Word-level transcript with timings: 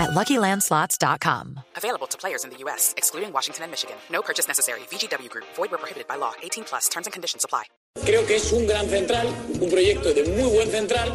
at 0.00 0.10
LuckyLandSlots.com. 0.10 1.60
Available 1.76 2.06
to 2.08 2.16
players 2.16 2.44
in 2.44 2.50
the 2.50 2.56
U.S., 2.64 2.94
excluding 2.96 3.32
Washington 3.32 3.64
and 3.64 3.70
Michigan. 3.70 3.96
No 4.10 4.22
purchase 4.22 4.48
necessary. 4.48 4.80
VGW 4.90 5.28
Group. 5.28 5.44
Void 5.56 5.70
where 5.70 5.78
prohibited 5.78 6.08
by 6.08 6.16
law. 6.16 6.32
18 6.42 6.64
plus. 6.64 6.88
Terms 6.88 7.06
and 7.06 7.12
conditions 7.12 7.44
apply. 7.44 7.64
Creo 8.04 8.24
que 8.26 8.36
es 8.36 8.52
un 8.52 8.66
gran 8.66 8.88
central, 8.88 9.26
un 9.60 9.68
proyecto 9.68 10.14
de 10.14 10.24
muy 10.24 10.48
buen 10.48 10.70
central 10.70 11.12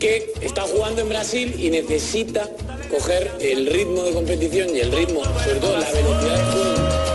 que 0.00 0.32
está 0.40 0.62
jugando 0.62 1.00
en 1.02 1.08
Brasil 1.08 1.54
y 1.58 1.70
necesita 1.70 2.48
coger 2.90 3.30
el 3.40 3.66
ritmo 3.66 4.02
de 4.02 4.12
competición 4.12 4.74
y 4.74 4.80
el 4.80 4.92
ritmo, 4.92 5.24
sobre 5.24 5.60
todo 5.60 5.78
la 5.78 5.90
velocidad 5.90 6.36
de 6.36 6.52
juego. 6.52 7.08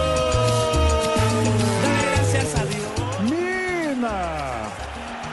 Mina, 3.23 4.69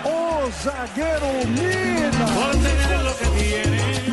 o 0.05 0.50
zagueiro 0.50 1.33
Mina. 1.48 2.27
por 2.34 2.52
tener 2.52 3.00
lo 3.02 3.16
que 3.16 3.27
tiene, 3.38 4.09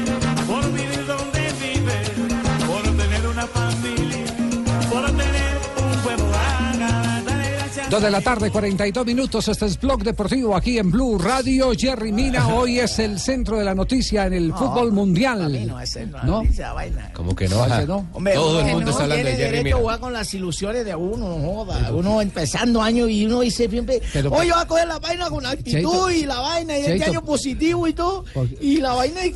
Dos 7.89 8.01
de 8.03 8.11
la 8.11 8.19
tarde, 8.19 8.51
42 8.51 9.05
minutos. 9.05 9.47
Este 9.47 9.65
es 9.65 9.79
Blog 9.79 10.03
Deportivo 10.03 10.53
aquí 10.57 10.77
en 10.77 10.91
Blue 10.91 11.17
Radio. 11.17 11.71
Jerry 11.77 12.11
Mina 12.11 12.45
hoy 12.49 12.79
es 12.79 12.99
el 12.99 13.17
centro 13.17 13.57
de 13.57 13.63
la 13.63 13.73
noticia 13.73 14.25
en 14.25 14.33
el 14.33 14.53
fútbol 14.53 14.91
mundial. 14.91 15.65
No, 15.65 15.79
ese 15.79 16.05
no, 16.05 16.21
¿No? 16.23 16.41
esa 16.41 16.73
vaina. 16.73 17.09
Como 17.13 17.33
que 17.33 17.47
no, 17.47 17.63
ajá. 17.63 17.85
no. 17.85 18.05
Hombre, 18.11 18.33
Todo 18.33 18.59
uno 18.59 18.67
el 18.67 18.73
mundo 18.73 18.85
no 18.85 18.91
está 18.91 19.03
hablando 19.03 19.23
de 19.23 19.29
tiene 19.35 19.37
Jerry 19.45 19.57
derecho 19.57 19.63
Mina. 19.63 19.75
a 19.77 19.79
jugar 19.79 19.99
con 20.01 20.13
las 20.13 20.33
ilusiones 20.33 20.83
de 20.85 20.95
uno, 20.95 21.37
no 21.39 21.53
joda. 21.53 21.91
Uno 21.93 22.21
empezando 22.21 22.81
año 22.81 23.07
y 23.07 23.25
uno 23.25 23.39
dice 23.39 23.69
siempre, 23.69 24.01
Pero- 24.11 24.31
oye, 24.33 24.51
va 24.51 24.61
a 24.61 24.67
coger 24.67 24.87
la 24.87 24.99
vaina 24.99 25.29
con 25.29 25.45
actitud 25.45 25.71
Cheito. 25.71 26.11
y 26.11 26.25
la 26.25 26.39
vaina 26.41 26.77
y 26.77 26.81
este 26.85 27.05
año 27.05 27.23
positivo 27.23 27.87
y 27.87 27.93
todo. 27.93 28.25
Y 28.59 28.77
la 28.81 28.93
vaina... 28.93 29.25
y- 29.25 29.35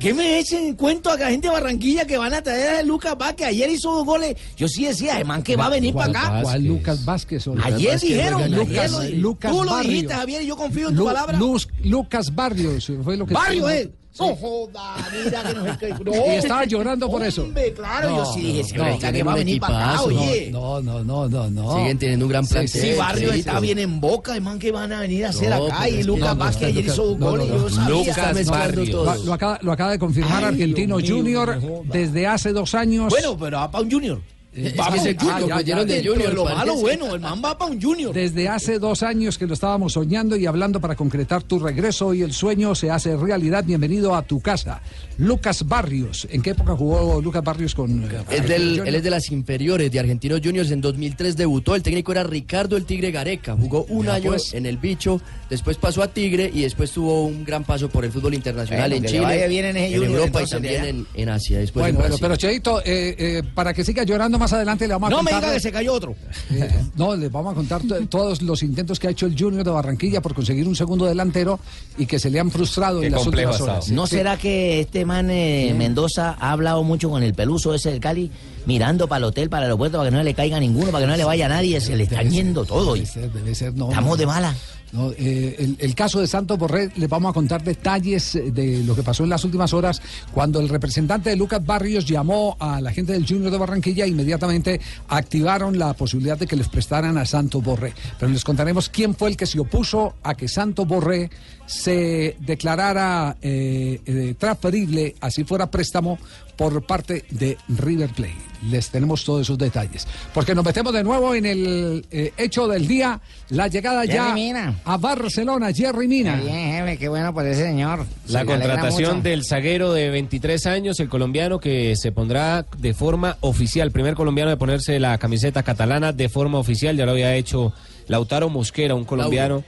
¿Qué 0.00 0.14
me 0.14 0.38
echen 0.38 0.64
en 0.66 0.74
cuento 0.74 1.10
a 1.10 1.16
la 1.16 1.30
gente 1.30 1.48
de 1.48 1.52
Barranquilla 1.54 2.04
que 2.06 2.16
van 2.18 2.34
a 2.34 2.42
traer 2.42 2.76
a 2.76 2.82
Lucas 2.82 3.16
Vázquez? 3.16 3.46
Ayer 3.48 3.70
hizo 3.70 3.92
dos 3.94 4.04
goles. 4.04 4.36
Yo 4.56 4.68
sí 4.68 4.84
decía, 4.84 5.22
man, 5.24 5.42
que 5.42 5.56
va 5.56 5.66
a 5.66 5.70
venir 5.70 5.94
para 5.94 6.12
¿Cuál- 6.12 6.24
acá. 6.26 6.42
cuál 6.42 6.64
Lucas 6.64 7.04
Vázquez? 7.04 7.46
Ayer 7.48 7.92
Vázquez 7.92 8.00
dijeron, 8.02 8.50
Lucas- 8.50 8.90
lo 8.90 9.00
di- 9.00 9.12
Lucas 9.12 9.52
Tú 9.52 9.64
lo 9.64 9.78
dijiste, 9.78 10.14
Javier, 10.14 10.42
y 10.42 10.46
yo 10.46 10.56
confío 10.56 10.88
en 10.88 10.94
tu 10.94 11.00
Lu- 11.00 11.06
palabra. 11.06 11.38
Luz- 11.38 11.68
Lucas 11.82 12.34
Barrios 12.34 12.90
fue 13.04 13.16
lo 13.16 13.26
que 13.26 13.34
Barrio, 13.34 13.68
eh. 13.68 13.90
No 14.18 14.34
joda, 14.36 14.96
mira 15.24 15.42
que 15.42 15.54
no. 15.54 16.06
No. 16.16 16.26
Y 16.32 16.36
estaba 16.36 16.64
llorando 16.64 17.10
por 17.10 17.22
eso. 17.22 17.42
Hombre, 17.42 17.72
claro, 17.74 18.16
yo 18.16 18.24
sí 18.32 18.40
dije, 18.40 18.76
no, 18.78 18.84
diga 18.92 19.12
que 19.12 19.22
va 19.22 19.32
a 19.32 19.36
venir 19.36 19.60
para 19.60 19.92
acá, 19.92 20.02
oye. 20.02 20.48
No, 20.50 20.80
no, 20.80 21.04
no, 21.04 21.28
no, 21.28 21.50
no. 21.50 21.76
Siguen 21.76 21.98
teniendo 21.98 22.24
un 22.26 22.30
gran 22.32 22.44
Sí, 22.46 22.52
plantel. 22.54 22.80
Sí, 22.82 22.92
Barrio 22.96 23.32
sí, 23.32 23.38
está 23.40 23.50
pero- 23.52 23.60
bien 23.62 23.78
en 23.78 24.00
boca, 24.00 24.34
hermano, 24.36 24.58
que 24.58 24.70
van 24.72 24.92
a 24.92 25.00
venir 25.00 25.26
a 25.26 25.28
hacer 25.30 25.50
No, 25.50 25.66
acá. 25.66 25.80
pero 25.84 25.96
Y 25.96 26.02
Lucas 26.04 26.28
no, 26.28 26.34
no, 26.34 26.40
Vázquez 26.44 26.68
ayer 26.68 26.84
hizo 26.86 27.16
no, 27.18 27.30
no, 27.32 27.36
no. 27.36 27.46
yo 27.46 27.68
sabía. 27.68 27.88
Lucas 27.90 28.90
todo. 28.90 29.04
Lo, 29.04 29.24
lo 29.24 29.32
acaba, 29.32 29.58
lo 29.62 29.72
acaba 29.72 29.90
de 29.90 29.98
confirmar 29.98 30.38
Ay, 30.38 30.44
Argentino 30.44 30.96
Junior 31.04 31.60
no 31.62 31.82
desde 31.92 32.26
hace 32.26 32.52
dos 32.52 32.74
años. 32.74 33.08
Bueno, 33.10 33.36
pero 33.36 33.70
para 33.70 33.84
un 33.84 33.90
Junior. 33.90 34.20
Eh, 34.56 34.72
es 34.74 34.74
ah, 34.78 34.90
Junior. 34.90 35.48
ya, 35.48 35.60
ya, 35.60 35.84
de 35.84 36.02
Junior, 36.06 36.32
Lo 36.32 36.44
malo, 36.46 36.76
bueno, 36.76 37.14
el 37.14 37.20
man 37.20 37.42
va 37.44 37.58
para 37.58 37.70
un 37.70 37.80
Junior. 37.80 38.14
Desde 38.14 38.48
hace 38.48 38.78
dos 38.78 39.02
años 39.02 39.36
que 39.36 39.46
lo 39.46 39.52
estábamos 39.54 39.92
soñando 39.92 40.34
y 40.36 40.46
hablando 40.46 40.80
para 40.80 40.94
concretar 40.96 41.42
tu 41.42 41.58
regreso 41.58 42.14
y 42.14 42.22
el 42.22 42.32
sueño 42.32 42.74
se 42.74 42.90
hace 42.90 43.16
realidad. 43.16 43.64
Bienvenido 43.64 44.14
a 44.14 44.22
tu 44.22 44.40
casa. 44.40 44.80
Lucas 45.18 45.66
Barrios. 45.66 46.26
¿En 46.30 46.40
qué 46.42 46.50
época 46.50 46.74
jugó 46.74 47.20
Lucas 47.20 47.44
Barrios 47.44 47.74
con 47.74 48.04
eh, 48.04 48.08
Es 48.30 48.48
del- 48.48 48.80
él 48.86 48.94
es 48.94 49.02
de 49.02 49.10
las 49.10 49.30
inferiores 49.30 49.90
de 49.90 50.00
Argentinos 50.00 50.40
Juniors. 50.42 50.70
En 50.70 50.80
2003 50.80 51.36
debutó. 51.36 51.74
El 51.74 51.82
técnico 51.82 52.12
era 52.12 52.22
Ricardo 52.24 52.76
el 52.76 52.84
Tigre 52.86 53.10
Gareca. 53.10 53.54
Jugó 53.56 53.84
un 53.90 54.06
Ya, 54.06 54.14
año 54.14 54.30
pues. 54.30 54.54
en 54.54 54.64
el 54.66 54.78
bicho. 54.78 55.20
Después 55.50 55.76
pasó 55.76 56.02
a 56.02 56.08
Tigre 56.08 56.50
y 56.52 56.62
después 56.62 56.90
tuvo 56.90 57.24
un 57.26 57.44
gran 57.44 57.62
paso 57.64 57.88
por 57.88 58.04
el 58.04 58.10
fútbol 58.10 58.34
internacional 58.34 58.90
Bueno, 58.90 59.06
en 59.06 59.12
Chile, 59.12 59.44
en 59.68 59.92
Junior, 59.94 60.10
Europa 60.20 60.42
y 60.42 60.46
también 60.46 60.84
en, 60.84 61.06
en 61.14 61.28
Asia. 61.28 61.58
Después 61.58 61.82
Bueno, 61.84 61.98
en 61.98 62.02
bueno, 62.02 62.16
pero 62.20 62.36
Cheito, 62.36 62.80
eh, 62.80 63.14
eh, 63.18 63.42
para 63.54 63.72
que 63.72 63.84
siga 63.84 64.02
llorando 64.02 64.38
más 64.38 64.45
adelante 64.52 64.86
le 64.86 64.94
vamos 64.94 65.08
a 65.08 65.10
No 65.10 65.22
me 65.22 65.30
contar. 65.30 65.42
diga 65.42 65.54
que 65.54 65.60
se 65.60 65.72
cayó 65.72 65.92
otro. 65.94 66.14
Eh, 66.50 66.70
no, 66.94 67.14
les 67.16 67.30
vamos 67.30 67.52
a 67.52 67.54
contar 67.56 67.82
to- 67.82 68.06
todos 68.06 68.40
los 68.42 68.62
intentos 68.62 68.98
que 69.00 69.08
ha 69.08 69.10
hecho 69.10 69.26
el 69.26 69.36
Junior 69.38 69.64
de 69.64 69.70
Barranquilla 69.70 70.20
por 70.22 70.32
conseguir 70.34 70.66
un 70.68 70.76
segundo 70.76 71.04
delantero 71.04 71.58
y 71.98 72.06
que 72.06 72.18
se 72.18 72.30
le 72.30 72.38
han 72.40 72.50
frustrado 72.50 73.02
en 73.02 73.12
las 73.12 73.26
últimas 73.26 73.60
horas. 73.60 73.88
¿No 73.90 74.06
Sí. 74.06 74.16
será 74.16 74.36
que 74.38 74.80
este 74.80 75.04
man 75.04 75.28
eh, 75.30 75.74
Mendoza 75.76 76.36
ha 76.38 76.52
hablado 76.52 76.82
mucho 76.84 77.10
con 77.10 77.22
el 77.22 77.34
peluso 77.34 77.74
ese 77.74 77.90
del 77.90 78.00
Cali, 78.00 78.30
mirando 78.64 79.08
para 79.08 79.18
el 79.18 79.24
hotel, 79.24 79.50
para 79.50 79.62
el 79.64 79.70
aeropuerto, 79.70 79.98
para 79.98 80.10
que 80.10 80.16
no 80.16 80.22
le 80.22 80.34
caiga 80.34 80.58
ninguno, 80.60 80.90
para 80.92 81.04
que 81.04 81.10
no 81.10 81.16
le 81.16 81.24
vaya 81.24 81.46
a 81.46 81.48
nadie? 81.48 81.80
Se 81.80 81.96
le 81.96 82.04
están 82.04 82.30
yendo 82.30 82.64
todo. 82.64 82.94
Debe 82.94 83.04
y 83.04 83.06
ser, 83.06 83.32
debe 83.32 83.54
ser, 83.54 83.74
no. 83.74 83.88
Estamos 83.88 84.10
no. 84.10 84.16
de 84.16 84.26
mala. 84.26 84.54
No, 84.96 85.12
eh, 85.12 85.74
el, 85.78 85.94
caso 85.94 86.20
de 86.20 86.26
Santos 86.26 86.58
Borré, 86.58 86.90
les 86.96 87.06
vamos 87.06 87.28
a 87.28 87.34
contar 87.34 87.62
detalles 87.62 88.34
eh, 88.34 88.50
de 88.50 88.82
lo 88.82 88.96
que 88.96 89.02
pasó 89.02 89.24
en 89.24 89.28
las 89.28 89.44
últimas 89.44 89.74
horas 89.74 90.00
cuando 90.32 90.58
el 90.58 90.70
representante 90.70 91.28
de 91.28 91.36
Lucas 91.36 91.62
Barrios 91.62 92.06
llamó 92.06 92.56
a 92.58 92.80
la 92.80 92.90
gente 92.92 93.12
del 93.12 93.26
Junior 93.28 93.50
de 93.50 93.58
Barranquilla 93.58 94.06
inmediatamente 94.06 94.80
activaron 95.08 95.78
la 95.78 95.92
posibilidad 95.92 96.38
de 96.38 96.46
que 96.46 96.56
les 96.56 96.70
prestaran 96.70 97.18
a 97.18 97.26
Santos 97.26 97.62
Borré. 97.62 97.92
Pero 98.18 98.32
les 98.32 98.42
contaremos 98.42 98.88
quién 98.88 99.14
fue 99.14 99.28
el 99.28 99.36
que 99.36 99.44
se 99.44 99.60
opuso 99.60 100.14
a 100.22 100.34
que 100.34 100.48
Santos 100.48 100.88
Borré 100.88 101.28
se 101.66 102.36
declarara 102.40 103.36
eh, 103.42 104.00
eh, 104.06 104.34
transferible, 104.38 105.14
así 105.20 105.44
fuera 105.44 105.70
préstamo, 105.70 106.18
por 106.56 106.82
parte 106.84 107.24
de 107.30 107.58
River 107.68 108.10
Plate. 108.10 108.34
Les 108.70 108.90
tenemos 108.90 109.24
todos 109.24 109.42
esos 109.42 109.58
detalles. 109.58 110.08
Porque 110.32 110.54
nos 110.54 110.64
metemos 110.64 110.92
de 110.92 111.04
nuevo 111.04 111.34
en 111.34 111.46
el 111.46 112.06
eh, 112.10 112.32
hecho 112.36 112.66
del 112.66 112.88
día, 112.88 113.20
la 113.50 113.68
llegada 113.68 114.04
ya 114.04 114.34
Mina. 114.34 114.80
a 114.84 114.96
Barcelona, 114.96 115.72
Jerry 115.72 116.08
Mina. 116.08 116.36
Bien, 116.36 116.72
jefe, 116.72 116.98
qué 116.98 117.08
bueno 117.08 117.32
por 117.32 117.46
ese 117.46 117.64
señor. 117.64 118.06
La 118.28 118.44
contratación 118.44 119.22
del 119.22 119.44
zaguero 119.44 119.92
de 119.92 120.10
23 120.10 120.66
años, 120.66 120.98
el 121.00 121.08
colombiano 121.08 121.60
que 121.60 121.94
se 121.96 122.12
pondrá 122.12 122.64
de 122.78 122.94
forma 122.94 123.36
oficial, 123.40 123.90
primer 123.90 124.14
colombiano 124.14 124.50
de 124.50 124.56
ponerse 124.56 124.98
la 124.98 125.18
camiseta 125.18 125.62
catalana 125.62 126.12
de 126.12 126.28
forma 126.28 126.58
oficial, 126.58 126.96
ya 126.96 127.04
lo 127.04 127.12
había 127.12 127.34
hecho 127.36 127.72
Lautaro 128.08 128.48
Mosquera, 128.48 128.94
un 128.94 129.04
colombiano, 129.04 129.64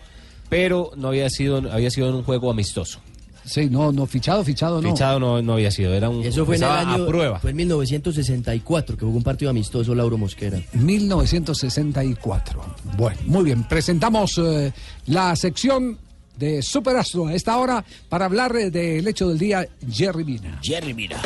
pero 0.49 0.91
no 0.97 1.09
había 1.09 1.29
sido 1.29 1.59
había 1.71 1.91
sido 1.91 2.09
en 2.09 2.15
un 2.15 2.23
juego 2.25 2.51
amistoso. 2.51 3.01
Sí, 3.49 3.69
no, 3.71 3.91
no, 3.93 4.07
fichado, 4.07 4.45
fichado, 4.45 4.83
no. 4.83 4.91
Fichado 4.91 5.19
no, 5.19 5.41
no 5.41 5.55
había 5.55 5.71
sido, 5.71 5.95
era 5.95 6.11
un 6.11 6.23
Eso 6.23 6.45
fue 6.45 6.57
en 6.57 6.63
el 6.65 6.69
año. 6.69 7.05
a 7.05 7.07
prueba. 7.07 7.39
Fue 7.41 7.51
en 7.51 7.57
1964 7.57 8.97
que 8.97 9.05
jugó 9.07 9.17
un 9.17 9.23
partido 9.25 9.51
amistoso 9.51 9.95
Lauro 9.95 10.19
Mosquera. 10.19 10.61
1964. 10.75 12.61
Bueno, 12.97 13.19
muy 13.27 13.45
bien. 13.45 13.65
Presentamos 13.65 14.39
eh, 14.39 14.73
la 15.07 15.35
sección 15.35 15.99
de 16.37 16.63
Superastro 16.63 17.27
a 17.27 17.35
esta 17.35 17.57
hora 17.57 17.85
para 18.09 18.27
hablar 18.27 18.55
eh, 18.57 18.71
del 18.71 19.09
hecho 19.09 19.29
del 19.29 19.39
día, 19.39 19.67
Jerry 19.91 20.25
Mina. 20.25 20.61
Jerry, 20.63 20.93
mira. 20.95 21.19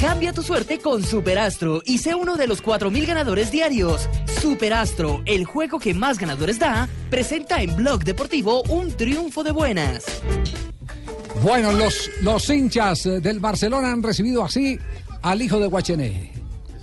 Cambia 0.00 0.32
tu 0.32 0.42
suerte 0.42 0.78
con 0.78 1.04
Superastro 1.04 1.82
y 1.84 1.98
sé 1.98 2.14
uno 2.14 2.36
de 2.36 2.46
los 2.46 2.62
4.000 2.62 3.06
ganadores 3.06 3.50
diarios. 3.50 4.08
Superastro, 4.40 5.22
el 5.26 5.44
juego 5.44 5.78
que 5.78 5.92
más 5.92 6.18
ganadores 6.18 6.58
da, 6.58 6.88
presenta 7.10 7.62
en 7.62 7.76
Blog 7.76 8.04
Deportivo 8.04 8.62
un 8.70 8.92
triunfo 8.96 9.44
de 9.44 9.52
buenas. 9.52 10.04
Bueno, 11.42 11.72
los, 11.72 12.10
los 12.22 12.48
hinchas 12.48 13.06
eh, 13.06 13.20
del 13.20 13.40
Barcelona 13.40 13.92
han 13.92 14.02
recibido 14.02 14.42
así 14.44 14.78
al 15.22 15.42
hijo 15.42 15.58
de 15.58 15.66
Guachené. 15.66 16.39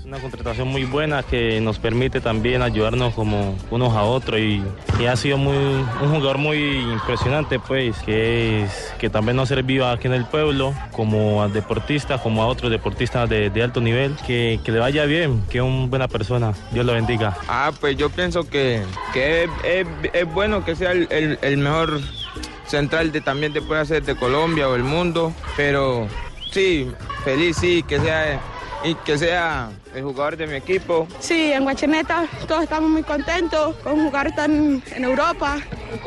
Una 0.08 0.20
contratación 0.20 0.70
muy 0.70 0.86
buena 0.86 1.22
que 1.22 1.60
nos 1.60 1.80
permite 1.80 2.22
también 2.22 2.62
ayudarnos 2.62 3.14
como 3.14 3.58
unos 3.70 3.94
a 3.94 4.04
otros 4.04 4.40
y, 4.40 4.64
y 5.02 5.06
ha 5.06 5.18
sido 5.18 5.38
muy, 5.38 5.54
un 5.58 6.08
jugador 6.14 6.38
muy 6.38 6.78
impresionante 6.94 7.60
pues 7.60 7.98
que, 8.06 8.64
es, 8.64 8.94
que 9.00 9.10
también 9.10 9.36
nos 9.36 9.52
ha 9.52 9.56
servido 9.56 9.86
aquí 9.86 10.08
en 10.08 10.14
el 10.14 10.24
pueblo 10.24 10.74
como 10.94 11.44
a 11.44 11.50
deportista, 11.50 12.20
como 12.20 12.42
a 12.42 12.46
otros 12.48 12.72
deportistas 12.72 13.28
de, 13.30 13.52
alto 13.62 13.82
nivel, 13.82 14.16
que, 14.26 14.62
que 14.64 14.72
le 14.72 14.80
vaya 14.80 15.04
bien, 15.04 15.44
que 15.50 15.58
es 15.58 15.64
una 15.66 15.88
buena 15.88 16.08
persona, 16.08 16.54
Dios 16.72 16.86
lo 16.86 16.94
bendiga. 16.94 17.36
Ah, 17.50 17.74
pues 17.78 17.98
yo 17.98 18.10
pienso 18.10 18.48
que, 18.48 18.84
que 19.12 19.50
es 20.14 20.34
bueno 20.34 20.64
que 20.64 20.78
sea 20.78 20.94
el, 20.94 21.10
el- 21.12 21.38
el 21.42 21.58
mejor 21.58 22.00
central 22.66 23.12
de 23.12 23.20
también 23.20 23.52
te 23.52 23.62
puede 23.62 23.82
hacer 23.82 24.04
de 24.04 24.16
Colombia 24.16 24.70
o 24.70 24.76
el 24.76 24.84
mundo, 24.86 25.34
pero 25.58 26.08
sí, 26.50 26.90
feliz 27.26 27.58
sí, 27.58 27.84
que 27.86 28.00
sea 28.00 28.40
y 28.84 28.96
que 28.96 29.18
sea 29.18 29.70
el 29.94 30.04
jugador 30.04 30.38
de 30.38 30.48
mi 30.48 30.56
equipo. 30.56 31.08
Sí, 31.20 31.52
en 31.52 31.64
Guacheneta 31.64 32.28
todos 32.48 32.64
estamos 32.64 32.90
muy 32.90 33.04
contentos 33.04 33.76
con 33.78 34.04
jugar 34.04 34.36
tan 34.36 34.82
en 34.96 35.04
Europa 35.04 35.58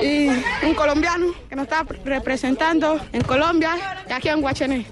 y 0.00 0.28
un 0.64 0.74
colombiano 0.74 1.26
que 1.48 1.56
nos 1.56 1.64
está 1.64 1.84
representando 2.04 3.00
en 3.12 3.22
Colombia 3.22 4.04
y 4.08 4.12
aquí 4.12 4.28
en 4.28 4.40
Guachené. 4.40 4.86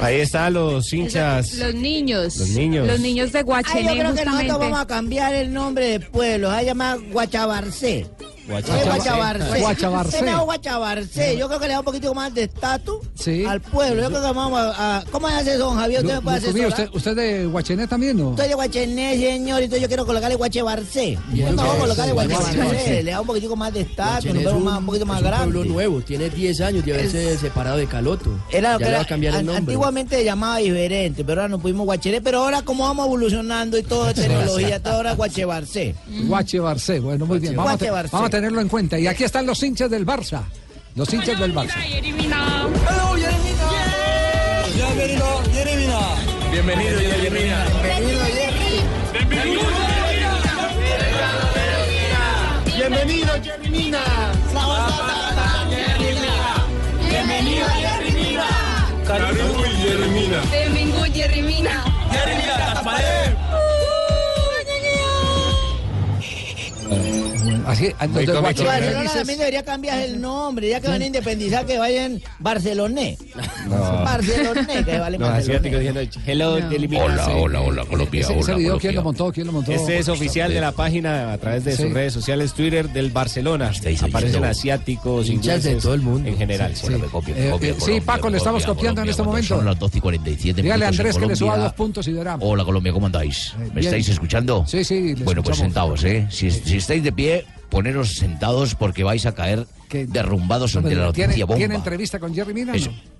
Ahí 0.00 0.20
están 0.20 0.54
los 0.54 0.92
hinchas. 0.92 1.54
Los 1.54 1.74
niños. 1.74 2.36
Los 2.36 2.48
niños. 2.50 2.86
Los 2.86 3.00
niños 3.00 3.32
de 3.32 3.42
Guachené, 3.42 3.88
Ay, 3.90 3.96
yo 3.96 4.02
creo 4.02 4.14
que 4.14 4.24
nosotros 4.24 4.58
vamos 4.58 4.80
a 4.80 4.86
cambiar 4.86 5.34
el 5.34 5.52
nombre 5.52 5.86
de 5.88 6.00
pueblo. 6.00 6.48
Se 6.48 6.52
va 6.52 6.58
a 6.58 6.62
llamar 6.62 6.98
Guachabarcé. 7.12 8.06
Guachabarcé. 8.48 9.58
Guachabarcé. 9.60 10.18
Se 10.18 10.22
me 10.24 10.30
da 10.30 10.38
Guachabarcé. 10.40 11.36
Yo 11.36 11.48
creo 11.48 11.58
que 11.58 11.66
le 11.66 11.72
da 11.72 11.80
un 11.80 11.84
poquito 11.84 12.14
más 12.14 12.32
de 12.32 12.44
estatus 12.44 12.98
Sí. 13.14 13.44
al 13.44 13.60
pueblo. 13.60 14.02
Yo 14.02 14.08
creo 14.08 14.20
que 14.20 14.32
vamos 14.32 14.60
a... 14.60 14.98
a- 14.98 15.04
¿Cómo 15.10 15.28
se 15.28 15.34
hace 15.34 15.50
eso, 15.54 15.64
don 15.66 15.76
Javier? 15.76 16.02
¿Usted 16.02 16.14
me 16.14 16.20
puede 16.22 16.40
Lu- 16.40 16.46
asesorar? 16.50 16.68
¿usted, 16.68 16.88
¿Usted 16.96 17.16
de 17.16 17.46
Guachené 17.46 17.86
también 17.88 18.16
no? 18.16 18.30
Estoy 18.30 18.48
de 18.48 18.54
Guachené, 18.54 19.16
señor, 19.18 19.60
y 19.62 19.64
entonces 19.64 19.82
yo 19.82 19.88
quiero 19.88 20.06
colocarle 20.06 20.36
Guachebarcé. 20.36 21.18
Bien, 21.28 21.48
Yo 21.48 21.52
no 21.54 21.64
voy 21.66 21.76
a 21.76 21.78
colocarle. 21.80 22.12
Guachebarcé. 22.12 23.02
Le 23.02 23.10
da 23.10 23.20
un 23.20 23.26
poquitico 23.26 23.56
más 23.56 23.72
de 23.74 23.80
estatus, 23.80 24.30
un, 24.30 24.64
más, 24.64 24.78
un 24.78 24.86
poquito 24.86 25.06
más 25.06 25.20
es 25.20 25.24
un 25.24 25.30
pueblo 25.32 25.50
grande. 25.60 25.68
nuevo, 25.68 26.00
tiene 26.02 26.30
10 26.30 26.60
años 26.60 26.84
de 26.84 26.94
haberse 26.94 27.38
separado 27.38 27.78
de 27.78 27.86
Caloto. 27.86 28.30
Era 28.50 28.74
lo 28.74 28.78
ya 28.78 28.84
que 28.86 28.90
le 28.92 28.96
va 28.96 29.02
a 29.02 29.06
cambiar 29.06 29.34
el 29.34 29.46
nombre. 29.46 29.75
Antiguamente 29.76 30.16
se 30.16 30.24
llamaba 30.24 30.56
diferente, 30.58 31.24
pero 31.24 31.42
ahora 31.42 31.50
nos 31.50 31.60
pusimos 31.60 31.86
Guachené. 31.86 32.20
Pero 32.20 32.38
ahora, 32.38 32.62
como 32.62 32.84
vamos 32.84 33.06
evolucionando 33.06 33.78
y 33.78 33.82
todo 33.82 34.12
tecnología, 34.14 34.82
todo 34.82 34.94
ahora 34.94 35.14
Guachebarcé. 35.14 35.94
Guache 36.26 36.60
Barcé, 36.60 37.00
bueno, 37.00 37.26
muy 37.26 37.38
bien. 37.38 37.56
Vamos 37.56 37.80
a, 37.80 37.90
vamos 37.90 38.26
a 38.26 38.30
tenerlo 38.30 38.60
en 38.60 38.68
cuenta. 38.68 38.98
Y 38.98 39.06
aquí 39.06 39.24
están 39.24 39.46
los 39.46 39.62
hinchas 39.62 39.90
del 39.90 40.06
Barça. 40.06 40.42
Los 40.94 41.12
hinchas 41.12 41.38
del 41.38 41.54
Barça. 41.54 41.74
Bienvenido, 44.74 45.42
Jeremina. 45.52 45.98
Bienvenido, 46.50 46.98
Jeremina. 46.98 47.66
Bienvenido, 47.82 48.20
Jeremina. 53.42 54.00
Uy, 59.06 59.70
Jeremina. 59.78 60.42
Benvingut, 60.50 61.14
Jerry 61.14 61.40
Mina. 61.40 61.84
Jeremina, 62.10 62.56
Gasparé. 62.58 63.36
Así, 67.66 67.92
Muy 68.08 68.24
de 68.26 68.32
¿no? 68.32 68.42
Dices- 68.42 69.12
también 69.14 69.38
debería 69.40 69.64
cambiar 69.64 69.98
el 70.00 70.20
nombre, 70.20 70.68
ya 70.68 70.80
que 70.80 70.88
van 70.88 71.02
a 71.02 71.06
independizar, 71.06 71.66
que 71.66 71.78
vayan 71.78 72.22
Barceloné. 72.38 73.18
Barceloné, 73.68 74.84
que 74.84 74.98
vale 74.98 75.18
Los 75.18 75.28
asiáticos 75.28 75.80
diciendo 75.80 76.00
hello, 76.26 76.56
eliminación. 76.58 77.36
Hola, 77.36 77.60
hola, 77.60 77.60
hola, 77.82 77.84
Colombia. 77.86 78.20
Ese, 78.20 78.38
ese 78.38 78.44
hola, 78.52 78.58
video, 78.58 78.68
Colombia. 78.72 78.80
¿quién 78.80 78.94
lo 78.94 79.02
montó? 79.02 79.32
¿Quién 79.32 79.46
lo 79.48 79.52
montó? 79.52 79.72
Este 79.72 79.98
es 79.98 80.08
oficial 80.08 80.52
de 80.54 80.60
la 80.60 80.72
página 80.72 81.32
a 81.32 81.38
través 81.38 81.64
de 81.64 81.76
Sí. 81.76 81.82
sus 81.82 81.92
redes 81.92 82.12
sociales, 82.12 82.52
Twitter 82.52 82.88
del 82.90 83.10
Barcelona. 83.10 83.66
Aparecen 83.70 84.12
oyendo. 84.36 84.44
asiáticos, 84.46 85.28
Hinchas 85.28 85.62
de 85.64 85.70
ingleses, 85.70 85.82
todo 85.82 85.94
el 85.94 86.02
mundo. 86.02 86.28
en 86.28 86.36
general. 86.38 86.74
Sí. 86.76 86.82
Bueno, 86.82 86.98
me 87.00 87.06
copia, 87.06 87.34
me 87.34 87.46
Eh, 87.48 87.50
copia, 87.50 87.70
eh, 87.70 87.74
sí, 87.74 87.80
Colombia, 87.80 88.06
Paco, 88.06 88.30
le 88.30 88.38
estamos 88.38 88.62
copia, 88.62 88.74
copiando 88.76 89.02
en 89.02 89.08
este 89.08 89.22
momento. 89.22 89.56
Son 89.56 89.64
las 89.64 89.78
12 89.78 89.98
y 89.98 90.00
47 90.00 90.62
Dígale 90.62 90.84
a 90.84 90.88
Andrés 90.88 91.16
que 91.18 91.26
le 91.26 91.36
suba 91.36 91.56
dos 91.58 91.72
puntos 91.72 92.06
y 92.06 92.12
verá. 92.12 92.36
Hola 92.40 92.64
Colombia, 92.64 92.92
¿cómo 92.92 93.06
andáis? 93.06 93.54
Eh, 93.60 93.70
¿Me 93.74 93.80
estáis 93.80 94.08
escuchando? 94.08 94.64
Sí, 94.66 94.84
sí, 94.84 95.14
Bueno, 95.24 95.42
pues 95.42 95.58
sentaos, 95.58 96.04
¿eh? 96.04 96.26
Si, 96.30 96.50
si 96.50 96.76
estáis 96.76 97.02
de 97.02 97.12
pie, 97.12 97.44
poneros 97.70 98.14
sentados 98.16 98.74
porque 98.74 99.04
vais 99.04 99.26
a 99.26 99.34
caer 99.34 99.66
Que- 99.88 100.06
derrumbados 100.06 100.76
ante 100.76 100.94
la 100.94 101.12
¿Tiene, 101.12 101.28
noticia 101.28 101.46
bomba. 101.46 101.58
¿Tiene 101.58 101.74
entrevista 101.74 102.18
con 102.18 102.34
Jerry 102.34 102.54
Mina? 102.54 102.74
Eso. 102.74 102.90
no? 102.90 103.16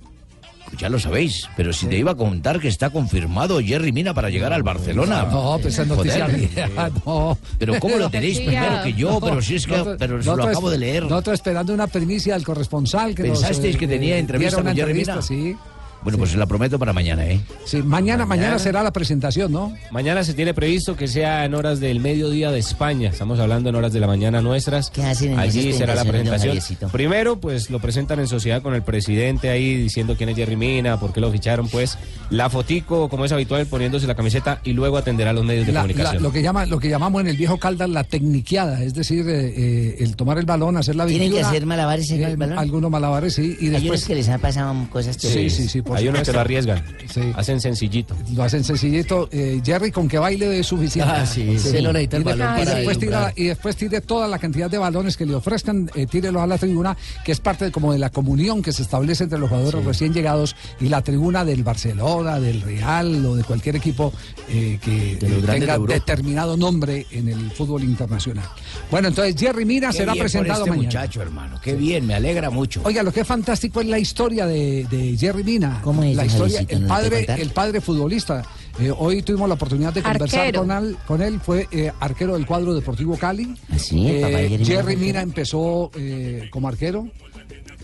Ya 0.78 0.88
lo 0.88 0.98
sabéis, 0.98 1.48
pero 1.56 1.72
si 1.72 1.86
te 1.86 1.96
iba 1.96 2.10
a 2.10 2.14
contar 2.16 2.58
que 2.58 2.66
está 2.66 2.90
confirmado 2.90 3.60
Jerry 3.60 3.92
Mina 3.92 4.12
para 4.14 4.30
llegar 4.30 4.52
al 4.52 4.64
Barcelona. 4.64 5.22
No, 5.30 5.58
pues 5.62 5.74
esa 5.74 5.82
es 5.82 5.88
noticia 5.88 6.26
no. 7.06 7.38
Pero 7.56 7.78
¿cómo 7.78 7.96
lo 7.96 8.10
tenéis 8.10 8.38
Sí, 8.38 8.46
primero 8.46 8.82
que 8.82 8.92
yo? 8.92 9.20
pero 9.20 9.40
si 9.40 9.54
es 9.54 9.64
que 9.64 9.72
Nosotros- 9.72 9.96
pero 9.98 10.20
se 10.22 10.36
lo 10.36 10.42
acabo 10.44 10.68
de 10.68 10.78
leer. 10.78 11.04
Nosotros 11.04 11.34
esperando 11.34 11.72
una 11.72 11.86
primicia 11.86 12.34
del 12.34 12.44
corresponsal 12.44 13.14
que 13.14 13.22
nos, 13.22 13.38
¿Pensasteis 13.40 13.76
eh, 13.76 13.78
que 13.78 13.86
tenía 13.86 14.18
entrevista 14.18 14.56
con 14.56 14.66
Jerry 14.74 14.80
entrevista, 15.00 15.12
Mina? 15.12 15.22
Sí, 15.22 15.56
Bueno, 16.06 16.18
pues 16.18 16.30
se 16.30 16.36
la 16.38 16.46
prometo 16.46 16.78
para 16.78 16.92
mañana, 16.92 17.26
¿eh? 17.26 17.40
sí. 17.64 17.78
Mañana, 17.78 18.24
mañana, 18.26 18.26
Mañana. 18.26 18.58
será 18.60 18.82
la 18.84 18.92
presentación, 18.92 19.50
¿no? 19.50 19.74
Mañana 19.90 20.22
se 20.22 20.34
tiene 20.34 20.54
previsto 20.54 20.94
que 20.96 21.08
sea 21.08 21.44
en 21.44 21.52
horas 21.54 21.80
del 21.80 21.98
mediodía 21.98 22.52
de 22.52 22.60
España. 22.60 23.08
Estamos 23.10 23.40
hablando 23.40 23.70
en 23.70 23.74
horas 23.74 23.92
de 23.92 23.98
la 23.98 24.06
mañana 24.06 24.40
nuestras. 24.40 24.90
¿Qué 24.90 25.02
hacen 25.02 25.32
en 25.32 25.40
Allí 25.40 25.72
será 25.72 25.96
la 25.96 26.04
presentación. 26.04 26.58
Primero, 26.92 27.40
pues 27.40 27.70
lo 27.70 27.80
presentan 27.80 28.20
en 28.20 28.28
sociedad 28.28 28.62
con 28.62 28.74
el 28.76 28.82
presidente 28.82 29.50
ahí 29.50 29.74
diciendo 29.76 30.14
quién 30.16 30.28
es 30.28 30.36
Jerry 30.36 30.54
Mina, 30.54 31.00
por 31.00 31.12
qué 31.12 31.20
lo 31.20 31.32
ficharon, 31.32 31.66
pues 31.68 31.98
la 32.30 32.48
fotico, 32.50 33.08
como 33.08 33.24
es 33.24 33.32
habitual, 33.32 33.66
poniéndose 33.66 34.06
la 34.06 34.14
camiseta 34.14 34.60
y 34.62 34.74
luego 34.74 34.98
atenderá 34.98 35.30
a 35.30 35.32
los 35.32 35.44
medios 35.44 35.66
de 35.66 35.72
La- 35.72 35.80
la- 35.80 35.88
comunicación. 35.88 36.22
lo, 36.22 36.30
que 36.30 36.40
llama, 36.42 36.66
lo 36.66 36.78
que 36.78 36.88
llamamos 36.88 37.20
en 37.22 37.26
el 37.26 37.36
viejo 37.36 37.58
Caldas 37.58 37.90
la 37.90 38.04
tecniqueada, 38.04 38.80
es 38.84 38.94
decir, 38.94 39.28
eh, 39.28 39.52
eh, 39.56 39.96
el 39.98 40.14
tomar 40.14 40.38
el 40.38 40.46
balón, 40.46 40.76
hacer 40.76 40.94
la 40.94 41.04
¿Tienen 41.06 41.30
que 41.30 41.34
21, 41.38 41.48
hacer 41.48 41.66
malabares 41.66 42.08
en 42.12 42.22
eh, 42.22 42.26
el 42.30 42.36
balón? 42.36 42.58
Algunos 42.58 42.90
malabares, 42.92 43.34
sí. 43.34 43.56
Y 43.60 43.64
Hay 43.64 43.68
unos 43.70 43.82
después 43.82 44.04
que 44.04 44.14
les 44.14 44.28
han 44.28 44.40
pasado 44.40 44.72
cosas 44.90 45.16
Sí, 45.16 45.26
terribles. 45.28 45.54
sí, 45.54 45.68
sí, 45.68 45.82
por 45.82 45.95
Hay 45.96 46.08
unos 46.08 46.22
que 46.22 46.32
lo 46.32 46.40
arriesgan, 46.40 46.82
Sí. 47.12 47.20
hacen 47.34 47.60
sencillito. 47.60 48.14
lo 48.34 48.42
hacen 48.42 48.62
sencillito. 48.64 49.28
Eh, 49.32 49.60
Jerry, 49.64 49.90
con 49.90 50.08
que 50.08 50.18
baile 50.18 50.58
es 50.58 50.66
suficiente. 50.66 51.12
Ah, 51.14 51.24
sí, 51.26 51.44
necesita 51.44 51.78
y, 51.78 51.84
el 51.84 52.02
y 52.02 52.06
después 52.06 52.98
tira, 52.98 53.20
deslumbrar. 53.20 53.32
y 53.36 53.44
después 53.44 53.76
tire 53.76 54.00
toda 54.00 54.28
la 54.28 54.38
cantidad 54.38 54.70
de 54.70 54.78
balones 54.78 55.16
que 55.16 55.26
le 55.26 55.34
ofrezcan, 55.34 55.90
eh, 55.94 56.06
tírelos 56.06 56.42
a 56.42 56.46
la 56.46 56.58
tribuna, 56.58 56.96
que 57.24 57.32
es 57.32 57.40
parte 57.40 57.66
de- 57.66 57.72
como 57.72 57.92
de 57.92 57.98
la 57.98 58.10
comunión 58.10 58.62
que 58.62 58.72
se 58.72 58.82
establece 58.82 59.24
entre 59.24 59.38
los 59.38 59.48
jugadores 59.48 59.84
recién 59.84 60.12
llegados 60.12 60.54
y 60.80 60.88
la 60.88 61.02
tribuna 61.02 61.44
del 61.44 61.62
Barcelona, 61.64 62.38
del 62.40 62.60
Real 62.62 63.24
o 63.24 63.34
de 63.36 63.44
cualquier 63.44 63.76
equipo 63.76 64.12
eh, 64.48 64.78
que 64.82 65.16
De 65.16 65.28
de 65.40 65.42
tenga 65.46 65.78
determinado 65.78 66.56
nombre 66.56 67.06
en 67.10 67.28
el 67.28 67.50
fútbol 67.50 67.82
internacional. 67.84 68.46
Bueno, 68.90 69.08
entonces 69.08 69.34
Jerry 69.38 69.64
Mina 69.64 69.88
Qué 69.90 69.98
será 69.98 70.12
bien 70.12 70.22
por 70.22 70.30
presentado 70.30 70.60
este 70.64 70.70
mañana. 70.70 70.86
muchacho, 70.88 71.22
hermano. 71.22 71.60
Qué 71.62 71.74
bien, 71.74 72.06
me 72.06 72.14
alegra 72.14 72.50
mucho. 72.50 72.80
Oiga, 72.84 73.02
lo 73.02 73.12
que 73.12 73.20
es 73.20 73.26
fantástico 73.26 73.80
es 73.80 73.86
la 73.86 73.98
historia 73.98 74.46
de, 74.46 74.86
de 74.90 75.16
Jerry 75.18 75.42
Mina. 75.44 75.75
¿Cómo 75.82 76.02
es, 76.02 76.16
La 76.16 76.24
don 76.24 76.32
historia, 76.32 76.60
el 76.68 76.80
¿Nos 76.82 76.98
puede 76.98 77.24
padre, 77.26 77.42
el 77.42 77.50
padre 77.50 77.80
futbolista. 77.80 78.42
Eh, 78.78 78.92
hoy 78.96 79.22
tuvimos 79.22 79.48
la 79.48 79.54
oportunidad 79.54 79.92
de 79.94 80.02
conversar 80.02 80.52
con 80.54 80.70
él, 80.70 80.96
con 81.06 81.22
él. 81.22 81.40
Fue 81.40 81.66
eh, 81.70 81.90
arquero 82.00 82.34
del 82.34 82.44
cuadro 82.46 82.74
Deportivo 82.74 83.16
Cali. 83.16 83.54
¿Ah, 83.70 83.78
sí? 83.78 84.06
¿El 84.06 84.20
papá 84.20 84.36
de 84.38 84.46
Eh, 84.46 84.48
Jerry 84.50 84.58
Mina 84.58 84.66
Jerry 84.66 84.96
Mina 84.96 85.06
arquero? 85.20 85.20
empezó 85.22 85.90
eh, 85.96 86.48
como 86.50 86.68
arquero. 86.68 87.08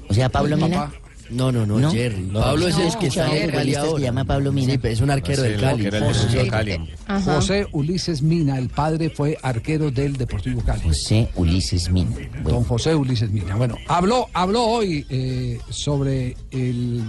O 0.08 0.14
sea, 0.14 0.28
Pablo 0.28 0.56
Mina. 0.56 0.76
papá. 0.86 0.92
No, 1.30 1.50
no, 1.50 1.64
no, 1.64 1.78
¿No? 1.80 1.90
Jerry. 1.90 2.28
No, 2.30 2.40
Pablo 2.40 2.68
es 2.68 2.76
no, 2.76 2.84
el 2.84 2.98
que 2.98 3.06
está 3.06 3.34
en 3.34 3.54
el 3.54 3.74
se 3.74 4.00
llama 4.00 4.24
Pablo 4.26 4.52
Mina. 4.52 4.72
Sí, 4.72 4.78
pero 4.78 4.92
es 4.92 5.00
un 5.00 5.10
arquero 5.10 5.42
del 5.42 5.58
Cali. 6.50 6.78
José 7.24 7.66
Ulises 7.72 8.20
Mina, 8.20 8.58
el 8.58 8.68
padre 8.68 9.08
fue 9.08 9.38
arquero 9.40 9.90
del 9.90 10.16
Deportivo 10.18 10.60
Cali. 10.62 10.82
José 10.82 11.30
Ulises 11.36 11.90
Mina. 11.90 12.10
Don 12.10 12.42
Bueno, 12.42 12.64
José 12.64 12.94
Ulises 12.94 13.30
Mina. 13.30 13.56
Bueno, 13.56 13.78
habló, 13.88 14.28
habló 14.34 14.62
hoy 14.64 15.06
eh, 15.08 15.58
sobre 15.70 16.36
el 16.50 17.02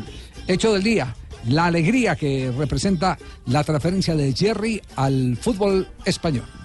hecho 0.48 0.74
del 0.74 0.84
día, 0.84 1.16
la 1.48 1.66
alegría 1.66 2.16
que 2.16 2.52
representa 2.58 3.18
la 3.48 3.64
transferencia 3.64 4.16
de 4.16 4.34
Jerry 4.34 4.82
al 4.96 5.38
fútbol 5.38 5.88
español. 6.06 6.63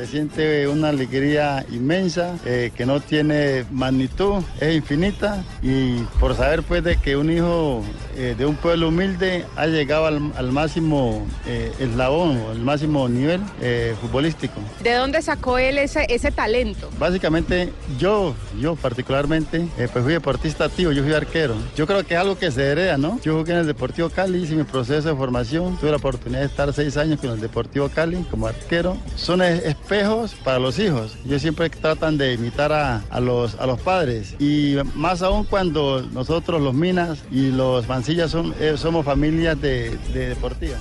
Se 0.00 0.06
siente 0.06 0.66
una 0.66 0.88
alegría 0.88 1.66
inmensa 1.70 2.34
eh, 2.46 2.70
que 2.74 2.86
no 2.86 3.00
tiene 3.00 3.66
magnitud, 3.70 4.42
es 4.58 4.74
infinita 4.74 5.44
y 5.62 5.96
por 6.18 6.34
saber 6.34 6.62
pues 6.62 6.82
de 6.82 6.96
que 6.96 7.18
un 7.18 7.30
hijo 7.30 7.82
eh, 8.16 8.34
de 8.38 8.46
un 8.46 8.56
pueblo 8.56 8.88
humilde 8.88 9.44
ha 9.56 9.66
llegado 9.66 10.06
al, 10.06 10.32
al 10.38 10.52
máximo 10.52 11.26
eh, 11.46 11.70
eslabón, 11.78 12.40
el 12.50 12.60
máximo 12.60 13.10
nivel 13.10 13.42
eh, 13.60 13.94
futbolístico. 14.00 14.54
¿De 14.82 14.94
dónde 14.94 15.20
sacó 15.20 15.58
él 15.58 15.76
ese, 15.76 16.06
ese 16.08 16.30
talento? 16.30 16.88
Básicamente 16.98 17.70
yo, 17.98 18.34
yo 18.58 18.76
particularmente, 18.76 19.68
pues 19.92 20.02
fui 20.02 20.14
deportista 20.14 20.64
activo, 20.64 20.92
yo 20.92 21.02
fui 21.02 21.12
arquero. 21.12 21.54
Yo 21.76 21.86
creo 21.86 22.04
que 22.06 22.14
es 22.14 22.20
algo 22.20 22.38
que 22.38 22.50
se 22.50 22.62
hereda, 22.64 22.96
¿no? 22.96 23.20
Yo 23.22 23.36
jugué 23.38 23.52
en 23.52 23.58
el 23.58 23.66
Deportivo 23.66 24.08
Cali, 24.08 24.38
hice 24.44 24.54
mi 24.54 24.64
proceso 24.64 25.10
de 25.10 25.14
formación, 25.14 25.76
tuve 25.76 25.90
la 25.90 25.98
oportunidad 25.98 26.40
de 26.40 26.46
estar 26.46 26.72
seis 26.72 26.96
años 26.96 27.20
con 27.20 27.28
el 27.32 27.40
Deportivo 27.40 27.90
Cali 27.90 28.16
como 28.30 28.46
arquero. 28.46 28.96
Son 29.14 29.42
es- 29.42 29.60
espejos 29.90 30.36
para 30.44 30.60
los 30.60 30.78
hijos. 30.78 31.16
Yo 31.24 31.40
siempre 31.40 31.68
tratan 31.68 32.16
de 32.16 32.34
imitar 32.34 32.72
a, 32.72 33.02
los, 33.20 33.56
a 33.56 33.66
los 33.66 33.80
padres 33.80 34.36
y 34.38 34.76
más 34.94 35.20
aún 35.20 35.42
cuando 35.42 36.06
nosotros 36.12 36.60
los 36.62 36.74
Minas 36.74 37.24
y 37.32 37.50
los 37.50 37.88
Mancillas 37.88 38.36
eh, 38.60 38.74
somos 38.76 39.04
familias 39.04 39.60
de, 39.60 39.98
de 40.12 40.28
deportiva. 40.28 40.78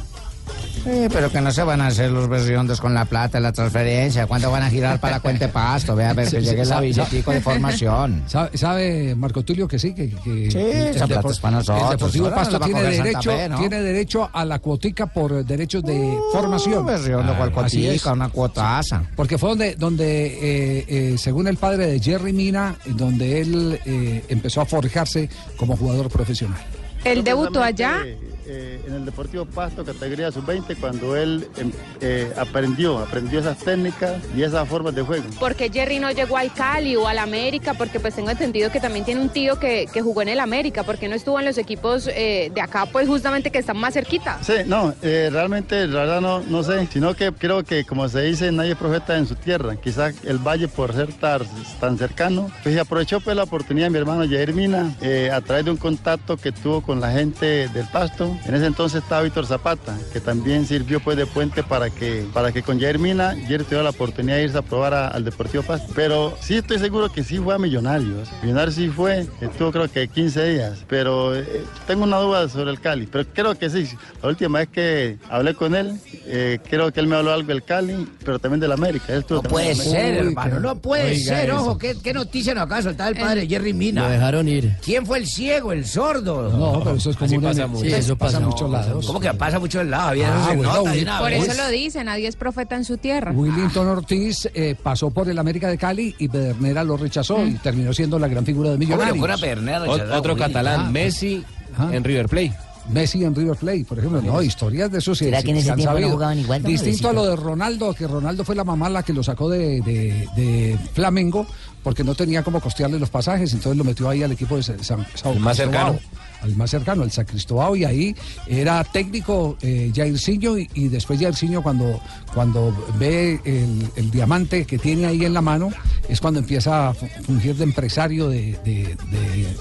Sí, 0.84 1.08
pero 1.12 1.32
que 1.32 1.42
no 1.42 1.52
se 1.52 1.64
van 1.64 1.82
a 1.82 1.88
hacer 1.88 2.12
los 2.12 2.28
berriondos 2.30 2.80
con 2.80 2.94
la 2.94 3.06
plata, 3.06 3.40
la 3.40 3.52
transferencia. 3.52 4.28
¿Cuándo 4.28 4.50
van 4.52 4.64
a 4.64 4.70
girar 4.70 5.00
para 5.00 5.16
la 5.16 5.20
cuenta 5.20 5.48
de 5.48 5.52
pasto? 5.54 5.96
Vea, 5.96 6.12
a 6.12 6.14
ver, 6.14 6.30
que 6.30 6.40
Sí, 6.42 6.46
llegue 6.48 6.64
sí, 6.64 6.70
la 6.72 6.80
billetico 6.82 7.32
de 7.32 7.42
formación. 7.42 8.24
¿Sabe, 8.28 8.58
sabe 8.58 9.16
Marco 9.16 9.44
Tulio 9.44 9.68
que 9.68 9.78
sí? 9.80 9.94
Que, 9.94 10.10
que 10.10 10.50
Sí, 10.52 10.58
el, 10.58 10.88
esa 10.96 11.08
plata 11.08 11.30
es 11.30 11.40
para 11.40 11.58
nosotros. 11.58 11.84
el 11.84 11.98
Deportivo 11.98 12.30
Pasto 12.32 12.60
tiene 12.60 12.82
derecho, 12.84 13.32
Fe, 13.32 13.50
¿no? 13.50 13.60
tiene 13.60 13.82
derecho 13.82 14.30
a 14.32 14.46
la 14.46 14.60
cuotica 14.60 15.06
por 15.08 15.44
derechos 15.46 15.84
de 15.84 16.18
formación. 16.32 16.86
berriondo, 16.86 17.36
cual 17.36 17.52
Ah, 17.56 17.62
así 17.66 17.86
es. 17.86 18.02
cuotica, 18.02 18.14
una 18.14 18.30
cuotaza. 18.30 19.04
Porque 19.16 19.38
fue 19.38 19.50
donde, 19.50 19.76
donde 19.76 20.28
eh, 20.28 20.86
eh, 20.88 21.18
según 21.18 21.48
el 21.48 21.58
padre 21.58 21.88
de 21.88 22.00
Jerry 22.00 22.34
Mina, 22.34 22.76
donde 22.86 23.42
él 23.42 23.80
eh, 23.86 24.24
empezó 24.30 24.62
a 24.62 24.66
forjarse 24.66 25.30
como 25.58 25.76
jugador 25.76 26.10
profesional. 26.10 26.60
¿Él 27.04 27.24
debutó 27.24 27.64
allá? 27.64 28.04
Eh, 28.52 28.82
en 28.88 28.96
el 28.96 29.06
Deportivo 29.06 29.46
Pasto, 29.46 29.86
categoría 29.86 30.32
sub-20, 30.32 30.76
cuando 30.80 31.16
él 31.16 31.48
em, 31.58 31.72
eh, 32.02 32.34
aprendió, 32.36 32.98
aprendió 32.98 33.42
esas 33.42 33.60
técnicas 33.60 34.16
y 34.36 34.42
esas 34.42 34.68
formas 34.68 34.96
de 34.96 35.04
juego. 35.04 35.26
Porque 35.40 35.70
Jerry 35.70 36.00
no 36.00 36.10
llegó 36.10 36.36
al 36.36 36.52
Cali 36.52 36.96
o 36.96 37.08
al 37.08 37.20
América, 37.20 37.76
porque 37.76 38.00
pues 38.00 38.16
tengo 38.16 38.32
entendido 38.32 38.72
que 38.72 38.80
también 38.80 39.06
tiene 39.06 39.22
un 39.22 39.30
tío 39.30 39.60
que, 39.60 39.86
que 39.94 40.02
jugó 40.02 40.24
en 40.24 40.30
el 40.30 40.40
América, 40.40 40.82
porque 40.82 41.08
no 41.08 41.14
estuvo 41.14 41.40
en 41.40 41.46
los 41.46 41.60
equipos 41.60 42.08
eh, 42.08 42.52
de 42.52 42.60
acá, 42.62 42.88
pues 42.88 43.08
justamente 43.08 43.52
que 43.52 43.60
están 43.60 43.78
más 43.78 43.94
cerquita. 43.94 44.40
Sí, 44.42 44.54
no, 44.66 44.96
realmente, 45.04 45.86
la 45.86 46.00
verdad 46.00 46.22
no, 46.22 46.40
no 46.42 46.64
sé, 46.64 46.88
sino 46.92 47.14
que 47.14 47.32
creo 47.32 47.64
que 47.64 47.86
como 47.86 48.10
se 48.10 48.22
dice, 48.24 48.52
nadie 48.52 48.72
es 48.72 48.78
profeta 48.78 49.16
en 49.16 49.28
su 49.28 49.36
tierra. 49.36 49.76
Quizás 49.76 50.16
el 50.24 50.40
Valle 50.40 50.68
por 50.68 50.94
ser 50.96 51.14
tar- 51.14 51.46
tan 51.80 52.00
cercano, 52.00 52.50
pues 52.64 52.76
aprovechó 52.80 53.20
pues 53.20 53.36
la 53.38 53.44
oportunidad 53.44 53.86
de 53.86 53.92
mi 53.92 54.00
hermano 54.00 54.28
Jair 54.28 54.56
Mina 54.56 54.92
a 55.32 55.42
través 55.42 55.66
de 55.66 55.70
un 55.72 55.78
contacto 55.78 56.36
que 56.36 56.52
tuvo 56.52 56.82
con 56.82 57.00
la 57.00 57.12
gente 57.12 57.68
del 57.68 57.86
Pasto. 57.90 58.36
En 58.46 58.56
ese 58.56 58.66
entonces 58.66 59.04
estaba 59.04 59.22
Víctor 59.22 59.46
Zapata, 59.46 59.96
que 60.12 60.20
también 60.20 60.66
sirvió 60.66 61.00
pues 61.00 61.18
de 61.18 61.26
puente 61.28 61.62
para 61.62 61.90
que, 61.92 62.26
para 62.34 62.52
que 62.52 62.64
con 62.64 62.80
Jair 62.80 62.98
Mina, 62.98 63.36
Jair 63.48 63.64
tuviera 63.64 63.84
la 63.84 63.90
oportunidad 63.92 64.38
de 64.38 64.44
irse 64.46 64.58
a 64.58 64.62
probar 64.64 64.94
a- 64.94 65.08
al 65.10 65.24
Deportivo 65.24 65.62
Pasto. 65.62 65.92
Pero 65.96 66.36
sí 66.42 66.56
estoy 66.56 66.80
seguro 66.80 67.12
que 67.12 67.24
sí 67.24 67.38
fue 67.38 67.54
a 67.54 67.58
Millonarios. 67.60 68.28
Millonarios 68.42 68.76
sí 68.76 68.88
fue, 68.90 69.28
estuvo 69.42 69.72
creo 69.72 69.88
que 69.92 70.08
15 70.08 70.44
días, 70.54 70.80
pero 70.88 71.36
eh, 71.36 71.64
tengo 71.86 72.06
una 72.06 72.18
duda 72.18 72.50
sobre 72.50 72.72
el 72.72 72.80
Cali, 72.80 73.08
pero 73.08 73.24
creo 73.34 73.54
que 73.56 73.70
sí. 73.70 73.88
La 74.24 74.30
última 74.30 74.60
vez 74.60 74.70
que 74.70 75.18
hablé 75.30 75.54
con 75.54 75.76
él, 75.76 76.00
eh, 76.26 76.60
creo 76.70 76.92
que 76.92 77.00
él 77.02 77.08
me 77.08 77.18
habló 77.18 77.32
algo 77.34 77.48
del 77.50 77.64
Cali, 77.64 78.08
pero 78.26 78.40
también 78.40 78.60
del 78.62 78.72
América. 78.72 79.06
Él 79.14 79.20
estuvo 79.20 79.44
No 79.44 79.50
puede 79.50 79.76
ser, 79.76 80.16
hermano, 80.16 80.60
no 80.60 80.76
puede 80.76 81.12
Oiga 81.12 81.36
ser, 81.38 81.50
eso. 81.50 81.60
ojo, 81.60 81.78
¿qué, 81.78 81.96
qué 82.02 82.14
noticia 82.14 82.54
nos 82.56 82.64
acaba 82.64 82.78
de 82.78 82.84
soltar 82.84 83.10
el 83.14 83.20
padre 83.20 83.48
Jerry 83.48 83.74
Mina? 83.74 84.04
Lo 84.04 84.10
dejaron 84.10 84.48
ir. 84.48 84.76
¿Quién 84.84 85.06
fue 85.06 85.20
el 85.20 85.28
ciego, 85.28 85.72
el 85.72 85.86
sordo? 85.86 86.50
No, 86.50 86.84
pero 86.84 86.96
eso 86.96 87.10
es 87.12 87.16
como 87.18 87.36
una- 87.38 87.54
Sí, 87.54 87.88
eso 87.94 88.16
pasa 88.16 88.29
no, 88.40 88.48
muchos 88.50 88.70
lados. 88.70 89.06
¿Cómo 89.08 89.20
que 89.20 89.34
pasa 89.34 89.60
mucho 89.60 89.82
en 89.82 89.90
lados? 89.92 90.18
Ah, 90.26 90.48
se 90.50 90.56
bueno, 90.58 90.74
nota 90.74 90.92
Will- 90.92 91.08
Por 91.20 91.32
eso 91.34 91.54
lo 91.56 91.70
dice, 91.70 92.04
nadie 92.04 92.28
es 92.28 92.36
profeta 92.36 92.76
en 92.76 92.86
su 92.86 92.98
tierra. 92.98 93.32
Willington 93.32 93.88
Ortiz 93.88 94.48
eh, 94.54 94.76
pasó 94.82 95.10
por 95.10 95.30
el 95.30 95.40
América 95.40 95.68
de 95.70 95.78
Cali 95.78 96.16
y 96.20 96.28
Pedernera 96.28 96.84
lo 96.84 96.98
rechazó 96.98 97.46
y 97.46 97.54
terminó 97.56 97.94
siendo 97.94 98.20
la 98.20 98.28
gran 98.28 98.46
figura 98.46 98.70
de 98.72 98.78
Millonarios. 98.78 99.18
fuera 99.18 99.38
Pedernera 99.38 99.80
rechazar 99.80 100.08
a 100.12 100.16
Ot- 100.16 100.20
otro 100.20 100.36
catalán, 100.38 100.82
Ah, 100.88 100.90
Messi 100.92 101.44
ah. 101.78 101.90
en 101.92 102.04
River 102.04 102.28
Plate. 102.28 102.54
Messi 102.90 103.24
en 103.24 103.36
River 103.36 103.56
Plate, 103.56 103.86
por 103.88 104.00
ejemplo. 104.00 104.20
No, 104.20 104.42
historias 104.42 104.92
de 104.92 104.98
eso 104.98 105.14
sí, 105.14 105.26
¿Será 105.26 105.42
sí 105.42 105.46
que 105.46 105.52
en 105.52 105.58
ese 105.58 105.74
tiempo 105.74 106.00
no 106.00 106.10
jugaban 106.10 106.40
igual, 106.40 106.64
Distinto 106.64 107.10
a 107.10 107.14
lo 107.14 107.24
de 107.24 107.36
Ronaldo, 107.36 107.94
que 107.94 108.08
Ronaldo 108.08 108.44
fue 108.44 108.56
la 108.56 108.64
mamá 108.64 108.90
la 108.90 109.04
que 109.04 109.14
lo 109.14 109.22
sacó 109.22 109.48
de, 109.48 109.80
de- 109.82 110.28
de 110.36 110.76
Flamengo 110.94 111.46
porque 111.84 112.04
no 112.04 112.16
tenía 112.16 112.42
cómo 112.42 112.60
costearle 112.60 112.98
los 113.00 113.12
pasajes, 113.12 113.54
entonces 113.54 113.78
lo 113.78 113.84
metió 113.84 114.10
ahí 114.10 114.24
al 114.24 114.32
equipo 114.32 114.56
de 114.58 114.64
San, 114.64 114.84
San- 114.84 115.06
más 115.40 115.58
cercano. 115.58 116.00
Al 116.42 116.56
más 116.56 116.70
cercano, 116.72 117.04
al 117.04 117.12
San 117.12 117.26
Cristóbal, 117.26 117.78
y 117.78 117.84
ahí 117.86 118.16
era 118.48 118.84
técnico 118.84 119.58
eh, 119.62 119.92
Jairzinho 119.94 120.58
y, 120.58 120.70
y 120.74 120.88
después 120.88 121.20
Jairzinho 121.20 121.62
cuando, 121.62 122.00
cuando 122.34 122.74
ve 122.98 123.40
el, 123.44 123.90
diamante 124.12 124.66
que 124.66 124.78
tiene 124.78 125.06
ahí 125.06 125.26
en 125.26 125.34
la 125.34 125.42
mano 125.42 125.70
es 126.08 126.22
cuando 126.22 126.40
empieza 126.40 126.90
a 126.90 126.94
fu- 126.94 127.08
fungir 127.26 127.56
de 127.56 127.64
empresario 127.66 128.30
de, 128.30 128.58
de, 128.64 128.84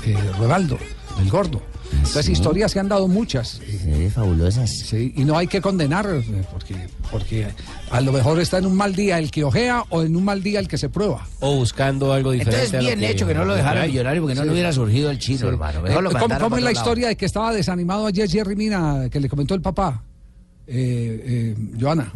eh, 0.06 0.16
del 1.18 1.28
gordo. 1.30 1.60
Entonces 1.92 2.26
sí? 2.26 2.32
historias 2.32 2.72
se 2.72 2.80
han 2.80 2.88
dado 2.88 3.08
muchas. 3.08 3.60
fabulosas. 4.14 4.70
Sí, 4.70 5.12
y 5.16 5.24
no 5.24 5.36
hay 5.38 5.46
que 5.46 5.60
condenar, 5.60 6.06
eh, 6.10 6.44
porque, 6.52 6.74
porque 7.10 7.46
a 7.90 8.00
lo 8.00 8.12
mejor 8.12 8.38
está 8.40 8.58
en 8.58 8.66
un 8.66 8.74
mal 8.76 8.94
día 8.94 9.18
el 9.18 9.30
que 9.30 9.44
ojea 9.44 9.84
o 9.90 10.02
en 10.02 10.14
un 10.16 10.24
mal 10.24 10.42
día 10.42 10.60
el 10.60 10.68
que 10.68 10.78
se 10.78 10.88
prueba. 10.88 11.26
O 11.40 11.56
buscando 11.56 12.12
algo 12.12 12.32
diferente. 12.32 12.64
Entonces, 12.64 12.74
a 12.78 12.82
lo 12.82 12.96
bien 12.98 13.10
hecho 13.10 13.26
que 13.26 13.34
no 13.34 13.44
lo 13.44 13.54
dejaron 13.54 13.82
hay. 13.82 13.88
millonario 13.90 14.22
porque 14.22 14.34
no 14.34 14.42
Sí. 14.42 14.46
le 14.46 14.52
hubiera 14.52 14.72
surgido 14.72 15.10
el 15.10 15.18
chino, 15.18 15.38
Sí. 15.40 15.46
hermano. 15.46 15.86
Eh, 15.86 16.02
lo 16.02 16.10
¿Cómo, 16.10 16.56
es 16.56 16.62
la 16.62 16.70
lado. 16.70 16.70
historia 16.70 17.08
de 17.08 17.16
que 17.16 17.24
estaba 17.26 17.52
desanimado 17.52 18.06
ayer 18.06 18.28
Jerry 18.28 18.56
Mina, 18.56 19.08
que 19.10 19.20
le 19.20 19.28
comentó 19.28 19.54
el 19.54 19.60
papá? 19.62 20.02
Eh, 20.66 21.54
eh, 21.56 21.56
Joana. 21.80 22.12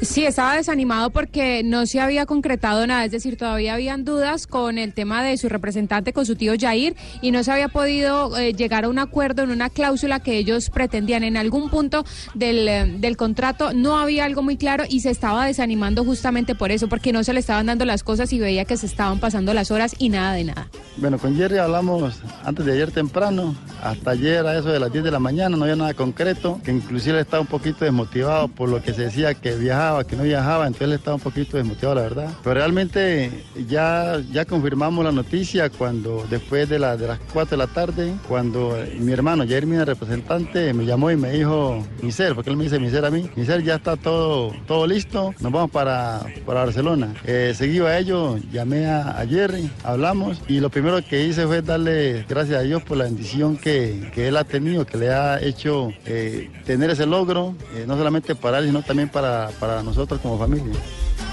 Sí, 0.00 0.24
estaba 0.24 0.56
desanimado 0.56 1.10
porque 1.10 1.62
no 1.64 1.86
se 1.86 2.00
había 2.00 2.26
concretado 2.26 2.86
nada, 2.86 3.04
es 3.04 3.10
decir, 3.10 3.36
todavía 3.36 3.74
habían 3.74 4.04
dudas 4.04 4.46
con 4.46 4.78
el 4.78 4.92
tema 4.92 5.22
de 5.22 5.36
su 5.36 5.48
representante, 5.48 6.12
con 6.12 6.26
su 6.26 6.36
tío 6.36 6.52
Jair, 6.58 6.94
y 7.22 7.30
no 7.30 7.42
se 7.42 7.52
había 7.52 7.68
podido 7.68 8.36
eh, 8.36 8.52
llegar 8.52 8.84
a 8.84 8.88
un 8.88 8.98
acuerdo 8.98 9.42
en 9.42 9.50
una 9.50 9.70
cláusula 9.70 10.20
que 10.20 10.36
ellos 10.36 10.70
pretendían. 10.70 11.24
En 11.24 11.36
algún 11.36 11.70
punto 11.70 12.04
del, 12.34 12.68
eh, 12.68 12.96
del 12.98 13.16
contrato 13.16 13.72
no 13.72 13.98
había 13.98 14.24
algo 14.24 14.42
muy 14.42 14.56
claro 14.56 14.84
y 14.88 15.00
se 15.00 15.10
estaba 15.10 15.46
desanimando 15.46 16.04
justamente 16.04 16.54
por 16.54 16.70
eso, 16.70 16.88
porque 16.88 17.12
no 17.12 17.24
se 17.24 17.32
le 17.32 17.40
estaban 17.40 17.66
dando 17.66 17.84
las 17.84 18.02
cosas 18.02 18.32
y 18.32 18.38
veía 18.38 18.64
que 18.64 18.76
se 18.76 18.86
estaban 18.86 19.20
pasando 19.20 19.54
las 19.54 19.70
horas 19.70 19.94
y 19.98 20.08
nada 20.08 20.34
de 20.34 20.44
nada. 20.44 20.68
Bueno, 20.96 21.18
con 21.18 21.36
Jerry 21.36 21.58
hablamos 21.58 22.20
antes 22.44 22.64
de 22.66 22.72
ayer 22.72 22.90
temprano, 22.90 23.54
hasta 23.82 24.10
ayer 24.10 24.46
a 24.46 24.58
eso 24.58 24.68
de 24.68 24.78
las 24.78 24.92
10 24.92 25.04
de 25.04 25.10
la 25.10 25.18
mañana, 25.18 25.56
no 25.56 25.64
había 25.64 25.76
nada 25.76 25.94
concreto, 25.94 26.60
que 26.64 26.70
inclusive 26.70 27.20
estaba 27.20 27.40
un 27.40 27.46
poquito 27.46 27.84
desmotivado 27.84 28.48
por 28.48 28.68
lo 28.68 28.82
que 28.82 28.92
se 28.92 29.02
decía 29.02 29.34
que 29.34 29.56
viajaba, 29.64 30.04
que 30.04 30.16
no 30.16 30.22
viajaba, 30.22 30.66
entonces 30.66 30.88
él 30.88 30.92
estaba 30.94 31.16
un 31.16 31.22
poquito 31.22 31.56
desmotivado, 31.56 31.96
la 31.96 32.02
verdad. 32.02 32.30
Pero 32.42 32.54
realmente 32.54 33.44
ya, 33.68 34.20
ya 34.30 34.44
confirmamos 34.44 35.04
la 35.04 35.12
noticia 35.12 35.70
cuando 35.70 36.24
después 36.30 36.68
de, 36.68 36.78
la, 36.78 36.96
de 36.96 37.08
las 37.08 37.18
4 37.32 37.56
de 37.56 37.66
la 37.66 37.72
tarde, 37.72 38.14
cuando 38.28 38.76
mi 38.98 39.12
hermano 39.12 39.44
Jair 39.46 39.66
Mina, 39.66 39.84
representante, 39.84 40.72
me 40.72 40.84
llamó 40.84 41.10
y 41.10 41.16
me 41.16 41.30
dijo, 41.32 41.84
Miser, 42.02 42.34
porque 42.34 42.50
él 42.50 42.56
me 42.56 42.64
dice 42.64 42.78
Miser 42.78 43.04
a 43.04 43.10
mí, 43.10 43.28
Miser, 43.36 43.62
ya 43.62 43.76
está 43.76 43.96
todo, 43.96 44.52
todo 44.66 44.86
listo, 44.86 45.34
nos 45.40 45.52
vamos 45.52 45.70
para, 45.70 46.20
para 46.46 46.64
Barcelona. 46.64 47.14
Eh, 47.24 47.52
seguido 47.56 47.86
a 47.86 47.98
ello, 47.98 48.38
llamé 48.52 48.86
a, 48.86 49.18
a 49.18 49.26
Jerry, 49.26 49.70
hablamos 49.82 50.40
y 50.48 50.60
lo 50.60 50.70
primero 50.70 51.02
que 51.04 51.24
hice 51.26 51.46
fue 51.46 51.62
darle 51.62 52.24
gracias 52.28 52.58
a 52.58 52.62
Dios 52.62 52.82
por 52.82 52.98
la 52.98 53.04
bendición 53.04 53.56
que, 53.56 54.10
que 54.14 54.28
él 54.28 54.36
ha 54.36 54.44
tenido, 54.44 54.84
que 54.86 54.98
le 54.98 55.10
ha 55.10 55.40
hecho 55.40 55.90
eh, 56.06 56.50
tener 56.64 56.90
ese 56.90 57.06
logro, 57.06 57.54
eh, 57.74 57.84
no 57.86 57.96
solamente 57.96 58.34
para 58.34 58.58
él, 58.58 58.66
sino 58.66 58.82
también 58.82 59.08
para, 59.08 59.50
para 59.58 59.82
nosotros 59.82 60.20
como 60.20 60.38
familia. 60.38 60.72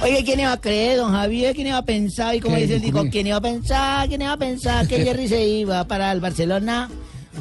Oye, 0.03 0.23
¿quién 0.23 0.39
iba 0.39 0.51
a 0.51 0.59
creer, 0.59 0.97
don 0.97 1.11
Javier? 1.11 1.53
¿Quién 1.55 1.67
iba 1.67 1.77
a 1.77 1.85
pensar? 1.85 2.33
Y 2.35 2.39
como 2.39 2.55
dice 2.55 2.75
el 2.75 2.81
dijo, 2.81 2.99
¿Cómo? 2.99 3.11
¿quién 3.11 3.27
iba 3.27 3.37
a 3.37 3.41
pensar? 3.41 4.07
¿Quién 4.07 4.21
iba 4.21 4.31
a 4.33 4.37
pensar 4.37 4.87
que 4.87 5.03
Jerry 5.03 5.27
se 5.27 5.45
iba 5.45 5.83
para 5.85 6.11
el 6.11 6.19
Barcelona? 6.19 6.89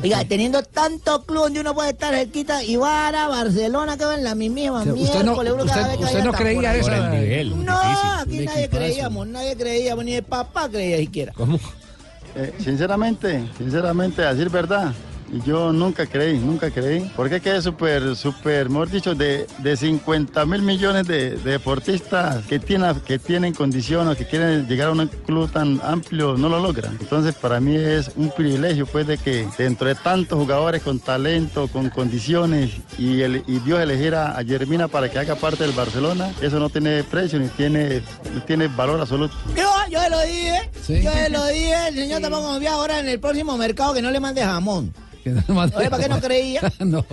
Oiga, 0.02 0.24
teniendo 0.24 0.62
tanto 0.62 1.24
club 1.24 1.44
donde 1.44 1.60
uno 1.60 1.74
puede 1.74 1.90
estar 1.90 2.14
cerquita 2.14 2.62
y 2.62 2.76
a 3.24 3.28
Barcelona, 3.28 3.96
que 3.96 4.04
va 4.04 4.14
en 4.14 4.22
la 4.24 4.34
misma 4.36 4.60
sea, 4.84 4.94
usted 4.94 5.24
no- 5.24 5.32
usted- 5.64 6.00
usted 6.00 6.24
creía 6.32 6.76
eso. 6.76 6.92
El 6.92 7.10
nivel, 7.10 7.64
No, 7.64 7.80
difícil. 7.80 8.08
aquí 8.20 8.44
nadie 8.46 8.68
creíamos, 8.68 9.26
nadie 9.26 9.56
creíamos, 9.56 10.04
ni 10.04 10.12
el 10.14 10.22
papá 10.22 10.68
creía 10.68 10.96
siquiera. 10.98 11.32
¿Cómo? 11.34 11.58
Eh, 12.36 12.54
sinceramente, 12.62 13.42
sinceramente, 13.58 14.22
a 14.24 14.32
decir 14.32 14.48
verdad, 14.50 14.92
yo 15.44 15.72
nunca 15.72 16.06
creí, 16.06 16.38
nunca 16.38 16.70
creí. 16.70 17.10
Porque 17.16 17.40
quedé 17.40 17.62
súper, 17.62 18.16
súper, 18.16 18.68
mejor 18.68 18.90
dicho, 18.90 19.14
de, 19.14 19.46
de 19.58 19.76
50 19.76 20.44
mil 20.46 20.62
millones 20.62 21.06
de, 21.06 21.36
de 21.36 21.50
deportistas 21.52 22.44
que 22.46 22.58
tienen, 22.58 22.94
que 23.00 23.18
tienen 23.18 23.54
condiciones, 23.54 24.16
que 24.16 24.26
quieren 24.26 24.66
llegar 24.66 24.88
a 24.88 24.92
un 24.92 25.06
club 25.26 25.50
tan 25.50 25.80
amplio, 25.82 26.36
no 26.36 26.48
lo 26.48 26.60
logran. 26.60 26.96
Entonces, 27.00 27.34
para 27.34 27.60
mí 27.60 27.76
es 27.76 28.10
un 28.16 28.30
privilegio, 28.30 28.86
pues, 28.86 29.06
de 29.06 29.18
que 29.18 29.46
dentro 29.56 29.88
de 29.88 29.94
tantos 29.94 30.38
jugadores 30.38 30.82
con 30.82 30.98
talento, 31.00 31.68
con 31.68 31.90
condiciones, 31.90 32.70
y, 32.98 33.22
el, 33.22 33.42
y 33.46 33.58
Dios 33.60 33.80
eligiera 33.80 34.36
a 34.38 34.44
Jermina 34.44 34.88
para 34.88 35.08
que 35.10 35.18
haga 35.18 35.36
parte 35.36 35.64
del 35.64 35.72
Barcelona, 35.72 36.32
eso 36.40 36.58
no 36.58 36.68
tiene 36.70 37.04
precio 37.04 37.38
ni 37.38 37.48
tiene, 37.48 38.02
ni 38.34 38.40
tiene 38.46 38.68
valor 38.68 39.00
absoluto. 39.00 39.34
Yo, 39.56 39.70
yo 39.90 40.00
se 40.02 40.10
lo 40.10 40.20
dije, 40.22 40.70
Sí. 40.82 41.02
yo 41.02 41.12
se 41.12 41.30
lo 41.30 41.44
dije, 41.46 41.88
el 41.88 41.94
señor 41.94 42.20
tampoco 42.20 42.48
confía 42.48 42.72
ahora 42.72 42.98
en 43.00 43.08
el 43.08 43.20
próximo 43.20 43.56
mercado 43.56 43.94
que 43.94 44.02
no 44.02 44.10
le 44.10 44.20
mande 44.20 44.42
jamón. 44.42 44.92
¿Para 45.90 45.98
qué 45.98 46.08
no 46.08 46.20
creía? 46.20 46.60
no, 46.80 47.04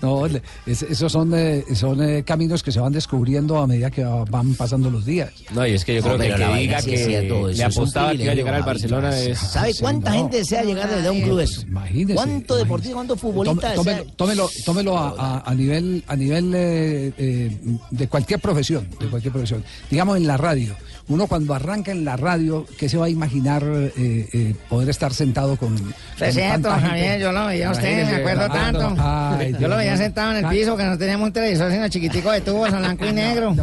no, 0.00 0.26
es- 0.66 0.82
esos 0.82 1.10
son, 1.12 1.32
eh, 1.34 1.64
son 1.74 2.02
eh, 2.02 2.22
caminos 2.24 2.62
que 2.62 2.72
se 2.72 2.80
van 2.80 2.92
descubriendo 2.92 3.58
a 3.58 3.66
medida 3.66 3.90
que 3.90 4.04
va- 4.04 4.24
van 4.24 4.54
pasando 4.54 4.90
los 4.90 5.04
días. 5.04 5.30
No, 5.52 5.66
y 5.66 5.72
es 5.72 5.84
que 5.84 5.96
yo 5.96 6.02
creo 6.02 6.14
No, 6.14 6.20
que 6.22 6.28
el 6.28 6.36
que 6.36 6.54
diga 6.58 6.82
que 6.82 6.96
cierto, 7.04 7.48
le 7.48 7.64
apostaba 7.64 8.12
que 8.12 8.22
iba 8.22 8.32
a 8.32 8.34
llegar 8.34 8.54
al 8.54 8.62
Barcelona 8.62 9.18
es... 9.18 9.38
¿Sabe 9.38 9.72
cuánta 9.80 10.10
no. 10.10 10.16
gente 10.18 10.38
desea 10.38 10.62
llegar 10.64 10.88
desde 10.90 11.10
un 11.10 11.20
club 11.22 11.40
eso? 11.40 11.62
Imagínese. 11.62 12.14
¿Cuánto 12.14 12.56
deportista, 12.56 12.94
cuánto 12.94 13.16
futbolista 13.16 13.74
Tome- 13.74 13.84
desea? 13.90 14.04
tómelo, 14.16 14.48
tómelo, 14.48 14.50
tómelo 14.64 14.98
a, 14.98 15.08
a- 15.18 15.50
a 15.50 15.54
nivel, 15.54 16.04
a 16.06 16.16
nivel 16.16 16.52
eh, 16.54 17.12
eh, 17.18 17.58
de 17.90 18.08
cualquier 18.08 18.40
profesión, 18.40 18.88
de 18.98 19.06
cualquier 19.08 19.32
profesión. 19.32 19.64
Digamos 19.90 20.16
en 20.16 20.26
la 20.26 20.36
radio. 20.36 20.74
Uno 21.12 21.26
cuando 21.26 21.52
arranca 21.54 21.90
en 21.92 22.04
la 22.06 22.16
radio, 22.16 22.64
¿qué 22.78 22.88
se 22.88 22.96
va 22.96 23.04
a 23.06 23.08
imaginar 23.10 23.62
eh, 23.64 23.92
eh, 24.32 24.54
poder 24.68 24.88
estar 24.88 25.12
sentado 25.12 25.56
con, 25.58 25.76
con 25.76 25.92
Es 26.20 26.34
cierto, 26.34 26.68
tanta 26.68 26.74
gente? 26.76 26.88
Javier, 26.88 27.20
yo 27.20 27.32
lo 27.32 27.46
veía 27.48 27.68
a 27.68 27.72
usted, 27.72 28.06
me 28.10 28.16
acuerdo 28.16 28.48
tanto. 28.48 28.94
Ay, 28.98 29.54
yo 29.60 29.68
lo 29.68 29.76
veía 29.76 29.96
sentado 29.98 30.32
en 30.36 30.44
el 30.44 30.50
piso 30.50 30.70
porque 30.70 30.84
no 30.86 30.96
teníamos 30.96 31.26
un 31.26 31.32
televisor 31.34 31.70
sino 31.70 31.86
chiquitico 31.88 32.30
de 32.30 32.40
tubos 32.40 32.72
en 32.72 32.78
blanco 32.78 33.04
y 33.04 33.12
negro. 33.12 33.54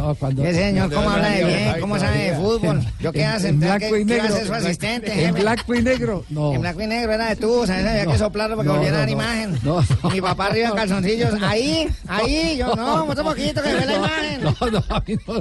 Ese 0.44 0.54
señor, 0.54 0.92
¿cómo 0.92 1.10
habla 1.10 1.28
de 1.30 1.44
bien? 1.44 1.74
¿Cómo 1.80 1.98
sabe 1.98 2.30
de 2.30 2.36
fútbol? 2.36 2.80
Yo 3.00 3.10
hace, 3.10 3.48
en 3.48 3.60
¿qué- 3.60 4.04
qué 4.06 4.20
ser 4.28 4.46
su 4.46 4.54
asistente, 4.54 5.24
En 5.24 5.34
blanco 5.34 5.74
y 5.74 5.82
negro. 5.82 6.24
No. 6.30 6.54
En 6.54 6.60
blanco 6.60 6.82
y 6.82 6.86
negro 6.86 7.12
era 7.12 7.30
de 7.30 7.36
tubos, 7.36 7.68
a 7.68 7.74
veces 7.76 7.90
había 7.90 8.04
No. 8.04 8.12
que 8.12 8.18
soplarlo 8.18 8.56
para 8.56 8.64
que 8.64 8.68
No, 8.68 8.74
volviera 8.76 8.96
a 8.96 9.00
dar 9.00 9.08
no, 9.10 9.16
no. 9.16 9.22
imagen. 9.24 9.58
No, 9.64 10.10
mi 10.10 10.20
papá 10.20 10.46
arriba 10.46 10.68
en 10.68 10.74
calzoncillos, 10.76 11.34
ahí, 11.42 11.88
ahí, 12.06 12.56
yo 12.58 12.76
no, 12.76 13.06
otro 13.06 13.24
poquito 13.24 13.60
que 13.60 13.74
ve 13.74 13.86
la 13.86 13.96
imagen. 13.96 14.40
No, 14.44 14.70
no, 14.70 14.84
a 14.88 15.02
mí 15.04 15.16
no, 15.26 15.34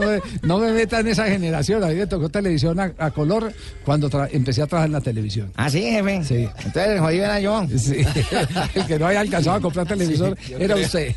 no 0.00 0.06
me, 0.06 0.20
no 0.42 0.58
me 0.58 0.72
meta 0.72 1.00
en 1.00 1.08
esa 1.08 1.24
generación. 1.24 1.45
A 1.54 1.88
mí 1.88 1.94
me 1.94 2.06
tocó 2.06 2.28
televisión 2.28 2.78
a, 2.80 2.92
a 2.98 3.10
color 3.10 3.52
cuando 3.84 4.08
tra- 4.10 4.28
empecé 4.32 4.62
a 4.62 4.66
trabajar 4.66 4.88
en 4.88 4.92
la 4.92 5.00
televisión. 5.00 5.52
Ah, 5.56 5.70
sí, 5.70 5.80
jefe. 5.82 6.24
Sí. 6.24 6.34
Entonces 6.64 6.88
el 6.88 7.00
jodido 7.00 7.24
era 7.24 7.40
yo. 7.40 7.66
Sí. 7.76 7.96
El 8.74 8.86
que 8.86 8.98
no 8.98 9.06
haya 9.06 9.20
alcanzado 9.20 9.56
a 9.56 9.60
comprar 9.60 9.86
televisor 9.86 10.36
Sí, 10.44 10.52
era 10.54 10.74
creo. 10.74 10.86
usted. 10.86 11.14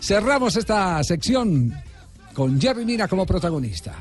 Cerramos 0.00 0.56
esta 0.56 1.02
sección 1.04 1.72
con 2.34 2.60
Jerry 2.60 2.84
Mina 2.84 3.08
como 3.08 3.24
protagonista. 3.26 3.94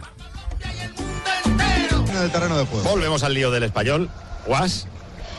En 1.46 2.18
el 2.24 2.32
terreno 2.32 2.58
de 2.58 2.66
juego. 2.66 2.90
Volvemos 2.90 3.24
al 3.24 3.34
lío 3.34 3.52
del 3.52 3.64
español. 3.64 4.10
Guas, 4.48 4.88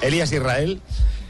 Elías 0.02 0.30
Israel. 0.33 0.80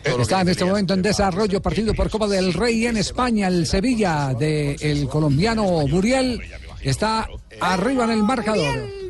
Está 0.05 0.41
en 0.43 0.49
este 0.51 0.65
momento 0.65 0.95
en 0.95 1.03
desarrollo 1.03 1.61
partido 1.61 1.93
por 1.93 2.09
Copa 2.11 2.29
del 2.29 2.53
Rey 2.53 2.87
en 2.87 2.97
España. 2.97 3.49
El 3.49 3.67
Sevilla 3.67 4.33
del 4.39 5.09
colombiano 5.09 5.65
Muriel 5.89 6.41
está 6.91 7.29
arriba 7.61 8.05
en 8.05 8.11
el 8.11 8.23
marcador. 8.23 9.06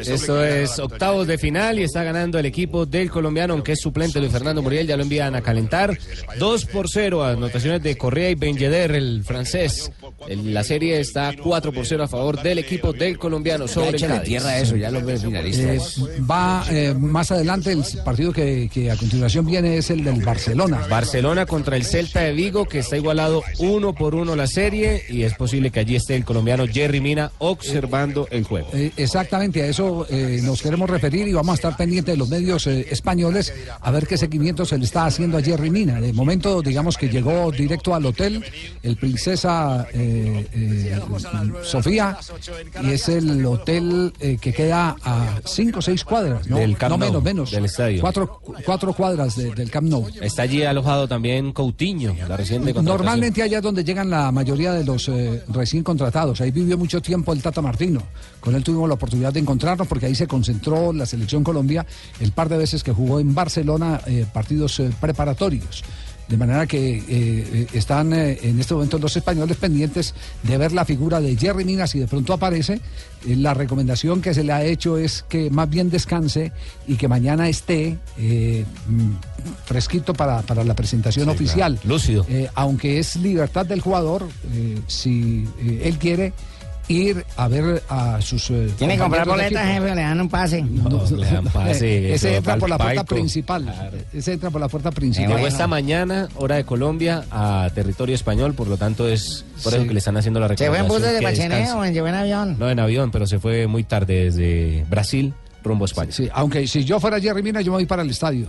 Esto 0.00 0.44
es 0.44 0.78
octavos 0.78 1.26
de 1.26 1.38
final 1.38 1.78
y 1.78 1.82
está 1.84 2.02
ganando 2.02 2.38
el 2.38 2.46
equipo 2.46 2.84
del 2.84 3.10
colombiano, 3.10 3.54
aunque 3.54 3.72
es 3.72 3.80
suplente 3.80 4.18
Luis 4.18 4.32
Fernando 4.32 4.60
Muriel, 4.62 4.86
ya 4.86 4.96
lo 4.96 5.02
envían 5.02 5.34
a 5.34 5.40
calentar. 5.42 5.96
2 6.38 6.64
por 6.66 6.88
0, 6.90 7.24
anotaciones 7.24 7.82
de 7.82 7.96
Correa 7.96 8.30
y 8.30 8.34
Ben 8.34 8.56
Yedder, 8.56 8.92
el 8.92 9.22
francés. 9.24 9.92
El- 10.28 10.52
La 10.54 10.64
serie 10.64 10.98
está 11.00 11.32
4 11.42 11.72
por 11.72 11.86
0 11.86 12.04
a 12.04 12.08
favor 12.08 12.42
del 12.42 12.58
equipo 12.58 12.92
del 12.92 13.18
colombiano 13.18 13.68
sobre 13.68 13.98
Cádiz. 13.98 14.22
tierra 14.22 14.58
eso, 14.58 14.76
ya 14.76 14.90
los 14.90 15.04
ves 15.04 15.22
Eh, 15.22 15.26
finalistas. 15.26 16.00
va 16.28 16.64
eh, 16.70 16.94
más 16.98 17.30
adelante 17.30 17.72
el 17.72 17.82
partido 18.04 18.32
que, 18.32 18.68
que 18.72 18.90
a 18.90 18.96
continuación 18.96 19.46
viene 19.46 19.76
es 19.76 19.90
el 19.90 20.02
del 20.04 20.22
Barcelona. 20.22 20.86
Barcelona 20.88 21.46
contra 21.46 21.76
el 21.76 21.84
Celta 21.84 22.20
de 22.20 22.32
Vigo, 22.32 22.64
que 22.66 22.80
está 22.80 22.96
igualado 22.96 23.42
uno 23.58 23.94
por 23.94 24.14
uno 24.14 24.34
la 24.36 24.46
serie, 24.46 25.02
y 25.08 25.22
es 25.22 25.34
posible 25.34 25.70
que 25.70 25.80
allí 25.80 25.96
esté 25.96 26.16
el 26.16 26.24
colombiano 26.24 26.66
Jerry 26.66 27.00
Mina 27.00 27.30
observando 27.38 28.26
el 28.30 28.44
juego. 28.44 28.68
Eh, 28.72 28.90
exactamente, 28.96 29.53
a 29.62 29.66
eso 29.66 30.06
eh, 30.10 30.40
nos 30.42 30.60
queremos 30.62 30.88
referir 30.90 31.26
y 31.28 31.32
vamos 31.32 31.52
a 31.52 31.54
estar 31.56 31.76
pendientes 31.76 32.12
de 32.14 32.18
los 32.18 32.28
medios 32.28 32.66
eh, 32.66 32.86
españoles 32.90 33.52
a 33.80 33.90
ver 33.90 34.06
qué 34.06 34.16
seguimiento 34.16 34.64
se 34.64 34.78
le 34.78 34.84
está 34.84 35.06
haciendo 35.06 35.38
a 35.38 35.42
Jerry 35.42 35.70
Mina. 35.70 36.00
De 36.00 36.12
momento, 36.12 36.62
digamos 36.62 36.96
que 36.96 37.08
llegó 37.08 37.50
directo 37.50 37.94
al 37.94 38.06
hotel 38.06 38.44
el 38.82 38.96
Princesa 38.96 39.86
eh, 39.92 40.46
eh, 40.52 40.98
Sofía 41.62 42.16
y 42.82 42.90
es 42.92 43.08
el 43.08 43.44
hotel 43.46 44.12
eh, 44.20 44.38
que 44.40 44.52
queda 44.52 44.96
a 45.02 45.40
cinco 45.44 45.80
o 45.80 45.82
seis 45.82 46.04
cuadras, 46.04 46.46
¿no? 46.48 46.56
Del 46.58 46.76
Camp 46.76 46.90
no 46.92 46.98
menos, 46.98 47.22
menos. 47.22 47.50
del 47.50 47.64
estadio. 47.66 48.00
Cuatro, 48.00 48.40
cuatro 48.64 48.92
cuadras 48.94 49.36
de- 49.36 49.54
del 49.54 49.70
Camp 49.70 49.88
Nou. 49.88 50.06
Está 50.20 50.42
allí 50.42 50.62
alojado 50.62 51.06
también 51.08 51.52
Coutinho, 51.52 52.14
la 52.28 52.36
reciente. 52.36 52.72
Normalmente 52.74 53.42
allá 53.42 53.58
es 53.58 53.62
donde 53.62 53.84
llegan 53.84 54.08
la 54.10 54.30
mayoría 54.32 54.72
de 54.72 54.84
los 54.84 55.08
eh, 55.08 55.42
recién 55.48 55.82
contratados. 55.82 56.40
Ahí 56.40 56.50
vivió 56.50 56.78
mucho 56.78 57.00
tiempo 57.02 57.32
el 57.32 57.42
Tata 57.42 57.60
Martino. 57.60 58.02
Con 58.40 58.54
él 58.54 58.62
tuvimos 58.62 58.88
la 58.88 58.94
oportunidad 58.94 59.32
de 59.34 59.40
encontrarnos 59.40 59.86
porque 59.86 60.06
ahí 60.06 60.14
se 60.14 60.26
concentró 60.26 60.92
la 60.94 61.04
selección 61.04 61.44
Colombia 61.44 61.84
el 62.20 62.32
par 62.32 62.48
de 62.48 62.56
veces 62.56 62.82
que 62.82 62.92
jugó 62.92 63.20
en 63.20 63.34
Barcelona 63.34 64.00
eh, 64.06 64.24
partidos 64.32 64.80
eh, 64.80 64.90
preparatorios. 65.00 65.84
De 66.26 66.38
manera 66.38 66.66
que 66.66 67.04
eh, 67.06 67.66
están 67.74 68.14
eh, 68.14 68.38
en 68.42 68.58
este 68.58 68.72
momento 68.72 68.96
los 68.98 69.14
españoles 69.14 69.58
pendientes 69.58 70.14
de 70.42 70.56
ver 70.56 70.72
la 70.72 70.86
figura 70.86 71.20
de 71.20 71.36
Jerry 71.36 71.66
Mina. 71.66 71.86
Si 71.86 71.98
de 71.98 72.06
pronto 72.06 72.32
aparece, 72.32 72.80
eh, 73.26 73.36
la 73.36 73.52
recomendación 73.52 74.22
que 74.22 74.32
se 74.32 74.42
le 74.42 74.50
ha 74.54 74.64
hecho 74.64 74.96
es 74.96 75.26
que 75.28 75.50
más 75.50 75.68
bien 75.68 75.90
descanse 75.90 76.50
y 76.88 76.94
que 76.96 77.08
mañana 77.08 77.46
esté 77.50 77.98
mm, 78.16 79.10
fresquito 79.66 80.14
para, 80.14 80.40
para 80.40 80.64
la 80.64 80.74
presentación 80.74 81.26
Sí, 81.26 81.30
oficial. 81.30 81.74
claro. 81.74 81.88
Lúcido. 81.94 82.26
Aunque 82.54 82.98
es 82.98 83.16
libertad 83.16 83.66
del 83.66 83.82
jugador, 83.82 84.26
si 84.86 85.46
él 85.82 85.98
quiere 85.98 86.32
ir 86.88 87.24
a 87.36 87.48
ver 87.48 87.82
a 87.88 88.20
sus. 88.20 88.50
eh, 88.50 88.70
Tiene 88.76 88.94
que 88.94 89.00
comprar 89.02 89.26
boletas, 89.26 89.66
jefe, 89.66 89.94
le 89.94 90.02
dan 90.02 90.20
un 90.20 90.28
pase. 90.28 90.62
le 90.62 91.26
dan 91.30 91.44
pase, 91.46 91.86
Eh, 92.10 92.14
ese 92.14 92.28
eso, 92.28 92.36
entra 92.38 92.56
por 92.56 92.68
la 92.68 92.78
puerta 92.78 93.04
principal. 93.04 93.92
Ese 94.12 94.32
entra 94.34 94.50
por 94.50 94.60
la 94.60 94.68
puerta 94.68 94.90
Llegó 94.90 94.96
principal. 95.00 95.44
esta 95.46 95.66
mañana, 95.66 96.28
hora 96.36 96.56
de 96.56 96.64
Colombia, 96.64 97.24
a 97.30 97.68
territorio 97.74 98.14
español, 98.14 98.54
por 98.54 98.68
lo 98.68 98.76
tanto 98.76 99.08
es 99.08 99.44
por 99.62 99.72
eso 99.72 99.82
Sí. 99.82 99.88
que 99.88 99.94
le 99.94 99.98
están 99.98 100.16
haciendo 100.16 100.40
la 100.40 100.48
¿Se 100.48 100.56
fue 100.56 100.66
en 100.66 100.72
recomendación. 100.72 100.88
bus 100.88 101.02
desde 101.22 101.26
descanse. 101.48 101.72
o 101.72 101.84
en 101.84 101.96
en 102.08 102.14
avión? 102.14 102.56
No, 102.58 102.70
en 102.70 102.78
avión, 102.80 103.10
pero 103.10 103.26
se 103.26 103.38
fue 103.38 103.66
muy 103.66 103.84
tarde 103.84 104.24
desde 104.24 104.84
Brasil 104.90 105.32
rumbo 105.62 105.84
a 105.84 105.86
España. 105.86 106.12
Sí, 106.12 106.28
aunque 106.32 106.66
si 106.66 106.84
yo 106.84 107.00
fuera 107.00 107.18
Jerry 107.20 107.42
Mina, 107.42 107.60
yo 107.62 107.72
me 107.72 107.78
voy 107.78 107.86
para 107.86 108.02
el 108.02 108.10
estadio. 108.10 108.46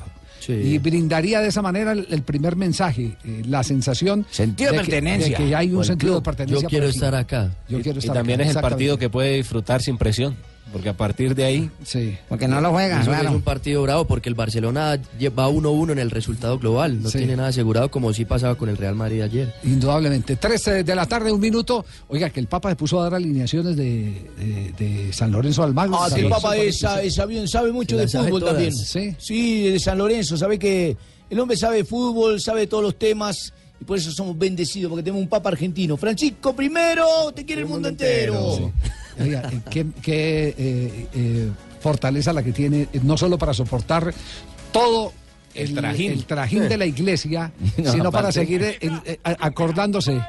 Y 0.54 0.78
brindaría 0.80 1.40
de 1.42 1.48
esa 1.50 1.62
manera 1.62 1.92
el, 1.94 2.08
el 2.10 2.22
primer 2.24 2.56
mensaje, 2.56 3.16
eh, 3.26 3.42
la 3.48 3.64
sensación 3.64 4.26
Sentido 4.32 4.72
de 4.72 4.78
que- 4.78 4.84
pertenencia. 4.84 5.38
de 5.38 5.44
que 5.46 5.56
hay 5.56 5.72
un 5.74 5.84
sentido 5.86 6.14
club. 6.14 6.22
de 6.24 6.26
pertenencia. 6.26 6.62
Yo 6.64 6.70
quiero 6.70 6.88
estar 6.88 7.16
acá. 7.16 7.52
Yo 7.70 7.80
Y- 7.80 7.82
quiero 7.84 7.98
y 7.98 8.00
estar 8.00 8.16
también 8.16 8.42
acá, 8.42 8.50
es 8.50 8.56
el 8.56 8.62
partido 8.62 8.98
que 8.98 9.10
puede 9.10 9.36
disfrutar 9.38 9.82
sin 9.82 9.98
presión, 9.98 10.36
porque 10.76 10.90
a 10.90 10.94
partir 10.98 11.36
de 11.36 11.46
ahí... 11.46 11.72
Sí. 11.86 12.18
Porque 12.28 12.50
no 12.50 12.60
lo 12.60 12.72
juega, 12.72 12.98
Eso 13.00 13.10
claro. 13.10 13.30
Es 13.30 13.36
un 13.36 13.42
partido 13.44 13.82
bravo 13.84 14.04
porque 14.06 14.28
el 14.28 14.36
Barcelona 14.36 15.00
va 15.40 15.48
1-1 15.50 15.94
en 15.94 16.00
el 16.00 16.12
resultado 16.12 16.60
global. 16.60 17.02
No 17.02 17.10
Sí. 17.10 17.20
tiene 17.20 17.38
nada 17.38 17.48
asegurado 17.48 17.90
como 17.90 18.12
sí 18.12 18.26
pasaba 18.26 18.56
con 18.56 18.68
el 18.68 18.76
Real 18.76 18.94
Madrid 18.94 19.22
ayer. 19.22 19.54
Indudablemente. 19.64 20.36
13 20.36 20.84
de 20.84 20.96
la 20.96 21.06
tarde, 21.06 21.32
un 21.32 21.40
minuto. 21.40 21.86
Oiga, 22.10 22.30
que 22.30 22.42
el 22.42 22.48
Papa 22.48 22.72
se 22.72 22.76
puso 22.76 23.00
a 23.00 23.04
dar 23.04 23.14
alineaciones 23.16 23.78
de, 23.78 24.30
de- 24.38 24.74
de 24.78 25.14
San 25.14 25.32
Lorenzo 25.32 25.64
Almagro. 25.64 25.96
Ah, 25.98 26.10
que 26.14 26.20
el 26.20 26.28
Papa 26.30 26.58
es, 26.58 26.78
sabe, 26.80 27.10
sabe- 27.10 27.48
sabe 27.48 27.72
mucho 27.72 27.96
de 27.96 28.10
fútbol 28.10 28.42
todas. 28.42 28.56
también. 28.56 28.74
Sí. 29.18 29.70
de 29.70 29.80
San 29.80 29.98
Lorenzo, 29.98 30.36
sabe 30.36 30.60
que 30.60 30.98
el 31.30 31.40
hombre 31.40 31.56
sabe 31.56 31.78
de 31.78 31.86
fútbol, 31.86 32.42
sabe 32.42 32.60
de 32.60 32.68
todos 32.68 32.84
los 32.84 33.00
temas 33.00 33.54
y 33.80 33.86
por 33.86 33.98
eso 33.98 34.12
somos 34.12 34.38
bendecidos, 34.38 34.90
porque 34.90 35.04
tenemos 35.04 35.22
un 35.24 35.30
Papa 35.30 35.48
argentino. 35.52 35.96
Francisco 35.96 36.54
primero, 36.54 37.06
te 37.34 37.46
quiere 37.46 37.62
el 37.62 37.68
mundo 37.70 37.88
entero. 37.88 38.74
Oiga, 39.20 39.50
eh, 39.52 39.62
qué, 39.70 39.86
qué, 40.02 40.48
eh, 40.58 41.08
eh, 41.14 41.50
fortaleza 41.80 42.34
la 42.34 42.44
que 42.44 42.52
tiene, 42.52 42.88
no 43.04 43.18
solo 43.18 43.38
para 43.38 43.54
soportar 43.54 44.14
todo 44.72 45.14
el, 45.54 45.74
trajín. 45.74 46.12
el 46.12 46.26
trajín 46.26 46.68
de 46.68 46.78
la 46.78 46.86
iglesia, 46.86 47.52
No, 47.78 47.92
sino 47.92 48.12
para 48.12 48.32
seguir 48.32 48.78
acordándose. 49.24 50.20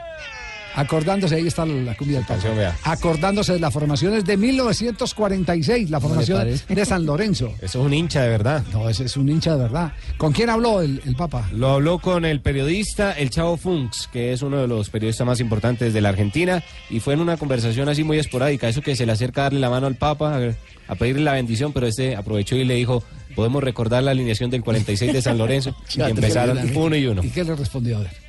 Acordándose, 0.76 1.36
ahí 1.36 1.46
está 1.46 1.64
la 1.64 1.96
cumbia 1.96 2.20
del 2.20 2.54
vea. 2.54 2.76
Acordándose 2.84 3.54
de 3.54 3.60
las 3.60 3.72
formaciones 3.72 4.26
de 4.26 4.36
1946, 4.36 5.88
la 5.88 6.00
¿Cómo 6.00 6.14
le 6.20 6.26
formación 6.26 6.76
de 6.76 6.84
San 6.84 7.06
Lorenzo. 7.06 7.46
Eso 7.62 7.80
es 7.80 7.86
un 7.86 7.94
hincha 7.94 8.22
de 8.22 8.28
verdad. 8.28 8.62
No, 8.72 8.88
ese 8.88 9.04
es 9.04 9.16
un 9.16 9.28
hincha 9.28 9.56
de 9.56 9.62
verdad. 9.62 9.92
¿Con 10.18 10.32
quién 10.32 10.50
habló 10.50 10.82
el, 10.82 11.00
el 11.06 11.16
Papa? 11.16 11.48
Lo 11.52 11.70
habló 11.70 11.98
con 11.98 12.26
el 12.26 12.40
periodista 12.40 13.12
El 13.12 13.30
Chavo 13.30 13.56
Funks, 13.56 14.08
que 14.12 14.34
es 14.34 14.42
uno 14.42 14.58
de 14.58 14.68
los 14.68 14.90
periodistas 14.90 15.26
más 15.26 15.40
importantes 15.40 15.94
de 15.94 16.00
la 16.02 16.10
Argentina, 16.10 16.62
y 16.90 17.00
fue 17.00 17.14
en 17.14 17.20
una 17.20 17.38
conversación 17.38 17.88
así 17.88 18.04
muy 18.04 18.18
esporádica, 18.18 18.68
eso 18.68 18.82
que 18.82 18.96
se 18.96 19.06
le 19.06 19.12
acerca 19.12 19.42
a 19.42 19.44
darle 19.44 19.60
la 19.60 19.70
mano 19.70 19.86
al 19.86 19.94
Papa, 19.94 20.36
a, 20.36 20.92
a 20.92 20.94
pedirle 20.94 21.22
la 21.22 21.32
bendición, 21.32 21.72
pero 21.72 21.86
este 21.86 22.16
aprovechó 22.16 22.54
y 22.54 22.64
le 22.64 22.74
dijo, 22.74 23.02
podemos 23.34 23.64
recordar 23.64 24.02
la 24.02 24.10
alineación 24.10 24.50
del 24.50 24.62
46 24.62 25.12
de 25.12 25.22
San 25.22 25.38
Lorenzo, 25.38 25.74
y 25.96 26.02
empezaron 26.02 26.58
uno 26.76 26.96
y 26.96 27.06
uno. 27.06 27.24
¿Y 27.24 27.30
qué 27.30 27.44
le 27.44 27.54
respondió? 27.54 27.96
A 27.96 28.00
ver. 28.00 28.26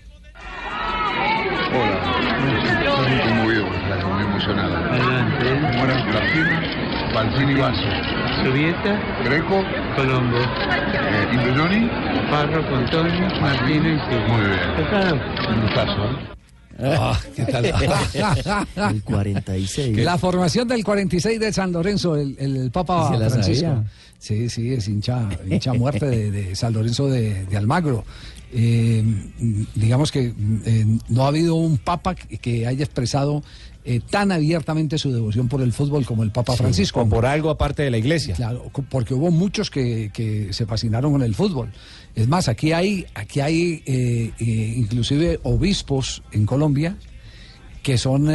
Estoy 2.52 3.10
muy 3.10 3.20
conmovido, 3.22 3.66
muy 3.66 4.24
emocionado. 4.24 4.76
Adelante. 4.78 5.78
Mora 5.78 6.06
Martín, 6.06 7.14
Balcini 7.14 7.54
Vaso. 7.56 7.82
Subieta. 8.44 9.00
Greco. 9.26 9.64
Colombo. 9.96 10.38
Eh, 10.38 11.34
Induyoni. 11.34 11.90
Parro, 12.30 12.62
Contoni, 12.70 13.20
Martínez. 13.42 14.02
Muy 14.28 14.42
bien. 14.42 15.22
Un 15.50 15.62
gustazo, 15.62 16.06
¿eh? 16.06 16.96
Ah, 17.00 17.18
¿qué 17.36 17.44
tal? 17.46 17.66
El 18.96 19.04
46. 19.04 19.98
La 19.98 20.18
formación 20.20 20.68
del 20.68 20.84
46 20.84 21.40
de 21.40 21.52
San 21.52 21.72
Lorenzo, 21.72 22.16
el, 22.16 22.36
el 22.40 22.70
Papa 22.72 23.10
Se 23.12 23.18
la 23.18 23.30
Francisco. 23.32 23.66
sabía. 23.68 23.84
Sí, 24.20 24.48
sí, 24.50 24.74
es 24.74 24.88
hincha, 24.88 25.28
hincha 25.50 25.74
muerte 25.74 26.06
de, 26.06 26.32
de 26.32 26.56
San 26.56 26.74
Lorenzo 26.74 27.08
de, 27.10 27.46
de 27.46 27.58
Almagro. 27.58 28.04
Eh, 28.54 29.04
digamos 29.76 30.12
que 30.12 30.34
eh, 30.66 30.86
no 31.10 31.26
ha 31.26 31.28
habido 31.28 31.56
un 31.56 31.78
Papa 31.78 32.16
que, 32.16 32.66
haya 32.66 32.84
expresado 32.84 33.44
eh, 33.84 34.00
tan 34.10 34.32
abiertamente 34.32 34.98
su 34.98 35.12
devoción 35.12 35.50
por 35.50 35.62
el 35.62 35.74
fútbol 35.74 36.06
como 36.06 36.24
el 36.24 36.32
Papa 36.32 36.54
Sí, 36.54 36.60
Francisco. 36.60 37.02
o 37.02 37.10
por 37.10 37.26
algo 37.26 37.50
aparte 37.50 37.84
de 37.84 37.92
la 37.92 37.98
iglesia. 37.98 38.36
Claro, 38.36 38.72
porque 38.90 39.14
hubo 39.14 39.32
muchos 39.32 39.70
que, 39.70 40.12
que 40.14 40.54
se 40.54 40.66
fascinaron 40.66 41.12
con 41.12 41.24
el 41.24 41.36
fútbol. 41.36 41.72
Es 42.16 42.28
más, 42.28 42.48
aquí 42.48 42.72
hay, 42.72 43.06
aquí 43.16 43.42
hay 43.42 44.34
inclusive 44.40 45.40
obispos 45.44 46.24
en 46.32 46.46
Colombia 46.46 46.98
que 47.84 47.98
son 47.98 48.28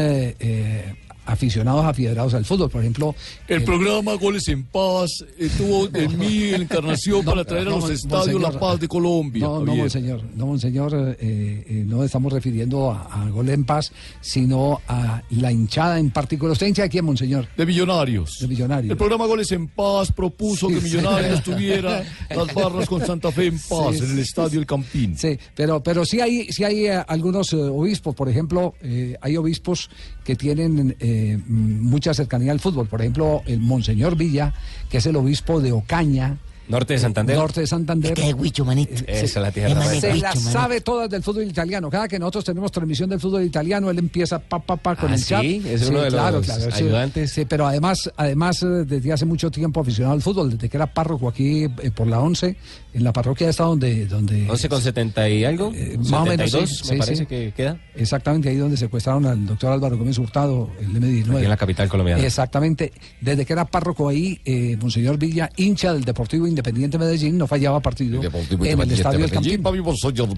aficionados 1.27 1.85
afierados 1.85 2.35
al 2.35 2.45
fútbol. 2.45 2.71
Por 2.71 2.81
ejemplo, 2.81 3.15
El 3.49 3.65
programa 3.65 4.15
Goles 4.15 4.49
en 4.49 4.65
Paz 4.65 5.25
eh, 5.39 5.49
tuvo 5.57 5.89
en 5.95 6.19
mí 6.19 6.51
encarnación 6.55 7.25
para 7.25 7.45
traer 7.45 7.69
a 7.69 7.71
los 7.71 7.91
estadios 7.91 8.27
monseñor. 8.41 8.55
la 8.55 8.61
paz 8.61 8.81
de 8.81 8.89
Colombia. 8.89 9.45
No, 9.47 9.61
no, 9.65 9.77
monseñor, 9.77 10.23
no, 10.35 10.47
monseñor, 10.47 10.95
eh, 10.95 11.17
eh, 11.21 11.85
no 11.87 12.03
estamos 12.05 12.33
refiriendo 12.33 12.91
a, 12.91 13.25
a 13.25 13.29
Gol 13.31 13.49
en 13.49 13.65
Paz, 13.65 13.93
sino 14.21 14.81
a 14.89 15.23
la 15.31 15.53
hinchada 15.53 15.99
en 15.99 16.11
particular. 16.11 16.53
¿Usted 16.53 16.67
hincha 16.67 16.83
de 16.83 16.89
quién, 16.89 17.05
monseñor? 17.05 17.47
De 17.57 17.67
Millonarios. 17.67 18.39
De 18.41 18.49
Millonarios. 18.49 18.91
El 18.91 18.97
programa 18.97 19.27
Goles 19.27 19.51
en 19.53 19.69
Paz 19.69 20.11
propuso 20.13 20.69
Sí, 20.69 20.75
que 20.75 20.81
sí. 20.81 20.87
Millonarios 20.87 21.43
tuviera 21.43 22.03
las 22.31 22.55
barras 22.55 22.89
con 22.89 23.05
Santa 23.05 23.31
Fe 23.33 23.47
en 23.47 23.59
paz 23.59 23.97
Sí, 23.97 24.05
en 24.05 24.11
el 24.11 24.17
sí, 24.17 24.21
estadio 24.23 24.61
El 24.61 24.67
Campín. 24.67 25.17
Sí, 25.17 25.39
pero, 25.55 25.83
pero 25.83 26.05
sí 26.05 26.21
hay, 26.21 26.53
sí 26.53 26.65
hay 26.65 26.87
eh, 26.87 27.03
algunos 27.07 27.53
eh, 27.53 27.57
obispos, 27.57 28.15
por 28.15 28.29
ejemplo, 28.29 28.75
eh, 28.83 29.17
hay 29.21 29.37
obispos 29.37 29.91
que 30.25 30.37
tienen 30.37 30.97
eh, 31.13 31.39
mucha 31.47 32.15
cercanía 32.15 32.53
al 32.53 32.61
fútbol. 32.61 32.87
Por 32.87 33.01
ejemplo, 33.01 33.43
el 33.47 33.61
Monseñor 33.61 34.17
Villa, 34.17 34.55
que 34.89 34.99
es 34.99 35.07
el 35.07 35.17
obispo 35.17 35.61
de 35.61 35.73
Ocaña. 35.73 36.39
Norte 36.73 36.95
de 36.95 36.99
Santander. 36.99 37.37
Norte 37.37 37.61
de 37.61 37.67
Santander. 37.67 38.19
Es 38.19 38.35
huicho, 38.35 38.65
manito. 38.65 38.93
Esa 39.07 39.25
es 39.25 39.37
la 39.37 39.53
tierra. 39.53 39.83
Se 39.85 40.11
Huicho, 40.11 40.23
la 40.23 40.29
manito. 40.31 40.51
sabe 40.51 40.81
todas 40.81 41.09
del 41.11 41.23
fútbol 41.23 41.45
italiano. 41.45 41.91
Cada 41.91 42.09
que 42.09 42.19
nosotros 42.19 42.45
tenemos 42.47 42.73
transmisión 42.73 43.11
del 43.11 43.21
fútbol 43.21 43.45
italiano, 43.45 43.91
él 43.91 43.99
empieza 43.99 44.39
pa 44.39 44.59
pa 44.59 44.77
pa 44.77 44.97
con 44.97 45.13
Ah, 45.13 45.15
el 45.15 45.25
chat. 45.25 45.43
¿sí? 45.43 45.63
Es 45.67 45.89
uno 45.89 46.01
de 46.01 46.11
los 46.11 46.47
sí. 46.47 46.53
ayudantes. 46.73 47.31
Sí, 47.31 47.45
pero 47.45 47.67
además, 47.67 48.11
además 48.17 48.63
eh, 48.63 48.67
desde 48.87 49.13
hace 49.13 49.27
mucho 49.27 49.51
tiempo 49.51 49.81
aficionado 49.81 50.15
al 50.15 50.23
fútbol, 50.23 50.51
desde 50.51 50.69
que 50.71 50.77
era 50.79 50.87
párroco 50.87 51.29
aquí 51.29 51.65
eh, 51.65 51.91
por 51.95 52.07
la 52.07 52.21
11, 52.21 52.57
en 52.95 53.05
la 53.05 53.13
parroquia 53.13 53.51
está 53.51 53.65
donde, 53.65 54.07
donde 54.07 54.49
11 54.51 54.69
con 54.71 54.81
70 54.81 55.29
y 55.29 55.45
algo. 55.45 55.71
Eh, 55.75 55.99
más 55.99 56.13
o 56.13 56.25
menos, 56.25 56.51
72, 56.51 56.71
sí, 56.71 56.83
me 56.85 56.89
sí, 56.95 56.99
parece 56.99 57.17
sí. 57.17 57.27
que 57.27 57.53
queda. 57.55 57.79
Exactamente, 57.95 58.49
ahí 58.49 58.57
donde 58.57 58.79
secuestraron 58.79 59.27
al 59.27 59.47
doctor 59.47 59.73
Álvaro 59.73 59.99
Gómez 59.99 60.19
Hurtado, 60.19 60.71
el 60.81 60.89
M19. 60.89 61.35
Aquí 61.37 61.45
en 61.45 61.51
la 61.51 61.57
capital 61.59 61.89
colombiana. 61.91 62.25
Exactamente. 62.25 62.93
Desde 63.21 63.45
que 63.45 63.53
era 63.53 63.67
párroco 63.67 64.09
ahí, 64.09 64.41
eh, 64.47 64.79
Monseñor 64.81 65.19
Villa, 65.19 65.51
hincha 65.57 65.93
del 65.93 66.05
Deportivo 66.05 66.47
Independiente 66.47 66.62
Medellín, 66.99 67.39
no 67.39 67.47
fallaba 67.47 67.81
partido 67.81 68.21
en 68.21 68.25
el 68.25 68.27
Independiente 68.27 68.95
Estadio 68.95 69.19
del 69.19 69.31
Medellín, 69.31 69.63
Campín. 69.63 69.63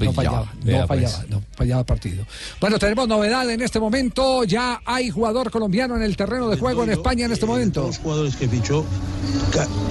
No 0.06 0.12
fallaba, 0.12 0.52
no 0.54 0.62
pues. 0.64 0.86
fallaba, 0.86 1.24
no 1.28 1.42
fallaba 1.56 1.84
partido. 1.84 2.26
Bueno, 2.60 2.78
tenemos 2.78 3.08
novedad 3.08 3.48
en 3.50 3.60
este 3.60 3.80
momento. 3.80 4.44
Ya 4.44 4.80
hay 4.84 5.10
jugador 5.10 5.50
colombiano 5.50 5.96
en 5.96 6.02
el 6.02 6.16
terreno 6.16 6.48
de 6.48 6.56
juego 6.56 6.84
en 6.84 6.90
España 6.90 7.26
en 7.26 7.32
este 7.32 7.46
momento. 7.46 7.86
Los 7.86 7.98
jugadores 7.98 8.36
que 8.36 8.48
fichó, 8.48 8.84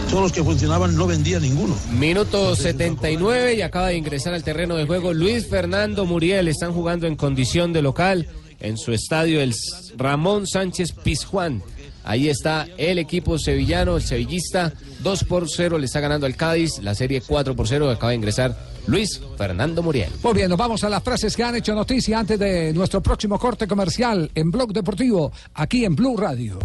todos 0.10 0.24
los 0.24 0.32
que 0.32 0.44
funcionaban 0.44 0.96
no 0.96 1.08
vendía 1.08 1.40
ninguno. 1.40 1.76
Minuto 1.92 2.56
79 2.56 3.56
y 3.56 3.62
acaba 3.62 3.88
de 3.88 3.98
ingresar 3.98 4.34
al 4.34 4.44
terreno 4.44 4.76
de 4.76 4.86
juego 4.86 5.14
Luis 5.14 5.48
Fernando 5.48 6.06
Muriel. 6.06 6.48
Están 6.48 6.74
jugando 6.74 7.08
en 7.08 7.16
condición 7.16 7.74
de 7.74 7.82
local 7.82 8.28
en 8.60 8.78
su 8.78 8.94
estadio 8.94 9.42
el 9.42 9.54
Ramón 9.98 10.48
Sánchez 10.48 10.94
Pizjuán. 11.04 11.62
Ahí 12.04 12.30
está 12.30 12.68
el 12.78 13.00
equipo 13.00 13.38
sevillano, 13.38 13.98
el 13.98 14.04
sevillista. 14.04 14.74
2 15.00 15.24
por 15.26 15.50
0 15.50 15.78
le 15.78 15.86
está 15.86 16.00
ganando 16.00 16.26
al 16.26 16.36
Cádiz. 16.36 16.80
La 16.82 16.96
serie 16.96 17.22
4 17.22 17.56
por 17.56 17.68
0 17.68 17.90
acaba 17.90 18.10
de 18.10 18.16
ingresar 18.16 18.58
Luis 18.88 19.22
Fernando 19.38 19.82
Muriel. 19.82 20.10
Muy 20.22 20.34
bien, 20.34 20.50
nos 20.50 20.58
vamos 20.58 20.84
a 20.84 20.90
las 20.90 21.04
frases 21.04 21.36
que 21.36 21.44
han 21.44 21.56
hecho 21.56 21.74
noticia 21.74 22.20
antes 22.20 22.38
de 22.38 22.74
nuestro 22.74 23.02
próximo 23.02 23.40
corte 23.40 23.68
comercial 23.68 24.30
en 24.36 24.52
Blog 24.52 24.74
Deportivo, 24.74 25.32
aquí 25.54 25.86
en 25.86 25.96
Blue 25.96 26.18
Radio. 26.18 26.60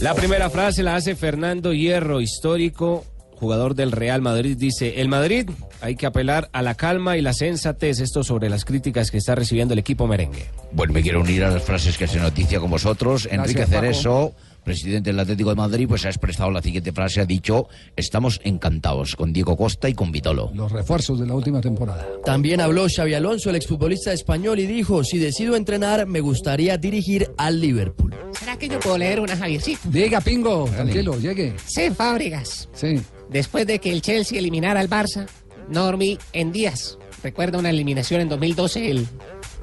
La 0.00 0.14
primera 0.14 0.50
frase 0.50 0.82
la 0.82 0.96
hace 0.96 1.16
Fernando 1.16 1.72
Hierro, 1.72 2.20
histórico 2.20 3.04
jugador 3.36 3.74
del 3.74 3.92
Real 3.92 4.22
Madrid. 4.22 4.56
Dice, 4.58 5.00
el 5.00 5.08
Madrid 5.08 5.48
hay 5.80 5.94
que 5.96 6.06
apelar 6.06 6.48
a 6.52 6.62
la 6.62 6.74
calma 6.74 7.16
y 7.16 7.22
la 7.22 7.32
sensatez. 7.32 8.00
Esto 8.00 8.24
sobre 8.24 8.50
las 8.50 8.64
críticas 8.64 9.10
que 9.10 9.18
está 9.18 9.34
recibiendo 9.34 9.74
el 9.74 9.78
equipo 9.78 10.06
merengue. 10.06 10.46
Bueno, 10.72 10.92
me 10.92 11.02
quiero 11.02 11.20
unir 11.20 11.44
a 11.44 11.50
las 11.50 11.62
frases 11.62 11.96
que 11.96 12.04
hace 12.04 12.18
noticia 12.18 12.58
con 12.60 12.70
vosotros. 12.70 13.28
Enrique 13.30 13.60
Paco. 13.60 13.70
Cerezo, 13.70 14.34
presidente 14.64 15.10
del 15.10 15.20
Atlético 15.20 15.50
de 15.50 15.56
Madrid, 15.56 15.86
pues 15.88 16.04
ha 16.04 16.08
expresado 16.08 16.50
la 16.50 16.60
siguiente 16.60 16.92
frase, 16.92 17.20
ha 17.20 17.24
dicho, 17.24 17.68
estamos 17.94 18.40
encantados 18.42 19.14
con 19.14 19.32
Diego 19.32 19.56
Costa 19.56 19.88
y 19.88 19.94
con 19.94 20.10
Vitolo. 20.10 20.50
Los 20.54 20.72
refuerzos 20.72 21.20
de 21.20 21.26
la 21.26 21.34
última 21.34 21.60
temporada. 21.60 22.04
También 22.24 22.60
habló 22.60 22.86
Xavi 22.88 23.14
Alonso, 23.14 23.50
el 23.50 23.56
exfutbolista 23.56 24.12
español, 24.12 24.58
y 24.58 24.66
dijo, 24.66 25.04
si 25.04 25.18
decido 25.18 25.54
entrenar, 25.54 26.06
me 26.06 26.20
gustaría 26.20 26.76
dirigir 26.78 27.30
al 27.38 27.60
Liverpool. 27.60 28.14
¿Será 28.32 28.58
que 28.58 28.68
yo 28.68 28.80
puedo 28.80 28.98
leer 28.98 29.20
una 29.20 29.36
Javiercita? 29.36 29.80
Diga, 29.84 30.20
Pingo, 30.20 30.64
tranquilo, 30.64 31.16
llegue. 31.18 31.54
Sí, 31.64 31.90
Fábregas. 31.90 32.68
Sí. 32.74 33.00
Después 33.30 33.66
de 33.66 33.78
que 33.78 33.92
el 33.92 34.02
Chelsea 34.02 34.38
eliminara 34.38 34.80
al 34.80 34.88
Barça, 34.88 35.26
no 35.68 35.84
dormí 35.84 36.18
en 36.32 36.52
días. 36.52 36.98
Recuerdo 37.22 37.58
una 37.58 37.70
eliminación 37.70 38.20
en 38.20 38.28
2012, 38.28 38.90
el- 38.90 39.06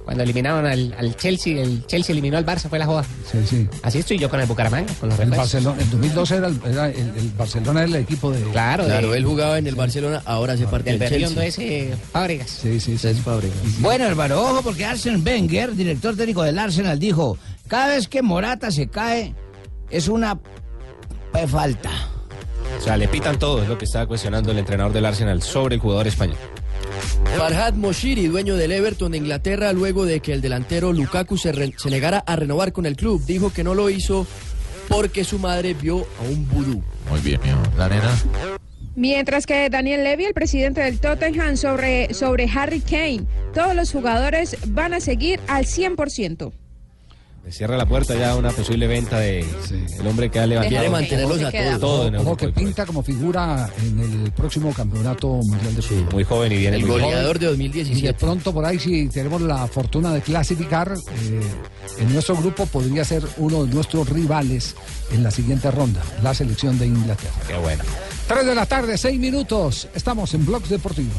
cuando 0.03 0.21
eliminaron 0.23 0.65
al, 0.65 0.93
al 0.99 1.15
Chelsea, 1.15 1.61
el 1.63 1.85
Chelsea 1.87 2.11
eliminó 2.11 2.37
al 2.37 2.45
Barça, 2.45 2.67
fue 2.67 2.77
la 2.77 2.85
joda. 2.85 3.05
Sí, 3.31 3.37
sí. 3.49 3.69
Así 3.83 3.99
estoy 3.99 4.17
yo 4.19 4.29
con 4.29 4.41
el 4.41 4.47
Bucaramanga, 4.47 4.93
con 4.95 5.07
los 5.07 5.17
El 5.17 5.29
refuerzos. 5.29 5.63
Barcelona, 5.63 5.81
en 5.81 5.91
2012 5.91 6.35
era, 6.35 6.47
el, 6.47 6.59
era 6.65 6.89
el- 6.89 7.13
el 7.17 7.29
Barcelona 7.37 7.83
era 7.83 7.89
el 7.89 7.95
equipo 8.03 8.29
de... 8.31 8.41
Claro, 8.51 8.83
Claro, 8.83 9.11
de- 9.11 9.17
él 9.17 9.23
jugaba 9.23 9.57
en 9.57 9.65
el 9.67 9.75
Barcelona, 9.75 10.21
ahora 10.25 10.57
se 10.57 10.67
parte 10.67 10.97
del 10.97 11.07
Chelsea. 11.09 11.45
ese 11.45 11.93
Fábregas. 12.11 12.49
Sí, 12.49 12.81
sí, 12.81 12.97
sí. 12.97 13.07
Es 13.07 13.21
Fábregas. 13.21 13.55
Bueno, 13.79 14.03
hermano, 14.05 14.41
ojo 14.41 14.61
porque 14.61 14.83
Arsene 14.83 15.19
Wenger, 15.19 15.73
director 15.73 16.17
técnico 16.17 16.43
del 16.43 16.59
Arsenal, 16.59 16.99
dijo, 16.99 17.37
cada 17.69 17.87
vez 17.95 18.09
que 18.09 18.21
Morata 18.21 18.71
se 18.71 18.87
cae, 18.87 19.33
es 19.89 20.09
una 20.09 20.37
pues, 21.31 21.49
falta. 21.49 21.91
O 22.83 22.85
sea, 22.85 22.97
le 22.97 23.07
pitan 23.07 23.39
todo, 23.39 23.61
es 23.63 23.69
lo 23.69 23.77
que 23.77 23.85
estaba 23.85 24.05
cuestionando 24.07 24.51
el 24.51 24.57
entrenador 24.57 24.91
del 24.91 25.05
Arsenal 25.05 25.41
sobre 25.41 25.75
el 25.75 25.79
jugador 25.81 26.05
español. 26.05 26.35
Farhad 27.37 27.75
Moshiri, 27.75 28.27
dueño 28.27 28.57
del 28.57 28.73
Everton 28.73 29.13
de 29.13 29.19
Inglaterra, 29.19 29.71
luego 29.71 30.03
de 30.05 30.19
que 30.19 30.33
el 30.33 30.41
delantero 30.41 30.91
Lukaku 30.91 31.37
se, 31.37 31.53
re- 31.53 31.71
se 31.77 31.89
negara 31.89 32.17
a 32.27 32.35
renovar 32.35 32.73
con 32.73 32.85
el 32.85 32.97
club, 32.97 33.23
dijo 33.25 33.53
que 33.53 33.63
no 33.63 33.73
lo 33.73 33.89
hizo 33.89 34.27
porque 34.89 35.23
su 35.23 35.39
madre 35.39 35.73
vio 35.75 35.99
a 36.19 36.23
un 36.29 36.45
vudú. 36.49 36.83
Muy 37.09 37.21
bien, 37.21 37.39
mío. 37.41 37.55
La 37.77 37.87
nena. 37.87 38.11
Mientras 38.97 39.45
que 39.45 39.69
Daniel 39.69 40.03
Levy, 40.03 40.25
el 40.25 40.33
presidente 40.33 40.81
del 40.81 40.99
Tottenham, 40.99 41.55
sobre, 41.55 42.13
sobre 42.13 42.49
Harry 42.53 42.81
Kane, 42.81 43.23
todos 43.53 43.73
los 43.75 43.93
jugadores 43.93 44.57
van 44.67 44.93
a 44.93 44.99
seguir 44.99 45.39
al 45.47 45.63
100%. 45.65 46.51
Le 47.43 47.51
cierra 47.51 47.75
la 47.75 47.85
puerta 47.85 48.15
ya 48.15 48.31
a 48.31 48.35
una 48.37 48.51
posible 48.51 48.87
venta 48.87 49.19
de 49.19 49.41
el 49.41 50.07
hombre 50.07 50.31
que 50.31 50.39
ha 50.39 50.47
levantado. 50.47 50.69
Quiere 50.69 50.89
mantenerlos 50.89 51.41
a 51.43 51.51
todos. 51.51 51.79
Todo 52.11 52.21
Ojo 52.21 52.37
que 52.37 52.47
pinta 52.49 52.85
como 52.85 53.03
figura 53.03 53.69
en 53.85 53.99
el 53.99 54.31
próximo 54.31 54.73
campeonato 54.73 55.27
mundial 55.27 55.75
de 55.75 55.81
fútbol. 55.81 56.13
Muy 56.13 56.23
joven 56.23 56.53
y 56.53 56.57
viene 56.57 56.77
El 56.77 56.83
bien. 56.83 56.93
goleador 57.01 57.37
de 57.39 57.45
Y 57.45 57.47
de 57.47 57.51
2017. 57.51 58.13
pronto 58.13 58.53
por 58.53 58.63
ahí, 58.63 58.79
si 58.79 59.09
tenemos 59.09 59.41
la 59.41 59.67
fortuna 59.67 60.13
de 60.13 60.21
clasificar, 60.21 60.93
eh, 60.93 61.41
en 61.99 62.13
nuestro 62.13 62.37
grupo 62.37 62.65
podría 62.65 63.03
ser 63.03 63.23
uno 63.35 63.65
de 63.65 63.73
nuestros 63.73 64.07
rivales 64.07 64.75
en 65.11 65.21
la 65.21 65.29
siguiente 65.29 65.69
ronda, 65.69 66.01
la 66.23 66.33
selección 66.33 66.79
de 66.79 66.87
Inglaterra. 66.87 67.33
Qué 67.45 67.57
bueno. 67.57 67.83
3 68.29 68.45
de 68.45 68.55
la 68.55 68.65
tarde, 68.65 68.97
6 68.97 69.19
minutos. 69.19 69.89
Estamos 69.93 70.33
en 70.33 70.45
Blogs 70.45 70.69
Deportivo. 70.69 71.11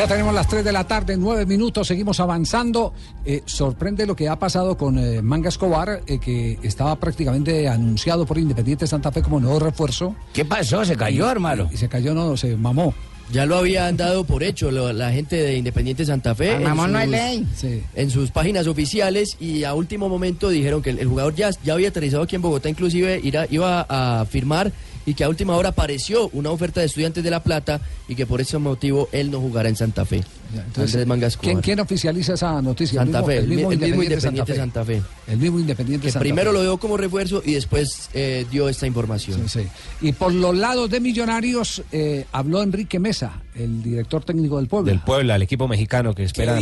Ya 0.00 0.06
tenemos 0.06 0.32
las 0.32 0.48
3 0.48 0.64
de 0.64 0.72
la 0.72 0.84
tarde, 0.84 1.14
9 1.18 1.44
minutos, 1.44 1.86
seguimos 1.86 2.20
avanzando. 2.20 2.94
Eh, 3.22 3.42
sorprende 3.44 4.06
lo 4.06 4.16
que 4.16 4.30
ha 4.30 4.38
pasado 4.38 4.74
con 4.78 4.98
eh, 4.98 5.20
Manga 5.20 5.50
Escobar, 5.50 6.00
eh, 6.06 6.18
que 6.18 6.58
estaba 6.62 6.96
prácticamente 6.96 7.68
anunciado 7.68 8.24
por 8.24 8.38
Independiente 8.38 8.86
Santa 8.86 9.12
Fe 9.12 9.20
como 9.20 9.40
nuevo 9.40 9.58
refuerzo. 9.58 10.16
¿Qué 10.32 10.46
pasó? 10.46 10.86
¿Se 10.86 10.96
cayó, 10.96 11.26
Y- 11.26 11.30
hermano? 11.30 11.68
Y 11.70 11.76
se 11.76 11.90
cayó, 11.90 12.14
no, 12.14 12.34
se 12.38 12.56
mamó. 12.56 12.94
Ya 13.30 13.44
lo 13.44 13.58
habían 13.58 13.98
dado 13.98 14.24
por 14.24 14.42
hecho 14.42 14.70
lo- 14.70 14.90
la 14.94 15.12
gente 15.12 15.36
de 15.36 15.58
Independiente 15.58 16.06
Santa 16.06 16.34
Fe. 16.34 16.54
En 16.54 16.62
mamón 16.62 16.92
no 16.92 16.98
hay 16.98 17.04
sus- 17.06 17.12
ley. 17.16 17.46
Sí. 17.54 17.82
en 17.94 18.08
sus 18.10 18.30
páginas 18.30 18.66
oficiales 18.68 19.36
y 19.38 19.64
a 19.64 19.74
último 19.74 20.08
momento 20.08 20.48
dijeron 20.48 20.80
que 20.80 20.90
el, 20.90 20.98
el 21.00 21.08
jugador 21.08 21.34
ya, 21.34 21.50
ya 21.62 21.74
había 21.74 21.90
aterrizado 21.90 22.22
aquí 22.22 22.36
en 22.36 22.42
Bogotá, 22.42 22.70
inclusive 22.70 23.20
ira- 23.22 23.46
iba 23.50 23.84
a 23.86 24.24
firmar 24.24 24.72
y 25.10 25.14
que 25.14 25.24
a 25.24 25.28
última 25.28 25.56
hora 25.56 25.70
apareció 25.70 26.28
una 26.34 26.50
oferta 26.50 26.78
de 26.78 26.86
estudiantes 26.86 27.24
de 27.24 27.30
La 27.32 27.42
Plata 27.42 27.80
y 28.06 28.14
que 28.14 28.26
por 28.26 28.40
ese 28.40 28.58
motivo 28.58 29.08
él 29.10 29.32
no 29.32 29.40
jugará 29.40 29.68
en 29.68 29.74
Santa 29.74 30.04
Fe. 30.04 30.22
Entonces, 30.54 30.94
Andrés 30.94 31.06
Manga 31.08 31.26
Escobar. 31.26 31.46
¿quién, 31.54 31.60
quién 31.62 31.80
oficializa 31.80 32.34
esa 32.34 32.62
noticia? 32.62 33.00
Santa 33.00 33.18
el 33.18 33.24
mismo, 33.24 33.26
Fe, 33.26 33.38
el 33.38 33.48
mismo 33.48 33.72
el 33.72 33.78
mismo 33.78 34.02
Independiente, 34.04 34.20
Santa 34.20 34.46
Fe. 34.46 34.56
Santa 34.56 34.84
Fe. 34.84 35.02
El 35.26 35.38
mismo 35.38 35.58
Independiente 35.58 36.06
Que 36.06 36.12
Santa 36.12 36.22
primero 36.22 36.52
Fe. 36.52 36.58
lo 36.58 36.62
dio 36.62 36.78
como 36.78 36.96
refuerzo 36.96 37.42
y 37.44 37.54
después 37.54 38.08
eh, 38.14 38.46
dio 38.52 38.68
esta 38.68 38.86
información. 38.86 39.48
Sí, 39.48 39.62
sí. 39.62 39.68
Y 40.00 40.12
por 40.12 40.32
los 40.32 40.56
lados 40.56 40.88
de 40.90 41.00
Millonarios 41.00 41.82
eh, 41.90 42.26
habló 42.30 42.62
Enrique 42.62 43.00
Mesa, 43.00 43.42
el 43.56 43.82
director 43.82 44.24
técnico 44.24 44.58
del 44.58 44.68
pueblo. 44.68 44.86
Del 44.86 45.00
Puebla, 45.00 45.34
el 45.34 45.42
equipo 45.42 45.66
mexicano 45.66 46.14
que 46.14 46.22
espera. 46.22 46.56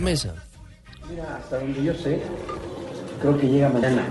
Mesa. 0.00 0.34
Mira, 1.10 1.36
hasta 1.36 1.58
donde 1.58 1.84
yo 1.84 1.92
sé, 1.92 2.22
creo 3.20 3.38
que 3.38 3.48
llega 3.48 3.68
mañana, 3.68 4.08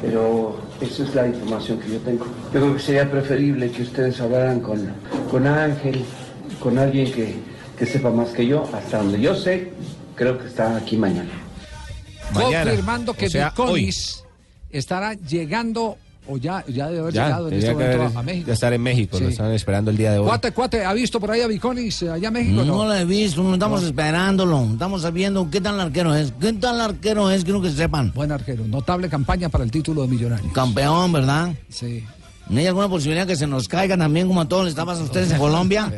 pero 0.00 0.60
esa 0.80 1.02
es 1.04 1.14
la 1.14 1.26
información 1.26 1.78
que 1.80 1.90
yo 1.90 1.98
tengo. 1.98 2.24
Yo 2.52 2.60
creo 2.60 2.74
que 2.74 2.80
sería 2.80 3.10
preferible 3.10 3.70
que 3.70 3.82
ustedes 3.82 4.20
hablaran 4.20 4.60
con, 4.60 4.92
con 5.30 5.46
Ángel, 5.46 6.04
con 6.60 6.78
alguien 6.78 7.12
que, 7.12 7.36
que 7.78 7.86
sepa 7.86 8.10
más 8.10 8.30
que 8.30 8.46
yo. 8.46 8.68
Hasta 8.72 8.98
donde 8.98 9.20
yo 9.20 9.34
sé, 9.34 9.72
creo 10.14 10.38
que 10.38 10.46
está 10.46 10.76
aquí 10.76 10.96
mañana. 10.96 11.30
Mañana, 12.34 12.70
Confirmando 12.70 13.14
que 13.14 13.26
o 13.26 13.30
sea, 13.30 13.54
estará 14.70 15.14
llegando, 15.14 15.96
o 16.28 16.36
ya, 16.36 16.64
ya 16.68 16.86
debe 16.88 17.00
haber 17.00 17.14
Ya, 17.14 17.24
llegado 17.24 17.48
en 17.48 17.54
este 17.54 17.72
momento 17.72 18.02
haber- 18.02 18.16
a, 18.16 18.22
México. 18.22 18.46
ya 18.46 18.52
estar 18.52 18.72
en 18.72 18.82
México, 18.82 19.18
lo 19.20 19.28
están 19.28 19.52
esperando 19.52 19.90
el 19.90 19.96
día 19.96 20.12
de 20.12 20.18
hoy. 20.18 20.26
Cuate, 20.26 20.52
cuate, 20.52 20.84
¿ha 20.84 20.92
visto 20.92 21.18
por 21.20 21.30
ahí 21.30 21.40
a 21.40 21.46
Viconis 21.46 22.02
allá 22.04 22.28
en 22.28 22.34
México? 22.34 22.64
No 22.64 22.84
lo 22.86 22.94
he 22.94 23.04
visto, 23.04 23.42
no 23.42 23.54
estamos 23.54 23.82
esperándolo. 23.82 24.62
Estamos 24.72 25.02
sabiendo 25.02 25.48
qué 25.50 25.60
tal 25.60 25.80
arquero 25.80 26.14
es. 26.14 26.32
¿Qué 26.40 26.52
tal 26.52 26.80
arquero 26.80 27.30
es? 27.30 27.44
Quiero 27.44 27.60
que 27.62 27.70
sepan. 27.70 28.12
Buen 28.14 28.30
arquero, 28.32 28.64
notable 28.66 29.08
campaña 29.08 29.48
para 29.48 29.64
el 29.64 29.70
título 29.70 30.02
de 30.02 30.08
Millonarios. 30.08 30.52
Campeón, 30.52 31.12
¿verdad? 31.12 31.52
Sí. 31.68 32.04
¿No 32.48 32.60
hay 32.60 32.66
alguna 32.66 32.88
posibilidad 32.88 33.26
que 33.26 33.36
se 33.36 33.46
nos 33.46 33.68
caigan 33.68 33.98
también 33.98 34.26
como 34.26 34.40
a 34.40 34.48
todos 34.48 34.64
les 34.64 34.72
está 34.72 34.84
pasando 34.84 35.04
a 35.04 35.06
ustedes 35.06 35.32
en 35.32 35.38
Colombia? 35.38 35.92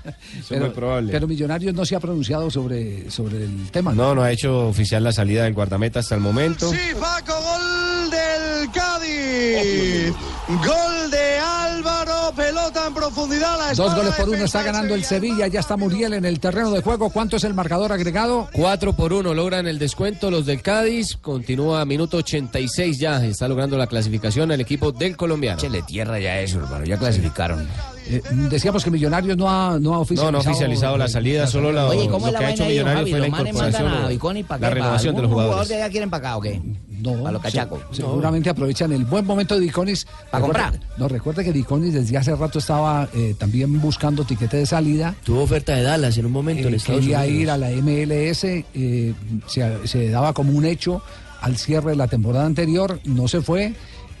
pero, 0.48 0.72
pero 0.72 1.28
Millonarios 1.28 1.74
no 1.74 1.84
se 1.84 1.94
ha 1.94 2.00
pronunciado 2.00 2.50
sobre, 2.50 3.10
sobre 3.10 3.44
el 3.44 3.70
tema. 3.70 3.92
No, 3.92 4.14
no 4.14 4.22
ha 4.22 4.32
hecho 4.32 4.68
oficial 4.68 5.04
la 5.04 5.12
salida 5.12 5.44
del 5.44 5.54
guardameta 5.54 6.00
hasta 6.00 6.14
el 6.14 6.20
momento. 6.20 6.70
Sí, 6.70 6.78
Paco, 6.98 7.34
gol 7.34 8.10
del 8.10 8.70
Cádiz. 8.70 10.14
Gol 10.48 11.10
de 11.10 11.38
Álvaro, 11.38 12.32
pelota 12.34 12.86
en 12.86 12.94
profundidad. 12.94 13.58
La 13.58 13.74
Dos 13.74 13.94
goles 13.94 14.14
por 14.14 14.28
uno 14.28 14.44
está 14.44 14.62
ganando 14.62 14.94
el 14.94 15.04
Sevilla, 15.04 15.46
ya 15.46 15.60
está 15.60 15.76
Muriel 15.76 16.14
en 16.14 16.24
el 16.24 16.40
terreno 16.40 16.70
de 16.70 16.82
juego. 16.82 17.10
¿Cuánto 17.10 17.36
es 17.36 17.44
el 17.44 17.54
marcador 17.54 17.92
agregado? 17.92 18.48
4 18.52 18.94
por 18.94 19.12
1 19.12 19.32
logran 19.34 19.66
el 19.68 19.78
descuento 19.78 20.30
los 20.30 20.46
del 20.46 20.62
Cádiz. 20.62 21.16
Continúa 21.20 21.84
minuto 21.84 22.16
86 22.16 22.98
ya. 22.98 23.24
Está 23.24 23.46
logrando 23.48 23.76
la 23.78 23.86
clasificación 23.86 24.50
el 24.50 24.60
equipo 24.60 24.92
del 24.92 25.16
colombiano. 25.16 25.60
Tierra 25.90 26.18
ya 26.18 26.30
a 26.32 26.40
eso, 26.40 26.58
hermano. 26.58 26.84
Ya 26.84 26.96
clasificaron. 26.96 27.66
Eh, 28.06 28.22
decíamos 28.50 28.82
que 28.82 28.90
Millonarios 28.90 29.36
no 29.36 29.48
ha, 29.48 29.78
no 29.78 29.94
ha 29.94 29.98
oficializado. 29.98 30.32
no 30.32 30.38
ha 30.38 30.40
oficializado 30.40 30.96
la 30.96 31.06
salida, 31.08 31.46
solo 31.46 31.70
la- 31.72 31.86
Oye, 31.86 32.08
¿cómo 32.08 32.26
lo 32.26 32.28
es 32.28 32.32
la 32.32 32.38
que 32.40 32.44
ha 32.46 32.50
hecho 32.50 32.64
Millonarios 32.64 33.10
fue 33.10 33.18
la 33.20 33.26
¿Los 33.26 33.32
manes 33.38 33.54
mandan 33.54 34.12
incorporación 34.12 34.62
a 34.62 34.70
renovación 34.70 35.14
de 35.16 35.22
los 35.22 35.30
jugadores. 35.30 35.68
de 35.68 35.74
allá 35.76 35.90
quieren 35.90 36.10
para 36.10 36.28
acá 36.28 36.36
o 36.36 36.40
qué? 36.40 36.60
No, 37.00 37.12
Para 37.14 37.32
los 37.32 37.42
se- 37.42 37.48
cachacos. 37.48 37.80
seguramente 37.92 38.50
aprovechan 38.50 38.92
el 38.92 39.04
buen 39.04 39.24
momento 39.24 39.54
de 39.54 39.60
Diconis. 39.60 40.06
¿Para 40.30 40.42
comprar? 40.42 40.80
No, 40.98 41.08
recuerde 41.08 41.44
que 41.44 41.52
Diconis 41.52 41.94
desde 41.94 42.16
hace 42.18 42.34
rato 42.34 42.58
estaba 42.58 43.08
eh, 43.14 43.34
también 43.38 43.80
buscando 43.80 44.24
tiquete 44.24 44.58
de 44.58 44.66
salida. 44.66 45.14
Tuvo 45.24 45.42
oferta 45.42 45.74
de 45.76 45.82
Dallas 45.82 46.16
en 46.18 46.26
un 46.26 46.32
momento 46.32 46.68
en 46.68 46.74
Eh, 46.74 46.76
Estados 46.78 47.00
quería 47.00 47.20
Unidos. 47.20 47.40
ir 47.42 47.50
a 47.50 47.56
la 47.56 47.70
MLS, 47.70 48.44
eh, 48.74 49.14
se, 49.46 49.86
se 49.86 50.08
daba 50.10 50.32
como 50.34 50.52
un 50.52 50.64
hecho 50.64 51.00
al 51.40 51.56
cierre 51.56 51.90
de 51.92 51.96
la 51.96 52.06
temporada 52.06 52.44
anterior, 52.44 53.00
no 53.04 53.28
se 53.28 53.40
fue, 53.40 53.72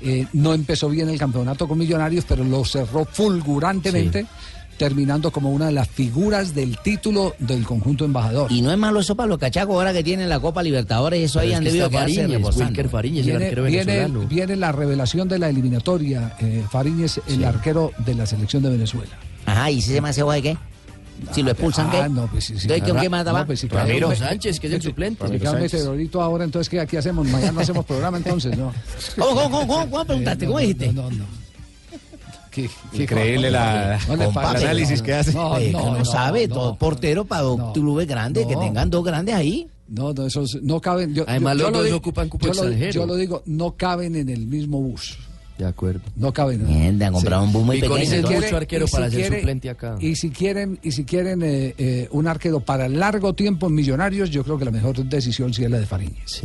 eh, 0.02 0.26
no 0.32 0.54
empezó 0.54 0.88
bien 0.88 1.08
el 1.08 1.18
campeonato 1.18 1.68
con 1.68 1.78
Millonarios, 1.78 2.24
pero 2.26 2.44
lo 2.44 2.64
cerró 2.64 3.04
fulgurantemente, 3.04 4.26
terminando 4.76 5.30
como 5.30 5.50
una 5.50 5.66
de 5.66 5.72
las 5.72 5.88
figuras 5.88 6.54
del 6.54 6.78
título 6.78 7.34
del 7.38 7.64
conjunto 7.64 8.04
embajador. 8.04 8.50
Y 8.50 8.62
no 8.62 8.72
es 8.72 8.78
malo 8.78 9.00
eso 9.00 9.14
para 9.14 9.28
los 9.28 9.38
cachacos 9.38 9.74
ahora 9.74 9.92
que 9.92 10.02
tienen 10.02 10.28
la 10.28 10.40
Copa 10.40 10.62
Libertadores, 10.62 11.20
eso 11.20 11.38
Pero 11.38 11.42
ahí 11.42 11.52
es 11.52 11.58
han 11.58 11.64
debido 11.64 11.90
quedarse 11.90 12.24
Fariñez, 12.88 13.26
viene 14.28 14.56
la 14.56 14.72
revelación 14.72 15.28
de 15.28 15.38
la 15.38 15.48
eliminatoria, 15.48 16.34
eh, 16.40 16.64
Fariñez, 16.70 17.20
el 17.28 17.44
arquero 17.44 17.92
de 17.98 18.14
la 18.14 18.26
selección 18.26 18.62
de 18.62 18.70
Venezuela. 18.70 19.12
Ajá, 19.46 19.70
¿y 19.70 19.80
si 19.82 19.92
se 19.92 20.00
me 20.00 20.10
hace 20.10 20.22
de 20.22 20.42
qué? 20.42 20.56
Si 21.32 21.42
lo 21.42 21.50
expulsan, 21.52 21.90
¿qué? 21.90 21.96
Ah, 21.98 22.08
no, 22.08 22.26
pues 22.28 22.44
sí, 22.44 22.54
sí. 22.58 22.62
Entonces, 22.62 22.82
¿con 22.88 22.96
Ra- 22.96 23.02
qué 23.02 23.08
no, 23.08 23.32
va? 23.32 23.46
pues 23.46 23.60
sí, 23.60 23.68
Ramiro 23.68 24.08
claro. 24.08 24.24
Sánchez, 24.28 24.60
que 24.60 24.66
es 24.68 24.72
el 24.74 24.82
suplente. 24.82 25.26
Si 25.28 25.38
queda 25.38 25.52
un 25.52 25.60
meteorito 25.60 26.22
ahora, 26.22 26.44
entonces, 26.44 26.68
¿qué, 26.68 26.80
¿aquí 26.80 26.96
hacemos? 26.96 27.26
Mañana 27.28 27.52
no 27.52 27.60
hacemos 27.60 27.84
programa, 27.84 28.16
entonces, 28.18 28.56
¿no? 28.56 28.72
¿Cómo, 29.18 29.34
cómo, 29.34 29.50
cómo, 29.50 29.66
cómo, 29.66 29.90
cómo 29.90 30.04
preguntaste? 30.04 30.46
¿Cómo 30.46 30.58
dijiste? 30.58 30.92
No, 30.92 31.02
no, 31.10 31.18
no. 31.18 31.24
¿Qué- 32.50 32.68
qué- 32.92 33.02
Increíble 33.04 33.50
la- 33.50 33.96
el 33.96 34.20
análisis 34.36 35.02
que 35.02 35.14
hace. 35.14 35.32
No, 35.32 35.50
no, 35.50 35.56
que 35.58 35.70
no, 35.70 35.98
no, 35.98 36.04
sabe, 36.04 36.48
no. 36.48 36.54
todo 36.54 36.76
portero 36.76 37.24
para 37.24 37.42
dos 37.42 37.72
clubes 37.72 38.08
grandes, 38.08 38.46
que 38.46 38.56
tengan 38.56 38.90
dos 38.90 39.04
grandes 39.04 39.34
ahí. 39.34 39.68
No, 39.88 40.12
no, 40.12 40.26
esos 40.26 40.56
no 40.62 40.80
caben. 40.80 41.14
Yo, 41.14 41.24
Además, 41.26 41.54
yo- 41.54 41.58
yo 41.58 41.64
los 41.66 41.72
lo 41.72 41.78
dos 41.78 41.84
digo- 41.86 41.96
ocupan 41.98 42.28
cupo 42.28 42.46
yo 42.46 42.64
lo-. 42.64 42.70
Yo 42.90 43.06
lo 43.06 43.14
digo, 43.16 43.42
no 43.46 43.72
caben 43.76 44.14
en 44.16 44.28
el 44.28 44.46
mismo 44.46 44.80
bus. 44.80 45.18
De 45.60 45.66
acuerdo. 45.66 46.00
No 46.16 46.32
caben. 46.32 46.66
Mierda, 46.66 47.08
han 47.08 47.12
comprado 47.12 47.44
un 47.44 47.52
bus 47.52 47.64
muy 47.66 47.76
Biconi 47.82 47.94
pequeño. 48.00 48.12
es 48.12 48.16
entonces. 48.18 48.40
mucho 48.44 48.56
arquero 48.56 48.84
y 48.86 48.88
si 48.88 48.92
para 48.94 49.10
ser 49.10 49.20
quiere- 49.20 49.36
suplente 49.40 49.68
acá. 49.68 49.96
Y 50.00 50.16
si 50.16 50.30
quieren, 50.30 50.78
y 50.82 50.92
si 50.92 51.04
quieren 51.04 51.42
eh, 51.42 51.74
eh, 51.76 52.08
un 52.12 52.26
arquero 52.26 52.60
para 52.60 52.88
largo 52.88 53.34
tiempo 53.34 53.66
en 53.66 53.74
Millonarios, 53.74 54.30
yo 54.30 54.42
creo 54.42 54.56
que 54.58 54.64
la 54.64 54.70
mejor 54.70 54.96
decisión 55.04 55.52
sí 55.52 55.62
es 55.64 55.70
la 55.70 55.78
de 55.78 55.84
Fariñez. 55.84 56.42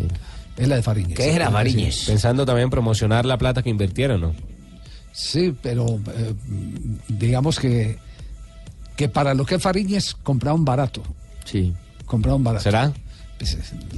Es 0.58 0.67
la 0.67 0.75
de 0.75 0.82
Fariñez. 0.82 1.15
¿Qué 1.15 1.34
era 1.34 1.47
Sí, 1.47 1.54
Fariñez? 1.54 1.95
sí. 1.95 2.06
Pensando 2.08 2.45
también 2.45 2.65
en 2.65 2.69
promocionar 2.71 3.25
la 3.25 3.38
plata 3.38 3.63
que 3.63 3.69
invirtieron, 3.69 4.19
¿no? 4.19 4.34
Sí, 5.13 5.56
pero 5.62 5.86
eh, 6.13 6.34
digamos 7.08 7.58
que, 7.58 7.97
que 8.97 9.08
para 9.08 9.34
lo 9.34 9.45
que 9.45 9.56
es 9.56 9.62
Fariñez 9.62 10.13
compraron 10.23 10.65
barato. 10.65 11.01
Sí. 11.45 11.73
Compraron 12.06 12.43
barato. 12.43 12.63
¿Será? 12.63 12.91
Pues, 13.38 13.58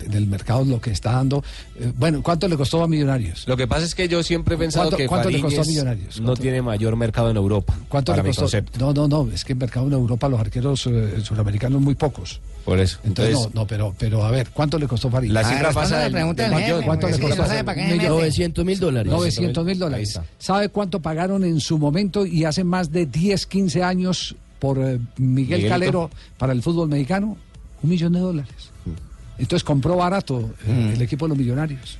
del 0.09 0.25
mercado 0.25 0.65
lo 0.65 0.81
que 0.81 0.89
está 0.89 1.11
dando. 1.11 1.43
eh, 1.79 1.91
bueno, 1.95 2.23
¿cuánto 2.23 2.47
le 2.47 2.57
costó 2.57 2.81
a 2.83 2.87
Millonarios? 2.87 3.47
Lo 3.47 3.55
que 3.55 3.67
pasa 3.67 3.85
es 3.85 3.93
que 3.93 4.07
yo 4.07 4.23
siempre 4.23 4.55
he 4.55 4.57
pensado 4.57 4.85
¿Cuánto- 4.85 4.97
que 4.97 5.07
cuánto 5.07 5.29
le 5.29 5.39
costó 5.41 5.61
a 5.61 5.63
Fariñez 5.63 5.67
Millonarios? 5.83 6.21
no 6.21 6.35
tiene 6.35 6.61
mayor 6.63 6.95
mercado 6.95 7.29
en 7.29 7.37
Europa. 7.37 7.77
¿Cuánto 7.87 8.13
para 8.13 8.23
le 8.23 8.29
mi 8.29 8.29
costó? 8.29 8.41
concepto. 8.43 8.79
No, 8.79 8.93
no, 8.93 9.07
no, 9.07 9.31
es 9.31 9.45
que 9.45 9.53
en 9.53 9.59
mercado 9.59 9.85
en 9.87 9.93
Europa 9.93 10.27
los 10.27 10.39
arqueros 10.39 10.87
eh, 10.87 11.21
sudamericanos 11.23 11.79
muy 11.81 11.93
pocos. 11.93 12.41
Por 12.65 12.79
eso. 12.79 12.97
Entonces, 13.03 13.33
Entonces, 13.35 13.55
no, 13.55 13.61
no, 13.61 13.67
pero, 13.67 13.95
pero 13.97 14.25
a 14.25 14.31
ver, 14.31 14.49
¿cuánto 14.49 14.79
le 14.79 14.87
costó 14.87 15.09
Fariñez? 15.11 15.33
La 15.35 15.43
cifra 15.43 15.69
Ah, 15.69 15.73
pasa 15.73 15.79
responda 15.81 16.03
del- 16.03 16.11
la 16.13 16.17
pregunta 16.17 16.43
del 16.43 16.51
del 16.51 16.59
mayor. 16.61 16.75
jefe, 16.77 16.85
¿Cuánto 16.87 17.07
le 17.07 17.11
porque 17.13 17.21
costó? 17.27 17.35
si 17.35 17.41
no 17.41 17.47
sabe 17.47 17.63
para 17.63 17.75
qué 17.75 17.81
me 17.87 17.91
Un 17.93 17.97
millón. 17.99 18.11
900 18.17 18.65
mil 18.65 18.79
dólares. 18.79 19.11
900 19.13 19.65
mil 19.65 19.79
dólares. 19.79 20.19
¿Sabe 20.39 20.69
cuánto 20.69 20.99
pagaron 20.99 21.43
en 21.43 21.59
su 21.61 21.77
momento 21.77 22.25
y 22.25 22.43
hace 22.43 22.63
más 22.63 22.91
de 22.91 23.05
10, 23.05 23.45
15 23.45 23.83
años 23.83 24.35
por 24.59 24.79
eh, 24.79 24.97
Miguel 25.17 25.59
Miguelito. 25.59 25.69
Calero 25.69 26.09
para 26.39 26.51
el 26.53 26.61
fútbol 26.63 26.89
mexicano? 26.89 27.37
Un 27.83 27.89
millón 27.91 28.11
de 28.13 28.19
dólares. 28.19 28.71
Entonces 29.39 29.63
compró 29.63 29.95
barato 29.97 30.51
eh, 30.65 30.91
el 30.95 31.01
equipo 31.01 31.25
de 31.25 31.29
los 31.29 31.37
millonarios. 31.37 31.97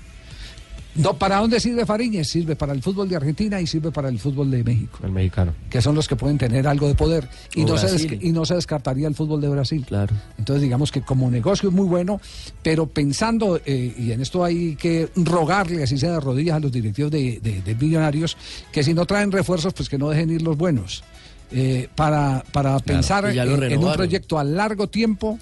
No, 0.96 1.14
¿Para 1.14 1.38
dónde 1.38 1.60
sirve 1.60 1.86
Fariñez? 1.86 2.28
Sirve 2.28 2.56
para 2.56 2.74
el 2.74 2.82
fútbol 2.82 3.08
de 3.08 3.16
Argentina 3.18 3.62
y 3.62 3.68
sirve 3.68 3.92
para 3.92 4.10
el 4.10 4.18
fútbol 4.18 4.50
de 4.50 4.64
México, 4.64 4.98
El 5.04 5.12
mexicano. 5.12 5.54
que 5.70 5.80
son 5.80 5.94
los 5.94 6.08
que 6.08 6.16
pueden 6.16 6.40
tener 6.40 6.68
algo 6.68 6.88
de 6.88 6.96
poder. 6.96 7.30
Y, 7.54 7.66
O 7.66 7.68
no 7.68 7.78
se, 7.78 7.86
Brasil. 7.88 8.18
y 8.20 8.32
no 8.32 8.46
se 8.48 8.56
descartaría 8.56 9.08
el 9.08 9.14
fútbol 9.14 9.40
de 9.40 9.48
Brasil. 9.48 9.86
Claro. 9.88 10.16
Entonces, 10.40 10.64
digamos 10.64 10.92
que 10.92 11.02
como 11.04 11.30
negocio 11.30 11.70
es 11.70 11.76
muy 11.76 11.86
bueno, 11.86 12.20
pero 12.64 12.88
pensando, 12.88 13.62
eh, 13.64 13.94
y 13.96 14.12
en 14.12 14.22
esto 14.22 14.44
hay 14.44 14.76
que 14.76 15.08
rogarle, 15.18 15.84
así 15.84 16.00
sea 16.00 16.14
de 16.14 16.20
rodillas, 16.20 16.56
a 16.56 16.60
los 16.62 16.72
directivos 16.72 17.12
de, 17.12 17.40
de- 17.44 17.62
de 17.62 17.76
millonarios, 17.76 18.36
que 18.72 18.82
si 18.84 18.96
no 18.96 19.06
traen 19.06 19.32
refuerzos, 19.32 19.76
pues 19.76 19.90
que 19.90 20.00
no 20.00 20.10
dejen 20.10 20.32
ir 20.32 20.42
los 20.42 20.58
buenos. 20.58 21.04
Eh, 21.52 21.90
para 21.94 22.44
para 22.52 22.80
pensar 22.80 23.24
en- 23.28 23.38
en, 23.72 23.78
un 23.84 23.94
proyecto 23.94 24.40
a 24.40 24.44
largo 24.44 24.88
tiempo, 24.88 25.38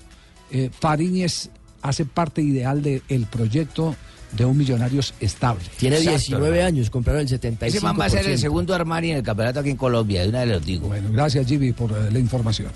eh, 0.51 0.69
Fariñez 0.77 1.49
hace 1.89 2.05
parte 2.05 2.41
ideal 2.41 2.81
del 2.81 3.27
proyecto 3.29 3.95
de 4.31 4.43
un 4.43 4.57
Millonarios 4.57 5.13
estable. 5.19 5.63
Tiene 5.77 5.97
Exacto, 5.97 6.17
19 6.19 6.47
hermano. 6.47 6.67
años, 6.67 6.89
compraron 6.89 7.21
el 7.21 7.27
75%. 7.27 7.63
Ese 7.63 7.81
man 7.81 7.97
va 7.99 8.05
a 8.05 8.09
ser 8.09 8.27
el 8.27 8.37
segundo 8.37 8.73
armario 8.73 9.11
en 9.11 9.17
el 9.17 9.23
campeonato 9.23 9.59
aquí 9.61 9.69
en 9.69 9.77
Colombia, 9.77 10.23
de 10.23 10.29
una 10.29 10.39
vez 10.39 10.49
los 10.49 10.65
digo. 10.65 10.87
Bueno, 10.87 11.09
gracias 11.11 11.47
Jimmy 11.47 11.71
por 11.71 11.91
eh, 11.91 12.11
la 12.11 12.19
información. 12.19 12.69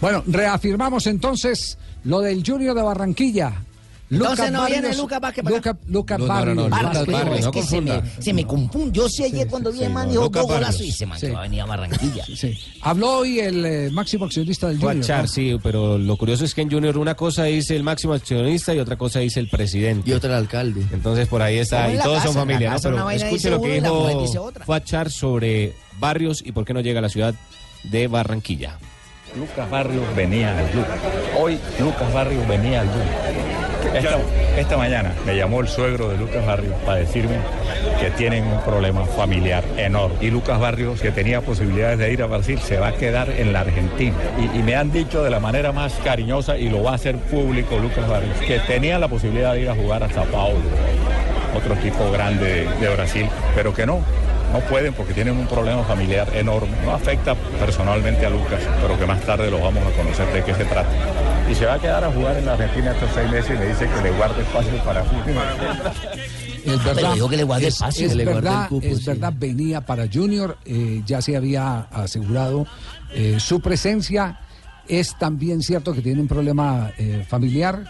Bueno, 0.00 0.22
reafirmamos 0.26 1.06
entonces 1.06 1.78
lo 2.04 2.20
del 2.20 2.42
Junior 2.46 2.74
de 2.74 2.82
Barranquilla. 2.82 3.52
Entonces 4.10 4.52
no 4.52 4.60
Barrios- 4.60 4.80
viene 4.82 4.96
Lucas 4.96 5.20
Vázquez 5.20 5.44
para 5.44 5.56
acá. 5.56 5.70
Lucas, 5.70 5.88
Lucas 5.88 6.18
No, 6.18 6.26
no, 6.26 6.54
no, 6.54 6.68
Barrios. 6.68 7.06
Lucas 7.06 7.38
es 7.38 7.44
no 7.44 7.50
que 7.50 7.62
se 7.62 7.80
me, 7.80 8.02
se 8.20 8.32
me 8.32 8.46
confunde. 8.46 8.92
Yo 8.92 9.08
sé 9.08 9.24
ayer 9.24 9.48
cuando 9.48 9.72
vi 9.72 9.82
el 9.82 9.90
man 9.92 10.08
dijo 10.10 10.24
Lucas 10.24 10.42
dos 10.42 10.50
golazos 10.52 10.80
y 10.82 10.92
se 10.92 11.06
que 11.06 11.30
va 11.30 11.38
a 11.38 11.42
venir 11.42 11.60
a 11.62 11.66
Barranquilla. 11.66 12.24
Sí. 12.24 12.58
Habló 12.82 13.18
hoy 13.18 13.40
el 13.40 13.64
eh, 13.64 13.90
máximo 13.90 14.26
accionista 14.26 14.68
del 14.68 14.78
Fue 14.78 14.90
a 14.90 14.92
Junior. 14.92 15.06
Char, 15.06 15.22
¿no? 15.22 15.28
sí, 15.28 15.56
pero 15.62 15.98
lo 15.98 16.16
curioso 16.16 16.44
es 16.44 16.54
que 16.54 16.60
en 16.62 16.70
Junior 16.70 16.98
una 16.98 17.14
cosa 17.14 17.44
dice 17.44 17.74
el 17.76 17.82
máximo 17.82 18.12
accionista 18.12 18.74
y 18.74 18.78
otra 18.78 18.96
cosa 18.96 19.20
dice 19.20 19.40
el 19.40 19.48
presidente. 19.48 20.08
Y 20.10 20.12
otra 20.12 20.30
el 20.30 20.36
alcalde. 20.36 20.84
Entonces 20.92 21.26
por 21.26 21.40
ahí 21.42 21.58
está, 21.58 21.92
y 21.92 21.98
todos 21.98 22.22
son 22.22 22.34
casa, 22.34 22.40
familia, 22.40 22.76
Pero 22.82 23.10
escuche 23.10 23.50
lo 23.50 23.60
que 23.60 23.80
dijo. 23.80 24.26
Fuachar 24.66 25.10
sobre 25.10 25.74
Barrios 25.98 26.42
y 26.44 26.52
por 26.52 26.64
qué 26.64 26.74
no 26.74 26.80
llega 26.80 26.98
a 26.98 27.02
la 27.02 27.08
ciudad 27.08 27.34
de 27.84 28.06
Barranquilla. 28.08 28.78
Lucas 29.36 29.68
Barrios 29.68 30.04
venía 30.14 30.56
al 30.58 30.70
club. 30.70 30.84
Hoy 31.38 31.58
Lucas 31.80 32.12
Barrios 32.12 32.46
venía 32.46 32.82
al 32.82 32.88
club. 32.88 33.63
Esta, 33.92 34.18
esta 34.56 34.76
mañana 34.76 35.12
me 35.26 35.36
llamó 35.36 35.60
el 35.60 35.68
suegro 35.68 36.08
de 36.08 36.16
Lucas 36.16 36.44
Barrios 36.46 36.74
para 36.84 36.98
decirme 36.98 37.36
que 38.00 38.10
tienen 38.10 38.44
un 38.44 38.60
problema 38.62 39.04
familiar 39.04 39.64
enorme. 39.76 40.16
Y 40.20 40.30
Lucas 40.30 40.58
Barrios, 40.58 41.00
que 41.00 41.10
tenía 41.10 41.40
posibilidades 41.40 41.98
de 41.98 42.12
ir 42.12 42.22
a 42.22 42.26
Brasil, 42.26 42.58
se 42.58 42.78
va 42.78 42.88
a 42.88 42.92
quedar 42.92 43.30
en 43.30 43.52
la 43.52 43.60
Argentina. 43.60 44.14
Y, 44.38 44.58
y 44.58 44.62
me 44.62 44.74
han 44.76 44.90
dicho 44.92 45.22
de 45.22 45.30
la 45.30 45.40
manera 45.40 45.72
más 45.72 45.92
cariñosa, 46.04 46.56
y 46.56 46.68
lo 46.68 46.82
va 46.82 46.92
a 46.92 46.94
hacer 46.94 47.16
público 47.16 47.78
Lucas 47.78 48.08
Barrios, 48.08 48.36
que 48.38 48.58
tenía 48.60 48.98
la 48.98 49.08
posibilidad 49.08 49.52
de 49.54 49.62
ir 49.62 49.70
a 49.70 49.74
jugar 49.74 50.02
a 50.02 50.10
Sao 50.10 50.24
Paulo, 50.26 50.58
otro 51.56 51.74
equipo 51.74 52.10
grande 52.10 52.64
de, 52.64 52.86
de 52.86 52.94
Brasil, 52.94 53.26
pero 53.54 53.72
que 53.72 53.86
no, 53.86 54.00
no 54.52 54.60
pueden 54.60 54.92
porque 54.94 55.12
tienen 55.14 55.36
un 55.36 55.46
problema 55.46 55.82
familiar 55.84 56.28
enorme. 56.34 56.72
No 56.84 56.92
afecta 56.94 57.34
personalmente 57.58 58.24
a 58.26 58.30
Lucas, 58.30 58.60
pero 58.82 58.98
que 58.98 59.06
más 59.06 59.20
tarde 59.20 59.50
lo 59.50 59.60
vamos 59.60 59.82
a 59.86 59.96
conocer 59.96 60.26
de 60.32 60.42
qué 60.42 60.54
se 60.54 60.64
trata. 60.64 60.88
Y 61.50 61.54
se 61.54 61.66
va 61.66 61.74
a 61.74 61.78
quedar 61.78 62.02
a 62.04 62.10
jugar 62.10 62.36
en 62.36 62.46
la 62.46 62.54
Argentina 62.54 62.92
estos 62.92 63.10
seis 63.14 63.30
meses 63.30 63.50
y 63.54 63.58
me 63.58 63.66
dice 63.66 63.88
que 63.88 64.02
le 64.02 64.10
guarde 64.12 64.42
espacio 64.42 64.84
para 64.84 65.04
fútbol. 65.04 65.34
Es 66.64 66.80
Pero 66.82 66.94
verdad, 66.94 67.14
dijo 67.14 67.28
que 67.28 67.36
le 67.36 67.44
guarde 67.44 67.66
es, 67.66 67.74
espacio. 67.74 68.06
es 68.06 68.12
Que 68.12 68.16
le 68.16 68.24
guarde 68.24 68.40
verdad, 68.40 68.62
el 68.62 68.68
cupo, 68.68 68.86
es 68.86 68.98
sí. 68.98 69.04
verdad, 69.04 69.32
venía 69.36 69.80
para 69.82 70.08
Junior, 70.12 70.56
eh, 70.64 71.02
ya 71.04 71.20
se 71.20 71.36
había 71.36 71.80
asegurado 71.92 72.66
eh, 73.12 73.36
su 73.38 73.60
presencia. 73.60 74.40
Es 74.88 75.18
también 75.18 75.62
cierto 75.62 75.92
que 75.92 76.00
tiene 76.00 76.20
un 76.20 76.28
problema 76.28 76.92
eh, 76.98 77.24
familiar, 77.28 77.84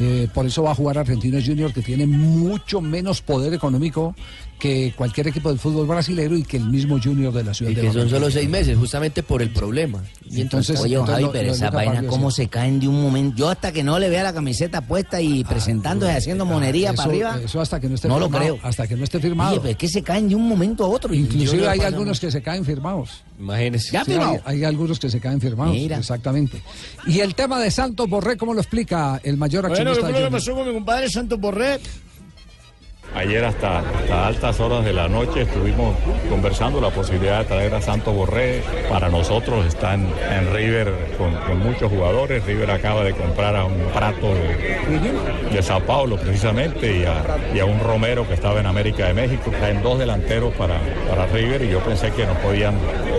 eh, 0.00 0.28
por 0.32 0.46
eso 0.46 0.62
va 0.62 0.70
a 0.70 0.74
jugar 0.74 0.96
Argentinos 0.98 1.44
Junior, 1.44 1.72
que 1.72 1.82
tiene 1.82 2.06
mucho 2.06 2.80
menos 2.80 3.20
poder 3.20 3.52
económico 3.52 4.14
que 4.58 4.92
cualquier 4.96 5.28
equipo 5.28 5.48
del 5.50 5.58
fútbol 5.58 5.86
brasileño 5.86 6.36
y 6.36 6.42
que 6.42 6.56
el 6.56 6.64
mismo 6.68 6.98
Junior 7.02 7.32
de 7.32 7.44
la 7.44 7.54
ciudad 7.54 7.70
Y 7.70 7.74
de 7.74 7.82
que 7.82 7.92
son 7.92 8.08
solo 8.10 8.30
seis 8.30 8.48
meses, 8.48 8.76
justamente 8.76 9.22
por 9.22 9.40
el 9.42 9.50
problema. 9.50 10.02
Y 10.30 10.40
entonces- 10.40 10.80
Oye, 10.80 10.94
entonces 10.94 11.12
Javi, 11.14 11.24
lo- 11.24 11.32
pero 11.32 11.48
lo- 11.48 11.54
esa 11.54 11.70
vaina, 11.70 12.02
¿cómo 12.08 12.30
se 12.30 12.48
caen 12.48 12.80
de 12.80 12.88
un 12.88 13.00
momento? 13.02 13.36
Yo 13.36 13.48
hasta 13.50 13.72
que 13.72 13.82
no 13.82 13.98
le 13.98 14.08
vea 14.10 14.22
la 14.24 14.32
camiseta 14.32 14.80
puesta 14.80 15.20
y 15.20 15.44
presentándose, 15.44 16.12
haciendo 16.12 16.44
monería 16.44 16.90
Ah, 16.90 16.92
Eso- 16.92 16.96
para 17.02 17.08
arriba. 17.10 17.40
Eso 17.44 17.60
hasta 17.60 17.80
que 17.80 17.88
no 17.88 17.94
esté 17.94 18.08
No 18.08 18.18
lo 18.18 18.26
firmado. 18.26 18.44
creo. 18.56 18.58
Hasta 18.68 18.86
que 18.86 18.96
no 18.96 19.04
esté 19.04 19.20
firmado. 19.20 19.50
Oye, 19.52 19.60
pero 19.60 19.70
es 19.72 19.76
que 19.78 19.88
se 19.88 20.02
caen 20.02 20.28
de 20.28 20.34
un 20.34 20.48
momento 20.48 20.84
a 20.84 20.88
otro. 20.88 21.14
Inclusive 21.14 21.68
hay 21.68 21.80
algunos 21.80 22.18
que 22.20 22.30
se 22.30 22.42
caen 22.42 22.64
firmados. 22.64 23.22
Imagínese. 23.38 23.92
Ya 23.92 24.04
Sí, 24.04 24.10
firmado. 24.10 24.32
hay, 24.44 24.56
hay 24.58 24.64
algunos 24.64 24.98
que 24.98 25.08
se 25.08 25.20
caen 25.20 25.40
firmados. 25.40 25.74
Mira. 25.74 25.96
Exactamente. 25.98 26.60
Y 27.06 27.20
el 27.20 27.34
tema 27.34 27.60
de 27.60 27.70
Santos 27.70 28.08
Borré, 28.08 28.36
¿cómo 28.36 28.52
lo 28.54 28.60
explica 28.60 29.20
el 29.22 29.36
mayor 29.36 29.62
Bueno, 29.68 29.74
¿qué 29.76 29.80
accionista 29.82 30.08
lo 30.08 30.14
Junior? 30.14 30.30
pasó 30.32 30.54
con 30.54 30.66
mi 30.68 30.74
compadre 30.74 31.08
Santos 31.08 31.38
Borré? 31.40 31.78
Ayer 33.14 33.44
hasta, 33.44 33.78
hasta 33.78 34.26
altas 34.26 34.60
horas 34.60 34.84
de 34.84 34.92
la 34.92 35.08
noche 35.08 35.42
estuvimos 35.42 35.96
conversando 36.28 36.80
la 36.80 36.90
posibilidad 36.90 37.40
de 37.40 37.44
traer 37.46 37.74
a 37.74 37.80
Santos 37.80 38.14
Borré. 38.14 38.62
Para 38.88 39.08
nosotros 39.08 39.66
están 39.66 40.06
en 40.30 40.54
River 40.54 40.94
con, 41.16 41.34
con 41.34 41.58
muchos 41.58 41.90
jugadores. 41.90 42.44
River 42.44 42.70
acaba 42.70 43.02
de 43.02 43.14
comprar 43.14 43.56
a 43.56 43.64
un 43.64 43.78
Prato 43.94 44.34
de, 44.34 45.52
de 45.52 45.62
Sao 45.62 45.80
Paulo 45.80 46.16
precisamente 46.16 46.98
y 46.98 47.04
a, 47.04 47.24
y 47.54 47.58
a 47.58 47.64
un 47.64 47.80
Romero 47.80 48.26
que 48.28 48.34
estaba 48.34 48.60
en 48.60 48.66
América 48.66 49.06
de 49.06 49.14
México. 49.14 49.50
Traen 49.50 49.82
dos 49.82 49.98
delanteros 49.98 50.54
para, 50.54 50.78
para 51.08 51.26
River 51.26 51.62
y 51.62 51.70
yo 51.70 51.80
pensé 51.80 52.12
que 52.12 52.26
nos 52.26 52.36
podían 52.38 52.74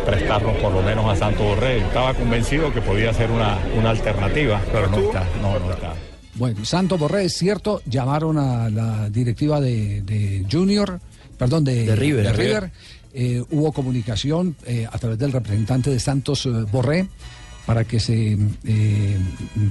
prestarnos 0.06 0.56
por 0.58 0.71
lo 0.71 0.82
menos 0.82 1.10
a 1.10 1.15
Santos 1.15 1.45
Borré. 1.45 1.80
Estaba 1.80 2.13
convencido 2.13 2.71
que 2.71 2.82
podía 2.82 3.12
ser 3.13 3.32
una, 3.32 3.58
una 3.75 3.89
alternativa, 3.89 4.62
pero 4.71 4.88
no 4.88 4.97
está, 4.97 5.23
no, 5.41 5.60
no 5.60 5.71
está. 5.71 6.09
Bueno, 6.39 6.63
Santos 6.63 6.97
Borré, 6.97 7.25
es 7.25 7.34
cierto, 7.34 7.82
llamaron 7.86 8.38
a 8.38 8.69
la 8.69 9.10
directiva 9.10 9.60
de, 9.60 10.02
de 10.04 10.45
Junior, 10.49 11.02
perdón, 11.38 11.65
de, 11.65 11.86
De 11.86 11.95
River. 11.97 12.23
de 12.23 12.32
River. 12.34 12.71
Eh, 13.13 13.43
hubo 13.52 13.73
comunicación 13.73 14.56
eh, 14.65 14.88
a 14.89 14.97
través 14.97 15.19
del 15.19 15.34
representante 15.34 15.89
de 15.89 15.99
Santos 15.99 16.45
eh, 16.45 16.49
Borré 16.71 17.10
para 17.65 17.84
que 17.84 17.99
se 17.99 18.38
eh, 18.65 19.17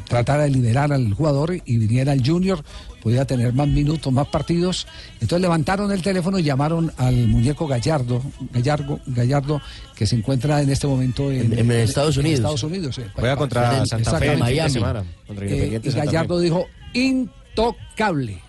tratara 0.06 0.42
de 0.42 0.50
liberar 0.50 0.92
al 0.92 1.14
jugador 1.14 1.56
y 1.64 1.78
viniera 1.78 2.12
el 2.12 2.24
Junior, 2.24 2.62
pudiera 3.02 3.24
tener 3.24 3.52
más 3.52 3.68
minutos, 3.68 4.12
más 4.12 4.26
partidos. 4.28 4.86
Entonces 5.14 5.40
levantaron 5.40 5.90
el 5.92 6.02
teléfono 6.02 6.38
y 6.38 6.42
llamaron 6.42 6.92
al 6.96 7.14
muñeco 7.28 7.66
Gallardo, 7.66 8.22
Gallardo, 8.52 9.00
Gallardo 9.06 9.60
que 9.94 10.06
se 10.06 10.16
encuentra 10.16 10.60
en 10.62 10.70
este 10.70 10.86
momento 10.86 11.30
en, 11.30 11.52
En- 11.52 11.58
en 11.58 11.70
Estados 11.72 12.16
en 12.16 12.20
Unidos. 12.20 12.38
Estados 12.40 12.62
Unidos, 12.62 12.98
eh, 12.98 13.06
Juega 13.14 13.36
contra 13.36 13.78
en- 13.78 13.86
Santa 13.86 14.18
Fe 14.18 14.36
Miami. 14.36 14.70
semana, 14.70 15.04
contra 15.26 15.46
Eh, 15.46 15.66
y 15.68 15.72
Santa 15.72 15.90
Fe. 15.90 15.96
Gallardo 16.06 16.40
dijo, 16.40 16.66
intocable. 16.92 18.40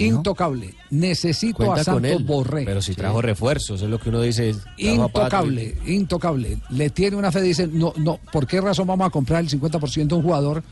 Intocable. 0.00 0.74
Necesito 0.90 1.56
Cuenta 1.56 1.80
a 1.80 1.84
Santos 1.84 2.04
él. 2.12 2.22
Borré. 2.22 2.64
Pero 2.64 2.80
si 2.80 2.94
trajo 2.94 3.20
refuerzos, 3.20 3.82
es 3.82 3.88
lo 3.90 3.98
que 3.98 4.10
uno 4.10 4.20
dice. 4.20 4.54
y- 4.76 4.90
Intocable, 4.90 5.74
intocable. 5.86 6.58
Le 6.70 6.90
tiene 6.90 7.16
una 7.16 7.32
fe, 7.32 7.42
dice, 7.42 7.66
no, 7.66 7.92
no, 7.96 8.20
¿por 8.32 8.46
qué 8.46 8.60
razón 8.60 8.86
vamos 8.86 9.08
a 9.08 9.10
comprar 9.10 9.40
el 9.42 9.48
50% 9.50 10.14
de 10.14 10.14
un 10.14 10.22
jugador 10.22 10.62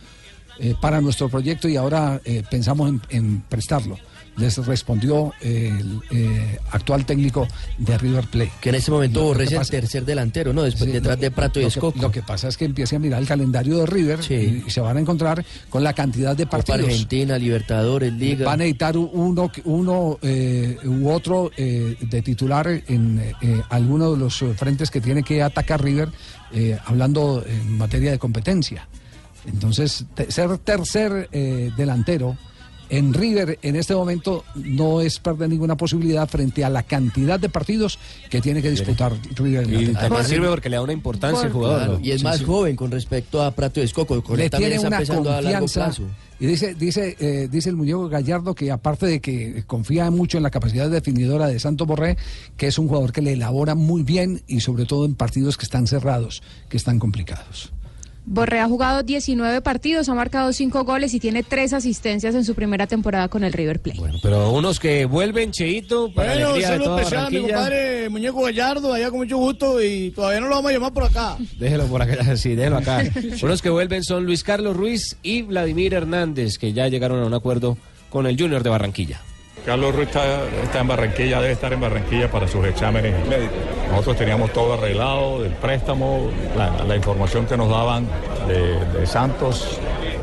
eh, 0.59 0.75
para 0.81 1.01
nuestro 1.01 1.29
proyecto 1.29 1.69
y 1.69 1.77
ahora 1.77 2.21
eh, 2.25 2.43
pensamos 2.51 2.89
en, 2.89 3.01
en 3.11 3.41
prestarlo? 3.49 3.99
Les 4.37 4.55
respondió 4.67 5.33
el 5.41 6.03
eh, 6.11 6.59
actual 6.71 7.07
técnico 7.07 7.49
de 7.79 7.97
River 7.97 8.27
Plate. 8.27 8.53
Que 8.61 8.69
en 8.69 8.75
este 8.75 8.91
momento 8.91 9.23
Borré 9.23 9.45
es 9.45 9.53
el 9.53 9.67
tercer 9.67 10.05
delantero, 10.05 10.53
¿no? 10.53 10.63
Después 10.63 10.85
Sí, 10.85 10.93
detrás 10.93 11.19
de 11.19 11.31
Prato 11.31 11.59
y 11.59 11.63
lo 11.63 11.71
que-. 11.71 11.99
Lo 11.99 12.11
que 12.11 12.21
pasa 12.21 12.49
es 12.49 12.59
que 12.59 12.67
empiece 12.67 12.97
a 12.97 12.99
mirar 12.99 13.23
el 13.23 13.27
calendario 13.27 13.79
de 13.79 13.87
River 13.87 14.21
y, 14.29 14.65
y 14.67 14.71
se 14.71 14.83
van 14.83 14.99
a 14.99 15.01
encontrar 15.01 15.43
con 15.71 15.83
la 15.83 15.95
cantidad 15.95 16.37
de 16.37 16.45
Copa 16.45 16.59
partidos. 16.59 16.91
Argentina, 16.91 17.39
Libertadores, 17.39 18.13
Liga. 18.13 18.45
Van 18.45 18.61
a 18.61 18.65
necesitar 18.65 18.99
uno, 18.99 19.51
uno 19.65 20.19
eh, 20.21 20.77
u 20.85 21.09
otro 21.09 21.51
eh, 21.57 21.97
de 21.99 22.21
titular 22.21 22.69
en 22.69 23.19
eh, 23.41 23.63
alguno 23.71 24.13
de 24.13 24.19
los 24.19 24.43
eh, 24.43 24.53
frentes 24.55 24.91
que 24.91 25.01
tiene 25.01 25.23
que 25.23 25.43
atacar 25.43 25.83
River, 25.83 26.11
eh, 26.53 26.79
hablando 26.85 27.43
en 27.49 27.79
materia 27.79 28.11
de 28.11 28.19
competencia. 28.19 28.87
Entonces, 29.47 30.05
te- 30.15 30.31
ser 30.31 30.59
tercer 30.59 31.29
eh, 31.33 31.71
delantero 31.77 32.37
en 32.89 33.13
River 33.15 33.59
en 33.63 33.75
este 33.75 33.97
momento 33.97 34.45
no 34.55 35.01
es 35.01 35.19
perder 35.19 35.49
ninguna 35.49 35.77
posibilidad 35.77 36.29
frente 36.29 36.65
a 36.65 36.71
la 36.71 36.85
cantidad 36.85 37.41
de 37.41 37.49
partidos 37.49 37.99
que 38.31 38.41
tiene 38.41 38.63
que 38.63 38.71
disputar 38.71 39.13
River. 39.35 39.65
en 39.65 39.73
la 39.75 39.81
Y 39.83 39.95
además 39.97 40.29
sirve 40.29 40.49
porque 40.49 40.69
le 40.71 40.77
da 40.77 40.83
una 40.83 40.93
importancia 40.93 41.47
al 41.47 41.53
jugador. 41.53 41.99
Y 42.01 42.13
es 42.13 42.19
Sí, 42.21 42.25
más 42.25 42.39
sí. 42.39 42.45
joven 42.45 42.77
con 42.77 42.93
respecto 42.93 43.43
a 43.43 43.51
Prato 43.51 43.81
y 43.81 43.83
Escoco. 43.83 44.23
Con 44.23 44.37
le 44.37 44.45
él 44.45 44.51
también 44.51 44.71
tiene 44.71 45.03
está 45.03 45.19
una 45.19 45.59
confianza 45.59 45.91
y 46.39 46.47
dice 46.47 46.75
dice 46.77 47.17
eh, 47.19 47.49
dice 47.51 47.71
el 47.71 47.77
muñeco 47.77 48.09
Gallardo 48.09 48.55
que 48.55 48.71
aparte 48.71 49.07
de 49.07 49.21
que 49.21 49.65
confía 49.67 50.09
mucho 50.13 50.37
en 50.37 50.45
la 50.45 50.51
capacidad 50.51 50.89
definidora 50.89 51.49
de 51.49 51.59
Santos 51.59 51.89
Borré 51.89 52.17
que 52.59 52.67
es 52.69 52.79
un 52.79 52.87
jugador 52.89 53.11
que 53.11 53.23
le 53.23 53.33
elabora 53.33 53.75
muy 53.75 54.03
bien 54.05 54.43
y 54.47 54.61
sobre 54.61 54.85
todo 54.85 55.07
en 55.07 55.15
partidos 55.17 55.57
que 55.57 55.65
están 55.65 55.87
cerrados 55.87 56.43
que 56.69 56.77
están 56.77 56.99
complicados 56.99 57.73
Borré 58.29 58.59
ha 58.59 58.67
jugado 58.67 59.05
19 59.05 59.63
partidos, 59.63 60.09
ha 60.09 60.15
marcado 60.15 60.53
5 60.53 60.83
goles 60.85 61.15
y 61.15 61.21
tiene 61.21 61.45
3 61.45 61.75
asistencias 61.75 62.35
en 62.35 62.45
su 62.45 62.57
primera 62.57 62.89
temporada 62.89 63.29
con 63.29 63.45
el 63.45 63.53
River 63.53 63.81
Plate. 63.81 64.01
Pero 64.21 64.51
unos 64.51 64.81
que 64.81 65.05
vuelven, 65.05 65.53
Cheito, 65.53 66.13
para 66.13 66.33
Bueno, 66.33 66.49
alegría 66.49 66.73
de 66.73 66.79
toda 66.81 67.03
especial 67.03 67.27
a 67.27 67.31
mi 67.31 67.41
compadre 67.41 68.09
Muñeco 68.11 68.43
Gallardo, 68.43 68.93
allá 68.93 69.11
con 69.11 69.21
mucho 69.21 69.37
gusto 69.37 69.81
y 69.81 70.11
todavía 70.11 70.41
no 70.41 70.49
lo 70.49 70.57
vamos 70.57 70.71
a 70.71 70.75
llamar 70.75 70.93
por 70.93 71.05
acá. 71.05 71.37
Déjelo 71.57 71.87
por 71.87 72.03
acá, 72.03 72.37
sí, 72.37 72.57
déjelo 72.57 72.79
acá. 72.79 73.05
Unos 73.43 73.63
que 73.63 73.71
vuelven 73.71 74.03
son 74.03 74.25
Luis 74.27 74.43
Carlos 74.43 74.77
Ruiz 74.77 75.17
y 75.23 75.43
Vladimir 75.43 75.95
Hernández, 75.95 76.59
que 76.59 76.73
ya 76.73 76.89
llegaron 76.89 77.23
a 77.23 77.27
un 77.27 77.35
acuerdo 77.35 77.79
con 78.11 78.27
el 78.27 78.37
Junior 78.37 78.65
de 78.65 78.71
Barranquilla. 78.71 79.21
Carlos 79.67 79.97
Ruiz 79.97 80.09
está, 80.09 80.81
en 80.81 80.87
Barranquilla, 80.87 81.41
debe 81.41 81.53
estar 81.53 81.73
en 81.73 81.81
Barranquilla 81.81 82.31
para 82.31 82.47
sus 82.47 82.65
exámenes 82.65 83.13
médicos. 83.27 83.57
Nosotros 83.91 84.17
teníamos 84.17 84.53
todo 84.53 84.75
arreglado, 84.75 85.43
del 85.43 85.53
préstamo, 85.55 86.31
la, 86.57 86.85
la 86.85 86.95
información 86.95 87.47
que 87.47 87.57
nos 87.57 87.69
daban 87.69 88.07
de, 88.47 88.79
de 88.97 89.07
Santos 89.09 89.81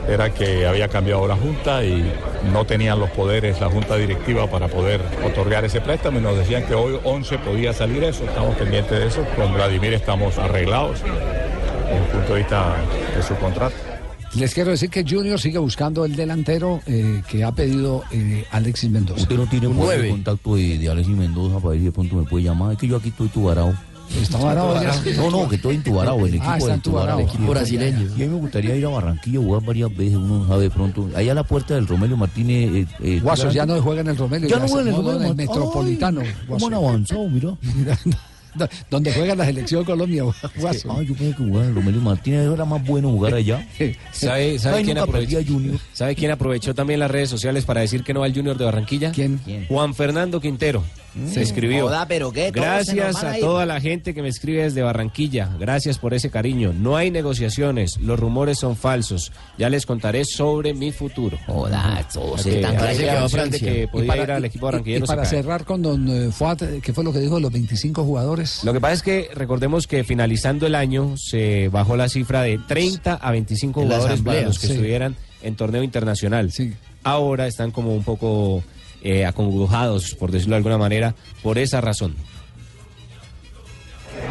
era 0.08 0.30
que 0.30 0.66
había 0.66 0.88
cambiado 0.88 1.28
la 1.28 1.36
Junta 1.36 1.84
y 1.84 2.10
no 2.54 2.66
tenían 2.66 3.00
los 3.02 3.10
poderes 3.10 3.60
la 3.60 3.70
Junta 3.70 3.98
Directiva 3.98 4.48
para 4.48 4.70
poder 4.70 5.02
otorgar 5.26 5.66
ese 5.66 5.82
préstamo 5.82 6.20
y 6.20 6.22
nos 6.22 6.38
decían 6.38 6.64
que 6.66 6.74
hoy 6.74 6.98
11 7.04 7.40
podía 7.40 7.74
salir 7.74 8.02
eso, 8.06 8.24
estamos 8.24 8.56
pendientes 8.56 8.98
de 8.98 9.08
eso, 9.08 9.26
con 9.36 9.54
Vladimir 9.54 9.94
estamos 9.94 10.38
arreglados 10.38 11.02
desde 11.02 11.98
el 11.98 12.12
punto 12.12 12.34
de 12.34 12.40
vista 12.40 12.76
de 13.14 13.24
su 13.24 13.36
contrato. 13.36 13.93
Les 14.36 14.54
quiero 14.54 14.72
decir 14.72 14.89
que 14.89 15.04
Junior 15.08 15.39
sigue 15.39 15.58
buscando 15.60 16.06
el 16.06 16.15
delantero 16.15 16.82
eh, 16.88 17.22
que 17.30 17.43
ha 17.43 17.52
pedido 17.52 18.04
eh, 18.12 18.46
Alexis 18.52 18.89
Mendoza 18.89 19.22
Usted 19.22 19.38
no 19.38 19.48
tiene 19.48 19.67
nueve. 19.69 20.10
contacto 20.10 20.56
de, 20.56 20.78
de 20.80 20.89
Alexis 20.89 21.15
Mendoza 21.15 21.58
para 21.58 21.69
ver 21.69 21.80
si 21.80 21.86
de 21.86 21.91
pronto 21.91 22.15
me 22.15 22.24
puede 22.24 22.43
llamar. 22.46 22.74
Es 22.74 22.78
que 22.80 22.88
yo 22.88 22.98
aquí 22.98 23.10
estoy 23.10 23.28
tubarao. 23.30 23.74
¿Está 24.22 24.38
varado? 24.38 24.76
No, 25.15 25.32
no, 25.32 25.50
que 25.50 25.56
estoy 25.56 25.76
en 25.76 25.84
Tubarao, 25.84 26.19
en 26.19 26.26
el 26.26 26.34
equipo 26.36 26.46
Ah, 26.52 26.58
está 26.58 26.74
de 26.76 26.80
Tubarao. 26.82 27.17
Tubarao. 27.17 27.19
Equipo 27.36 27.52
brasileño. 27.52 28.02
Y 28.15 28.22
a 28.24 28.26
mí 28.26 28.28
me 28.28 28.39
gustaría 28.39 28.76
ir 28.76 28.86
a 28.86 28.89
Barranquilla, 28.89 29.39
jugar 29.39 29.63
varias 29.63 29.96
veces, 29.96 30.15
uno 30.17 30.39
no 30.39 30.48
sabe 30.48 30.63
de 30.63 30.69
pronto. 30.69 31.10
Allá 31.15 31.32
a 31.32 31.36
la 31.36 31.43
puerta 31.43 31.74
del 31.76 31.88
Romelio 31.88 32.17
Martínez. 32.17 32.69
Eh, 32.76 32.88
eh, 33.02 33.19
Guaso 33.22 33.50
ya 33.50 33.65
no 33.65 33.82
juega 33.82 34.02
en 34.02 34.10
el 34.10 34.17
Romelio 34.17 34.50
Ya 34.50 34.60
no 34.60 34.67
juega 34.67 34.82
en 34.82 34.88
el 34.89 34.96
Romelio 34.96 35.22
en 35.22 35.28
el. 35.30 35.36
Metropolitano 35.36 36.22
Ay. 36.22 36.28
¿Cómo 36.48 36.67
han 36.67 36.74
avanzado, 36.74 37.28
mira? 37.30 37.56
donde 38.89 39.13
juega 39.13 39.36
la 39.36 39.46
selección 39.46 39.84
Colombia 39.84 40.24
Guaso. 40.56 40.96
Ay, 40.98 41.08
yo 41.08 41.16
pensé 41.16 41.36
que 41.36 41.44
el 41.44 41.76
Romelio 41.76 42.02
Martínez 42.02 42.52
era 42.52 42.66
más 42.66 42.86
bueno 42.86 43.10
jugar 43.12 43.34
allá. 43.34 43.68
¿Sabe, 44.12 44.60
sabe 44.60 44.78
Ay, 44.78 44.86
quién 44.86 44.98
aprovechó? 44.98 45.39
¿Sabe 45.94 46.16
quién 46.16 46.32
aprovechó 46.32 46.74
también 46.74 47.00
las 47.00 47.12
redes 47.12 47.30
sociales 47.30 47.66
para 47.66 47.82
decir 47.82 48.04
que 48.04 48.13
no 48.13 48.22
va 48.22 48.26
al 48.26 48.34
Junior 48.34 48.58
de 48.58 48.66
Barranquilla? 48.66 49.12
¿Quién? 49.12 49.39
Juan 49.68 49.94
Fernando 49.94 50.39
Quintero. 50.39 50.84
Se 51.32 51.41
escribió. 51.41 51.84
Joda, 51.86 52.08
pero 52.08 52.32
qué, 52.32 52.52
todos 52.52 52.86
se 52.86 52.95
nos 52.95 53.06
Gracias 53.13 53.23
a 53.23 53.39
toda 53.39 53.65
la 53.65 53.80
gente 53.80 54.13
que 54.13 54.21
me 54.21 54.30
escribe 54.30 54.63
desde 54.63 54.82
Barranquilla. 54.82 55.49
Gracias 55.60 55.97
por 55.99 56.13
ese 56.13 56.30
cariño. 56.30 56.73
No 56.73 56.95
hay 56.97 57.12
negociaciones. 57.12 57.97
Los 57.99 58.19
rumores 58.19 58.58
son 58.60 58.76
falsos. 58.76 59.32
Ya 59.58 59.69
les 59.69 59.86
contaré 59.86 60.26
sobre 60.26 60.73
mi 60.73 60.91
futuro. 60.91 61.38
Joda, 61.45 61.99
están 61.99 62.76
parece 62.78 63.60
que 63.60 63.88
podía 63.88 64.08
para- 64.08 64.23
ir 64.23 64.32
al 64.32 64.45
equipo 64.45 64.65
y- 64.65 64.71
barranquillero 64.71 65.06
Y, 65.06 65.08
para 65.08 65.26
se 65.26 65.36
cerrar 65.38 65.65
con 65.65 65.82
don 65.82 66.08
eh, 66.10 66.32
Fuad, 66.32 66.63
eh, 66.63 66.80
¿qué 66.84 66.93
fue 66.93 67.04
lo 67.04 67.13
que 67.13 67.19
dijo 67.19 67.36
de 67.36 67.41
los 67.41 67.52
25 67.52 68.04
jugadores? 68.04 68.63
Lo 68.63 68.73
que 68.73 68.80
pasa 68.82 68.93
es 68.93 69.04
que 69.04 69.30
recordemos 69.36 69.88
que 69.88 70.04
finalizando 70.04 70.65
el 70.67 70.76
año 70.76 71.15
se 71.17 71.69
bajó 71.69 71.95
la 71.95 72.10
cifra 72.10 72.41
de 72.41 72.60
30 72.67 73.13
a 73.15 73.32
25 73.32 73.82
En 73.82 73.89
la 73.89 73.95
jugadores 73.95 74.21
para 74.21 74.32
asamblea, 74.32 74.47
los 74.47 74.60
que 74.60 74.67
sí. 74.67 74.73
estuvieran 74.73 75.15
en 75.41 75.56
torneo 75.56 75.84
internacional. 75.84 76.52
Ahora 77.04 77.47
están 77.47 77.71
como 77.71 77.93
un 77.93 78.04
poco 78.04 78.63
eh, 79.04 79.30
por 80.20 80.32
decirlo 80.32 80.54
de 80.54 80.58
alguna 80.58 80.78
manera, 80.78 81.16
por 81.42 81.58
esa 81.58 81.82
razón. 81.82 82.16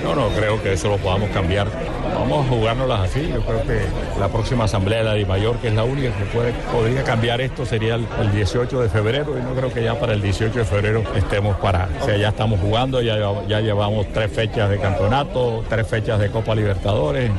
No, 0.03 0.17
no 0.17 0.29
creo 0.31 0.61
que 0.63 0.73
eso 0.73 0.89
lo 0.89 0.97
podamos 0.97 1.31
cambiar. 1.31 1.69
Vamos 2.15 2.47
a 2.47 2.49
jugárnoslas 2.49 3.11
así. 3.11 3.29
Yo 3.33 3.41
creo 3.43 3.63
que 3.63 3.81
la 4.19 4.29
próxima 4.29 4.65
asamblea 4.65 4.99
de 4.99 5.05
la 5.05 5.15
DIMAYOR, 5.15 5.57
que 5.59 5.69
es 5.69 5.75
la 5.75 5.85
única 5.85 6.17
que 6.17 6.25
puede, 6.25 6.53
podría 6.73 7.05
cambiar 7.05 7.41
esto, 7.41 7.65
sería 7.65 7.95
el, 7.97 8.07
el 8.21 8.33
18 8.33 8.81
de 8.81 8.89
febrero. 8.89 9.39
Y 9.39 9.43
no 9.43 9.55
creo 9.55 9.73
que 9.73 9.83
ya 9.83 9.99
para 9.99 10.13
el 10.13 10.23
18 10.23 10.59
de 10.59 10.65
febrero 10.65 11.05
estemos 11.15 11.57
para. 11.59 11.89
O 12.01 12.05
sea, 12.05 12.17
ya 12.17 12.31
estamos 12.31 12.61
jugando, 12.61 13.01
ya, 13.01 13.17
ya 13.47 13.61
llevamos 13.61 14.07
tres 14.13 14.33
fechas 14.33 14.71
de 14.71 14.79
campeonato, 14.79 15.65
tres 15.69 15.87
fechas 15.87 16.19
de 16.19 16.31
Copa 16.31 16.55
Libertadores. 16.55 17.31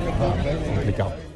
Complicado. 0.74 1.33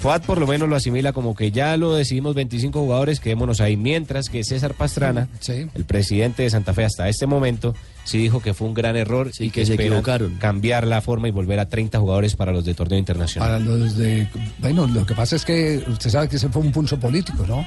FUAT 0.00 0.24
por 0.24 0.38
lo 0.38 0.46
menos 0.46 0.68
lo 0.68 0.76
asimila 0.76 1.12
como 1.12 1.34
que 1.34 1.50
ya 1.50 1.76
lo 1.76 1.94
decidimos 1.94 2.34
25 2.34 2.78
jugadores, 2.80 3.20
quedémonos 3.20 3.60
ahí. 3.60 3.76
Mientras 3.76 4.28
que 4.28 4.44
César 4.44 4.74
Pastrana, 4.74 5.28
el 5.48 5.84
presidente 5.84 6.44
de 6.44 6.50
Santa 6.50 6.72
Fe 6.72 6.84
hasta 6.84 7.08
este 7.08 7.26
momento, 7.26 7.74
sí 8.04 8.18
dijo 8.18 8.40
que 8.40 8.54
fue 8.54 8.68
un 8.68 8.74
gran 8.74 8.96
error 8.96 9.30
y 9.38 9.50
que, 9.50 9.60
que 9.60 9.66
se 9.66 9.74
equivocaron. 9.74 10.36
cambiar 10.36 10.86
la 10.86 11.00
forma 11.00 11.28
y 11.28 11.30
volver 11.32 11.58
a 11.58 11.68
30 11.68 11.98
jugadores 11.98 12.36
para 12.36 12.52
los 12.52 12.64
de 12.64 12.74
torneo 12.74 12.98
internacional. 12.98 13.48
Para 13.48 13.58
los 13.58 13.96
de. 13.96 14.28
Bueno, 14.58 14.86
lo 14.86 15.04
que 15.04 15.14
pasa 15.14 15.36
es 15.36 15.44
que 15.44 15.82
usted 15.88 16.10
sabe 16.10 16.28
que 16.28 16.36
ese 16.36 16.48
fue 16.48 16.62
un 16.62 16.70
pulso 16.72 16.98
político, 16.98 17.44
¿no? 17.46 17.66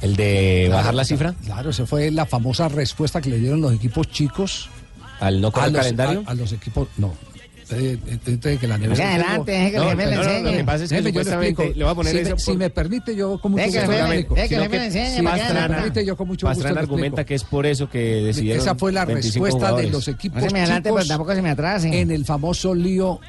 ¿El 0.00 0.16
de 0.16 0.64
Claro, 0.66 0.78
bajar 0.78 0.94
la 0.94 1.04
cifra? 1.04 1.34
Claro, 1.44 1.70
esa 1.70 1.84
fue 1.84 2.10
la 2.10 2.24
famosa 2.24 2.68
respuesta 2.68 3.20
que 3.20 3.28
le 3.28 3.38
dieron 3.38 3.60
los 3.60 3.74
equipos 3.74 4.08
chicos. 4.08 4.70
¿Al 5.20 5.42
no 5.42 5.52
correr 5.52 5.72
calendario? 5.74 6.22
A, 6.26 6.30
a 6.30 6.34
los 6.34 6.52
equipos. 6.52 6.88
No. 6.96 7.12
Eh, 7.72 7.98
que 8.60 8.66
la 8.66 8.78
nevera- 8.78 9.04
Más 9.04 9.14
adelante, 9.14 9.52
deje 9.52 9.70
que 9.70 9.76
No, 9.78 9.94
le 9.94 9.94
no, 9.94 10.10
no, 10.10 10.22
enseñe. 10.22 10.42
lo 10.50 10.56
que 10.58 10.64
pasa 10.64 10.84
es 10.84 10.90
que 10.90 11.00
le 11.02 11.08
supuestamente 11.10 11.48
explico. 11.62 11.78
le 11.78 11.84
voy 11.84 11.92
a 11.92 11.94
poner 11.94 12.12
Si 12.16 12.22
me- 12.24 12.30
por- 12.30 12.40
si 12.40 12.56
me 12.56 12.70
permite, 12.70 13.14
yo 13.16 13.38
con 13.40 13.52
mucho 13.52 13.64
gusto 13.64 13.80
deje 13.80 14.48
que 14.48 14.58
le 14.78 14.84
enseñe, 14.86 15.14
si 15.16 15.26
haga- 15.26 15.68
permite, 15.68 16.04
yo 16.04 16.16
con 16.16 16.28
mucho 16.28 16.46
gusto 16.46 16.58
Pastrana 16.62 16.80
argumenta 16.80 17.24
que 17.24 17.34
es 17.34 17.44
por 17.44 17.66
eso 17.66 17.88
que 17.88 17.98
decidieron 18.22 18.62
Esa 18.62 18.74
fue 18.74 18.92
la 18.92 19.04
25 19.04 19.44
respuesta 19.46 19.76
de 19.76 19.88
los 19.90 20.08
equipos 20.08 20.42
No 20.42 20.48
se 20.48 20.52
me 20.54 20.60
adelante, 20.60 20.88
pero 20.90 20.96
chicos 20.96 21.08
tampoco 21.08 21.34
se 21.34 21.42
me 21.42 21.50
atrase. 21.50 22.00
en 22.00 22.10
el 22.10 22.24
famoso 22.24 22.74
lío 22.74 23.20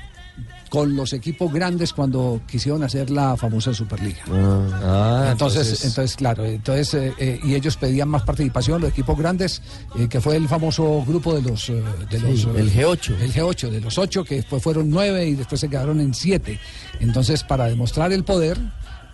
con 0.72 0.96
los 0.96 1.12
equipos 1.12 1.52
grandes 1.52 1.92
cuando 1.92 2.40
quisieron 2.48 2.82
hacer 2.82 3.10
la 3.10 3.36
famosa 3.36 3.74
Superliga. 3.74 4.24
Ah, 4.30 5.28
entonces, 5.34 5.64
entonces- 5.68 5.86
entonces, 5.86 6.16
claro, 6.16 6.46
entonces 6.46 6.94
eh, 6.94 7.14
eh, 7.20 7.40
y 7.44 7.56
ellos 7.56 7.76
pedían 7.76 8.08
más 8.08 8.24
participación, 8.24 8.80
los 8.80 8.92
equipos 8.92 9.18
grandes, 9.18 9.62
eh, 10.00 10.08
que 10.08 10.22
fue 10.22 10.38
el 10.38 10.48
famoso 10.48 11.04
grupo 11.06 11.34
de 11.36 11.42
los, 11.42 11.70
eh, 11.70 11.84
de 12.10 12.20
Sí, 12.20 12.46
los 12.46 12.56
el 12.56 12.72
G8. 12.72 13.20
el 13.20 13.34
G8, 13.34 13.70
de 13.70 13.82
los 13.82 13.98
ocho 13.98 14.24
que 14.24 14.36
después 14.36 14.64
fueron 14.64 14.90
nueve 14.90 15.26
y 15.28 15.36
después 15.36 15.60
se 15.60 15.68
quedaron 15.68 16.00
en 16.00 16.14
siete. 16.14 16.58
Entonces, 17.02 17.44
para 17.44 17.66
demostrar 17.66 18.14
el 18.14 18.24
poder, 18.24 18.58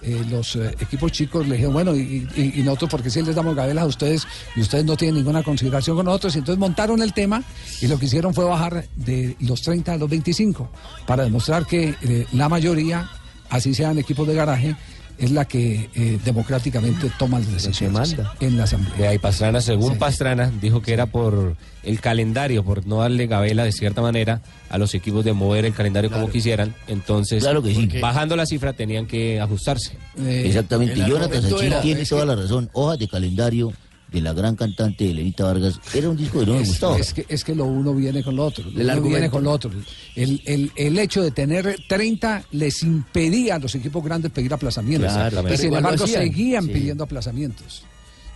eh, 0.01 0.23
los 0.29 0.55
eh, 0.55 0.75
equipos 0.79 1.11
chicos 1.11 1.47
le 1.47 1.55
dijeron, 1.55 1.73
bueno, 1.73 1.95
y, 1.95 2.27
nosotros, 2.63 2.91
porque 2.91 3.09
si 3.09 3.21
les 3.21 3.35
damos 3.35 3.55
gabelas 3.55 3.83
a 3.83 3.87
ustedes 3.87 4.27
y 4.55 4.61
ustedes 4.61 4.85
no 4.85 4.95
tienen 4.95 5.15
ninguna 5.15 5.43
consideración 5.43 5.95
con 5.95 6.05
nosotros? 6.05 6.35
Y 6.35 6.39
entonces 6.39 6.59
montaron 6.59 7.01
el 7.01 7.13
tema 7.13 7.43
y 7.81 7.87
lo 7.87 7.97
que 7.97 8.05
hicieron 8.05 8.33
fue 8.33 8.45
bajar 8.45 8.85
de 8.95 9.35
los 9.39 9.61
30 9.61 9.93
a 9.93 9.97
los 9.97 10.09
25 10.09 10.69
para 11.05 11.23
demostrar 11.23 11.65
que 11.65 11.95
eh, 12.01 12.27
la 12.33 12.49
mayoría, 12.49 13.09
así 13.49 13.73
sean 13.73 13.97
equipos 13.97 14.27
de 14.27 14.35
garaje, 14.35 14.75
es 15.17 15.31
la 15.31 15.45
que 15.45 15.89
eh, 15.95 16.19
democráticamente 16.23 17.11
toma 17.17 17.39
las 17.39 17.51
decisiones 17.51 18.15
en 18.39 18.57
la 18.57 18.63
asamblea. 18.65 19.09
Ahí 19.09 19.17
Pastrana, 19.17 19.61
según 19.61 19.93
Sí. 19.93 19.97
Pastrana, 19.99 20.51
dijo 20.61 20.81
que 20.81 20.93
era 20.93 21.05
por 21.07 21.55
el 21.83 21.99
calendario, 22.01 22.63
por 22.63 22.85
no 22.85 22.97
darle 22.99 23.27
gabela 23.27 23.63
de 23.63 23.71
cierta 23.71 24.01
manera 24.01 24.41
a 24.69 24.77
los 24.77 24.93
equipos 24.93 25.23
de 25.25 25.33
mover 25.33 25.65
el 25.65 25.73
calendario 25.73 26.11
como 26.11 26.29
quisieran. 26.29 26.75
Entonces, 26.87 27.43
Claro 27.43 27.63
que 27.63 27.73
sí. 27.73 27.89
bajando 28.01 28.35
la 28.35 28.45
cifra 28.45 28.73
tenían 28.73 29.05
que 29.07 29.39
ajustarse. 29.39 29.93
Eh, 30.19 30.43
Exactamente, 30.47 30.95
Jonathan 31.07 31.41
Sachin 31.41 31.73
tiene 31.81 32.05
toda 32.05 32.25
la 32.25 32.35
razón. 32.35 32.69
Hojas 32.73 32.99
de 32.99 33.07
calendario 33.07 33.73
de 34.11 34.21
la 34.21 34.33
gran 34.33 34.55
cantante 34.55 35.09
Elenita 35.09 35.43
Vargas. 35.43 35.79
Era 35.93 36.09
un 36.09 36.15
disco 36.17 36.39
que 36.39 36.45
no 36.45 36.53
me 36.53 36.61
Es, 36.61 36.69
gustaba. 36.69 36.97
es 36.97 37.13
que, 37.13 37.25
es 37.27 37.43
que 37.43 37.53
lo 37.53 37.65
uno 37.65 37.93
viene 37.93 38.23
con 38.23 38.35
lo 38.35 38.45
otro. 38.45 38.63
Lo 38.71 38.79
El 38.81 38.89
uno 38.99 39.01
viene 39.09 39.29
con 39.29 39.43
lo 39.43 39.51
otro. 39.51 39.69
El, 40.15 40.41
el, 40.45 40.71
el 40.75 40.97
hecho 40.99 41.21
de 41.21 41.31
tener 41.31 41.77
30 41.89 42.43
les 42.51 42.83
impedía 42.83 43.55
a 43.55 43.59
los 43.59 43.75
equipos 43.75 44.03
grandes 44.03 44.31
pedir 44.31 44.53
aplazamientos. 44.53 45.11
Y 45.51 45.57
sin 45.57 45.73
embargo 45.73 46.07
seguían 46.07 46.65
Sí. 46.65 46.71
pidiendo 46.71 47.03
aplazamientos. 47.03 47.83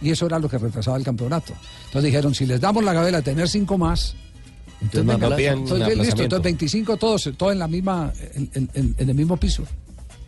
Y 0.01 0.09
eso 0.09 0.25
era 0.25 0.39
lo 0.39 0.49
que 0.49 0.57
retrasaba 0.57 0.97
el 0.97 1.03
campeonato. 1.03 1.53
Entonces 1.85 2.03
dijeron, 2.11 2.33
si 2.35 2.45
les 2.45 2.59
damos 2.59 2.83
la 2.83 2.91
gabela 2.93 3.17
de 3.19 3.23
tener 3.23 3.47
cinco 3.47 3.77
más, 3.77 4.15
entonces, 4.81 5.05
no 5.05 5.13
venga, 5.29 5.51
entonces, 5.53 5.97
listo, 5.97 6.23
entonces 6.23 6.43
25 6.43 6.97
todos, 6.97 7.29
todos 7.37 7.53
en 7.53 7.59
la 7.59 7.67
misma, 7.67 8.11
en, 8.33 8.49
en- 8.55 8.69
en- 8.73 8.95
en 8.97 9.09
el 9.09 9.15
mismo 9.15 9.37
piso. 9.37 9.63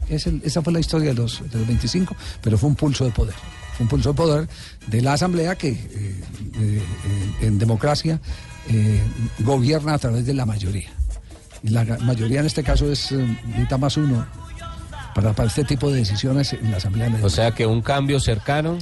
Es 0.08 0.28
el- 0.28 0.42
esa 0.46 0.62
fue 0.62 0.72
la 0.74 0.80
historia 0.80 1.10
de 1.10 1.16
los, 1.16 1.42
de 1.52 1.58
los 1.58 1.68
25, 1.68 2.16
pero 2.42 2.56
fue 2.58 2.70
un 2.70 2.76
pulso 2.76 3.04
de 3.04 3.10
poder. 3.12 3.34
Fue 3.78 3.84
un 3.84 3.90
pulso 3.90 4.10
de 4.10 4.16
poder 4.16 4.50
de 4.88 5.02
la 5.02 5.14
Asamblea 5.14 5.56
que 5.56 5.70
eh, 5.70 6.24
eh, 6.60 6.82
en 7.42 7.58
democracia 7.60 8.20
eh, 8.70 9.02
gobierna 9.40 9.94
a 9.96 9.98
través 9.98 10.26
de 10.26 10.34
la 10.34 10.46
mayoría. 10.46 10.90
Y 11.64 11.70
la 11.70 11.84
mayoría 12.02 12.42
en 12.42 12.46
este 12.46 12.64
caso 12.64 12.92
es 12.92 13.12
eh, 13.12 13.26
mitad 13.58 13.78
más 13.80 13.96
uno 13.98 14.26
para, 15.16 15.34
para 15.34 15.48
este 15.48 15.64
tipo 15.64 15.92
de 15.92 16.00
decisiones 16.00 16.54
en 16.54 16.72
la 16.72 16.78
Asamblea. 16.78 17.12
O 17.22 17.30
sea 17.30 17.52
que 17.52 17.66
un 17.66 17.82
cambio 17.82 18.20
cercano, 18.20 18.78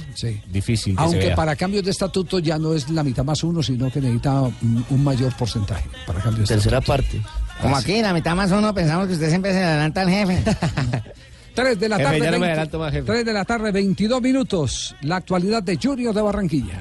difícil 0.50 0.94
que 0.94 0.98
se 1.00 1.04
Aunque 1.04 1.26
vea. 1.26 1.36
para 1.36 1.56
cambios 1.56 1.84
de 1.84 1.90
estatuto 1.90 2.38
ya 2.38 2.58
no 2.58 2.74
es 2.74 2.88
la 2.90 3.02
mitad 3.02 3.24
más 3.24 3.44
uno, 3.44 3.62
sino 3.62 3.90
que 3.90 4.00
necesita 4.00 4.42
un, 4.42 4.84
un 4.88 5.04
mayor 5.04 5.34
porcentaje 5.36 5.88
para 6.06 6.20
cambios 6.20 6.48
de 6.48 6.54
Tercera 6.54 6.80
parte. 6.80 7.20
Como 7.60 7.76
aquí, 7.76 8.00
la 8.02 8.12
mitad 8.12 8.34
más 8.34 8.50
uno, 8.50 8.74
pensamos 8.74 9.06
que 9.06 9.12
usted 9.12 9.28
siempre 9.28 9.52
se 9.52 9.62
adelanta 9.62 10.00
al 10.00 10.08
jefe. 10.10 10.42
3 11.54 11.78
de 11.78 11.88
la 11.88 11.96
Jefe, 11.96 12.04
tarde. 12.10 12.18
ya 12.20 12.30
no 12.30 12.32
me 12.32 12.38
20 12.38 12.46
adelanto 12.52 12.78
más, 12.78 12.92
jefe. 12.92 13.06
3 13.06 13.24
de 13.24 13.32
la 13.32 13.44
tarde, 13.44 13.70
22 13.72 14.22
minutos. 14.22 14.94
La 15.02 15.16
actualidad 15.16 15.62
de 15.62 15.78
Junior 15.82 16.14
de 16.14 16.22
Barranquilla. 16.22 16.80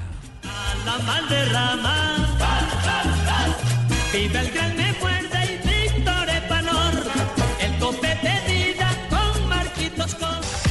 La 0.86 0.97
Valderrama. 0.97 2.07
Vive 4.13 4.39
el 4.39 4.51
grande 4.51 4.84
fuerte 4.99 5.38
y 5.45 5.95
Víctor 5.95 6.30
Epanor. 6.30 6.93
El 7.61 7.80
copete 7.80 8.32
vida 8.47 8.89
con 9.09 9.47
Marquitos 9.49 10.15
con. 10.15 10.28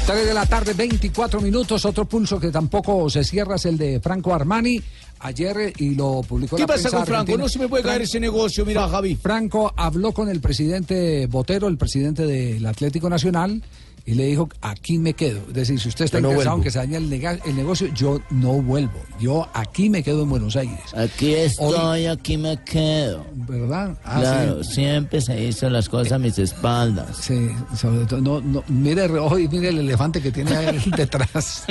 3 0.06 0.26
de 0.26 0.34
la 0.34 0.46
tarde, 0.46 0.74
24 0.74 1.40
minutos. 1.40 1.84
Otro 1.86 2.04
pulso 2.04 2.38
que 2.38 2.50
tampoco 2.50 3.08
se 3.08 3.24
cierra 3.24 3.56
es 3.56 3.64
el 3.64 3.78
de 3.78 3.98
Franco 4.00 4.34
Armani. 4.34 4.80
Ayer, 5.22 5.56
eh, 5.58 5.72
y 5.78 5.94
lo 5.94 6.22
publicó 6.26 6.56
¿Qué 6.56 6.62
la 6.62 6.66
pasa 6.68 6.88
con 6.90 7.00
Franco? 7.04 7.12
argentina. 7.12 7.42
No 7.42 7.48
se 7.48 7.58
me 7.58 7.68
puede 7.68 7.82
caer 7.82 8.02
ese 8.02 8.18
negocio, 8.20 8.64
mira, 8.64 8.88
Javi. 8.88 9.16
Franco 9.16 9.72
habló 9.76 10.12
con 10.12 10.28
el 10.30 10.40
presidente 10.40 11.26
Botero, 11.26 11.68
el 11.68 11.76
presidente 11.76 12.26
del 12.26 12.64
Atlético 12.64 13.08
Nacional, 13.10 13.62
y 14.06 14.14
le 14.14 14.26
dijo, 14.26 14.48
aquí 14.60 14.98
me 14.98 15.14
quedo. 15.14 15.40
Es 15.48 15.54
decir, 15.54 15.80
si 15.80 15.88
usted 15.88 16.06
está 16.06 16.20
no 16.20 16.28
interesado 16.28 16.56
en 16.56 16.62
que 16.62 16.70
se 16.70 16.78
dañe 16.78 16.96
el, 16.96 17.08
negocio, 17.56 17.88
yo 17.94 18.20
no 18.30 18.62
vuelvo. 18.62 19.00
Yo 19.20 19.48
aquí 19.52 19.90
me 19.90 20.02
quedo 20.02 20.22
en 20.22 20.30
Buenos 20.30 20.56
Aires. 20.56 20.80
Aquí 20.94 21.34
estoy, 21.34 22.06
aquí 22.06 22.36
me 22.36 22.62
quedo. 22.64 23.24
¿Verdad? 23.34 23.96
Ah, 24.04 24.20
claro, 24.20 24.64
sí. 24.64 24.74
siempre 24.74 25.20
se 25.20 25.42
hizo 25.42 25.68
las 25.70 25.88
cosas 25.88 26.12
a 26.12 26.18
mis 26.18 26.38
espaldas. 26.38 27.16
Sí, 27.16 27.50
sobre 27.76 28.06
todo, 28.06 28.20
no, 28.20 28.40
no, 28.40 28.64
mire 28.68 29.04
el 29.04 29.10
reloj 29.10 29.38
y 29.38 29.48
mire 29.48 29.68
el 29.68 29.78
elefante 29.78 30.20
que 30.20 30.32
tiene 30.32 30.56
ahí 30.56 30.82
detrás. 30.96 31.64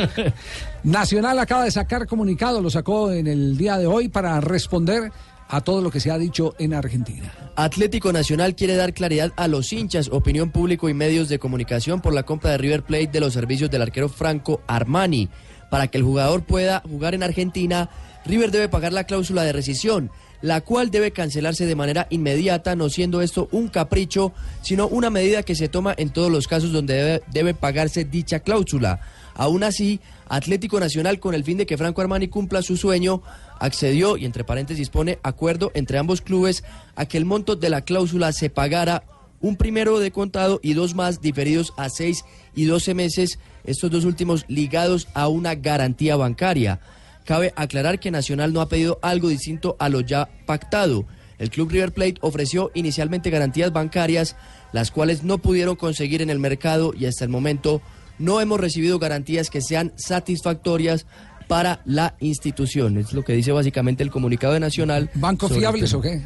Nacional 0.83 1.39
acaba 1.39 1.63
de 1.63 1.71
sacar 1.71 2.07
comunicado, 2.07 2.61
lo 2.61 2.69
sacó 2.69 3.11
en 3.11 3.27
el 3.27 3.57
día 3.57 3.77
de 3.77 3.87
hoy 3.87 4.09
para 4.09 4.39
responder 4.39 5.11
a 5.49 5.61
todo 5.61 5.81
lo 5.81 5.91
que 5.91 5.99
se 5.99 6.11
ha 6.11 6.17
dicho 6.17 6.55
en 6.59 6.73
Argentina. 6.73 7.33
Atlético 7.55 8.13
Nacional 8.13 8.55
quiere 8.55 8.75
dar 8.75 8.93
claridad 8.93 9.33
a 9.35 9.47
los 9.47 9.73
hinchas, 9.73 10.09
opinión 10.11 10.51
público 10.51 10.87
y 10.87 10.93
medios 10.93 11.27
de 11.27 11.39
comunicación 11.39 12.01
por 12.01 12.13
la 12.13 12.23
compra 12.23 12.51
de 12.51 12.59
River 12.59 12.83
Plate 12.83 13.07
de 13.07 13.19
los 13.19 13.33
servicios 13.33 13.69
del 13.69 13.81
arquero 13.81 14.07
Franco 14.07 14.61
Armani. 14.67 15.27
Para 15.69 15.87
que 15.87 15.97
el 15.97 16.03
jugador 16.03 16.43
pueda 16.43 16.81
jugar 16.87 17.15
en 17.15 17.23
Argentina, 17.23 17.89
River 18.25 18.51
debe 18.51 18.69
pagar 18.69 18.93
la 18.93 19.03
cláusula 19.05 19.43
de 19.43 19.51
rescisión, 19.51 20.11
la 20.41 20.61
cual 20.61 20.91
debe 20.91 21.11
cancelarse 21.11 21.65
de 21.65 21.75
manera 21.75 22.07
inmediata, 22.09 22.75
no 22.75 22.89
siendo 22.89 23.21
esto 23.21 23.49
un 23.51 23.67
capricho, 23.67 24.33
sino 24.61 24.87
una 24.87 25.09
medida 25.09 25.43
que 25.43 25.55
se 25.55 25.67
toma 25.67 25.93
en 25.97 26.11
todos 26.11 26.31
los 26.31 26.47
casos 26.47 26.71
donde 26.71 26.93
debe, 26.93 27.23
debe 27.31 27.53
pagarse 27.53 28.05
dicha 28.05 28.39
cláusula. 28.39 29.01
Aún 29.33 29.63
así, 29.63 29.99
Atlético 30.29 30.79
Nacional, 30.79 31.19
con 31.19 31.33
el 31.33 31.43
fin 31.43 31.57
de 31.57 31.65
que 31.65 31.77
Franco 31.77 32.01
Armani 32.01 32.27
cumpla 32.27 32.61
su 32.61 32.77
sueño, 32.77 33.21
accedió 33.59 34.15
y 34.15 34.25
entre 34.25 34.43
paréntesis 34.43 34.89
pone 34.89 35.19
acuerdo 35.23 35.71
entre 35.73 35.97
ambos 35.97 36.21
clubes 36.21 36.63
a 36.95 37.05
que 37.05 37.17
el 37.17 37.25
monto 37.25 37.55
de 37.55 37.69
la 37.69 37.81
cláusula 37.81 38.31
se 38.31 38.49
pagara 38.49 39.03
un 39.41 39.55
primero 39.55 39.99
de 39.99 40.11
contado 40.11 40.59
y 40.61 40.73
dos 40.73 40.95
más 40.95 41.21
diferidos 41.21 41.73
a 41.77 41.89
seis 41.89 42.25
y 42.55 42.65
doce 42.65 42.93
meses, 42.93 43.39
estos 43.63 43.89
dos 43.89 44.05
últimos 44.05 44.45
ligados 44.47 45.07
a 45.13 45.27
una 45.27 45.55
garantía 45.55 46.15
bancaria. 46.15 46.79
Cabe 47.25 47.53
aclarar 47.55 47.99
que 47.99 48.11
Nacional 48.11 48.53
no 48.53 48.61
ha 48.61 48.69
pedido 48.69 48.99
algo 49.01 49.29
distinto 49.29 49.75
a 49.79 49.89
lo 49.89 50.01
ya 50.01 50.29
pactado. 50.45 51.05
El 51.37 51.49
club 51.49 51.69
River 51.71 51.93
Plate 51.93 52.15
ofreció 52.21 52.69
inicialmente 52.73 53.29
garantías 53.29 53.71
bancarias, 53.71 54.35
las 54.73 54.91
cuales 54.91 55.23
no 55.23 55.37
pudieron 55.37 55.75
conseguir 55.75 56.21
en 56.21 56.29
el 56.29 56.39
mercado 56.39 56.93
y 56.97 57.05
hasta 57.05 57.23
el 57.23 57.29
momento 57.29 57.81
no 58.19 58.39
hemos 58.41 58.59
recibido 58.59 58.99
garantías 58.99 59.49
que 59.49 59.61
sean 59.61 59.93
satisfactorias 59.95 61.05
para 61.47 61.81
la 61.85 62.15
institución. 62.19 62.97
Es 62.97 63.13
lo 63.13 63.23
que 63.23 63.33
dice 63.33 63.51
básicamente 63.51 64.03
el 64.03 64.11
comunicado 64.11 64.53
de 64.53 64.59
Nacional. 64.59 65.09
¿Bancos 65.15 65.51
fiables 65.51 65.93
o 65.93 66.01
qué? 66.01 66.21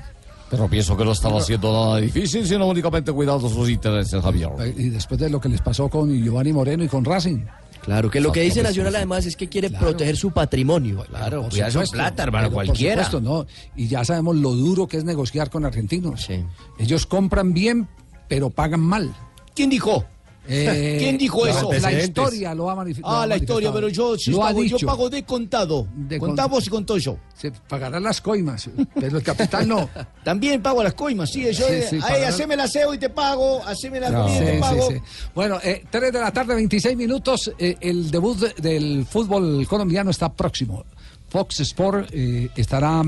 Pero 0.49 0.67
pienso 0.67 0.95
que 0.95 1.05
no 1.05 1.13
estaba 1.13 1.39
haciendo 1.39 1.71
nada 1.71 1.97
difícil, 1.97 2.45
sino 2.45 2.67
únicamente 2.67 3.11
cuidando 3.11 3.49
sus 3.49 3.69
intereses, 3.69 4.21
Javier. 4.21 4.49
Y 4.77 4.89
después 4.89 5.19
de 5.19 5.29
lo 5.29 5.39
que 5.39 5.49
les 5.49 5.61
pasó 5.61 5.89
con 5.89 6.13
Giovanni 6.13 6.53
Moreno 6.53 6.83
y 6.83 6.87
con 6.87 7.03
Racing. 7.05 7.39
Claro, 7.81 8.09
que 8.09 8.21
lo 8.21 8.31
que 8.31 8.41
dice 8.41 8.61
Nacional 8.63 8.91
sí, 8.91 8.95
sí. 8.95 8.97
además 8.97 9.25
es 9.25 9.35
que 9.35 9.49
quiere 9.49 9.69
proteger 9.69 10.15
su 10.15 10.31
patrimonio. 10.31 11.05
Claro, 11.09 11.49
cuidar 11.49 11.71
su 11.71 11.91
plata, 11.91 12.23
hermano, 12.23 12.49
Pero 12.49 12.55
por 12.55 12.65
cualquiera. 12.65 13.03
supuesto, 13.03 13.21
no. 13.21 13.45
Y 13.75 13.87
ya 13.87 14.05
sabemos 14.05 14.35
lo 14.35 14.51
duro 14.51 14.87
que 14.87 14.97
es 14.97 15.03
negociar 15.03 15.49
con 15.49 15.65
argentinos. 15.65 16.29
Ellos 16.77 17.05
compran 17.05 17.53
bien, 17.53 17.87
pero 18.29 18.49
pagan 18.49 18.79
mal. 18.81 19.13
¿Quién 19.55 19.69
dijo? 19.69 20.05
Eh, 20.47 20.97
¿Quién 20.99 21.17
dijo 21.17 21.47
eso? 21.47 21.71
La 21.71 21.91
historia 21.93 22.53
lo 22.53 22.69
ha 22.69 22.75
manifestado. 22.75 23.15
Ah, 23.21 23.25
la 23.25 23.37
historia, 23.37 23.71
pero 23.71 23.87
yo, 23.89 24.17
sí 24.17 24.31
lo 24.31 24.43
ha 24.43 24.47
pago, 24.47 24.63
yo 24.63 24.75
dicho. 24.75 24.85
pago 24.87 25.09
de 25.09 25.23
contado. 25.23 25.87
Contamos 26.19 26.67
y 26.67 26.69
contó 26.69 26.97
yo. 26.97 27.17
Se 27.33 27.51
pagarán 27.51 28.03
las 28.03 28.19
coimas, 28.21 28.69
pero 28.95 29.17
el 29.17 29.23
capital 29.23 29.67
no. 29.67 29.89
También 30.23 30.61
pago 30.61 30.83
las 30.83 30.93
coimas, 30.93 31.31
sí. 31.31 31.43
Yo, 31.45 31.51
Sí, 31.67 31.73
eh, 31.73 31.87
sí, 31.89 31.97
haceme 31.97 32.55
el 32.55 32.59
aseo 32.59 32.93
y 32.93 32.97
te 32.97 33.09
pago, 33.09 33.63
haceme 33.65 33.99
la 33.99 34.09
No. 34.09 34.23
comida 34.23 34.41
y 34.43 34.45
te 34.45 34.59
pago. 34.59 34.89
sí, 34.91 34.95
sí. 34.97 35.01
Bueno, 35.33 35.59
eh, 35.63 35.83
3 35.89 36.11
de 36.11 36.19
la 36.19 36.31
tarde, 36.31 36.55
26 36.55 36.97
minutos. 36.97 37.51
eh, 37.57 37.77
el 37.79 38.11
debut 38.11 38.37
de- 38.37 38.53
del 38.61 39.05
fútbol 39.05 39.65
colombiano 39.67 40.11
está 40.11 40.31
próximo. 40.31 40.83
Fox 41.29 41.61
Sport 41.61 42.09
eh, 42.11 42.49
estará 42.55 43.01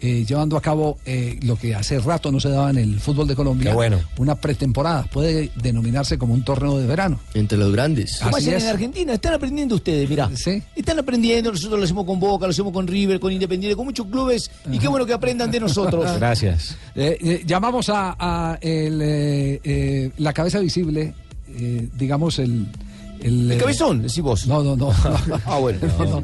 eh, 0.00 0.24
llevando 0.26 0.56
a 0.56 0.62
cabo 0.62 0.98
eh, 1.04 1.38
lo 1.42 1.56
que 1.56 1.74
hace 1.74 1.98
rato 1.98 2.32
no 2.32 2.40
se 2.40 2.48
daba 2.48 2.70
en 2.70 2.78
el 2.78 3.00
fútbol 3.00 3.28
de 3.28 3.36
Colombia. 3.36 3.70
Qué 3.70 3.74
bueno. 3.76 4.00
Una 4.18 4.34
pretemporada. 4.34 5.04
Puede 5.04 5.50
denominarse 5.56 6.18
como 6.18 6.34
un 6.34 6.42
torneo 6.44 6.78
de 6.78 6.86
verano. 6.86 7.20
Entre 7.34 7.58
los 7.58 7.72
grandes. 7.72 8.18
¿Cómo 8.22 8.36
Así 8.36 8.50
es. 8.50 8.64
en 8.64 8.70
Argentina? 8.70 9.12
Están 9.12 9.34
aprendiendo 9.34 9.74
ustedes, 9.74 10.08
mirá. 10.08 10.30
Están 10.74 10.98
aprendiendo, 10.98 11.52
nosotros 11.52 11.78
lo 11.78 11.84
hacemos 11.84 12.04
con 12.06 12.18
Boca, 12.18 12.46
lo 12.46 12.50
hacemos 12.50 12.72
con 12.72 12.86
River, 12.86 13.20
con 13.20 13.32
Independiente, 13.32 13.76
con 13.76 13.86
muchos 13.86 14.06
clubes. 14.06 14.50
Y 14.70 14.78
qué 14.78 14.88
bueno 14.88 15.04
que 15.06 15.12
aprendan 15.12 15.50
de 15.50 15.60
nosotros. 15.60 16.04
Gracias. 16.18 16.76
Eh, 16.94 17.18
eh, 17.20 17.42
llamamos 17.46 17.88
a, 17.88 18.16
a 18.18 18.58
el, 18.60 19.00
eh, 19.02 19.60
eh, 19.62 20.10
la 20.18 20.32
cabeza 20.32 20.58
visible, 20.60 21.14
eh, 21.48 21.88
digamos 21.96 22.38
el... 22.38 22.66
El, 23.22 23.50
¿El 23.50 23.52
eh, 23.52 23.58
cabezón? 23.58 24.02
Decís 24.02 24.20
vos. 24.20 24.46
No, 24.46 24.62
no, 24.62 24.76
no. 24.76 24.90
Ah, 25.46 25.58
bueno. 25.58 25.78
No, 25.98 26.20
no. 26.20 26.22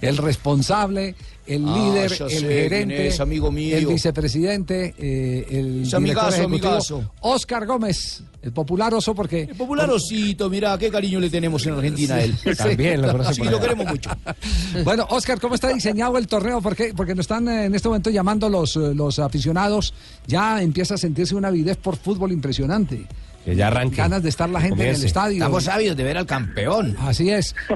El 0.00 0.16
responsable, 0.16 1.14
el 1.46 1.64
Ah, 1.66 1.76
líder, 1.76 2.12
el 2.30 2.40
gerente, 2.48 3.06
es, 3.08 3.20
amigo 3.20 3.50
mío. 3.50 3.76
el 3.76 3.86
vicepresidente, 3.86 4.94
eh, 4.98 5.46
el 5.50 5.82
Es 5.82 5.94
amigazo, 5.94 6.44
amigazo. 6.44 7.10
Oscar 7.20 7.66
Gómez, 7.66 8.22
el 8.42 8.52
popular 8.52 8.92
oso 8.94 9.14
porque... 9.14 9.42
El 9.42 9.56
popular 9.56 9.90
osito, 9.90 10.48
mirá, 10.50 10.76
qué 10.78 10.90
cariño 10.90 11.20
le 11.20 11.30
tenemos 11.30 11.64
en 11.66 11.74
Argentina 11.74 12.16
a 12.16 12.22
él. 12.24 12.36
También 12.56 13.02
lo 13.02 13.12
conoce 13.12 13.34
Sí, 13.34 13.40
por 13.42 13.50
lo 13.52 13.60
queremos 13.60 13.86
mucho. 13.86 14.10
Bueno, 14.84 15.06
Oscar, 15.10 15.38
¿cómo 15.40 15.54
está 15.54 15.68
diseñado 15.68 16.16
el 16.18 16.26
torneo? 16.26 16.60
¿Por 16.60 16.74
qué? 16.74 16.92
Porque 16.96 17.14
nos 17.14 17.24
están 17.24 17.46
eh, 17.48 17.66
en 17.66 17.74
este 17.74 17.88
momento 17.88 18.10
llamando 18.10 18.48
los, 18.48 18.74
eh, 18.76 18.94
los 18.94 19.18
aficionados. 19.18 19.94
Ya 20.26 20.60
empieza 20.62 20.94
a 20.94 20.98
sentirse 20.98 21.34
una 21.34 21.48
avidez 21.48 21.76
por 21.76 21.96
fútbol 21.96 22.32
impresionante. 22.32 23.06
Que 23.44 23.56
ya 23.56 23.68
arranque. 23.68 23.96
Ganas 23.96 24.22
de 24.22 24.28
estar 24.28 24.48
la 24.48 24.60
gente 24.60 24.74
en 24.74 24.80
el 24.80 24.86
Comience. 24.86 25.06
estadio. 25.06 25.36
Estamos 25.38 25.68
ávidos 25.68 25.96
de 25.96 26.04
ver 26.04 26.18
al 26.18 26.26
campeón. 26.26 26.96
Así 27.00 27.30
es. 27.30 27.54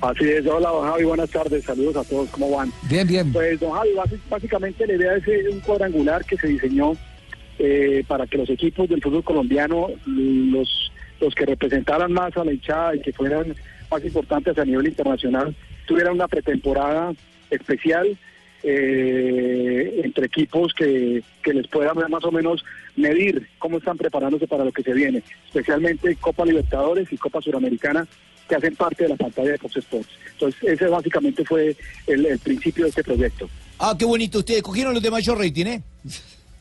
Así 0.00 0.24
es, 0.24 0.46
hola 0.46 0.68
don 0.70 0.90
Javi, 0.90 1.04
buenas 1.04 1.30
tardes, 1.30 1.64
saludos 1.64 1.96
a 1.96 2.04
todos, 2.08 2.28
¿cómo 2.30 2.50
van? 2.50 2.70
Bien, 2.82 3.06
bien. 3.06 3.32
Pues 3.32 3.58
don 3.60 3.72
Javi, 3.72 3.90
básicamente 4.28 4.86
la 4.86 4.94
idea 4.94 5.16
es 5.16 5.26
eh, 5.28 5.44
un 5.50 5.60
cuadrangular 5.60 6.24
que 6.24 6.36
se 6.36 6.48
diseñó 6.48 6.92
eh, 7.58 8.04
para 8.06 8.26
que 8.26 8.38
los 8.38 8.50
equipos 8.50 8.88
del 8.88 9.00
fútbol 9.02 9.24
colombiano, 9.24 9.88
los, 10.06 10.92
los 11.20 11.34
que 11.34 11.46
representaran 11.46 12.12
más 12.12 12.36
a 12.36 12.44
la 12.44 12.52
hinchada 12.52 12.96
y 12.96 13.00
que 13.00 13.12
fueran 13.12 13.54
más 13.90 14.04
importantes 14.04 14.58
a 14.58 14.64
nivel 14.64 14.88
internacional, 14.88 15.54
tuvieran 15.86 16.14
una 16.14 16.28
pretemporada 16.28 17.12
especial 17.50 18.18
eh, 18.64 20.00
entre 20.04 20.26
equipos 20.26 20.72
que, 20.74 21.22
que 21.42 21.52
les 21.54 21.68
puedan 21.68 21.96
más 22.10 22.24
o 22.24 22.32
menos 22.32 22.64
medir 22.96 23.46
cómo 23.58 23.78
están 23.78 23.96
preparándose 23.98 24.46
para 24.46 24.64
lo 24.64 24.72
que 24.72 24.82
se 24.82 24.92
viene, 24.94 25.22
especialmente 25.46 26.16
Copa 26.16 26.44
Libertadores 26.46 27.12
y 27.12 27.16
Copa 27.18 27.40
Suramericana 27.42 28.06
que 28.48 28.54
hacen 28.56 28.74
parte 28.76 29.04
de 29.04 29.10
la 29.10 29.16
pantalla 29.16 29.52
de 29.52 29.58
Fox 29.58 29.76
Sports. 29.76 30.08
Entonces, 30.32 30.62
ese 30.64 30.86
básicamente 30.88 31.44
fue 31.44 31.76
el, 32.06 32.26
el 32.26 32.38
principio 32.38 32.84
de 32.84 32.90
este 32.90 33.02
proyecto. 33.04 33.48
Ah, 33.78 33.94
qué 33.98 34.04
bonito. 34.04 34.38
Ustedes 34.40 34.62
cogieron 34.62 34.92
los 34.94 35.02
de 35.02 35.10
mayor 35.10 35.38
rating, 35.38 35.66
¿eh? 35.66 35.82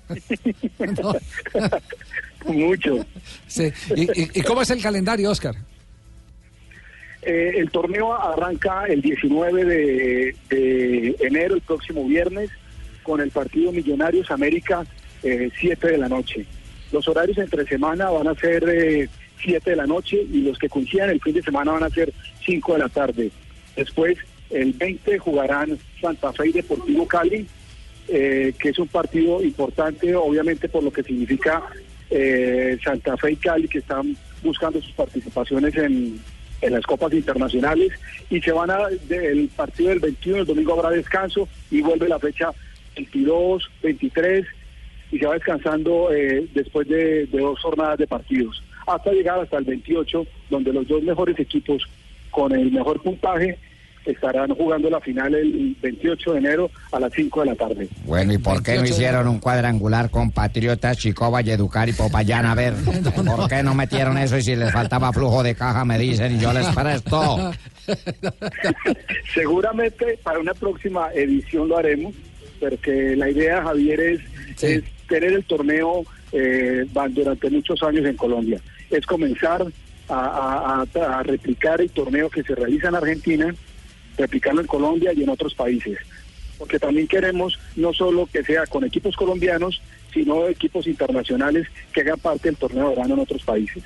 Mucho. 2.46 3.06
Sí. 3.48 3.72
¿Y, 3.96 4.04
y- 4.22 4.30
y 4.34 4.42
cómo 4.42 4.62
es 4.62 4.70
el 4.70 4.82
calendario, 4.82 5.30
Oscar? 5.32 5.56
Eh, 7.26 7.54
el 7.58 7.72
torneo 7.72 8.14
arranca 8.14 8.86
el 8.86 9.02
19 9.02 9.66
de, 9.66 11.16
enero, 11.22 11.56
el 11.56 11.62
próximo 11.62 12.06
viernes, 12.06 12.50
con 13.02 13.22
el 13.22 13.32
partido 13.32 13.72
Millonarios 13.72 14.30
América, 14.32 14.86
eh, 15.24 15.50
7 15.60 15.88
de 15.88 15.98
la 15.98 16.10
noche. 16.10 16.46
Los 16.92 17.08
horarios 17.08 17.38
entre 17.38 17.66
semana 17.66 18.10
van 18.10 18.28
a 18.28 18.36
ser 18.36 18.64
eh, 18.68 19.10
7 19.44 19.70
de 19.70 19.76
la 19.76 19.88
noche 19.88 20.18
y 20.32 20.42
los 20.42 20.58
que 20.58 20.70
coincidan 20.70 21.10
el 21.10 21.22
fin 21.22 21.34
de 21.34 21.42
semana 21.42 21.72
van 21.72 21.84
a 21.84 21.90
ser 21.90 22.14
5 22.46 22.74
de 22.74 22.80
la 22.80 22.90
tarde. 22.90 23.32
Después, 23.76 24.18
el 24.50 24.74
20 24.74 25.18
jugarán 25.20 25.78
Santa 26.02 26.32
Fe 26.34 26.50
y 26.50 26.52
Deportivo 26.52 27.08
Cali, 27.08 27.48
eh, 28.08 28.54
que 28.60 28.70
es 28.70 28.80
un 28.80 28.88
partido 28.88 29.42
importante, 29.42 30.14
obviamente 30.16 30.70
por 30.70 30.84
lo 30.84 30.92
que 30.92 31.04
significa 31.04 31.64
eh, 32.10 32.78
Santa 32.84 33.18
Fe 33.18 33.32
y 33.32 33.36
Cali, 33.38 33.68
que 33.68 33.80
están 33.80 34.16
buscando 34.44 34.82
sus 34.82 34.92
participaciones 34.92 35.76
en, 35.78 36.20
en 36.64 36.74
las 36.74 36.86
copas 36.86 37.14
internacionales, 37.14 37.92
y 38.30 38.42
se 38.42 38.52
van 38.52 38.72
a, 38.72 38.88
del 39.08 39.50
partido 39.56 39.90
del 39.90 40.00
21, 40.00 40.40
el 40.40 40.46
domingo 40.46 40.74
habrá 40.74 40.90
descanso, 40.90 41.48
y 41.70 41.82
vuelve 41.82 42.08
la 42.08 42.20
fecha 42.20 42.52
22, 42.96 43.70
23, 43.82 44.46
y 45.12 45.20
se 45.20 45.26
va 45.26 45.34
descansando 45.34 46.12
eh, 46.12 46.48
después 46.54 46.88
de, 46.88 47.28
de 47.28 47.40
dos 47.40 47.60
jornadas 47.60 47.98
de 48.00 48.08
partidos, 48.08 48.64
hasta 48.88 49.12
llegar 49.12 49.40
hasta 49.40 49.58
el 49.58 49.66
28, 49.66 50.26
donde 50.50 50.74
los 50.74 50.88
dos 50.88 51.04
mejores 51.04 51.40
equipos 51.40 51.84
con 52.32 52.52
el 52.52 52.72
mejor 52.72 53.02
puntaje 53.02 53.58
estarán 54.06 54.50
jugando 54.56 54.90
la 54.90 55.00
final 55.00 55.34
el 55.36 55.76
28 55.82 56.34
de 56.34 56.40
enero 56.40 56.72
a 56.92 57.00
las 57.00 57.12
5 57.14 57.40
de 57.42 57.46
la 57.48 57.56
tarde. 57.56 57.88
Bueno, 58.06 58.34
¿y 58.34 58.38
por 58.38 58.62
qué 58.64 58.72
no 58.76 58.82
28 58.82 58.84
de 58.84 58.90
hicieron 58.90 59.28
un 59.28 59.40
cuadrangular 59.40 60.10
con 60.10 60.32
Patriotas, 60.32 60.98
Chico, 60.98 61.30
Valledupar 61.32 61.88
y 61.90 61.94
Popayán? 61.94 62.46
A 62.46 62.56
ver, 62.56 62.74
¿por 63.26 63.48
qué 63.50 63.64
no 63.64 63.74
metieron 63.74 64.18
eso? 64.18 64.38
Y 64.38 64.42
si 64.44 64.56
les 64.56 64.72
faltaba 64.72 65.12
flujo 65.14 65.44
de 65.44 65.56
caja, 65.56 65.86
me 65.86 65.98
dicen 65.98 66.36
y 66.36 66.40
yo 66.40 66.52
les 66.54 66.68
presto. 66.68 67.52
Seguramente 69.34 70.18
para 70.24 70.40
una 70.40 70.54
próxima 70.54 71.10
edición 71.14 71.68
lo 71.70 71.78
haremos, 71.78 72.14
porque 72.60 73.16
la 73.16 73.30
idea, 73.30 73.62
Javier, 73.64 74.00
es, 74.00 74.20
es 74.64 74.84
tener 75.08 75.34
el 75.34 75.44
torneo 75.44 76.04
eh, 76.32 76.86
van 76.94 77.14
durante 77.14 77.50
muchos 77.50 77.82
años 77.84 78.06
en 78.06 78.16
Colombia. 78.16 78.60
Es 78.90 79.06
comenzar 79.06 79.66
a, 80.10 80.14
a- 80.16 80.86
a- 81.02 81.20
a 81.20 81.24
replicar 81.24 81.82
el 81.82 81.90
torneo 81.92 82.30
que 82.30 82.44
se 82.44 82.56
realiza 82.56 82.90
en 82.90 82.96
Argentina, 82.96 83.54
replicarlo 84.18 84.62
en 84.62 84.68
Colombia 84.68 85.12
y 85.16 85.24
en 85.24 85.30
otros 85.30 85.54
países. 85.54 85.98
Porque 86.58 86.80
también 86.80 87.08
queremos 87.08 87.58
no 87.76 87.94
solo 87.94 88.28
que 88.32 88.44
sea 88.44 88.66
con 88.68 88.84
equipos 88.86 89.16
colombianos, 89.16 89.82
sino 90.14 90.48
equipos 90.48 90.86
internacionales 90.88 91.68
que 91.94 92.02
hagan 92.02 92.20
parte 92.20 92.48
del 92.50 92.58
torneo 92.58 92.90
de 92.90 92.96
verano 92.96 93.16
en 93.16 93.20
otros 93.22 93.42
países. 93.44 93.84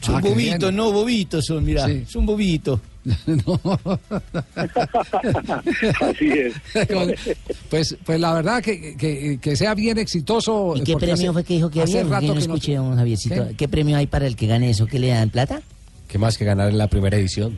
Son 0.00 0.16
Ah, 0.16 0.20
bobitos, 0.20 0.72
no 0.72 0.92
bobitos 0.92 1.44
son, 1.46 1.64
mirá. 1.64 1.86
Sí. 1.86 2.04
Son 2.06 2.24
bobitos. 2.26 2.78
Así 6.00 6.28
es. 6.30 6.54
Pues, 7.68 7.96
pues 8.04 8.20
la 8.20 8.34
verdad 8.34 8.62
que, 8.62 8.96
que, 8.96 9.38
que 9.40 9.56
sea 9.56 9.74
bien 9.74 9.98
exitoso. 9.98 10.74
¿Y 10.76 10.82
qué 10.82 10.94
premio 10.96 11.14
hace- 11.14 11.32
fue 11.32 11.44
que 11.44 11.54
dijo 11.54 11.70
que 11.70 11.82
hace 11.82 12.00
había? 12.00 12.10
rato 12.12 12.26
no 12.28 12.32
que 12.34 12.38
no- 12.38 12.54
escuché, 12.54 12.74
don 12.76 12.96
Javiercito. 12.96 13.48
¿Qué? 13.48 13.56
¿Qué? 13.56 13.68
premio 13.68 13.96
hay 13.96 14.06
para 14.06 14.26
el 14.26 14.36
que 14.36 14.46
gane 14.46 14.70
eso? 14.70 14.86
¿Qué 14.86 14.98
le 14.98 15.08
dan 15.08 15.30
plata? 15.30 15.60
¿Qué 16.08 16.18
más 16.18 16.38
que 16.38 16.44
ganar 16.44 16.68
en 16.70 16.78
la 16.78 16.88
primera 16.88 17.16
edición? 17.16 17.56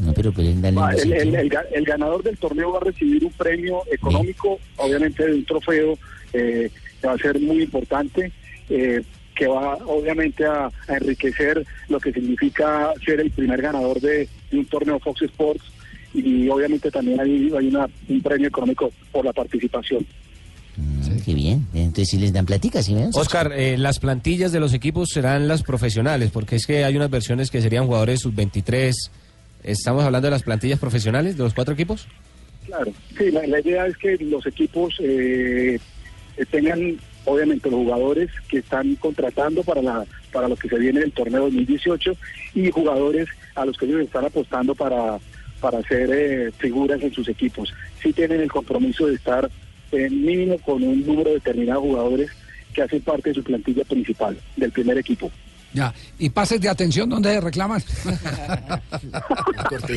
No, 0.00 0.12
pero 0.12 0.32
pues 0.32 0.60
dale 0.60 0.76
Ah, 0.80 0.90
El, 0.92 1.00
el- 1.00 1.10
besito. 1.10 1.38
el 1.38 1.50
ga- 1.50 1.66
el 1.72 1.84
ganador 1.84 2.22
del 2.22 2.36
torneo 2.38 2.72
va 2.72 2.78
a 2.78 2.84
recibir 2.84 3.24
un 3.24 3.32
premio 3.32 3.82
económico, 3.90 4.58
obviamente 4.76 5.26
de 5.26 5.34
un 5.34 5.44
trofeo 5.44 5.98
eh, 6.32 6.70
que 7.00 7.06
va 7.06 7.14
a 7.14 7.18
ser 7.18 7.40
muy 7.40 7.62
importante, 7.62 8.30
eh, 8.70 9.02
que 9.34 9.46
va 9.46 9.74
obviamente 9.86 10.44
a, 10.44 10.66
a 10.66 10.96
enriquecer 10.96 11.64
lo 11.88 11.98
que 12.00 12.12
significa 12.12 12.92
ser 13.04 13.20
el 13.20 13.30
primer 13.30 13.62
ganador 13.62 14.00
de, 14.00 14.28
de 14.50 14.58
un 14.58 14.64
torneo 14.66 14.98
Fox 14.98 15.22
Sports 15.22 15.64
y 16.14 16.48
obviamente 16.48 16.90
también 16.90 17.20
hay, 17.20 17.50
hay 17.56 17.68
una- 17.68 17.88
un 18.08 18.20
premio 18.22 18.48
económico 18.48 18.90
por 19.12 19.24
la 19.24 19.32
participación. 19.32 20.04
Mm, 20.76 21.18
Qué 21.24 21.34
bien. 21.34 21.66
Entonces 21.74 22.08
sí 22.08 22.18
les 22.18 22.32
dan 22.32 22.46
platica, 22.46 22.82
¿sí 22.82 22.94
ven? 22.94 23.10
Oscar, 23.14 23.52
eh, 23.54 23.76
las 23.76 23.98
plantillas 23.98 24.52
de 24.52 24.60
los 24.60 24.72
equipos 24.74 25.10
serán 25.10 25.46
las 25.48 25.62
profesionales, 25.62 26.30
porque 26.32 26.56
es 26.56 26.66
que 26.66 26.84
hay 26.84 26.96
unas 26.96 27.10
versiones 27.10 27.50
que 27.50 27.60
serían 27.60 27.86
jugadores 27.86 28.20
sub-23. 28.20 28.92
¿Estamos 29.68 30.02
hablando 30.02 30.28
de 30.28 30.30
las 30.30 30.44
plantillas 30.44 30.78
profesionales 30.78 31.36
de 31.36 31.44
los 31.44 31.52
cuatro 31.52 31.74
equipos? 31.74 32.08
Claro, 32.64 32.90
sí, 33.18 33.30
la, 33.30 33.60
idea 33.60 33.86
es 33.86 33.98
que 33.98 34.16
los 34.16 34.46
equipos 34.46 34.96
eh, 34.98 35.78
eh, 36.38 36.46
tengan, 36.50 36.96
obviamente, 37.26 37.70
los 37.70 37.80
jugadores 37.80 38.30
que 38.48 38.60
están 38.60 38.94
contratando 38.94 39.62
para 39.62 39.82
la 39.82 40.06
para 40.32 40.48
lo 40.48 40.56
que 40.56 40.70
se 40.70 40.78
viene 40.78 41.00
del 41.00 41.12
torneo 41.12 41.42
2018 41.42 42.16
y 42.54 42.70
jugadores 42.70 43.28
a 43.56 43.66
los 43.66 43.76
que 43.76 43.84
ellos 43.84 44.00
están 44.00 44.24
apostando 44.24 44.74
para, 44.74 45.18
para 45.60 45.82
ser 45.82 46.08
eh, 46.12 46.50
figuras 46.56 47.02
en 47.02 47.12
sus 47.12 47.28
equipos. 47.28 47.72
Sí 48.02 48.14
tienen 48.14 48.40
el 48.40 48.50
compromiso 48.50 49.06
de 49.06 49.16
estar 49.16 49.50
en 49.92 50.24
mínimo 50.24 50.56
con 50.60 50.82
un 50.82 51.04
número 51.04 51.32
determinado 51.32 51.82
de 51.82 51.88
jugadores 51.88 52.30
que 52.72 52.82
hacen 52.82 53.02
parte 53.02 53.30
de 53.30 53.34
su 53.34 53.42
plantilla 53.42 53.84
principal, 53.84 54.38
del 54.56 54.72
primer 54.72 54.96
equipo. 54.96 55.30
Ya. 55.72 55.92
¿Y 56.18 56.30
pases 56.30 56.60
de 56.60 56.68
atención 56.68 57.08
dónde 57.08 57.40
reclaman? 57.40 57.82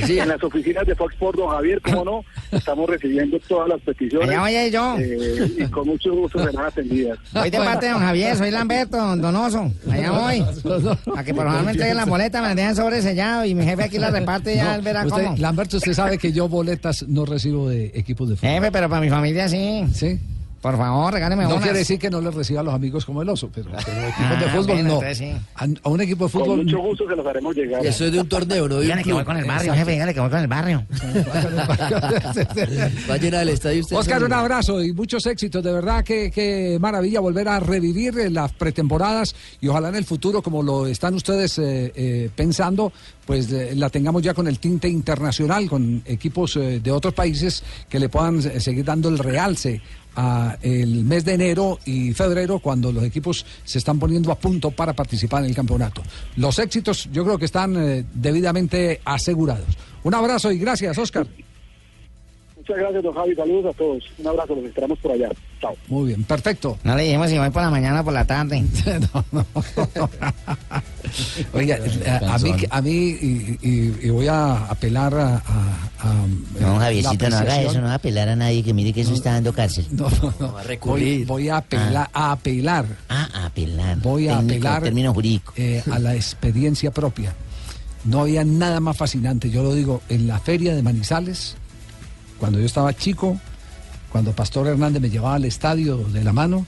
En 0.08 0.28
las 0.28 0.44
oficinas 0.44 0.86
de 0.86 0.96
Fox 0.96 1.14
Sports, 1.14 1.38
don 1.40 1.50
Javier, 1.50 1.82
cómo 1.82 2.04
no, 2.04 2.26
estamos 2.52 2.90
recibiendo 2.90 3.40
todas 3.48 3.70
las 3.70 3.82
peticiones. 3.82 4.30
Allá 4.38 4.66
ir 4.68 4.74
yo. 4.74 4.96
eh, 5.00 5.52
y 5.60 5.64
con 5.66 5.88
mucho 5.88 6.14
gusto 6.14 6.44
serán 6.44 6.66
atendidas. 6.66 7.18
Voy 7.34 7.50
de 7.50 7.58
parte 7.58 7.86
de 7.88 7.92
don 7.94 8.02
Javier, 8.02 8.36
soy 8.36 8.52
Lamberto, 8.52 8.98
don 8.98 9.22
Donoso. 9.22 9.72
Allá 9.90 10.12
voy. 10.12 10.46
A 11.16 11.24
que 11.24 11.34
por 11.34 11.46
favor 11.46 11.64
me 11.64 11.72
entreguen 11.72 11.98
la 11.98 12.06
boleta, 12.06 12.42
me 12.42 12.50
la 12.50 12.56
dejan 12.56 12.76
sobresellado 12.76 13.46
y 13.46 13.56
mi 13.56 13.64
jefe 13.66 13.84
aquí 13.84 13.98
la 13.98 14.12
reparte 14.12 14.54
y 14.54 14.58
ya 14.58 14.66
No, 14.66 14.76
él 14.76 14.82
verá 14.82 15.06
usted, 15.06 15.24
cómo. 15.24 15.38
Lamberto, 15.38 15.78
usted 15.78 15.94
sabe 15.94 16.18
que 16.18 16.32
yo 16.32 16.48
boletas 16.50 17.08
no 17.08 17.26
recibo 17.26 17.70
de 17.70 17.92
equipos 17.96 18.30
de 18.30 18.36
fútbol. 18.36 18.50
Jefe, 18.52 18.72
pero 18.72 18.90
para 18.90 19.02
mi 19.02 19.10
familia 19.10 19.48
sí. 19.48 19.86
Sí. 19.94 20.20
Por 20.62 20.78
favor, 20.78 21.12
regáleme 21.14 21.44
No 21.44 21.50
unas. 21.50 21.64
quiere 21.64 21.80
decir 21.80 21.98
que 22.00 22.10
no 22.10 22.22
le 22.22 22.30
reciba 22.32 22.62
a 22.62 22.64
los 22.64 22.74
amigos 22.74 23.04
como 23.06 23.22
el 23.24 23.30
oso, 23.30 23.50
pero, 23.54 23.72
pero 23.86 23.98
equipos 24.08 24.16
Ah, 24.20 24.36
de 24.40 24.50
fútbol 24.50 24.68
no. 24.84 24.94
entonces 25.02 25.18
sí. 25.18 25.32
A, 25.56 25.66
a 25.84 25.90
un 25.90 26.02
equipo 26.02 26.26
de 26.28 26.32
Con 26.32 26.42
fútbol. 26.42 26.58
mucho 26.64 26.80
gusto 26.80 27.10
se 27.10 27.16
los 27.16 27.26
haremos 27.26 27.56
llegar. 27.56 27.84
Y 27.84 27.88
eso 27.88 28.06
es 28.06 28.12
de 28.12 28.20
un 28.22 28.30
torneo, 28.30 28.68
no 28.70 28.76
de 28.76 28.82
un 28.82 28.82
Dígale 28.84 29.04
que 29.04 29.14
voy 29.14 29.24
con 29.24 29.38
el 29.38 29.46
barrio, 29.46 29.74
jefe, 29.74 29.92
dígale 29.92 30.14
que 30.14 30.20
voy 30.20 30.30
con 30.30 30.40
el 30.40 30.48
barrio. 30.48 30.86
Va 33.10 33.14
a 33.14 33.18
llenar 33.18 33.42
el 33.44 33.50
estadio 33.50 33.82
usted. 33.82 33.96
Oscar, 33.96 34.16
solo. 34.20 34.28
un 34.28 34.34
abrazo 34.34 34.84
y 34.84 34.94
muchos 34.94 35.26
éxitos. 35.26 35.64
De 35.64 35.72
verdad 35.72 36.04
que, 36.04 36.32
que 36.32 36.78
maravilla 36.80 37.20
volver 37.20 37.48
a 37.48 37.60
revivir 37.60 38.18
eh, 38.20 38.30
las 38.30 38.52
pretemporadas 38.54 39.36
y 39.60 39.68
ojalá 39.68 39.90
en 39.90 39.96
el 39.96 40.06
futuro, 40.06 40.42
como 40.42 40.64
lo 40.64 40.88
están 40.88 41.14
ustedes 41.16 41.58
eh, 41.60 41.92
eh, 41.96 42.30
pensando, 42.36 42.92
pues 43.26 43.52
eh, 43.52 43.74
la 43.76 43.90
tengamos 43.90 44.22
ya 44.22 44.34
con 44.34 44.48
el 44.48 44.60
tinte 44.60 44.88
internacional, 44.90 45.70
con 45.70 46.02
equipos 46.06 46.56
eh, 46.58 46.80
de 46.80 46.92
otros 46.92 47.14
países 47.14 47.64
que 47.90 48.00
le 48.00 48.10
puedan 48.10 48.40
eh, 48.40 48.60
seguir 48.60 48.86
dando 48.86 49.10
el 49.10 49.18
realce 49.18 49.82
el 50.62 51.06
mes 51.06 51.26
de 51.26 51.34
enero 51.34 51.80
y 51.86 52.14
febrero 52.14 52.60
cuando 52.60 52.92
los 52.92 53.04
equipos 53.04 53.46
se 53.64 53.78
están 53.78 54.00
poniendo 54.00 54.32
a 54.32 54.36
punto 54.36 54.72
para 54.72 54.94
participar 54.94 55.44
en 55.44 55.50
el 55.50 55.56
campeonato. 55.56 56.02
Los 56.36 56.60
éxitos 56.60 57.10
yo 57.12 57.24
creo 57.24 57.38
que 57.38 57.46
están 57.46 57.76
eh, 57.78 58.06
debidamente 58.14 59.02
asegurados. 59.06 59.68
Un 60.04 60.14
abrazo 60.14 60.52
y 60.52 60.58
gracias, 60.58 60.98
Oscar. 60.98 61.28
Muchas 62.62 62.78
gracias, 62.78 63.04
don 63.04 63.14
Javi. 63.16 63.36
Saludos 63.36 63.74
a 63.74 63.78
todos. 63.78 64.04
Un 64.20 64.28
abrazo, 64.28 64.56
los 64.56 64.66
esperamos 64.66 65.00
por 65.00 65.12
allá. 65.12 65.30
Chao. 65.60 65.76
Muy 65.88 66.08
bien, 66.10 66.24
perfecto. 66.24 66.78
No 66.84 66.96
le 66.96 67.04
dijimos 67.04 67.30
si 67.30 67.38
voy 67.40 67.50
por 67.50 67.64
la 67.64 67.72
mañana 67.72 68.02
o 68.02 68.04
por 68.04 68.14
la 68.14 68.26
tarde. 68.26 68.64
Oiga, 71.54 71.78
eh, 71.78 72.20
a 72.26 72.38
mí, 72.38 72.52
a 72.70 72.82
mí 72.82 72.92
y, 72.92 73.58
y- 73.62 73.98
y 74.04 74.10
voy 74.10 74.28
a 74.28 74.66
apelar 74.68 75.14
a... 75.16 75.36
a- 75.38 75.90
a, 76.04 76.26
eh, 76.26 76.62
No, 76.62 76.80
Javiercito, 76.80 77.30
no 77.30 77.38
haga 77.38 77.62
eso, 77.62 77.80
no 77.82 77.88
va 77.88 77.92
a 77.94 77.96
apelar 77.96 78.30
a 78.30 78.36
nadie, 78.36 78.64
que 78.64 78.74
mire 78.74 78.94
que 78.94 79.02
eso 79.02 79.14
está 79.14 79.34
dando 79.34 79.54
cárcel. 79.54 79.86
No, 79.92 80.08
no, 80.22 80.34
no. 80.40 80.56
Voy, 80.86 81.24
voy 81.26 81.50
a 81.50 81.58
apelar, 81.58 82.10
a 82.14 82.32
apelar. 82.32 82.86
Ah, 83.10 83.28
a 83.34 83.46
apelar. 83.48 83.98
Voy 84.00 84.28
a 84.28 84.38
Técnico, 84.38 84.68
apelar 84.68 84.84
término 84.84 85.14
jurídico. 85.14 85.54
eh, 85.58 85.84
a 85.92 86.00
la 86.00 86.16
experiencia 86.16 86.92
propia. 86.92 87.34
No 88.06 88.22
había 88.22 88.44
nada 88.44 88.80
más 88.80 88.98
fascinante, 88.98 89.50
yo 89.52 89.62
lo 89.64 89.76
digo, 89.76 90.02
en 90.10 90.28
la 90.28 90.40
feria 90.40 90.74
de 90.76 90.82
Manizales, 90.82 91.56
cuando 92.42 92.58
yo 92.58 92.66
estaba 92.66 92.92
chico, 92.96 93.40
cuando 94.12 94.32
Pastor 94.32 94.66
Hernández 94.66 95.00
me 95.00 95.12
llevaba 95.12 95.36
al 95.36 95.46
estadio 95.46 95.98
de 95.98 96.24
la 96.24 96.34
mano, 96.34 96.66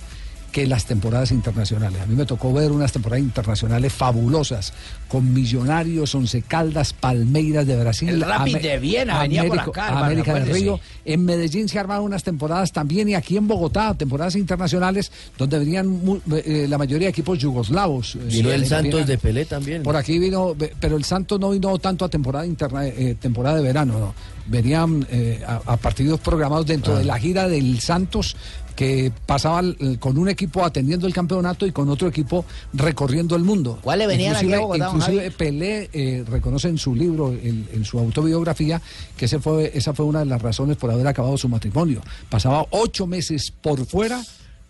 que 0.53 0.65
las 0.67 0.85
temporadas 0.85 1.31
internacionales. 1.31 1.99
A 2.01 2.05
mí 2.05 2.15
me 2.15 2.25
tocó 2.25 2.53
ver 2.53 2.71
unas 2.71 2.91
temporadas 2.93 3.23
internacionales 3.23 3.91
fabulosas, 3.91 4.71
con 5.09 5.33
Millonarios, 5.33 6.13
Once 6.15 6.41
Caldas, 6.43 6.93
Palmeiras 6.93 7.65
de 7.67 7.75
Brasil. 7.75 8.09
El 8.09 8.21
Rapid 8.21 8.57
de 8.59 8.77
Viena 8.79 9.19
venía 9.23 9.43
por 9.45 9.59
acá, 9.59 9.87
hermano, 9.87 10.05
América 10.05 10.33
del. 10.35 10.53
Río. 10.53 10.79
En 11.05 11.25
Medellín 11.25 11.67
se 11.67 11.79
armaron 11.79 12.05
unas 12.05 12.23
temporadas 12.23 12.71
también 12.71 13.09
y 13.09 13.15
aquí 13.15 13.35
en 13.35 13.47
Bogotá, 13.47 13.93
temporadas 13.95 14.35
internacionales, 14.35 15.11
donde 15.37 15.57
venían 15.59 15.87
mu- 15.87 16.19
eh, 16.31 16.67
la 16.69 16.77
mayoría 16.77 17.07
de 17.07 17.09
equipos 17.11 17.37
yugoslavos. 17.39 18.15
eh, 18.15 18.19
Vino 18.27 18.51
el 18.51 18.65
Santos 18.67 19.07
de 19.07 19.17
Pelé 19.17 19.45
también. 19.45 19.81
por 19.83 19.95
aquí 19.95 20.19
vino, 20.19 20.55
pero 20.79 20.95
el 20.97 21.03
Santos 21.03 21.39
no 21.39 21.49
vino 21.49 21.77
tanto 21.79 22.05
a 22.05 22.09
temporada 22.09 22.45
interna, 22.45 22.85
eh, 22.87 23.15
temporada 23.19 23.57
de 23.57 23.63
verano, 23.63 23.97
no. 23.99 24.13
Venían 24.45 25.07
eh, 25.09 25.41
a, 25.47 25.61
a 25.73 25.77
partidos 25.77 26.19
programados 26.19 26.65
dentro 26.65 26.95
Ah. 26.95 26.99
de 26.99 27.05
la 27.05 27.17
gira 27.17 27.47
del 27.47 27.79
Santos 27.79 28.35
que 28.75 29.11
pasaba 29.25 29.61
con 29.99 30.17
un 30.17 30.29
equipo 30.29 30.63
atendiendo 30.63 31.07
el 31.07 31.13
campeonato 31.13 31.65
y 31.65 31.71
con 31.71 31.89
otro 31.89 32.07
equipo 32.07 32.45
recorriendo 32.73 33.35
el 33.35 33.43
mundo. 33.43 33.79
¿Cuáles 33.81 34.07
venían 34.07 34.35
aquí 34.35 34.45
a 34.53 34.57
Inclusive, 34.57 34.61
Bogotá, 34.61 34.85
don 34.85 34.95
inclusive? 34.95 35.31
Pelé 35.31 35.89
eh, 35.93 36.23
reconoce 36.27 36.69
en 36.69 36.77
su 36.77 36.95
libro, 36.95 37.31
en, 37.31 37.67
en 37.71 37.85
su 37.85 37.99
autobiografía, 37.99 38.81
que 39.15 39.25
ese 39.25 39.39
fue, 39.39 39.71
esa 39.73 39.93
fue 39.93 40.05
una 40.05 40.19
de 40.19 40.25
las 40.25 40.41
razones 40.41 40.77
por 40.77 40.91
haber 40.91 41.07
acabado 41.07 41.37
su 41.37 41.49
matrimonio. 41.49 42.01
Pasaba 42.29 42.65
ocho 42.71 43.07
meses 43.07 43.51
por 43.51 43.85
fuera 43.85 44.21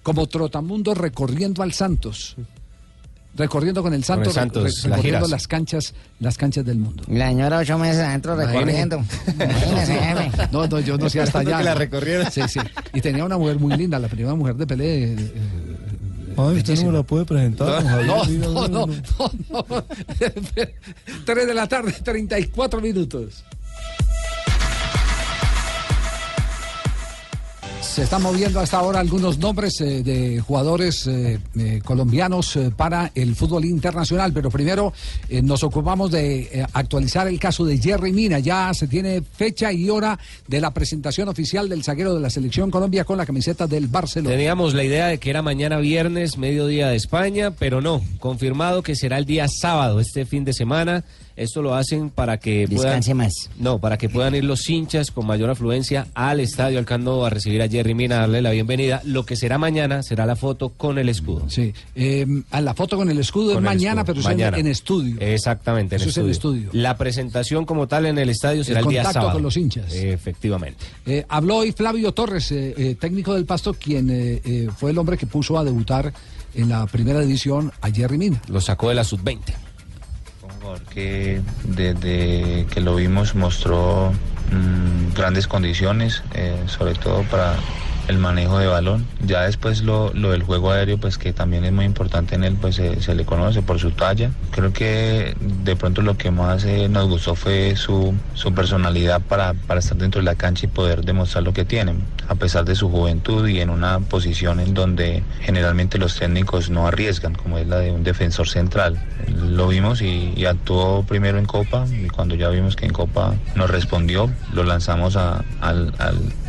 como 0.01 0.27
trotamundo 0.27 0.93
recorriendo 0.93 1.63
al 1.63 1.73
Santos. 1.73 2.35
Recorriendo 3.35 3.81
con 3.81 3.93
el 3.95 4.03
Santos, 4.03 4.33
Santos, 4.35 4.63
re- 4.63 4.69
las 4.69 4.83
recorriendo 4.83 5.17
giras. 5.25 5.29
las 5.31 5.47
canchas, 5.47 5.93
las 6.19 6.37
canchas 6.37 6.63
del 6.65 6.77
mundo. 6.77 7.03
La 7.07 7.29
señora 7.29 7.57
ocho 7.59 7.77
meses 7.79 7.99
adentro 8.01 8.35
recorriendo. 8.35 9.03
Imagínese, 9.33 9.95
jefe. 9.99 10.31
No, 10.51 10.67
no, 10.67 10.79
yo 10.79 10.97
no 10.99 11.09
sé 11.09 11.19
hasta 11.21 11.39
allá. 11.39 11.57
Que 11.57 11.63
la 11.63 11.73
¿no? 11.73 11.79
recorriera. 11.79 12.29
Sí, 12.29 12.41
sí. 12.47 12.59
Y 12.93 13.01
tenía 13.01 13.25
una 13.25 13.37
mujer 13.39 13.57
muy 13.59 13.75
linda, 13.75 13.97
la 13.97 14.07
primera 14.07 14.35
mujer 14.35 14.55
de 14.55 14.67
Pelé. 14.67 15.03
eh, 15.05 15.15
eh, 15.19 16.35
Ay, 16.37 16.57
usted 16.57 16.79
no 16.79 16.91
me 16.91 16.97
la 16.97 17.03
puede 17.03 17.25
presentar. 17.25 17.83
No, 17.83 18.23
no, 18.25 18.25
no, 18.25 18.67
no. 18.67 18.87
no, 18.87 19.25
no. 19.69 19.85
Tres 21.25 21.47
de 21.47 21.53
la 21.53 21.67
tarde, 21.67 21.91
34 22.03 22.81
minutos. 22.81 23.43
Se 27.83 28.03
están 28.03 28.23
moviendo 28.23 28.59
hasta 28.59 28.77
ahora 28.77 28.99
algunos 28.99 29.37
nombres 29.37 29.79
eh, 29.79 30.01
de 30.01 30.39
jugadores 30.39 31.05
eh, 31.05 31.39
eh, 31.55 31.79
colombianos 31.83 32.57
para 32.75 33.11
el 33.13 33.35
fútbol 33.35 33.65
internacional, 33.65 34.33
pero 34.33 34.49
primero 34.49 34.93
nos 35.43 35.63
ocupamos 35.63 36.09
de 36.09 36.65
actualizar 36.73 37.27
el 37.27 37.39
caso 37.39 37.65
de 37.65 37.77
Jerry 37.77 38.11
Mina. 38.11 38.39
Ya 38.39 38.73
se 38.73 38.87
tiene 38.87 39.21
fecha 39.21 39.71
y 39.71 39.89
hora 39.91 40.17
de 40.47 40.59
la 40.59 40.71
presentación 40.71 41.29
oficial 41.29 41.69
del 41.69 41.83
zaguero 41.83 42.15
de 42.15 42.21
la 42.21 42.31
selección 42.31 42.71
Colombia 42.71 43.03
con 43.03 43.17
la 43.17 43.27
camiseta 43.27 43.67
del 43.67 43.87
Barcelona. 43.87 44.35
Teníamos 44.35 44.73
la 44.73 44.83
idea 44.83 45.07
de 45.07 45.19
que 45.19 45.29
era 45.29 45.43
mañana 45.43 45.77
viernes, 45.77 46.37
mediodía 46.37 46.87
de 46.87 46.95
España, 46.95 47.51
pero 47.51 47.81
no. 47.81 48.01
Confirmado 48.19 48.81
que 48.81 48.95
será 48.95 49.19
el 49.19 49.25
día 49.25 49.47
sábado, 49.47 49.99
este 49.99 50.25
fin 50.25 50.45
de 50.45 50.53
semana. 50.53 51.03
Esto 51.35 51.61
lo 51.61 51.73
hacen 51.75 52.09
para 52.09 52.37
que 52.37 52.67
puedan, 52.67 52.83
Descanse 53.01 53.13
más. 53.13 53.49
no, 53.57 53.79
para 53.79 53.97
que 53.97 54.07
puedan 54.09 54.35
ir 54.35 54.43
los 54.43 54.69
hinchas 54.69 55.09
con 55.11 55.25
mayor 55.25 55.49
afluencia 55.49 56.07
al 56.13 56.39
estadio 56.39 56.77
al 56.79 56.85
Camp 56.85 57.03
Nou 57.03 57.25
a 57.25 57.29
recibir 57.29 57.61
a 57.61 57.67
Jerry 57.67 57.95
Mina, 57.95 58.17
a 58.17 58.19
darle 58.21 58.41
la 58.41 58.51
bienvenida. 58.51 59.01
Lo 59.05 59.25
que 59.25 59.35
será 59.35 59.57
mañana 59.57 60.03
será 60.03 60.25
la 60.25 60.35
foto 60.35 60.69
con 60.69 60.97
el 60.99 61.09
escudo. 61.09 61.49
Sí, 61.49 61.73
eh, 61.95 62.25
a 62.51 62.61
la 62.61 62.73
foto 62.73 62.97
con 62.97 63.09
el 63.09 63.17
escudo 63.19 63.49
es 63.51 63.55
Con 63.55 63.63
mañana, 63.63 64.01
escudo. 64.01 64.05
pero 64.05 64.19
es 64.19 64.25
en- 64.25 64.31
Mañana. 64.33 64.57
En, 64.57 64.67
estudio. 64.67 65.15
Exactamente, 65.19 65.95
en 65.95 66.01
Eso 66.01 66.09
es 66.09 66.17
en 66.17 66.29
estudio. 66.29 66.61
estudio. 66.67 66.81
La 66.81 66.97
presentación 66.97 67.65
como 67.65 67.87
tal 67.87 68.05
en 68.05 68.17
el 68.17 68.29
estadio 68.29 68.63
será 68.63 68.79
el, 68.81 68.87
día 68.87 68.99
contacto 69.01 69.19
sábado. 69.19 69.33
con 69.33 69.43
los 69.43 69.57
hinchas. 69.57 69.93
Efectivamente. 69.93 70.83
Eh, 71.05 71.25
habló 71.29 71.57
hoy 71.57 71.71
Flavio 71.71 72.11
Torres, 72.13 72.51
eh, 72.51 72.73
eh, 72.77 72.95
técnico 72.99 73.33
del 73.33 73.45
Pasto, 73.45 73.73
quien 73.73 74.09
eh, 74.09 74.41
eh, 74.45 74.69
fue 74.77 74.91
el 74.91 74.97
hombre 74.97 75.17
que 75.17 75.25
puso 75.25 75.57
a 75.57 75.63
debutar 75.63 76.13
en 76.55 76.69
la 76.69 76.85
primera 76.85 77.19
división 77.21 77.71
a 77.81 77.89
Jerry 77.89 78.17
Mina. 78.17 78.41
Lo 78.47 78.61
sacó 78.61 78.89
de 78.89 78.95
la 78.95 79.03
sub-20. 79.03 79.39
Jugador 80.63 80.81
que 80.93 81.41
desde 81.63 82.65
que 82.71 82.81
lo 82.81 82.95
vimos 82.95 83.35
mostró 83.35 84.11
mm, 84.51 85.13
grandes 85.13 85.47
condiciones, 85.47 86.23
eh, 86.33 86.57
sobre 86.67 86.93
todo 86.95 87.23
para 87.23 87.55
el 88.07 88.17
manejo 88.17 88.57
de 88.59 88.67
balón. 88.67 89.05
Ya 89.25 89.41
después 89.43 89.81
lo, 89.83 90.11
lo 90.13 90.31
del 90.31 90.43
juego 90.43 90.71
aéreo, 90.71 90.97
pues 90.97 91.17
que 91.17 91.33
también 91.33 91.63
es 91.65 91.71
muy 91.71 91.85
importante 91.85 92.35
en 92.35 92.43
él, 92.43 92.57
pues 92.59 92.75
se, 92.75 93.15
le 93.15 93.25
conoce 93.25 93.61
por 93.61 93.79
su 93.79 93.91
talla. 93.91 94.31
Creo 94.51 94.73
que 94.73 95.35
de 95.39 95.75
pronto 95.75 96.01
lo 96.01 96.17
que 96.17 96.31
más 96.31 96.63
eh, 96.65 96.87
nos 96.89 97.07
gustó 97.07 97.35
fue 97.35 97.75
su, 97.75 98.13
su 98.33 98.53
personalidad 98.53 99.21
para, 99.21 99.53
para 99.53 99.79
estar 99.79 99.97
dentro 99.97 100.19
de 100.21 100.25
la 100.25 100.35
cancha 100.35 100.65
y 100.65 100.69
poder 100.69 101.03
demostrar 101.05 101.43
lo 101.43 101.53
que 101.53 101.65
tiene, 101.65 101.95
a 102.27 102.35
pesar 102.35 102.65
de 102.65 102.75
su 102.75 102.89
juventud 102.89 103.47
y 103.47 103.59
en 103.61 103.69
una 103.69 103.99
posición 103.99 104.59
en 104.59 104.73
donde 104.73 105.23
generalmente 105.41 105.97
los 105.97 106.15
técnicos 106.17 106.69
no 106.69 106.87
arriesgan, 106.87 107.33
como 107.35 107.57
es 107.57 107.67
la 107.67 107.77
de 107.79 107.91
un 107.91 108.03
defensor 108.03 108.47
central. 108.49 108.99
Lo 109.37 109.67
vimos 109.67 110.01
y, 110.01 110.43
actuó 110.45 111.03
primero 111.03 111.37
en 111.37 111.45
Copa 111.45 111.85
y 111.89 112.07
cuando 112.09 112.35
ya 112.35 112.49
vimos 112.49 112.75
que 112.75 112.85
en 112.85 112.91
Copa 112.91 113.33
nos 113.55 113.69
respondió, 113.69 114.29
lo 114.53 114.63
lanzamos 114.65 115.15
al- 115.15 115.45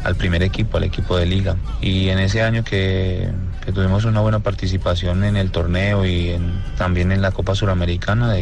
al 0.05 0.14
primer 0.16 0.42
equipo, 0.42 0.76
al 0.76 0.84
equipo 0.84 1.16
de 1.16 1.26
liga. 1.26 1.43
Y 1.80 2.09
en 2.09 2.18
ese 2.18 2.42
año 2.42 2.64
que, 2.64 3.28
que 3.64 3.72
tuvimos 3.72 4.05
una 4.05 4.20
buena 4.20 4.38
participación 4.40 5.24
en 5.24 5.36
el 5.36 5.51
torneo 5.51 6.05
y 6.07 6.30
en- 6.30 6.62
también 6.78 7.12
en 7.12 7.20
la 7.22 7.30
Copa 7.32 7.55
Suramericana, 7.55 8.34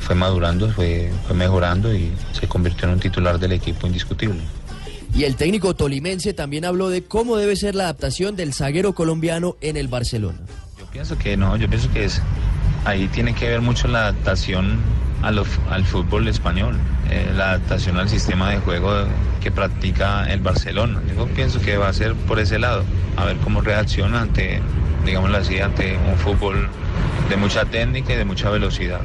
fue 0.00 0.14
madurando, 0.16 0.68
fue, 0.70 1.12
fue 1.26 1.36
mejorando 1.36 1.94
y 1.94 2.10
se 2.32 2.48
convirtió 2.48 2.88
en 2.88 2.94
un 2.94 3.00
titular 3.00 3.38
del 3.38 3.52
equipo 3.52 3.86
indiscutible. 3.86 4.40
Y 5.14 5.24
el 5.24 5.36
técnico 5.36 5.74
tolimense 5.74 6.32
también 6.32 6.64
habló 6.64 6.88
de 6.88 7.04
cómo 7.04 7.36
debe 7.36 7.54
ser 7.54 7.74
la 7.74 7.84
adaptación 7.84 8.34
del 8.34 8.52
zaguero 8.54 8.94
colombiano 8.94 9.56
en 9.60 9.76
el 9.76 9.86
Barcelona. 9.88 10.38
Yo 10.78 10.86
pienso 10.86 11.18
que 11.18 11.36
no, 11.36 11.56
yo 11.56 11.68
pienso 11.68 11.90
que 11.92 12.04
es 12.06 12.20
ahí 12.84 13.06
tiene 13.08 13.34
que 13.34 13.46
ver 13.48 13.60
mucho 13.60 13.86
la 13.88 14.00
adaptación 14.08 14.78
a 15.22 15.30
lo- 15.30 15.46
al 15.70 15.84
fútbol 15.84 16.28
español, 16.28 16.76
eh, 17.10 17.32
la 17.36 17.50
adaptación 17.50 17.96
al 17.98 18.08
sistema 18.08 18.50
de 18.50 18.58
juego 18.58 18.92
que 19.40 19.50
practica 19.50 20.30
el 20.30 20.40
Barcelona. 20.40 21.00
Yo 21.16 21.26
pienso 21.28 21.60
que 21.60 21.76
va 21.76 21.88
a 21.88 21.92
ser 21.92 22.14
por 22.14 22.38
ese 22.38 22.58
lado, 22.58 22.84
a 23.16 23.24
ver 23.24 23.36
cómo 23.38 23.60
reacciona 23.60 24.22
ante, 24.22 24.60
digámoslo 25.04 25.38
así, 25.38 25.58
ante 25.60 25.96
un 26.10 26.16
fútbol 26.16 26.68
de 27.28 27.36
mucha 27.36 27.64
técnica 27.64 28.12
y 28.12 28.16
de 28.16 28.24
mucha 28.24 28.50
velocidad. 28.50 29.00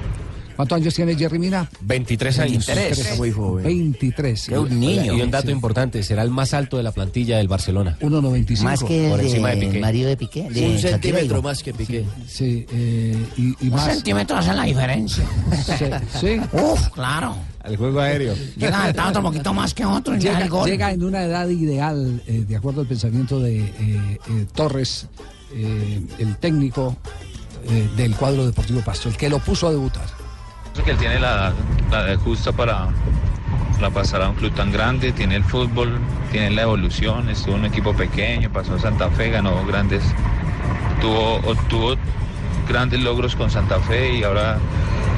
¿Cuántos 0.58 0.76
años 0.78 0.94
tiene 0.96 1.16
Jerry 1.16 1.40
Mina? 1.40 1.70
23 1.82 2.40
años. 2.40 2.66
23. 2.68 3.18
Muy 3.18 3.32
joven. 3.32 3.64
23. 3.64 4.50
Y 4.50 4.54
un 5.22 5.32
dato 5.32 5.52
importante, 5.52 6.02
será 6.04 6.24
el 6.24 6.32
más 6.32 6.54
alto 6.54 6.78
de 6.78 6.84
la 6.84 6.92
plantilla 6.92 7.38
del 7.38 7.48
Barcelona. 7.48 7.96
1.95. 8.02 8.62
Más 8.64 8.84
que 8.84 9.08
Por 9.10 9.20
el 9.20 9.28
encima 9.28 9.50
de 9.50 9.56
de 9.58 9.68
Piqué. 9.68 9.80
marido 9.80 10.10
de 10.10 10.18
Piqué. 10.18 10.50
de 10.50 10.68
Un 10.70 10.80
centímetro 10.80 11.42
más 11.42 11.62
que 11.64 11.74
Piqué. 11.74 12.06
Sí, 12.28 12.66
eh, 12.72 13.16
y, 13.38 13.50
y 13.66 13.70
Un 13.70 13.76
más. 13.76 13.86
centímetro 13.86 14.36
hace 14.38 14.54
la 14.54 14.64
diferencia. 14.64 15.24
Sí, 15.64 15.86
sí. 16.20 16.42
Uf, 16.52 16.88
claro. 16.90 17.36
El 17.64 17.78
juego 17.78 18.00
aéreo. 18.00 18.34
Llega 18.56 18.84
a 18.86 18.90
estar 18.90 19.10
otro 19.10 19.22
poquito 19.22 19.54
más 19.54 19.74
que 19.74 19.86
otro 19.86 20.16
y 20.16 20.20
Llega, 20.20 20.42
el 20.42 20.50
gol. 20.50 20.68
llega 20.70 20.92
en 20.92 21.04
una 21.04 21.24
edad 21.24 21.48
ideal, 21.50 22.22
eh, 22.26 22.46
de 22.48 22.56
acuerdo 22.56 22.82
al 22.82 22.88
pensamiento 22.88 23.40
de 23.40 23.60
eh, 23.60 23.72
eh, 23.80 24.46
Torres, 24.56 25.08
eh, 25.54 26.02
el 26.18 26.38
técnico 26.38 26.96
eh, 27.70 27.88
del 27.96 28.16
cuadro 28.16 28.46
deportivo 28.46 28.82
Pasto, 28.82 29.10
el 29.10 29.18
que 29.18 29.30
lo 29.30 29.40
puso 29.40 29.68
a 29.68 29.72
debutar. 29.72 30.06
Creo 30.78 30.86
que 30.86 30.92
él 30.92 30.98
tiene 31.00 31.20
la, 31.20 31.54
la 31.90 32.18
justa 32.18 32.52
para, 32.52 32.90
para 33.74 33.90
pasar 33.90 34.22
a 34.22 34.30
un 34.30 34.36
club 34.36 34.54
tan 34.54 34.72
grande, 34.72 35.12
tiene 35.12 35.36
el 35.36 35.44
fútbol, 35.44 35.98
tiene 36.32 36.52
la 36.52 36.62
evolución, 36.62 37.32
estuvo 37.32 37.56
en 37.56 37.62
un 37.62 37.66
equipo 37.66 37.96
pequeño, 37.96 38.52
pasó 38.52 38.76
a 38.76 38.80
Santa 38.80 39.10
Fe, 39.10 39.32
ganó 39.32 39.66
grandes, 39.66 40.04
tuvo, 41.02 41.38
obtuvo 41.38 41.96
grandes 42.70 43.02
logros 43.02 43.36
con 43.36 43.50
Santa 43.50 43.80
Fe 43.80 44.20
y 44.20 44.24
ahora 44.24 44.60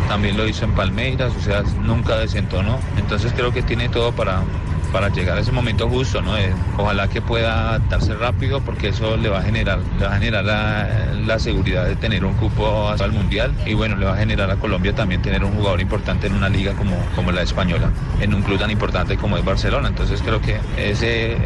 también 0.07 0.38
lo 0.38 0.47
hizo 0.47 0.64
en 0.64 0.72
Palmeiras, 0.72 1.34
o 1.38 1.41
sea, 1.41 1.62
nunca 1.82 2.16
desentonó. 2.16 2.80
Entonces 2.95 3.34
creo 3.36 3.51
que 3.51 3.62
tiene 3.62 3.89
todo 3.89 4.14
para, 4.14 4.43
para 4.91 5.09
llegar 5.09 5.37
a 5.37 5.41
ese 5.41 5.51
momento 5.51 5.87
justo, 5.87 6.21
¿no? 6.21 6.37
Eh, 6.37 6.53
ojalá 6.77 7.07
que 7.07 7.21
pueda 7.21 7.69
adaptarse 7.69 8.13
rápido 8.15 8.61
porque 8.61 8.89
eso 8.89 9.17
le 9.17 9.29
va 9.29 9.39
a 9.39 9.41
generar, 9.43 9.79
le 9.99 10.31
la, 10.31 11.39
seguridad 11.39 11.85
de 11.85 11.95
tener 11.95 12.25
un 12.25 12.33
cupo 12.33 12.89
al 12.89 13.11
mundial 13.11 13.53
y 13.65 13.73
bueno, 13.73 13.95
le 13.95 14.05
va 14.05 14.13
a 14.13 14.17
generar 14.17 14.51
a 14.51 14.55
Colombia 14.57 14.93
también 14.93 15.21
tener 15.21 15.43
un 15.43 15.53
jugador 15.53 15.79
importante 15.79 16.27
en 16.27 16.33
una 16.33 16.49
liga 16.49 16.73
como, 16.73 16.97
como 17.15 17.31
la 17.31 17.43
española, 17.43 17.91
en 18.19 18.33
un 18.33 18.41
club 18.41 18.59
tan 18.59 18.71
importante 18.71 19.15
como 19.15 19.37
es 19.37 19.45
Barcelona. 19.45 19.87
Entonces 19.87 20.21
creo 20.21 20.41
que 20.41 20.57
ese 20.77 21.37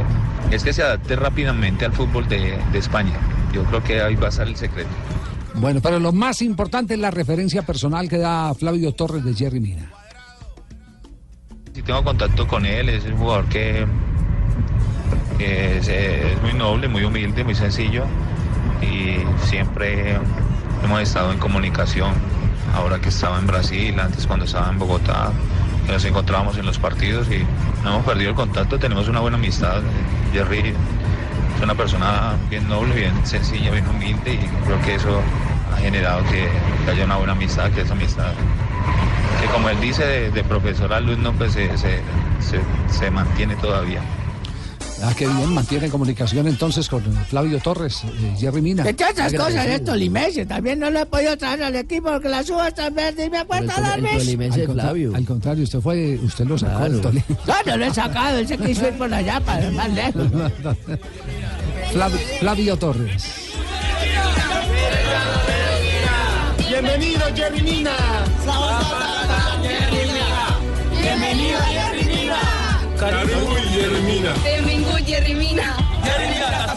es 0.51 0.63
que 0.63 0.73
se 0.73 0.81
adapte 0.81 1.15
rápidamente 1.15 1.85
al 1.85 1.93
fútbol 1.93 2.27
de, 2.27 2.57
de 2.71 2.79
España. 2.79 3.13
Yo 3.53 3.63
creo 3.65 3.83
que 3.83 4.01
ahí 4.01 4.15
va 4.15 4.27
a 4.27 4.29
estar 4.29 4.47
el 4.47 4.55
secreto. 4.55 4.89
Bueno, 5.55 5.81
pero 5.81 5.99
lo 5.99 6.11
más 6.11 6.41
importante 6.41 6.95
es 6.95 6.99
la 6.99 7.11
referencia 7.11 7.61
personal 7.61 8.09
que 8.09 8.17
da 8.17 8.53
Flavio 8.55 8.93
Torres 8.93 9.23
de 9.23 9.35
Jerry 9.35 9.59
Mina. 9.59 9.91
Tengo 11.81 12.03
contacto 12.03 12.47
con 12.47 12.67
él, 12.67 12.87
es 12.87 13.03
un 13.05 13.17
jugador 13.17 13.45
que, 13.45 13.87
que 15.39 15.77
es, 15.77 16.41
muy 16.41 16.53
noble, 16.53 16.87
muy 16.87 17.03
humilde, 17.03 17.43
muy 17.43 17.55
sencillo 17.55 18.05
y 18.79 19.17
siempre 19.47 20.19
hemos 20.83 21.01
estado 21.01 21.31
en 21.31 21.39
comunicación. 21.39 22.13
Ahora 22.75 22.99
que 22.99 23.09
estaba 23.09 23.39
en 23.39 23.47
Brasil, 23.47 23.99
antes 23.99 24.27
cuando 24.27 24.45
estaba 24.45 24.69
en 24.69 24.77
Bogotá, 24.77 25.31
nos 25.87 26.05
encontrábamos 26.05 26.57
en 26.57 26.67
los 26.67 26.77
partidos 26.77 27.27
y 27.29 27.43
no 27.83 27.95
hemos 27.95 28.05
perdido 28.05 28.29
el 28.29 28.35
contacto, 28.35 28.77
tenemos 28.77 29.07
una 29.07 29.19
buena 29.19 29.37
amistad. 29.37 29.81
Jerry 30.31 30.75
es 31.57 31.63
una 31.63 31.73
persona 31.73 32.35
bien 32.51 32.69
noble, 32.69 32.93
bien 32.93 33.25
sencilla, 33.25 33.71
bien 33.71 33.87
humilde 33.87 34.35
y 34.35 34.65
creo 34.65 34.79
que 34.83 34.95
eso 34.95 35.21
ha 35.73 35.77
generado 35.77 36.23
que, 36.25 36.47
que 36.85 36.91
haya 36.91 37.05
una 37.05 37.17
buena 37.17 37.33
amistad, 37.33 37.71
que 37.71 37.81
esa 37.81 37.93
amistad 37.93 38.31
que 39.41 39.47
como 39.49 39.67
él 39.69 39.79
dice, 39.81 40.05
de, 40.05 40.31
de 40.31 40.43
profesor 40.43 40.93
a 40.93 40.97
alumno, 40.97 41.33
pues 41.33 41.53
se, 41.53 41.67
se, 41.77 41.99
se- 42.39 42.61
se 42.97 43.11
mantiene 43.11 43.55
todavía. 43.57 43.99
Ah, 45.05 45.11
qué 45.17 45.27
bien, 45.27 45.53
mantiene 45.53 45.89
comunicación 45.89 46.47
entonces 46.47 46.87
con 46.87 47.01
Flavio 47.25 47.59
Torres, 47.59 48.03
eh, 48.05 48.35
Jerry 48.39 48.61
Mina. 48.61 48.83
De 48.83 48.93
todas 48.93 49.11
esas 49.17 49.33
cosas 49.33 49.65
de 49.65 49.79
Tolimense, 49.79 50.45
también 50.45 50.79
no 50.79 50.89
lo 50.91 50.99
he 51.01 51.05
podido 51.05 51.35
traer 51.35 51.61
al 51.63 51.75
equipo 51.75 52.09
porque 52.11 52.29
las 52.29 52.49
uvas 52.49 52.69
están 52.69 52.93
verdes 52.95 53.27
y 53.27 53.29
me 53.29 53.39
acuerdo 53.39 53.65
la 53.81 53.97
vez. 53.97 54.29
al, 54.29 54.65
contra- 54.65 55.17
al 55.17 55.25
contrario, 55.25 55.63
usted 55.65 55.79
fue, 55.81 56.17
usted 56.23 56.45
lo 56.45 56.57
sacó 56.57 56.83
del 56.83 57.01
Tolima. 57.01 57.25
No, 57.45 57.53
no 57.65 57.77
lo 57.77 57.85
he 57.85 57.93
sacado, 57.93 58.37
él 58.39 58.47
se 58.47 58.57
quiso 58.57 58.87
ir 58.87 58.93
por 58.93 59.13
allá 59.13 59.41
para 59.41 59.69
más 59.71 59.89
lejos. 59.91 60.23
Flavio, 61.91 62.17
Flavio 62.39 62.77
Torres. 62.77 63.52
Bienvenido, 66.83 67.23
Jerry 67.33 67.61
Mina. 67.61 67.95
Bienvenido, 71.01 71.59
Jerry 71.71 72.03
Mina. 72.03 72.39
Caribu 72.99 73.57
y 73.57 73.69
Jerry 73.69 74.01
Mina. 74.01 74.33
Benvingut, 74.43 75.05
Jerry 75.05 75.33
Mina. 75.33 75.77
Jerry 76.03 76.27
Mina. 76.27 76.75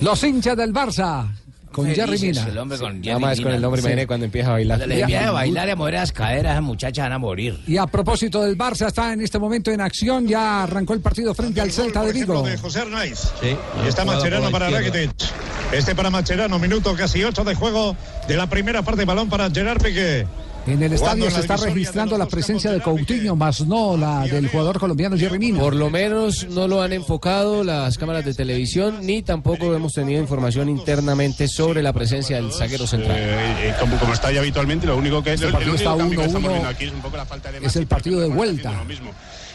Los 0.00 0.24
hinchas 0.24 0.56
del 0.56 0.72
Barça 0.72 1.28
con 1.70 1.84
¿Qué 1.84 1.94
Jerry? 1.94 2.18
Mina. 2.18 2.46
El 2.48 2.56
hombre 2.56 2.78
con 2.78 3.00
Nada 3.02 3.18
más 3.18 3.38
con 3.38 3.52
el 3.52 3.60
nombre, 3.60 3.82
imagínate 3.82 4.06
cuando 4.06 4.24
empieza 4.24 4.48
a 4.48 4.52
bailar. 4.52 4.78
Cuando 4.78 4.94
le 4.94 5.00
empieza 5.02 5.28
a 5.28 5.32
bailar 5.32 5.68
y 5.68 5.70
a 5.70 5.76
mover 5.76 5.94
las 5.94 6.12
caderas, 6.12 6.52
esas 6.52 6.62
muchachas 6.62 7.04
van 7.04 7.12
a 7.12 7.18
morir. 7.18 7.60
Y 7.66 7.76
a 7.76 7.86
propósito 7.86 8.40
del 8.40 8.56
Barça, 8.56 8.86
está 8.86 9.12
en 9.12 9.20
este 9.20 9.38
momento 9.38 9.70
en 9.70 9.82
acción. 9.82 10.26
Ya 10.26 10.62
arrancó 10.62 10.94
el 10.94 11.02
partido 11.02 11.34
frente 11.34 11.60
al 11.60 11.70
Celta 11.70 12.02
de 12.04 12.14
Vigo. 12.14 12.42
de 12.42 12.56
José 12.56 12.80
Arnaiz. 12.80 13.18
Sí. 13.42 13.54
Y 13.84 13.88
está 13.88 14.06
la 14.06 14.50
para. 14.50 14.70
Rakitic. 14.70 15.49
Este 15.72 15.94
para 15.94 16.10
Macherano, 16.10 16.58
minuto 16.58 16.94
casi 16.96 17.22
8 17.22 17.44
de 17.44 17.54
juego 17.54 17.96
de 18.26 18.36
la 18.36 18.48
primera 18.48 18.82
parte, 18.82 19.04
balón 19.04 19.28
para 19.28 19.48
Gerard 19.50 19.80
Piqué. 19.80 20.26
En 20.66 20.82
el 20.82 20.92
estadio 20.92 21.30
se 21.30 21.40
está 21.40 21.56
registrando 21.56 22.18
la 22.18 22.26
presencia 22.26 22.70
de 22.70 22.80
Coutinho, 22.80 23.34
más 23.34 23.64
no 23.66 23.96
la 23.96 24.26
del 24.26 24.48
jugador 24.48 24.78
colombiano 24.78 25.16
Jerry 25.16 25.38
Mina. 25.38 25.60
Por 25.60 25.74
lo 25.74 25.88
menos 25.88 26.48
no 26.48 26.68
lo 26.68 26.82
han 26.82 26.92
enfocado 26.92 27.64
las 27.64 27.96
cámaras 27.98 28.24
de 28.24 28.34
televisión, 28.34 28.98
ni 29.02 29.22
tampoco 29.22 29.74
hemos 29.74 29.94
tenido 29.94 30.20
información 30.20 30.68
internamente 30.68 31.48
sobre 31.48 31.82
la 31.82 31.92
presencia 31.92 32.36
del 32.36 32.52
zaguero 32.52 32.86
central. 32.86 33.16
Eh, 33.18 33.74
como, 33.78 33.96
como 33.98 34.12
está 34.12 34.30
ya 34.32 34.40
habitualmente, 34.40 34.86
lo 34.86 34.96
único 34.96 35.22
que 35.22 35.30
es 35.30 35.40
Este 35.40 35.46
el, 35.46 35.52
partido 35.52 35.72
el 35.72 35.78
está 35.78 35.96
cambio 35.96 36.10
que 36.10 36.16
1-1. 36.16 36.26
estamos 36.26 36.50
viendo 36.50 36.68
aquí 36.68 36.84
es 36.84 37.74
de 37.74 37.80
el 37.80 37.86
partido 37.86 38.20
de 38.20 38.28
vuelta. 38.28 38.72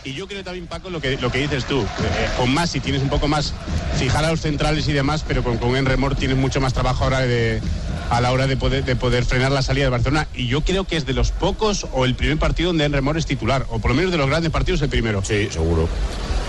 Y 0.05 0.13
yo 0.13 0.27
creo 0.27 0.43
también, 0.43 0.67
Paco, 0.67 0.91
lo 0.91 1.01
que, 1.01 1.17
lo 1.17 1.31
que 1.31 1.39
dices 1.39 1.65
tú, 1.65 1.81
eh, 1.81 2.29
con 2.37 2.53
Masi 2.53 2.79
tienes 2.79 3.01
un 3.01 3.09
poco 3.09 3.27
más 3.27 3.53
fijar 3.97 4.23
a 4.23 4.29
los 4.29 4.41
centrales 4.41 4.87
y 4.87 4.93
demás, 4.93 5.25
pero 5.27 5.43
con, 5.43 5.57
con 5.57 5.75
Enremor 5.75 6.15
tienes 6.15 6.37
mucho 6.37 6.61
más 6.61 6.73
trabajo 6.73 7.05
ahora 7.05 7.21
de, 7.21 7.59
a 8.11 8.21
la 8.21 8.31
hora 8.31 8.45
de 8.45 8.55
poder, 8.55 8.85
de 8.85 8.95
poder 8.95 9.25
frenar 9.25 9.51
la 9.51 9.63
salida 9.63 9.85
de 9.85 9.89
Barcelona. 9.89 10.27
Y 10.35 10.45
yo 10.45 10.61
creo 10.61 10.83
que 10.83 10.95
es 10.95 11.07
de 11.07 11.13
los 11.13 11.31
pocos 11.31 11.87
o 11.91 12.05
el 12.05 12.13
primer 12.13 12.37
partido 12.37 12.69
donde 12.69 12.85
Enremor 12.85 13.17
es 13.17 13.25
titular, 13.25 13.65
o 13.71 13.79
por 13.79 13.91
lo 13.91 13.97
menos 13.97 14.11
de 14.11 14.19
los 14.19 14.27
grandes 14.27 14.51
partidos 14.51 14.79
el 14.83 14.89
primero. 14.89 15.23
Sí, 15.25 15.47
seguro. 15.49 15.89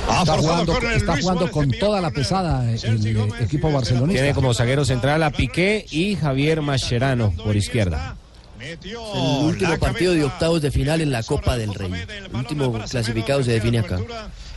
Está 0.07 0.37
jugando, 0.37 0.79
está 0.91 1.21
jugando 1.21 1.51
con 1.51 1.71
toda 1.71 2.01
la 2.01 2.11
pesada 2.11 2.71
el 2.71 3.07
eh, 3.07 3.29
equipo 3.41 3.73
barcelonista. 3.73 4.23
Tiene 4.23 4.35
como 4.35 4.55
zaguero 4.55 4.85
central 4.85 5.23
a 5.23 5.31
Piqué 5.31 5.85
y 5.91 6.15
Javier 6.15 6.61
Mascherano 6.61 7.33
por 7.33 7.57
izquierda. 7.57 8.17
El 8.73 9.45
último 9.45 9.79
partido 9.79 10.13
de 10.13 10.25
octavos 10.25 10.63
de 10.63 10.71
final 10.71 11.01
en 11.01 11.13
la 11.13 11.23
Copa 11.23 11.57
del 11.57 11.75
Rey. 11.75 11.93
El 12.09 12.35
último 12.35 12.73
clasificado 12.89 13.43
se 13.43 13.53
define 13.53 13.79
acá. 13.79 14.01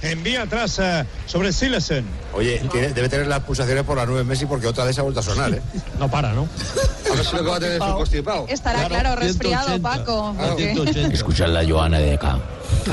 Envía 0.01 0.43
atrás 0.43 0.79
eh, 0.79 1.05
sobre 1.25 1.51
Silesen. 1.51 2.05
Oye, 2.33 2.59
tiene- 2.71 2.89
debe 2.89 3.09
tener 3.09 3.27
las 3.27 3.41
pulsaciones 3.41 3.83
por 3.83 3.97
las 3.97 4.07
nueve 4.07 4.23
Messi 4.23 4.45
porque 4.45 4.65
otra 4.67 4.85
vez 4.85 4.95
se 4.95 5.01
ha 5.01 5.03
vuelto 5.03 5.19
a 5.19 5.23
sonar, 5.23 5.53
¿eh? 5.53 5.61
No 5.99 6.09
para, 6.09 6.31
¿no? 6.33 6.47
A 7.11 7.15
ver 7.15 7.25
si 7.25 7.35
lo 7.35 7.43
que 7.43 7.49
va 7.49 7.57
a 7.57 7.59
tener 7.59 7.75
es 7.75 7.81
un 7.81 7.93
constipado. 7.93 8.45
Estará 8.47 8.87
claro, 8.87 9.15
resfriado, 9.17 9.81
Paco. 9.81 10.35
porque- 10.37 11.09
Escuchar 11.11 11.49
la 11.49 11.67
Joana 11.67 11.99
de 11.99 12.13
acá. 12.13 12.39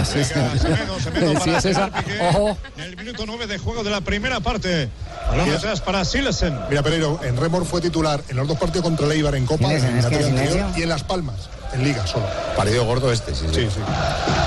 Así 0.01 0.19
es. 0.21 0.33
Sí, 1.45 1.51
es 1.51 1.65
esa. 1.65 1.91
Ojo. 2.31 2.57
En 2.77 2.83
el 2.85 2.97
minuto 2.97 3.25
9 3.27 3.47
de 3.47 3.59
juego 3.59 3.85
de 3.85 3.91
la 3.91 4.01
primera 4.01 4.41
parte. 4.41 4.89
Balón 5.29 5.51
atrás 5.51 5.81
para 5.81 6.05
Silesen. 6.05 6.59
Mira, 6.69 6.83
Pereiro, 6.83 7.21
en 7.23 7.37
Remor 7.37 7.65
fue 7.65 7.81
titular 7.81 8.23
en 8.29 8.37
los 8.37 8.47
dos 8.49 8.59
partidos 8.59 8.85
contra 8.85 9.07
el 9.07 9.13
Eibar 9.13 9.35
en 9.35 9.47
Copa, 9.47 9.73
en 9.73 9.81
¿Tienes- 9.81 10.55
la 10.55 10.73
y 10.79 10.83
en 10.83 10.89
Las 10.89 11.03
Palmas, 11.05 11.49
en 11.73 11.85
Liga 11.85 12.07
solo. 12.07 12.27
Partido 12.57 12.85
gordo 12.85 13.13
este, 13.13 13.35
sí, 13.35 13.47
sí. 13.53 13.67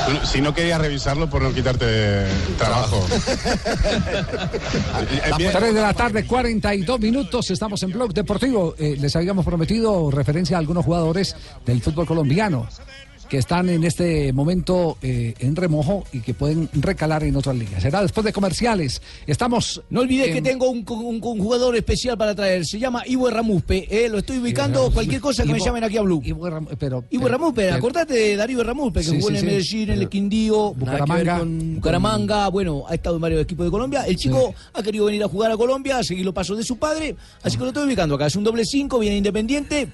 Bueno, 0.06 0.26
Si 0.26 0.42
no 0.42 0.54
quería 0.54 0.78
revisarlo 0.78 1.30
por 1.30 1.42
no 1.42 1.54
quitarte 1.54 2.26
trabajo. 2.58 3.06
3 5.38 5.74
de 5.74 5.82
la 5.82 5.94
tarde, 5.94 6.26
42 6.26 7.00
minutos. 7.00 7.50
Estamos 7.52 7.82
en 7.84 7.92
Blog 7.92 8.14
Deportivo. 8.14 8.76
Eh, 8.78 8.96
les 9.00 9.16
habíamos 9.16 9.46
prometido 9.46 10.12
referencia 10.12 10.58
a 10.58 10.60
algunos 10.60 10.86
jugadores 10.86 11.36
del 11.66 11.82
fútbol 11.82 12.06
colombiano 12.06 12.68
que 13.30 13.38
están 13.38 13.70
en 13.70 13.84
este 13.84 14.34
momento 14.34 14.98
eh, 15.04 15.36
en 15.40 15.56
remojo 15.56 16.04
y 16.12 16.22
que 16.22 16.34
pueden 16.34 16.68
recalar 16.74 17.24
en 17.24 17.36
otras 17.36 17.56
ligas. 17.56 17.82
Será 17.84 18.02
después 18.02 18.26
de 18.26 18.34
comerciales. 18.34 19.02
Estamos. 19.28 19.82
No 19.92 20.02
olvides 20.02 20.30
en- 20.30 20.34
que 20.34 20.42
tengo 20.42 20.70
un, 20.70 20.84
un- 20.90 21.20
un 21.24 21.40
jugador 21.40 21.76
especial 21.76 22.18
para 22.18 22.34
traer. 22.34 22.66
Se 22.66 22.80
llama 22.80 23.04
Ivo 23.06 23.30
Ramuspe. 23.30 23.86
Eh, 23.90 24.10
lo 24.10 24.18
estoy 24.18 24.40
ubicando. 24.40 24.90
Cualquier 24.92 25.22
cosa 25.22 25.44
que 25.44 25.54
me 25.54 25.60
llamen 25.60 25.84
aquí 25.84 25.98
a 25.98 26.02
Blue. 26.02 26.22
Ivo 26.26 26.50
Ram- 26.50 26.68
pero, 26.80 27.04
Ivo 27.12 27.24
pero- 27.26 27.38
Ramuspe, 27.38 27.62
pero- 27.66 27.76
acordate 27.76 28.14
de 28.16 28.36
Darío 28.36 28.64
Ramuspe, 28.64 29.02
que 29.02 29.06
Sí, 29.06 29.16
jugó 29.18 29.28
sí, 29.30 29.34
en 29.36 29.40
el. 29.40 29.46
Medellín, 29.46 29.90
en 29.92 30.00
el 30.00 30.10
Quindío, 30.10 30.74
Bucaramanga. 30.74 31.40
con 31.40 31.76
Bucaramanga, 31.76 32.48
bueno, 32.50 32.84
ha 32.88 32.96
estado 32.96 33.16
en 33.18 33.22
varios 33.22 33.42
equipos 33.44 33.66
de 33.66 33.72
Colombia. 33.72 34.04
El 34.08 34.16
chico 34.16 34.54
ha 34.74 34.82
querido 34.82 35.06
venir 35.06 35.24
a 35.24 35.28
jugar 35.28 35.52
a 35.52 35.58
Colombia, 35.58 35.98
a 36.00 36.04
seguir 36.04 36.26
los 36.26 36.34
pasos 36.34 36.58
de 36.58 36.64
su 36.64 36.78
padre, 36.78 37.16
así 37.44 37.58
que 37.58 37.62
lo 37.64 37.68
estoy 37.70 37.86
ubicando 37.86 38.16
acá. 38.16 38.26
Es 38.26 38.36
un 38.36 38.44
doble 38.44 38.66
cinco, 38.66 38.98
viene 38.98 39.18
independiente. 39.18 39.88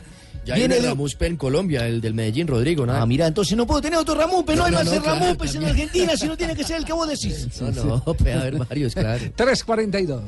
Ya 0.46 0.56
viene 0.56 0.80
de- 0.80 0.88
Ramuspe 0.90 1.26
en 1.26 1.38
Colombia, 1.38 1.88
el 1.88 2.02
del 2.02 2.14
Medellín, 2.14 2.48
Rodrigo, 2.48 2.86
¿no? 2.86 2.94
Ah, 2.94 3.06
mira, 3.06 3.26
entonces 3.28 3.58
no 3.58 3.66
puedo 3.66 3.82
tener 3.82 3.98
otro 4.00 4.14
Ramuspe, 4.16 4.56
no, 4.56 4.60
No, 4.62 4.66
hay 4.66 4.72
no, 4.72 4.78
más 4.78 4.86
no, 4.86 4.92
ser 4.92 5.02
claro, 5.02 5.20
Ramupes 5.20 5.56
en 5.56 5.66
Argentina, 5.66 6.16
sino 6.16 6.38
tiene 6.38 6.56
que 6.56 6.64
ser 6.64 6.78
el 6.78 6.86
que 6.86 6.94
vos 6.94 7.08
decís. 7.08 7.48
No, 7.62 7.72
no, 8.06 8.14
puede 8.14 8.34
haber 8.34 8.58
varios, 8.58 8.94
claro. 8.94 9.24
3.42. 9.38 10.22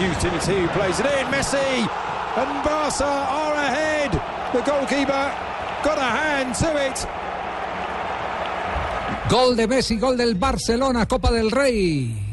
utility 0.00 0.60
who 0.62 0.68
plays 0.68 1.00
it 1.00 1.06
in. 1.06 1.26
Messi 1.26 1.58
and 1.58 2.64
Barca 2.64 3.04
are 3.04 3.54
ahead. 3.54 4.12
The 4.52 4.62
goalkeeper 4.62 5.24
got 5.82 5.98
a 5.98 6.02
hand 6.02 6.54
to 6.54 6.70
it. 6.86 7.06
Gol 9.28 9.56
de 9.56 9.66
Messi, 9.66 9.98
gol 9.98 10.16
del 10.16 10.36
Barcelona, 10.36 11.04
Copa 11.06 11.30
del 11.32 11.50
Rey. 11.50 12.27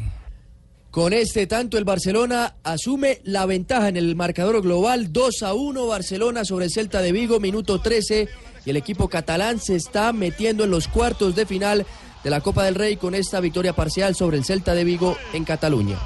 Con 0.96 1.12
este 1.12 1.46
tanto 1.46 1.76
el 1.76 1.84
Barcelona 1.84 2.54
asume 2.64 3.20
la 3.24 3.44
ventaja 3.44 3.88
en 3.88 3.98
el 3.98 4.16
marcador 4.16 4.62
global 4.62 5.12
2 5.12 5.42
a 5.42 5.52
1 5.52 5.86
Barcelona 5.86 6.42
sobre 6.46 6.64
el 6.64 6.72
Celta 6.72 7.02
de 7.02 7.12
Vigo, 7.12 7.38
minuto 7.38 7.82
13 7.82 8.30
y 8.64 8.70
el 8.70 8.78
equipo 8.78 9.06
catalán 9.06 9.60
se 9.60 9.76
está 9.76 10.14
metiendo 10.14 10.64
en 10.64 10.70
los 10.70 10.88
cuartos 10.88 11.36
de 11.36 11.44
final 11.44 11.84
de 12.24 12.30
la 12.30 12.40
Copa 12.40 12.64
del 12.64 12.76
Rey 12.76 12.96
con 12.96 13.14
esta 13.14 13.40
victoria 13.40 13.74
parcial 13.74 14.14
sobre 14.14 14.38
el 14.38 14.46
Celta 14.46 14.74
de 14.74 14.84
Vigo 14.84 15.18
en 15.34 15.44
Cataluña. 15.44 15.98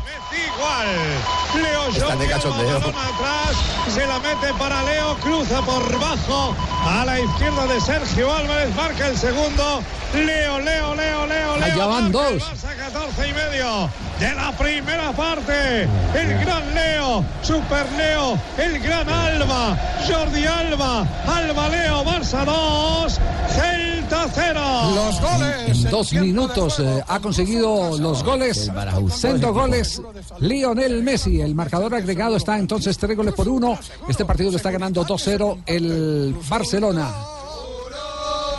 Leo 1.55 1.87
Están 1.91 2.19
de 2.19 2.27
cachondeo. 2.27 2.77
atrás, 2.79 3.95
se 3.95 4.05
la 4.05 4.19
mete 4.19 4.53
para 4.59 4.83
Leo, 4.83 5.15
cruza 5.19 5.63
por 5.63 6.01
bajo 6.01 6.57
a 6.85 7.05
la 7.05 7.21
izquierda 7.21 7.65
de 7.69 7.81
Sergio 7.81 8.35
Álvarez, 8.35 8.75
marca 8.75 9.07
el 9.07 9.17
segundo. 9.17 9.85
Leo, 10.15 10.59
Leo, 10.59 10.95
Leo, 10.95 11.27
Leo, 11.27 11.57
Leo. 11.57 11.65
Allá 11.65 11.87
van 11.87 12.13
dos. 12.13 12.43
Barça, 12.43 12.77
14 12.77 13.29
y 13.29 13.33
medio 13.33 13.91
de 14.19 14.35
la 14.35 14.53
primera 14.57 15.13
parte. 15.13 15.83
El 16.15 16.45
gran 16.45 16.75
Leo, 16.75 17.25
Super 17.43 17.87
Leo, 17.97 18.39
el 18.59 18.81
gran 18.81 19.09
Alba, 19.09 19.79
Jordi 20.07 20.47
Alba, 20.47 21.07
Alba 21.27 21.69
Leo, 21.69 22.05
Barça 22.05 22.45
2, 22.45 23.21
Celta 23.51 24.27
0. 24.35 24.61
Los 24.95 25.21
goles. 25.21 25.85
En 25.85 25.91
dos 25.91 26.13
minutos 26.13 26.81
eh, 26.81 27.05
ha 27.07 27.21
conseguido 27.21 27.97
los 27.99 28.25
goles. 28.25 28.71
Sendo 29.15 29.53
goles. 29.53 30.03
Lionel 30.41 31.03
Messi. 31.03 31.41
El 31.41 31.55
marcador 31.55 31.95
agregado 31.95 32.37
está 32.37 32.59
entonces 32.59 32.99
tres 32.99 33.17
goles 33.17 33.35
por 33.35 33.49
uno. 33.49 33.79
Este 34.09 34.25
partido 34.25 34.51
lo 34.51 34.57
está 34.57 34.71
ganando 34.73 35.05
2-0 35.07 35.63
el 35.67 36.35
Barcelona. 36.49 37.09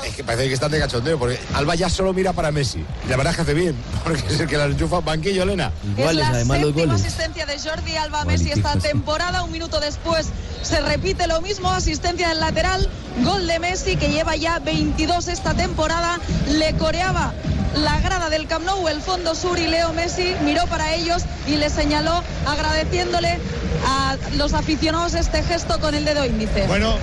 Es 0.06 0.16
que 0.16 0.24
parece 0.24 0.48
que 0.48 0.54
están 0.54 0.72
de 0.72 0.80
cachondeo, 0.80 1.18
porque 1.20 1.40
Alba 1.54 1.76
ya 1.76 1.90
solo 1.90 2.14
mira 2.14 2.34
para 2.34 2.52
Messi. 2.52 2.80
Y 3.06 3.10
la 3.10 3.18
verdad 3.18 3.32
es 3.32 3.36
que 3.38 3.42
hace 3.44 3.54
bien, 3.54 3.76
porque 4.04 4.22
es 4.28 4.40
el 4.40 4.48
que 4.48 4.58
la 4.58 4.66
enchufa 4.66 5.00
banquillo, 5.02 5.44
Elena. 5.44 5.72
Iguales, 5.84 6.24
es 6.24 6.30
la 6.30 6.36
además, 6.36 6.58
los 6.62 6.68
séptima 6.68 6.94
goles. 6.94 7.06
asistencia 7.06 7.46
de 7.46 7.60
Jordi 7.60 7.96
Alba 7.96 8.22
a 8.22 8.26
Messi 8.26 8.52
esta 8.52 8.76
temporada. 8.78 9.44
Un 9.44 9.52
minuto 9.52 9.80
después 9.80 10.28
se 10.64 10.80
repite 10.82 11.28
lo 11.28 11.42
mismo, 11.42 11.72
asistencia 11.72 12.30
del 12.30 12.40
lateral, 12.40 12.90
gol 13.24 13.48
de 13.48 13.60
Messi 13.60 13.96
que 13.96 14.10
lleva 14.10 14.36
ya 14.36 14.60
22 14.60 15.28
esta 15.28 15.54
temporada. 15.54 16.20
Le 16.50 16.74
coreaba 16.78 17.34
la 17.76 18.00
grada 18.02 18.30
del 18.30 18.48
Camp 18.48 18.66
Nou, 18.66 18.88
el 18.88 19.02
fondo 19.02 19.36
sur 19.36 19.58
y 19.58 19.68
Leo 19.68 19.94
Messi 19.94 20.36
miró 20.44 20.66
para 20.68 20.94
ellos 20.94 21.24
y 21.48 21.56
le 21.56 21.70
señaló 21.70 22.24
agradeciéndole 22.46 23.40
a 23.88 24.18
los 24.36 24.54
aficionados 24.54 25.14
este 25.14 25.44
gesto 25.44 25.80
con 25.80 25.96
el 25.96 26.06
dedo 26.06 26.26
índice. 26.26 26.68
Bueno, 26.68 26.96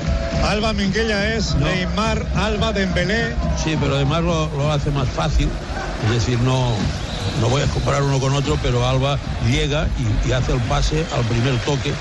Alba 0.45 0.73
Minguella 0.73 1.35
es 1.35 1.55
Neymar, 1.57 2.25
Alba 2.37 2.73
Dembélé. 2.73 3.35
Sí, 3.63 3.77
pero 3.81 3.97
además 3.97 4.23
lo, 4.23 4.49
lo 4.57 4.73
hace 4.73 4.91
más 4.91 5.09
fácil. 5.09 5.49
Es 6.07 6.11
decir, 6.15 6.39
no, 6.41 6.73
no 7.41 7.49
voy 7.49 7.63
a 7.63 7.67
comparar 7.67 8.03
uno 8.03 8.21
con 8.21 8.35
otro, 8.35 8.59
pero 8.63 8.87
Alba 8.87 9.19
llega 9.47 9.89
y, 9.99 10.29
y 10.29 10.33
hace 10.33 10.53
el 10.53 10.61
pase 10.61 11.05
al 11.17 11.25
primer 11.25 11.59
toque. 11.61 11.93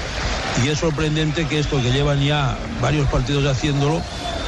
Y 0.63 0.69
es 0.69 0.79
sorprendente 0.79 1.45
que 1.45 1.59
esto 1.59 1.81
que 1.81 1.91
llevan 1.91 2.23
ya 2.23 2.57
varios 2.81 3.07
partidos 3.09 3.45
haciéndolo, 3.45 4.01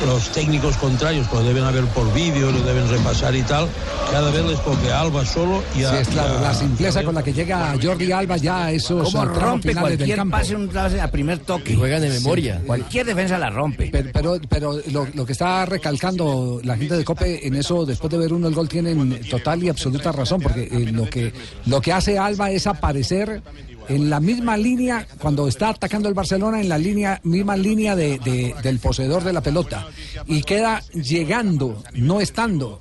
los 0.06 0.30
técnicos 0.30 0.76
contrarios, 0.78 1.28
que 1.28 1.36
lo 1.36 1.44
deben 1.44 1.64
haber 1.64 1.84
por 1.86 2.12
vídeo, 2.14 2.52
lo 2.52 2.62
deben 2.62 2.90
repasar 2.90 3.36
y 3.36 3.42
tal, 3.44 3.68
cada 4.12 4.32
vez 4.32 4.44
les 4.46 4.64
toque 4.64 4.90
a 4.92 5.02
Alba 5.02 5.26
solo 5.26 5.62
y 5.78 5.84
a... 5.84 5.92
Sí, 5.92 5.98
es 6.02 6.08
claro, 6.08 6.34
y 6.34 6.38
a- 6.38 6.42
la 6.42 6.54
simpleza 6.54 7.04
con 7.04 7.14
la 7.16 7.22
que 7.24 7.34
llega 7.34 7.76
Jordi 7.82 8.12
Alba 8.12 8.38
ya 8.38 8.66
a 8.66 8.72
esos 8.72 9.12
¿Cómo 9.12 9.24
eh, 9.24 9.28
tramos 9.34 9.44
rompe 9.52 9.76
cualquier 9.76 10.18
campo. 10.18 10.38
pase 10.38 10.56
un 10.56 10.68
pase 10.70 11.00
a 11.02 11.12
primer 11.12 11.40
toque? 11.40 11.76
Juegan 11.76 12.02
de 12.02 12.10
memoria. 12.10 12.62
Cualquier 12.66 13.06
defensa 13.06 13.38
la 13.38 13.50
rompe. 13.50 13.90
Pero, 13.92 14.10
pero, 14.12 14.38
pero 14.50 14.80
lo, 14.92 15.08
lo 15.14 15.26
que 15.26 15.34
está 15.34 15.66
recalcando 15.66 16.60
la 16.64 16.76
gente 16.78 16.96
de 16.98 17.04
Cope 17.04 17.46
en 17.46 17.56
eso, 17.56 17.86
después 17.86 18.10
de 18.10 18.18
ver 18.18 18.34
uno 18.34 18.48
el 18.48 18.56
gol, 18.56 18.68
tienen 18.70 19.20
total 19.30 19.62
y 19.64 19.70
absoluta 19.70 20.12
razón, 20.12 20.42
porque 20.42 20.64
eh, 20.64 20.92
lo, 20.92 21.08
que, 21.10 21.32
lo 21.68 21.82
que 21.82 21.92
hace 21.94 22.18
Alba 22.18 22.50
es 22.52 22.66
aparecer 22.68 23.42
en 23.90 24.10
la 24.10 24.20
misma 24.20 24.56
línea, 24.56 25.06
cuando 25.20 25.48
está 25.48 25.70
atacando 25.70 26.08
el 26.08 26.14
Barcelona, 26.16 26.62
en 26.62 26.70
la 26.70 26.78
línea, 26.78 27.20
misma 27.24 27.58
línea 27.58 27.96
de- 27.96 28.20
de- 28.20 28.56
del 28.64 28.80
poseedor 28.80 29.24
de 29.24 29.34
la 29.34 29.42
pelota, 29.42 29.88
y 30.28 30.44
queda 30.44 30.82
llegando, 30.94 31.84
no 31.96 32.22
estando. 32.22 32.80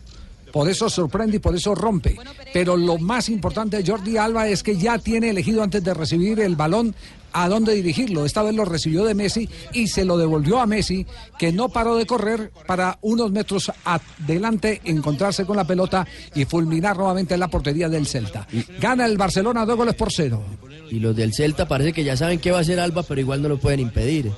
Por 0.52 0.68
eso 0.70 0.88
sorprende 0.88 1.36
y 1.36 1.40
por 1.40 1.54
eso 1.54 1.74
rompe. 1.74 2.16
Pero 2.54 2.76
lo 2.76 2.96
más 2.98 3.28
importante 3.28 3.76
de 3.82 3.90
Jordi 3.90 4.16
Alba 4.16 4.48
es 4.48 4.62
que 4.62 4.76
ya 4.78 4.98
tiene 4.98 5.28
elegido 5.30 5.62
antes 5.62 5.84
de 5.84 5.92
recibir 5.92 6.40
el 6.40 6.56
balón 6.56 6.94
a 7.34 7.50
dónde 7.50 7.74
dirigirlo. 7.74 8.24
Esta 8.24 8.42
vez 8.42 8.54
lo 8.54 8.64
recibió 8.64 9.04
de 9.04 9.14
Messi 9.14 9.46
y 9.74 9.88
se 9.88 10.06
lo 10.06 10.16
devolvió 10.16 10.58
a 10.60 10.66
Messi, 10.66 11.06
que 11.38 11.52
no 11.52 11.68
paró 11.68 11.96
de 11.96 12.06
correr 12.06 12.50
para 12.66 12.98
unos 13.02 13.30
metros 13.30 13.70
adelante 13.84 14.80
encontrarse 14.84 15.44
con 15.44 15.56
la 15.58 15.66
pelota 15.66 16.06
y 16.34 16.46
fulminar 16.46 16.96
nuevamente 16.96 17.36
la 17.36 17.48
portería 17.48 17.90
del 17.90 18.06
Celta. 18.06 18.46
Gana 18.80 19.04
el 19.04 19.18
Barcelona 19.18 19.66
dos 19.66 19.76
goles 19.76 19.94
por 19.94 20.10
cero. 20.10 20.42
Y 20.90 21.00
los 21.00 21.14
del 21.14 21.34
Celta 21.34 21.68
parece 21.68 21.92
que 21.92 22.04
ya 22.04 22.16
saben 22.16 22.38
qué 22.38 22.50
va 22.50 22.58
a 22.58 22.60
hacer 22.60 22.80
Alba, 22.80 23.02
pero 23.02 23.20
igual 23.20 23.42
no 23.42 23.48
lo 23.48 23.58
pueden 23.58 23.80
impedir. 23.80 24.30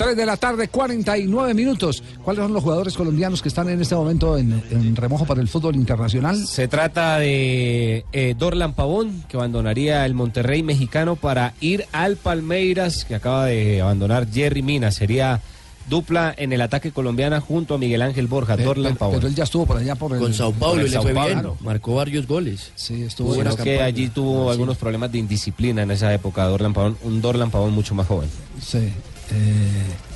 3 0.00 0.16
de 0.16 0.24
la 0.24 0.38
tarde, 0.38 0.68
49 0.68 1.52
minutos. 1.52 2.02
¿Cuáles 2.24 2.42
son 2.42 2.54
los 2.54 2.62
jugadores 2.62 2.96
colombianos 2.96 3.42
que 3.42 3.48
están 3.48 3.68
en 3.68 3.82
este 3.82 3.94
momento 3.94 4.38
en, 4.38 4.62
en 4.70 4.96
remojo 4.96 5.26
para 5.26 5.42
el 5.42 5.48
fútbol 5.48 5.76
internacional? 5.76 6.46
Se 6.46 6.68
trata 6.68 7.18
de 7.18 8.06
eh, 8.12 8.34
Dorlan 8.38 8.72
Pavón, 8.72 9.24
que 9.28 9.36
abandonaría 9.36 10.06
el 10.06 10.14
Monterrey 10.14 10.62
mexicano 10.62 11.16
para 11.16 11.52
ir 11.60 11.84
al 11.92 12.16
Palmeiras, 12.16 13.04
que 13.04 13.14
acaba 13.14 13.44
de 13.44 13.82
abandonar 13.82 14.26
Jerry 14.32 14.62
Mina. 14.62 14.90
Sería 14.90 15.42
dupla 15.90 16.32
en 16.38 16.54
el 16.54 16.62
ataque 16.62 16.90
colombiana 16.92 17.40
junto 17.40 17.74
a 17.74 17.78
Miguel 17.78 18.00
Ángel 18.00 18.26
Borja, 18.28 18.56
Pero, 18.56 18.68
Dorlan 18.68 18.92
pero- 18.92 18.98
Pavón. 18.98 19.16
pero 19.16 19.28
él 19.28 19.34
ya 19.34 19.44
estuvo 19.44 19.66
por 19.66 19.76
allá 19.76 19.94
por 19.96 20.14
el, 20.14 20.20
Con 20.20 20.32
Sao 20.32 20.52
Paulo 20.52 20.76
y 20.80 20.84
el 20.86 20.90
le 20.90 20.92
Sao 20.94 21.02
fue 21.02 21.12
bien. 21.12 21.34
Paulo. 21.34 21.56
Marcó 21.60 21.96
varios 21.96 22.26
goles. 22.26 22.70
Sí, 22.76 23.02
estuvo 23.02 23.34
buena 23.34 23.50
que 23.50 23.56
campaña. 23.56 23.84
allí 23.84 24.08
tuvo 24.08 24.50
algunos 24.50 24.78
problemas 24.78 25.12
de 25.12 25.18
indisciplina 25.18 25.82
en 25.82 25.90
esa 25.90 26.14
época, 26.14 26.44
Dorlan 26.46 26.72
Pavón, 26.72 26.96
un 27.02 27.20
Dorlan 27.20 27.50
Pavón 27.50 27.72
mucho 27.74 27.94
más 27.94 28.06
joven. 28.06 28.30
Sí. 28.64 28.78
eh, 28.78 28.92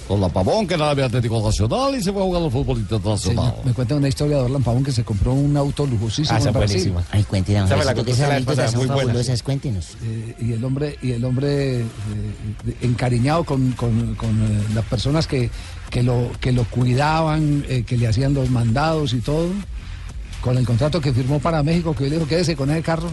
Con 0.09 0.21
la 0.21 0.29
Pavón, 0.29 0.67
que 0.67 0.75
era 0.75 0.95
de 0.95 1.03
Atlético 1.03 1.43
Nacional 1.43 1.95
y 1.97 2.03
se 2.03 2.13
fue 2.13 2.21
a 2.21 2.25
jugar 2.27 2.43
al 2.43 2.51
fútbol 2.51 2.79
internacional. 2.79 3.55
me, 3.65 3.71
me 3.71 3.75
cuenta 3.75 3.95
una 3.95 4.07
historia 4.09 4.37
de 4.37 4.43
Orlan 4.43 4.63
Pavón 4.63 4.85
que 4.85 4.93
se 4.93 5.03
compró 5.03 5.33
un 5.33 5.57
auto 5.57 5.87
lujosísimo 5.87 6.37
Ah, 6.37 6.39
esa 6.39 6.49
en 6.49 6.55
Brasil. 6.55 6.77
buenísima. 6.93 7.05
Ay, 7.11 7.25
cuéntenos, 7.25 7.71
esas 8.53 8.75
fabulosas, 9.07 9.43
cuéntenos. 9.43 9.97
Eh, 10.05 10.37
y 10.41 10.53
el 10.53 10.63
hombre 10.65 10.99
y 11.01 11.13
el 11.13 11.25
hombre 11.25 11.81
eh, 11.81 11.85
encariñado 12.83 13.45
con, 13.45 13.73
con- 13.73 14.15
con, 14.17 14.31
eh, 14.43 14.63
las 14.75 14.85
personas 14.85 15.27
que, 15.27 15.51
que 15.89 16.03
lo 16.03 16.31
que 16.39 16.53
lo 16.53 16.65
cuidaban 16.65 17.65
eh, 17.69 17.85
que 17.87 17.97
le 17.97 18.07
hacían 18.07 18.35
los 18.35 18.51
mandados 18.51 19.15
y 19.15 19.21
todo 19.21 19.49
con 20.43 20.59
el 20.59 20.67
contrato 20.67 21.01
que 21.01 21.15
firmó 21.15 21.39
para 21.39 21.63
México 21.63 21.95
que 21.95 22.05
le 22.05 22.17
dijo 22.17 22.29
quédese 22.29 22.55
con 22.57 22.71
ese 22.71 22.83
carro 22.83 23.09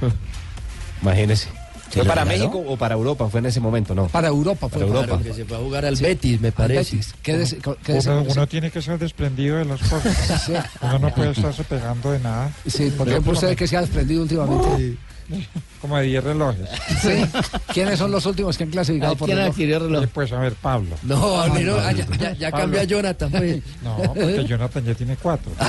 Imagínese. 1.02 1.48
¿Fue 1.90 2.04
para 2.04 2.24
regaló? 2.24 2.50
México 2.50 2.64
o 2.72 2.76
para 2.76 2.94
Europa? 2.94 3.28
Fue 3.28 3.40
en 3.40 3.46
ese 3.46 3.60
momento, 3.60 3.94
¿no? 3.94 4.06
para 4.08 4.28
Europa 4.28 4.68
fue 4.68 4.80
Para 4.86 5.00
Europa. 5.00 5.20
Que 5.22 5.32
se 5.34 5.44
fue 5.44 5.56
a 5.56 5.60
jugar 5.60 5.84
al 5.84 5.96
Sí. 5.96 6.04
Betis, 6.04 6.40
me 6.40 6.52
parece. 6.52 6.96
Betis. 6.96 7.14
Co- 7.62 7.76
quédese 7.82 8.10
Uno, 8.10 8.46
tiene 8.46 8.70
que 8.70 8.80
ser 8.80 8.98
desprendido 8.98 9.56
de 9.56 9.64
las 9.64 9.80
cosas. 9.80 10.16
Sí. 10.46 10.52
Uno 10.82 10.98
no 10.98 11.14
puede 11.14 11.30
estarse 11.32 11.64
pegando 11.64 12.12
de 12.12 12.18
nada. 12.20 12.50
Sí, 12.66 12.90
por 12.96 13.08
ejemplo 13.08 13.32
usted 13.32 13.56
que 13.56 13.66
se 13.66 13.76
ha 13.76 13.80
desprendido 13.82 14.22
últimamente 14.22 14.96
Como 15.80 15.96
de 15.98 16.02
10 16.04 16.24
relojes. 16.24 16.68
Sí. 17.02 17.24
¿quiénes 17.72 17.98
son 17.98 18.10
los 18.10 18.24
últimos 18.26 18.56
que 18.58 18.64
han 18.64 18.70
clasificado 18.70 19.14
por 19.16 19.26
¿Quién 19.26 19.38
reloj? 19.38 19.52
adquirió 19.52 19.78
reloj? 19.78 20.04
Eh, 20.04 20.08
Pues 20.12 20.32
a 20.32 20.38
ver, 20.38 20.54
Pablo. 20.54 20.96
No, 21.02 21.40
a 21.40 21.46
mí 21.48 21.62
no, 21.62 21.74
ah, 21.76 21.92
ya, 21.92 22.32
ya- 22.32 22.50
cambia 22.52 22.84
Jonathan, 22.84 23.30
pues. 23.30 23.62
No, 23.82 23.96
porque 24.14 24.44
Jonathan 24.46 24.84
ya 24.84 24.94
tiene 24.94 25.16
cuatro. 25.16 25.52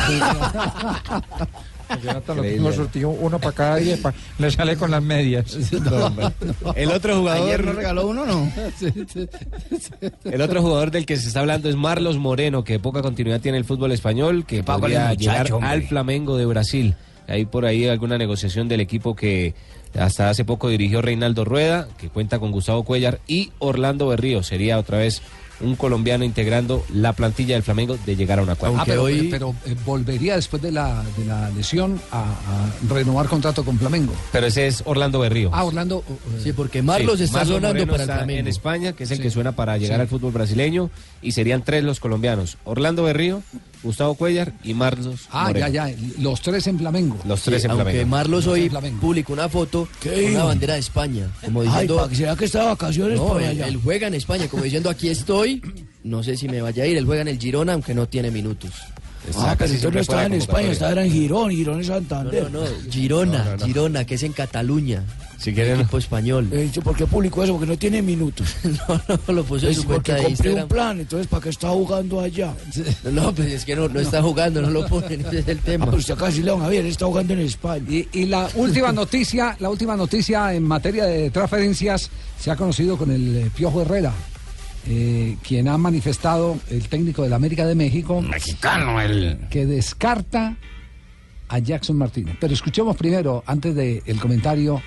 A 1.91 1.99
Jonathan 1.99 2.37
lo 2.63 2.71
surtido 2.73 3.09
uno 3.09 3.39
para 3.39 3.55
cada 3.55 3.75
día. 3.77 3.97
pa- 4.01 4.13
le 4.39 4.51
sale 4.51 4.75
con 4.77 4.91
las 4.91 5.03
medias. 5.03 5.55
El 6.75 6.91
otro 6.91 7.17
jugador. 7.19 7.47
Ayer 7.47 7.65
nos 7.65 7.75
regaló 7.75 8.07
uno, 8.07 8.25
¿no? 8.25 8.51
El 10.31 10.41
otro 10.41 10.61
jugador 10.61 10.91
del 10.91 11.05
que 11.05 11.17
se 11.17 11.27
está 11.27 11.41
hablando 11.41 11.69
es 11.69 11.75
Marlos 11.75 12.17
Moreno, 12.17 12.63
que 12.63 12.79
poca 12.79 13.01
continuidad 13.01 13.41
tiene 13.41 13.57
el 13.57 13.65
fútbol 13.65 13.91
español, 13.91 14.45
que 14.45 14.63
al 14.65 14.79
muchacho, 14.81 15.15
llegar 15.19 15.51
hombre. 15.53 15.69
al 15.69 15.83
Flamengo 15.83 16.37
de 16.37 16.45
Brasil. 16.45 16.95
Hay 17.27 17.45
por 17.45 17.65
ahí 17.65 17.87
alguna 17.87 18.17
negociación 18.17 18.67
del 18.67 18.81
equipo 18.81 19.15
que 19.15 19.53
hasta 19.97 20.29
hace 20.29 20.43
poco 20.45 20.69
dirigió 20.69 21.01
Reinaldo 21.01 21.45
Rueda, 21.45 21.87
que 21.97 22.09
cuenta 22.09 22.39
con 22.39 22.51
Gustavo 22.51 22.83
Cuellar 22.83 23.19
y 23.27 23.51
Orlando 23.59 24.07
Berrío. 24.07 24.43
Sería 24.43 24.79
otra 24.79 24.97
vez 24.97 25.21
un 25.63 25.75
colombiano 25.75 26.23
integrando 26.23 26.85
la 26.93 27.13
plantilla 27.13 27.55
del 27.55 27.63
Flamengo 27.63 27.97
de 28.05 28.15
llegar 28.15 28.39
a 28.39 28.43
una 28.43 28.55
cuadra. 28.55 28.81
Ah, 28.81 28.83
pero, 28.85 29.03
hoy- 29.03 29.27
pero, 29.31 29.55
eh, 29.65 29.75
volvería 29.85 30.35
después 30.35 30.61
de 30.61 30.71
la, 30.71 31.03
de 31.17 31.25
la 31.25 31.49
lesión 31.51 31.99
a, 32.11 32.23
a 32.23 32.71
renovar 32.89 33.27
contrato 33.27 33.63
con 33.63 33.77
Flamengo. 33.77 34.13
Pero 34.31 34.47
ese 34.47 34.67
es 34.67 34.83
Orlando 34.85 35.19
Berrío. 35.19 35.49
Ah, 35.53 35.63
Orlando. 35.63 36.03
eh, 36.09 36.39
Sí, 36.43 36.53
porque 36.53 36.81
Marlos 36.81 37.17
Sí, 37.19 37.25
está 37.25 37.39
Marlos 37.39 37.55
sonando 37.57 37.73
Moreno 37.85 37.91
para 37.91 38.03
el 38.03 38.09
Flamengo. 38.09 38.39
en 38.39 38.47
España, 38.47 38.93
que 38.93 39.03
es 39.03 39.11
el 39.11 39.17
Sí. 39.17 39.23
que 39.23 39.29
suena 39.31 39.51
para 39.53 39.77
llegar 39.77 39.97
Sí. 39.97 40.01
al 40.01 40.07
fútbol 40.07 40.31
brasileño, 40.31 40.89
y 41.21 41.31
serían 41.33 41.63
tres 41.63 41.83
los 41.83 41.99
colombianos. 41.99 42.57
Orlando 42.63 43.03
Berrío, 43.03 43.41
Gustavo 43.83 44.13
Cuellar 44.15 44.53
y 44.63 44.73
Marlos 44.73 45.21
Ah, 45.31 45.47
Moreno. 45.47 45.67
ya, 45.69 45.89
ya. 45.89 45.95
Los 46.19 46.41
tres 46.41 46.67
en 46.67 46.77
Flamengo. 46.77 47.17
Los 47.25 47.41
tres 47.41 47.63
en 47.65 47.71
aunque 47.71 47.83
Flamengo. 47.85 48.09
Marlos 48.09 48.45
Los 48.45 48.53
hoy 48.53 48.69
publicó 48.99 49.33
una 49.33 49.49
foto 49.49 49.87
con 50.01 50.11
¿Qué 50.11 50.31
una 50.35 50.43
bandera 50.45 50.73
de 50.75 50.79
España, 50.79 51.27
como 51.43 51.61
Ay, 51.61 51.67
diciendo... 51.67 51.95
¿para 51.97 52.09
qué 52.09 52.15
será 52.15 52.35
que 52.35 52.45
está 52.45 52.59
de 52.61 52.65
vacaciones 52.67 53.17
No, 53.19 53.39
él, 53.39 53.45
allá? 53.49 53.67
él 53.67 53.79
juega 53.83 54.07
en 54.07 54.13
España, 54.13 54.47
como 54.47 54.63
diciendo 54.63 54.89
aquí 54.89 55.09
estoy, 55.09 55.61
no 56.03 56.21
sé 56.23 56.37
si 56.37 56.47
me 56.47 56.61
vaya 56.61 56.83
a 56.83 56.87
ir, 56.87 56.97
él 56.97 57.05
juega 57.05 57.21
en 57.23 57.27
el 57.29 57.39
Girona, 57.39 57.73
aunque 57.73 57.93
no 57.95 58.07
tiene 58.07 58.29
minutos. 58.31 58.71
Ah, 59.37 59.55
pero 59.57 59.71
entonces 59.71 59.93
no 59.93 59.99
estaba 59.99 60.25
en 60.25 60.33
España, 60.33 60.71
estaba 60.71 61.03
en 61.03 61.11
Girón, 61.11 61.51
Girón 61.51 61.79
es 61.79 61.87
No, 61.89 61.93
Santander. 61.95 62.51
no, 62.51 62.61
no, 62.61 62.67
Girona, 62.89 63.55
Girona, 63.63 64.03
que 64.05 64.15
es 64.15 64.23
en 64.23 64.33
Cataluña. 64.33 65.03
Si 65.41 65.51
quieren, 65.55 65.79
equipo 65.79 65.97
español. 65.97 66.47
Eh, 66.51 66.69
yo, 66.71 66.83
¿Por 66.83 66.95
qué 66.95 67.07
publicó 67.07 67.43
eso? 67.43 67.53
Porque 67.53 67.65
no 67.65 67.75
tiene 67.75 68.03
minutos. 68.03 68.55
no, 68.63 69.01
no, 69.27 69.33
lo 69.33 69.43
puso 69.43 69.67
en 69.67 69.73
su 69.73 69.85
porque 69.85 70.11
cuenta 70.11 70.13
de 70.13 70.17
compré 70.17 70.29
Instagram. 70.31 70.63
un 70.63 70.69
plan, 70.69 70.99
entonces 70.99 71.27
¿para 71.27 71.43
qué 71.43 71.49
está 71.49 71.69
jugando 71.69 72.19
allá? 72.19 72.53
No, 73.11 73.33
pues 73.33 73.51
es 73.51 73.65
que 73.65 73.75
no, 73.75 73.89
no 73.89 73.99
está 73.99 74.21
jugando, 74.21 74.61
no 74.61 74.69
lo 74.69 74.85
ponen, 74.85 75.21
ese 75.25 75.39
es 75.39 75.47
el 75.47 75.57
tema. 75.59 75.85
Ah, 75.85 75.87
pero 75.87 75.97
usted 75.97 76.15
casi 76.15 76.43
León 76.43 76.59
Javier 76.59 76.85
está 76.85 77.05
jugando 77.07 77.33
en 77.33 77.39
España. 77.39 77.83
Y, 77.89 78.07
y 78.13 78.25
la 78.27 78.47
última 78.53 78.91
noticia, 78.91 79.55
la 79.59 79.69
última 79.69 79.97
noticia 79.97 80.53
en 80.53 80.61
materia 80.61 81.05
de 81.05 81.31
transferencias 81.31 82.11
se 82.39 82.51
ha 82.51 82.55
conocido 82.55 82.95
con 82.95 83.09
el 83.09 83.35
eh, 83.37 83.51
Piojo 83.55 83.81
Herrera, 83.81 84.13
eh, 84.87 85.37
quien 85.41 85.67
ha 85.67 85.77
manifestado 85.79 86.59
el 86.69 86.87
técnico 86.87 87.23
de 87.23 87.29
la 87.29 87.37
América 87.37 87.65
de 87.65 87.73
México, 87.73 88.21
Mexicano, 88.21 89.01
el. 89.01 89.39
que 89.49 89.65
descarta 89.65 90.55
a 91.49 91.57
Jackson 91.57 91.97
Martínez. 91.97 92.37
Pero 92.39 92.53
escuchemos 92.53 92.95
primero, 92.95 93.43
antes 93.47 93.75
del 93.75 94.19
comentario 94.19 94.81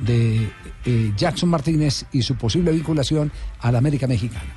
de 0.00 0.50
eh, 0.84 1.12
Jackson 1.16 1.48
Martínez 1.48 2.04
y 2.12 2.22
su 2.22 2.34
posible 2.36 2.72
vinculación 2.72 3.30
a 3.60 3.70
la 3.70 3.78
América 3.78 4.06
Mexicana. 4.06 4.54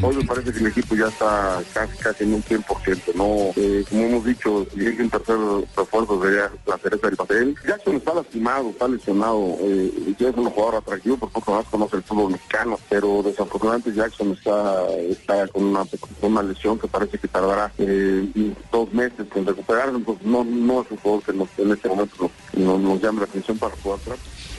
Hoy 0.00 0.16
me 0.16 0.24
parece 0.24 0.52
que 0.52 0.58
el 0.58 0.66
equipo 0.68 0.94
ya 0.96 1.06
está 1.06 1.62
casi, 1.74 1.96
casi 1.98 2.24
en 2.24 2.34
un 2.34 2.42
100%, 2.42 3.14
¿no? 3.14 3.52
Eh, 3.56 3.84
como 3.88 4.02
hemos 4.04 4.24
dicho, 4.24 4.66
es 4.76 4.98
un 4.98 5.10
tercer 5.10 5.36
refuerzo 5.76 6.22
sería 6.22 6.50
la 6.66 6.78
cereza 6.78 7.06
del 7.06 7.16
pastel. 7.16 7.56
Jackson 7.66 7.96
está 7.96 8.14
lastimado, 8.14 8.70
está 8.70 8.88
lesionado, 8.88 9.56
eh, 9.60 10.14
y 10.18 10.24
es 10.24 10.34
un 10.34 10.50
jugador 10.50 10.76
atractivo, 10.76 11.18
por 11.18 11.30
poco 11.30 11.52
más 11.52 11.66
conoce 11.66 11.96
el 11.96 12.02
fútbol 12.02 12.32
mexicano, 12.32 12.78
pero 12.88 13.22
desafortunadamente 13.22 13.92
Jackson 13.92 14.32
está, 14.32 14.88
está 14.98 15.46
con 15.48 15.64
una, 15.64 15.84
una 16.22 16.42
lesión 16.42 16.78
que 16.78 16.88
parece 16.88 17.18
que 17.18 17.28
tardará 17.28 17.70
eh, 17.78 18.54
dos 18.72 18.92
meses 18.92 19.26
en 19.34 19.46
recuperarse, 19.46 19.96
entonces 19.96 20.26
no, 20.26 20.42
no 20.42 20.82
es 20.82 20.90
un 20.90 20.96
jugador 20.96 21.22
que 21.24 21.62
en 21.62 21.70
este 21.70 21.88
momento 21.88 22.30
nos, 22.54 22.80
nos, 22.80 23.02
llame 23.02 23.20
la 23.20 23.26
atención 23.26 23.58
para 23.58 23.76
jugar 23.76 24.00
atrás. 24.00 24.18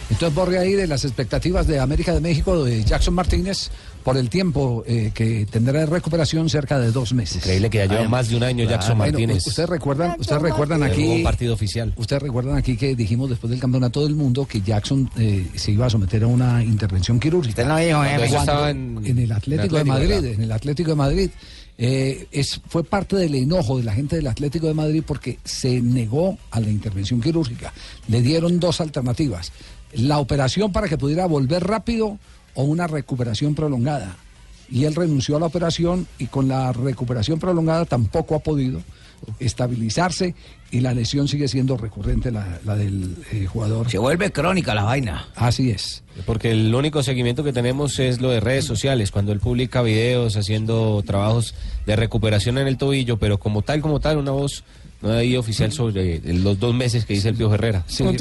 Entonces 0.09 0.35
borre 0.35 0.59
ahí 0.59 0.73
de 0.73 0.85
las 0.85 1.05
expectativas 1.05 1.65
de 1.65 1.79
América 1.79 2.13
de 2.13 2.19
México 2.21 2.63
de 2.63 2.83
Jackson 2.83 3.13
Martínez 3.13 3.71
por 4.03 4.17
el 4.17 4.29
tiempo 4.29 4.83
eh, 4.85 5.11
que 5.13 5.45
tendrá 5.49 5.79
de 5.79 5.85
recuperación 5.85 6.49
cerca 6.49 6.77
de 6.79 6.91
dos 6.91 7.13
meses. 7.13 7.37
Increíble 7.37 7.69
que 7.69 7.77
ya 7.79 7.85
lleva 7.85 8.07
más 8.09 8.29
de 8.29 8.35
un 8.35 8.43
año 8.43 8.65
Jackson 8.69 8.97
Bueno, 8.97 9.13
Martínez. 9.13 9.47
ustedes 9.47 9.69
recuerdan, 9.69 10.15
ustedes 10.19 10.41
recuerdan 10.41 10.83
aquí 10.83 11.03
un 11.07 11.23
partido 11.23 11.53
oficial. 11.53 11.93
Ustedes 11.95 12.21
recuerdan 12.21 12.57
aquí 12.57 12.75
que 12.77 12.95
dijimos 12.95 13.29
después 13.29 13.49
del 13.51 13.59
campeonato 13.59 14.03
del 14.03 14.15
mundo 14.15 14.45
que 14.45 14.61
Jackson 14.61 15.09
eh, 15.17 15.47
se 15.55 15.71
iba 15.71 15.85
a 15.85 15.89
someter 15.89 16.23
a 16.23 16.27
una 16.27 16.63
intervención 16.63 17.19
quirúrgica. 17.19 17.61
Usted 17.61 17.67
no 17.67 17.77
dijo, 17.77 18.03
eh, 18.03 18.07
Cuando 18.09 18.27
Cuando 18.27 18.37
estaba 18.39 18.69
en- 18.69 19.01
en 19.05 19.19
el 19.19 19.31
Atlético, 19.31 19.77
en 19.77 19.83
de 19.85 19.89
Madrid, 19.89 20.07
¿verdad? 20.09 20.25
en 20.31 20.41
el 20.41 20.51
Atlético 20.51 20.89
de 20.91 20.95
Madrid. 20.95 21.29
Eh, 21.75 22.27
es, 22.31 22.61
fue 22.67 22.83
parte 22.83 23.15
del 23.15 23.33
enojo 23.33 23.77
de 23.79 23.83
la 23.83 23.93
gente 23.93 24.15
del 24.17 24.27
Atlético 24.27 24.67
de 24.67 24.75
Madrid 24.75 25.03
porque 25.05 25.39
se 25.43 25.81
negó 25.81 26.37
a 26.51 26.59
la 26.59 26.69
intervención 26.69 27.19
quirúrgica. 27.19 27.73
Le 28.07 28.21
dieron 28.21 28.59
dos 28.59 28.79
alternativas. 28.79 29.51
La 29.93 30.19
operación 30.19 30.71
para 30.71 30.87
que 30.87 30.97
pudiera 30.97 31.25
volver 31.25 31.63
rápido 31.63 32.19
o 32.55 32.63
una 32.63 32.87
recuperación 32.87 33.55
prolongada. 33.55 34.15
Y 34.69 34.85
él 34.85 34.95
renunció 34.95 35.37
a 35.37 35.39
la 35.39 35.45
operación 35.45 36.07
y 36.17 36.27
con 36.27 36.47
la 36.47 36.71
recuperación 36.73 37.39
prolongada 37.39 37.85
tampoco 37.85 38.35
ha 38.35 38.39
podido 38.39 38.81
estabilizarse 39.39 40.35
y 40.71 40.79
la 40.79 40.93
lesión 40.93 41.27
sigue 41.27 41.47
siendo 41.47 41.77
recurrente, 41.77 42.31
la, 42.31 42.59
la 42.65 42.75
del 42.75 43.15
eh, 43.31 43.45
jugador. 43.45 43.89
Se 43.89 43.97
vuelve 43.97 44.31
crónica 44.31 44.73
la 44.73 44.83
vaina. 44.83 45.27
Así 45.35 45.69
es. 45.69 46.03
Porque 46.25 46.51
el 46.51 46.73
único 46.73 47.03
seguimiento 47.03 47.43
que 47.43 47.53
tenemos 47.53 47.99
es 47.99 48.21
lo 48.21 48.29
de 48.31 48.39
redes 48.39 48.65
sociales, 48.65 49.11
cuando 49.11 49.31
él 49.31 49.39
publica 49.39 49.81
videos 49.81 50.35
haciendo 50.35 51.03
trabajos 51.05 51.53
de 51.85 51.95
recuperación 51.95 52.57
en 52.57 52.67
el 52.67 52.77
tobillo, 52.77 53.17
pero 53.17 53.37
como 53.37 53.61
tal, 53.61 53.81
como 53.81 53.99
tal, 53.99 54.17
una 54.17 54.31
voz 54.31 54.63
no 55.03 55.11
hay 55.11 55.35
oficial 55.35 55.71
sobre 55.71 56.21
los 56.23 56.57
dos 56.57 56.73
meses 56.73 57.05
que 57.05 57.13
dice 57.13 57.29
el 57.29 57.35
Pío 57.35 57.53
Herrera. 57.53 57.83
O 57.85 57.91
sea, 57.91 58.11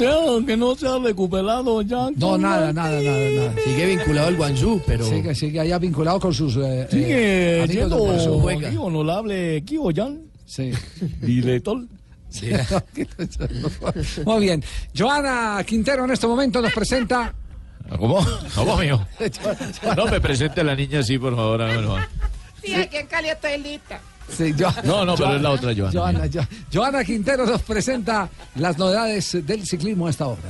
que 0.45 0.57
no 0.57 0.75
se 0.75 0.85
ha 0.85 0.99
recuperado 0.99 1.81
ya. 1.81 2.09
No, 2.17 2.37
nada, 2.37 2.73
nada, 2.73 3.01
nada, 3.01 3.29
nada. 3.29 3.55
Sigue 3.63 3.85
vinculado 3.85 4.27
al 4.27 4.35
Guangzhou, 4.35 4.81
pero... 4.85 5.05
Sigue, 5.05 5.33
sigue 5.33 5.59
allá 5.61 5.79
vinculado 5.79 6.19
con 6.19 6.33
sus 6.33 6.57
eh, 6.57 6.85
Sigue 6.91 7.63
eh, 7.63 7.67
del 7.67 7.89
Barça. 7.89 8.41
juega. 8.41 8.67
aquí 8.67 8.77
honorable 8.77 9.63
Kio 9.65 9.91
Yan, 9.91 10.21
Sí. 10.45 10.71
director. 11.21 11.85
Sí. 12.29 12.49
Muy 14.25 14.39
bien. 14.41 14.63
Joana 14.97 15.63
Quintero 15.65 16.03
en 16.03 16.11
este 16.11 16.27
momento 16.27 16.61
nos 16.61 16.73
presenta. 16.73 17.33
¿Cómo? 17.97 18.25
¿Cómo, 18.55 18.77
mío? 18.77 19.07
No 19.95 20.05
me 20.07 20.19
presente 20.19 20.61
a 20.61 20.63
la 20.65 20.75
niña 20.75 20.99
así, 20.99 21.17
por 21.17 21.35
favor. 21.35 21.61
Sí, 22.63 22.73
aquí 22.73 22.97
en 22.97 23.07
Cali 23.07 23.29
estoy 23.29 23.57
lista. 23.59 24.01
Sí, 24.29 24.53
No, 24.83 25.05
no, 25.05 25.15
pero 25.15 25.35
es 25.35 25.41
la 25.41 25.51
otra 25.51 25.73
Joana. 25.75 25.91
Joana, 25.91 26.21
Jo- 26.33 26.47
Joana 26.73 27.03
Quintero 27.03 27.45
nos 27.45 27.61
presenta 27.61 28.29
las 28.55 28.77
novedades 28.77 29.45
del 29.45 29.65
ciclismo 29.67 30.07
a 30.07 30.09
esta 30.09 30.27
hora. 30.27 30.41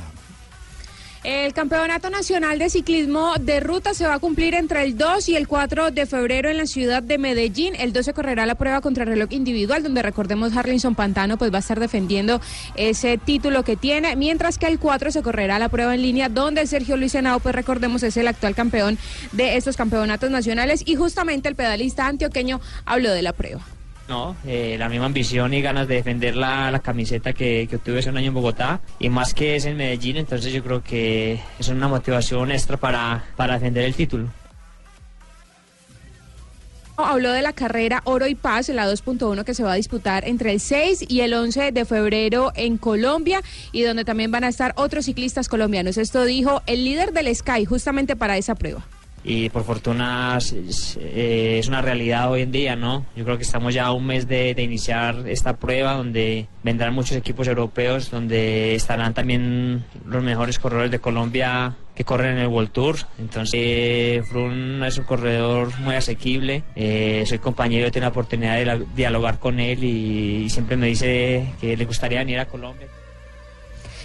El 1.24 1.54
Campeonato 1.54 2.10
Nacional 2.10 2.58
de 2.58 2.68
Ciclismo 2.68 3.32
de 3.40 3.58
Ruta 3.58 3.94
se 3.94 4.06
va 4.06 4.12
a 4.12 4.18
cumplir 4.18 4.54
entre 4.54 4.82
el 4.82 4.98
2 4.98 5.30
y 5.30 5.36
el 5.36 5.48
4 5.48 5.90
de 5.90 6.04
febrero 6.04 6.50
en 6.50 6.58
la 6.58 6.66
ciudad 6.66 7.02
de 7.02 7.16
Medellín. 7.16 7.74
El 7.78 7.94
2 7.94 8.04
se 8.04 8.12
correrá 8.12 8.44
la 8.44 8.56
prueba 8.56 8.82
contra 8.82 9.06
reloj 9.06 9.32
individual, 9.32 9.82
donde 9.82 10.02
recordemos 10.02 10.54
Harlinson 10.54 10.94
Pantano 10.94 11.38
pues 11.38 11.50
va 11.50 11.56
a 11.56 11.60
estar 11.60 11.80
defendiendo 11.80 12.42
ese 12.74 13.16
título 13.16 13.62
que 13.62 13.74
tiene, 13.74 14.16
mientras 14.16 14.58
que 14.58 14.66
el 14.66 14.78
4 14.78 15.12
se 15.12 15.22
correrá 15.22 15.58
la 15.58 15.70
prueba 15.70 15.94
en 15.94 16.02
línea, 16.02 16.28
donde 16.28 16.66
Sergio 16.66 16.98
Luis 16.98 17.14
Henao, 17.14 17.40
pues 17.40 17.54
recordemos 17.54 18.02
es 18.02 18.18
el 18.18 18.28
actual 18.28 18.54
campeón 18.54 18.98
de 19.32 19.56
estos 19.56 19.78
campeonatos 19.78 20.30
nacionales 20.30 20.82
y 20.84 20.94
justamente 20.94 21.48
el 21.48 21.54
pedalista 21.54 22.06
antioqueño 22.06 22.60
habló 22.84 23.10
de 23.12 23.22
la 23.22 23.32
prueba. 23.32 23.64
No, 24.08 24.36
eh, 24.46 24.76
la 24.78 24.90
misma 24.90 25.06
ambición 25.06 25.54
y 25.54 25.62
ganas 25.62 25.88
de 25.88 25.94
defender 25.94 26.36
la, 26.36 26.78
camiseta 26.84 27.32
que, 27.32 27.66
que 27.68 27.76
obtuve 27.76 28.00
hace 28.00 28.10
un 28.10 28.18
año 28.18 28.28
en 28.28 28.34
Bogotá 28.34 28.80
y 28.98 29.08
más 29.08 29.32
que 29.32 29.56
es 29.56 29.64
en 29.64 29.78
Medellín, 29.78 30.18
entonces 30.18 30.52
yo 30.52 30.62
creo 30.62 30.82
que 30.82 31.40
es 31.58 31.68
una 31.68 31.88
motivación 31.88 32.52
extra 32.52 32.76
para, 32.76 33.24
para 33.36 33.54
defender 33.54 33.84
el 33.84 33.94
título. 33.94 34.28
Habló 36.96 37.32
de 37.32 37.42
la 37.42 37.52
carrera 37.52 38.02
Oro 38.04 38.28
y 38.28 38.36
Paz, 38.36 38.68
la 38.68 38.88
2.1 38.88 39.42
que 39.44 39.54
se 39.54 39.64
va 39.64 39.72
a 39.72 39.76
disputar 39.76 40.28
entre 40.28 40.52
el 40.52 40.60
6 40.60 41.06
y 41.08 41.20
el 41.20 41.34
11 41.34 41.72
de 41.72 41.84
febrero 41.84 42.52
en 42.54 42.78
Colombia 42.78 43.42
y 43.72 43.82
donde 43.82 44.04
también 44.04 44.30
van 44.30 44.44
a 44.44 44.48
estar 44.48 44.74
otros 44.76 45.06
ciclistas 45.06 45.48
colombianos. 45.48 45.96
Esto 45.98 46.24
dijo 46.24 46.62
el 46.66 46.84
líder 46.84 47.12
del 47.12 47.34
Sky 47.34 47.64
justamente 47.64 48.14
para 48.14 48.36
esa 48.36 48.54
prueba. 48.54 48.84
Y 49.24 49.48
por 49.48 49.64
fortuna 49.64 50.38
eh, 51.00 51.56
es 51.58 51.66
una 51.66 51.80
realidad 51.80 52.30
hoy 52.30 52.42
en 52.42 52.52
día, 52.52 52.76
¿no? 52.76 53.06
Yo 53.16 53.24
creo 53.24 53.38
que 53.38 53.42
estamos 53.42 53.72
ya 53.72 53.86
a 53.86 53.92
un 53.92 54.06
mes 54.06 54.28
de, 54.28 54.54
iniciar 54.58 55.26
esta 55.26 55.56
prueba 55.56 55.94
donde 55.94 56.46
vendrán 56.62 56.94
muchos 56.94 57.16
equipos 57.16 57.48
europeos, 57.48 58.10
donde 58.10 58.74
estarán 58.74 59.14
también 59.14 59.84
los 60.04 60.22
mejores 60.22 60.58
corredores 60.58 60.90
de 60.90 60.98
Colombia 60.98 61.74
que 61.94 62.04
corren 62.04 62.36
en 62.36 62.38
el 62.38 62.48
World 62.48 62.70
Tour. 62.70 62.96
Entonces, 63.18 63.54
eh, 63.54 64.22
Frun 64.28 64.82
es 64.84 64.98
un 64.98 65.04
corredor 65.04 65.70
muy 65.80 65.94
asequible. 65.94 66.62
Eh, 66.76 67.24
soy 67.26 67.38
compañero, 67.38 67.90
tengo 67.90 68.04
la 68.04 68.10
oportunidad 68.10 68.56
de 68.56 68.86
dialogar 68.94 69.38
con 69.38 69.58
él 69.58 69.82
y 69.82 70.50
siempre 70.50 70.76
me 70.76 70.88
dice 70.88 71.54
que 71.60 71.76
le 71.76 71.84
gustaría 71.86 72.18
venir 72.18 72.40
a 72.40 72.46
Colombia. 72.46 72.88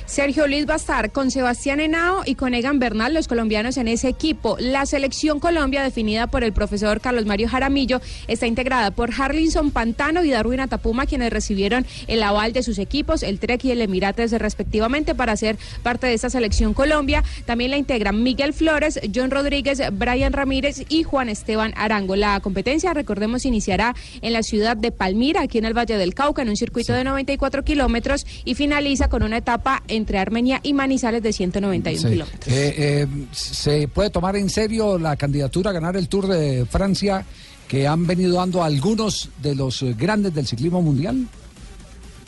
Sergio 0.10 0.47
Luis 0.47 0.68
va 0.68 0.74
a 0.74 0.78
estar 0.78 1.12
con 1.12 1.30
Sebastián 1.30 1.80
Henao 1.80 2.24
y 2.26 2.34
con 2.34 2.55
Egan 2.55 2.80
Bernal, 2.80 3.14
los 3.14 3.28
colombianos 3.28 3.78
en 3.78 3.88
ese 3.88 4.07
equipo. 4.07 4.57
La 4.60 4.88
selección 4.88 5.39
Colombia, 5.39 5.84
definida 5.84 6.26
por 6.26 6.43
el 6.43 6.51
profesor 6.51 6.99
Carlos 6.99 7.28
Mario 7.28 7.47
Jaramillo, 7.47 8.01
está 8.28 8.47
integrada 8.47 8.89
por 8.89 9.12
Harlinson 9.16 9.70
Pantano 9.70 10.24
y 10.24 10.32
Darwin 10.32 10.62
Atapuma, 10.62 11.05
quienes 11.05 11.32
recibieron 11.32 11.86
el 12.07 12.24
aval 12.24 12.53
de 12.53 12.64
sus 12.64 12.80
equipos, 12.80 13.22
el 13.22 13.38
Trek 13.38 13.64
y 13.66 13.72
el 13.72 13.84
Emirates 13.84 14.32
respectivamente, 14.32 15.14
para 15.14 15.38
ser 15.38 15.60
parte 15.84 16.07
de 16.07 16.16
esta 16.16 16.32
selección 16.32 16.74
Colombia. 16.74 17.24
También 17.45 17.70
la 17.70 17.78
integran 17.78 18.24
Miguel 18.24 18.53
Flores, 18.53 18.99
John 19.14 19.30
Rodríguez, 19.30 19.80
Brian 19.93 20.34
Ramírez 20.34 20.86
y 20.89 21.03
Juan 21.03 21.30
Esteban 21.30 21.72
Arango. 21.78 22.16
La 22.16 22.39
competencia, 22.39 22.95
recordemos, 22.95 23.45
iniciará 23.45 23.93
en 24.24 24.34
la 24.34 24.41
ciudad 24.41 24.76
de 24.76 24.91
Palmira, 24.91 25.41
aquí 25.41 25.60
en 25.60 25.66
el 25.66 25.78
Valle 25.78 25.97
del 25.97 26.16
Cauca, 26.16 26.41
en 26.41 26.49
un 26.49 26.57
circuito 26.57 26.93
de 26.93 27.03
94 27.03 27.64
kilómetros 27.64 28.26
y 28.43 28.55
finaliza 28.55 29.07
con 29.07 29.22
una 29.22 29.38
etapa 29.38 29.84
entre 30.00 30.18
Armenia 30.18 30.60
y 30.64 30.74
Manizales 30.74 31.22
de 31.22 31.32
191 31.32 32.02
Sí. 32.02 32.08
kilómetros. 32.10 32.47
Eh, 32.56 32.76
eh, 32.78 33.08
¿Se 33.32 33.88
puede 33.88 34.10
tomar 34.10 34.36
en 34.36 34.50
serio 34.50 34.97
la 34.97 35.16
candidatura 35.16 35.70
a 35.70 35.74
ganar 35.74 35.95
el 35.95 36.08
Tour 36.10 36.28
de 36.28 36.66
Francia 36.66 37.24
que 37.68 37.88
han 37.88 38.08
venido 38.08 38.36
dando 38.38 38.64
algunos 38.64 39.30
de 39.41 39.54
los 39.54 39.84
grandes 39.97 40.34
del 40.34 40.47
ciclismo 40.47 40.82
mundial? 40.82 41.28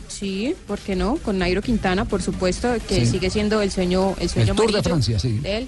Sí, 0.07 0.53
¿por 0.67 0.77
qué 0.79 0.95
no? 0.95 1.15
Con 1.17 1.37
Nairo 1.39 1.61
Quintana, 1.61 2.05
por 2.05 2.21
supuesto, 2.21 2.67
que 2.87 3.05
Sí. 3.05 3.13
sigue 3.13 3.29
siendo 3.29 3.61
el 3.61 3.71
sueño, 3.71 4.13
el 4.19 4.29
sueño 4.29 4.51
El 4.51 4.57
Tour 4.57 4.71
de 4.73 4.83
Francia, 4.83 5.17
sí. 5.17 5.39
de 5.39 5.57
él. 5.59 5.67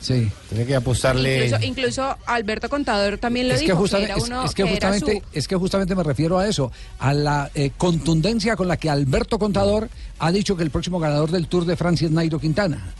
Sí. 0.00 0.30
Tiene 0.48 0.66
que 0.66 0.74
apostarle. 0.74 1.46
Incluso, 1.46 1.64
incluso 1.64 2.16
Alberto 2.26 2.68
Contador 2.68 3.18
también 3.18 3.48
lo 3.48 3.54
Es 3.54 3.60
dijo, 3.60 3.72
que, 3.72 3.78
justamente, 3.78 4.12
era 4.12 4.18
es, 4.18 4.24
uno 4.24 4.44
es 4.44 4.54
que 4.54 4.64
que 4.64 4.74
era 4.74 4.92
justamente, 4.92 5.22
es 5.32 5.48
que 5.48 5.56
justamente 5.56 5.94
me 5.94 6.02
refiero 6.02 6.38
a 6.38 6.48
eso, 6.48 6.72
a 6.98 7.12
la 7.12 7.50
eh, 7.54 7.70
contundencia 7.76 8.56
con 8.56 8.66
la 8.66 8.78
que 8.78 8.88
Alberto 8.88 9.38
Contador 9.38 9.88
ha 10.18 10.32
dicho 10.32 10.56
que 10.56 10.62
el 10.62 10.70
próximo 10.70 10.98
ganador 10.98 11.30
del 11.30 11.46
Tour 11.48 11.66
de 11.66 11.76
Francia 11.76 12.06
es 12.06 12.12
Nairo 12.12 12.38
Quintana. 12.38 12.94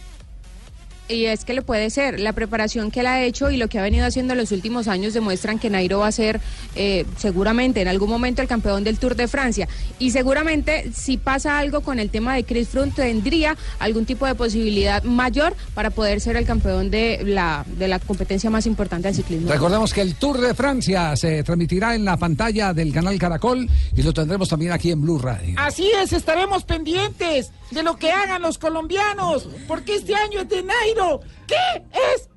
Y 1.10 1.26
es 1.26 1.44
que 1.44 1.54
le 1.54 1.62
puede 1.62 1.90
ser. 1.90 2.20
La 2.20 2.32
preparación 2.32 2.90
que 2.90 3.00
él 3.00 3.06
ha 3.06 3.22
hecho 3.22 3.50
y 3.50 3.56
lo 3.56 3.68
que 3.68 3.78
ha 3.78 3.82
venido 3.82 4.06
haciendo 4.06 4.32
en 4.32 4.38
los 4.38 4.52
últimos 4.52 4.88
años 4.88 5.12
demuestran 5.12 5.58
que 5.58 5.68
Nairo 5.68 5.98
va 5.98 6.06
a 6.06 6.12
ser 6.12 6.40
eh, 6.76 7.04
seguramente 7.16 7.80
en 7.80 7.88
algún 7.88 8.08
momento 8.08 8.42
el 8.42 8.48
campeón 8.48 8.84
del 8.84 8.98
Tour 8.98 9.16
de 9.16 9.26
Francia. 9.26 9.68
Y 9.98 10.10
seguramente 10.10 10.90
si 10.94 11.16
pasa 11.16 11.58
algo 11.58 11.80
con 11.80 11.98
el 11.98 12.10
tema 12.10 12.34
de 12.34 12.44
Chris 12.44 12.68
Froome 12.68 12.92
tendría 12.92 13.56
algún 13.78 14.06
tipo 14.06 14.26
de 14.26 14.34
posibilidad 14.34 15.02
mayor 15.02 15.54
para 15.74 15.90
poder 15.90 16.20
ser 16.20 16.36
el 16.36 16.46
campeón 16.46 16.90
de 16.90 17.22
la, 17.24 17.64
de 17.66 17.88
la 17.88 17.98
competencia 17.98 18.50
más 18.50 18.66
importante 18.66 19.08
del 19.08 19.16
ciclismo. 19.16 19.50
Recordemos 19.50 19.92
que 19.92 20.02
el 20.02 20.14
Tour 20.14 20.40
de 20.40 20.54
Francia 20.54 21.16
se 21.16 21.42
transmitirá 21.42 21.94
en 21.94 22.04
la 22.04 22.16
pantalla 22.16 22.72
del 22.72 22.92
canal 22.92 23.18
Caracol 23.18 23.68
y 23.96 24.02
lo 24.02 24.12
tendremos 24.12 24.48
también 24.48 24.72
aquí 24.72 24.90
en 24.90 25.00
Blue 25.00 25.18
Radio. 25.18 25.54
Así 25.58 25.90
es, 25.90 26.12
estaremos 26.12 26.64
pendientes 26.64 27.50
de 27.70 27.82
lo 27.82 27.96
que 27.96 28.10
hagan 28.10 28.42
los 28.42 28.58
colombianos, 28.58 29.48
porque 29.68 29.96
este 29.96 30.14
año 30.14 30.40
es 30.40 30.48
de 30.48 30.62
Nairo. 30.62 30.99
¿Qué 31.46 31.56
es 31.92 32.28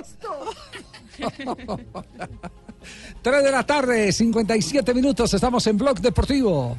esto? 0.00 0.50
3 3.22 3.44
de 3.44 3.50
la 3.50 3.64
tarde, 3.64 4.12
57 4.12 4.94
minutos, 4.94 5.32
estamos 5.34 5.66
en 5.66 5.78
Blog 5.78 6.00
Deportivo, 6.00 6.76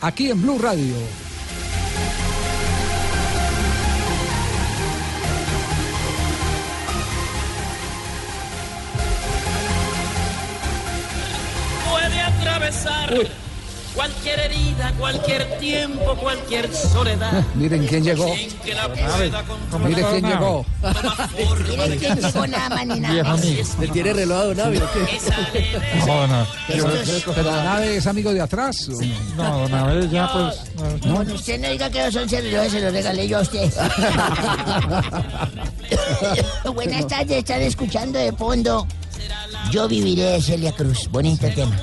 aquí 0.00 0.30
en 0.30 0.40
Blue 0.42 0.58
Radio. 0.58 0.94
puede 11.90 12.20
atravesar 12.20 13.14
cualquier 13.98 14.38
herida, 14.38 14.92
cualquier 14.96 15.58
tiempo, 15.58 16.14
cualquier 16.14 16.72
soledad. 16.72 17.44
Miren 17.56 17.84
quién 17.84 18.04
llegó. 18.04 18.32
Sin 18.32 18.50
que 18.58 18.72
la 18.72 18.88
pueda 18.92 19.42
controlar. 19.42 19.88
Mire 19.88 20.02
quién 20.08 20.24
llegó. 20.24 20.66
Miren 21.68 21.98
quién 21.98 22.20
llegó 22.20 22.46
nada 22.46 22.68
más 22.68 22.86
ni 22.86 23.00
nada 23.00 23.14
Viejo 23.14 23.28
menos. 23.36 23.44
amigo. 23.44 23.68
¿Le 23.80 23.88
tiene 23.88 24.12
reloj 24.12 24.38
a 24.40 24.44
Don? 24.54 24.74
No, 26.06 26.26
no. 26.28 26.46
Pero 27.34 27.52
Nave 27.52 27.96
es 27.96 28.06
amigo 28.06 28.32
de 28.32 28.40
atrás. 28.40 28.88
¿o 28.88 28.92
no? 29.02 29.08
No, 29.36 29.58
don 29.68 29.74
Abel 29.74 30.10
ya 30.10 30.32
pues. 30.32 31.02
no, 31.04 31.14
Bueno, 31.16 31.34
usted 31.34 31.60
no 31.60 31.68
diga 31.68 31.90
que 31.90 32.04
los 32.04 32.14
11 32.14 32.40
relojes 32.40 32.72
se 32.72 32.80
los 32.80 32.92
regalé 32.92 33.26
yo 33.26 33.38
a 33.38 33.40
usted. 33.40 33.72
Buenas 36.72 37.06
tardes, 37.08 37.38
están 37.38 37.62
escuchando 37.62 38.18
de 38.20 38.32
fondo. 38.32 38.86
Yo 39.70 39.88
viviré 39.88 40.22
de 40.24 40.42
Celia 40.42 40.72
Cruz. 40.72 41.08
Bonito 41.10 41.46
tema. 41.54 41.76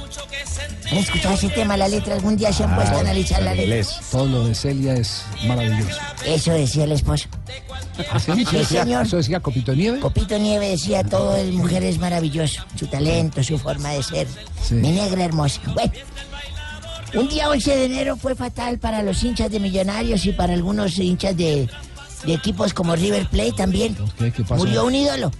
¿Han 0.91 0.97
escuchado 0.99 1.33
ese 1.35 1.49
tema, 1.49 1.75
la 1.77 1.87
letra? 1.87 2.13
¿Algún 2.15 2.37
día 2.37 2.53
se 2.53 2.63
han 2.63 2.75
puesto 2.75 2.95
a 2.95 2.99
analizar 2.99 3.41
la 3.41 3.55
letra? 3.55 3.87
Todo 4.11 4.25
lo 4.25 4.47
de 4.47 4.53
Celia 4.55 4.93
es 4.93 5.23
maravilloso. 5.45 5.99
Eso 6.25 6.51
decía 6.51 6.83
el 6.83 6.91
esposo. 6.91 7.27
¿Ah, 8.11 8.19
sí? 8.19 8.31
Sí, 8.35 8.41
¿Eso 8.43 8.51
decía- 8.57 8.83
señor. 8.83 9.05
¿Eso 9.05 9.17
decía 9.17 9.39
Copito 9.39 9.73
Nieve? 9.73 9.99
Copito 9.99 10.37
Nieve 10.37 10.69
decía, 10.69 11.03
todo 11.03 11.35
el 11.37 11.53
mujer 11.53 11.83
es 11.83 11.97
maravilloso. 11.97 12.63
Su 12.77 12.87
talento, 12.87 13.43
su 13.43 13.57
forma 13.57 13.91
de 13.91 14.03
ser. 14.03 14.27
Sí. 14.63 14.75
Mi 14.75 14.91
negra 14.91 15.23
hermosa. 15.25 15.59
Bueno, 15.73 15.91
un 17.15 17.29
día 17.29 17.49
11 17.49 17.75
de 17.77 17.85
enero 17.85 18.15
fue 18.17 18.35
fatal 18.35 18.77
para 18.77 19.01
los 19.01 19.23
hinchas 19.23 19.49
de 19.49 19.59
Millonarios 19.59 20.25
y 20.25 20.33
para 20.33 20.53
algunos 20.53 20.97
hinchas 20.99 21.35
de, 21.35 21.67
de 22.25 22.33
equipos 22.33 22.73
como 22.73 22.95
River 22.95 23.27
Plate 23.27 23.53
también. 23.53 23.97
¿Qué, 24.19 24.31
qué 24.31 24.43
pasó? 24.43 24.55
Murió 24.57 24.85
un 24.85 24.93
ídolo. 24.95 25.31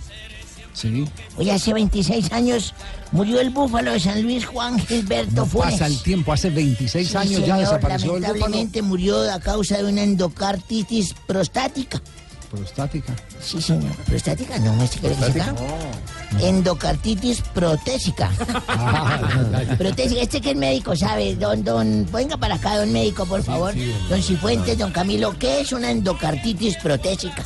Sí. 0.76 1.06
Hoy 1.38 1.50
hace 1.50 1.74
26 1.74 2.32
años 2.34 2.74
murió 3.14 3.40
el 3.40 3.50
búfalo 3.50 3.94
de 3.94 4.00
San 4.00 4.22
Luis 4.22 4.46
Juan 4.46 4.78
Gilberto 4.78 5.32
No 5.34 5.46
Funes. 5.46 5.72
pasa 5.72 5.88
el 5.88 6.02
tiempo, 6.04 6.34
hace 6.34 6.50
26 6.50 7.08
Sí, 7.10 7.16
años 7.18 7.46
ya 7.46 7.58
desapareció 7.58 8.16
el 8.18 8.22
búfalo. 8.22 8.34
Lamentablemente 8.34 8.82
murió 8.82 9.32
a 9.32 9.40
causa 9.40 9.78
de 9.78 9.86
una 9.86 10.04
endocarditis 10.04 11.16
prostática. 11.26 12.02
Prostática. 12.52 13.14
Sí, 13.42 13.62
señor. 13.62 13.92
¿Prostática? 14.06 14.58
No, 14.60 14.82
¿este 14.84 15.00
qué 15.00 15.10
le 15.10 15.16
¿Prostática? 15.16 15.56
Endocarditis 16.42 17.42
protésica. 17.54 18.30
protésica, 19.78 20.22
este 20.22 20.42
que 20.42 20.52
es 20.52 20.56
médico, 20.58 20.96
¿sabe? 20.96 21.36
Don, 21.36 21.64
don, 21.64 22.06
venga 22.12 22.38
para 22.38 22.56
acá, 22.56 22.78
don 22.78 22.92
médico, 22.92 23.26
por 23.26 23.42
favor. 23.44 23.74
sí, 23.74 23.94
don 24.10 24.22
Cifuentes, 24.22 24.78
don 24.78 24.92
Camilo, 24.92 25.38
¿qué 25.40 25.62
es 25.62 25.72
una 25.72 25.92
endocarditis 25.92 26.78
protésica? 26.78 27.44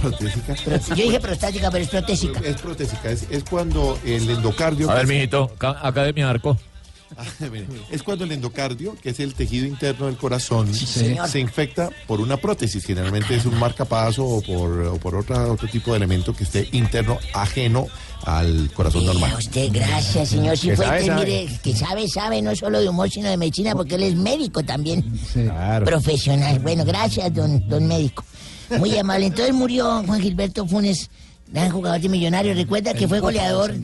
Protésica. 0.00 0.54
Pro- 0.64 0.78
yo 0.96 1.04
dije 1.04 1.20
prostática, 1.20 1.70
pero 1.70 1.84
es 1.84 1.90
protésica. 1.90 2.40
Es 2.44 2.56
protésica, 2.60 3.10
es, 3.10 3.26
es 3.30 3.44
cuando 3.44 3.98
el 4.04 4.28
endocardio... 4.30 4.90
A 4.90 4.94
ver, 4.94 5.06
mijito, 5.06 5.48
ca- 5.58 5.78
Academia 5.82 6.28
Arco. 6.30 6.56
Mire, 7.40 7.66
Es 7.90 8.02
cuando 8.02 8.24
el 8.24 8.32
endocardio, 8.32 8.96
que 9.02 9.10
es 9.10 9.20
el 9.20 9.34
tejido 9.34 9.66
interno 9.66 10.06
del 10.06 10.16
corazón, 10.16 10.72
se 10.72 11.38
infecta 11.40 11.90
por 12.06 12.22
una 12.22 12.38
prótesis. 12.38 12.82
Generalmente 12.86 13.34
es 13.36 13.44
un 13.44 13.58
marcapaso 13.58 14.24
o 14.24 14.40
por, 14.40 14.70
o 14.80 14.96
por 14.96 15.16
otra, 15.16 15.46
otro 15.52 15.68
tipo 15.68 15.90
de 15.90 15.98
elemento 15.98 16.34
que 16.34 16.44
esté 16.44 16.68
interno, 16.72 17.18
ajeno 17.34 17.86
al 18.24 18.70
corazón 18.72 19.02
A 19.02 19.06
normal. 19.12 19.34
usted, 19.36 19.68
gracias, 19.72 20.28
señor 20.30 20.56
sabe, 20.56 20.76
Cifuentes. 20.76 21.06
sabe. 21.06 21.24
Mire, 21.26 21.58
que 21.62 21.76
sabe, 21.76 22.08
sabe, 22.08 22.40
no 22.40 22.56
solo 22.56 22.80
de 22.80 22.88
humor, 22.88 23.10
sino 23.10 23.28
de 23.28 23.36
medicina, 23.36 23.74
porque 23.74 23.96
él 23.96 24.04
es 24.04 24.14
médico 24.14 24.62
también. 24.62 25.02
Claro. 25.34 25.84
Profesional. 25.84 26.60
Bueno, 26.60 26.82
gracias, 26.86 27.34
don, 27.34 27.68
don 27.68 27.86
médico. 27.88 28.24
Muy 28.78 28.96
amable. 28.98 29.26
Entonces 29.26 29.54
murió 29.54 30.02
Juan 30.06 30.20
Gilberto 30.20 30.66
Funes, 30.66 31.10
gran 31.48 31.70
jugador 31.70 32.00
de 32.00 32.08
Millonarios. 32.08 32.56
Recuerda 32.56 32.94
que 32.94 33.06
fue 33.06 33.20
goleador. 33.20 33.74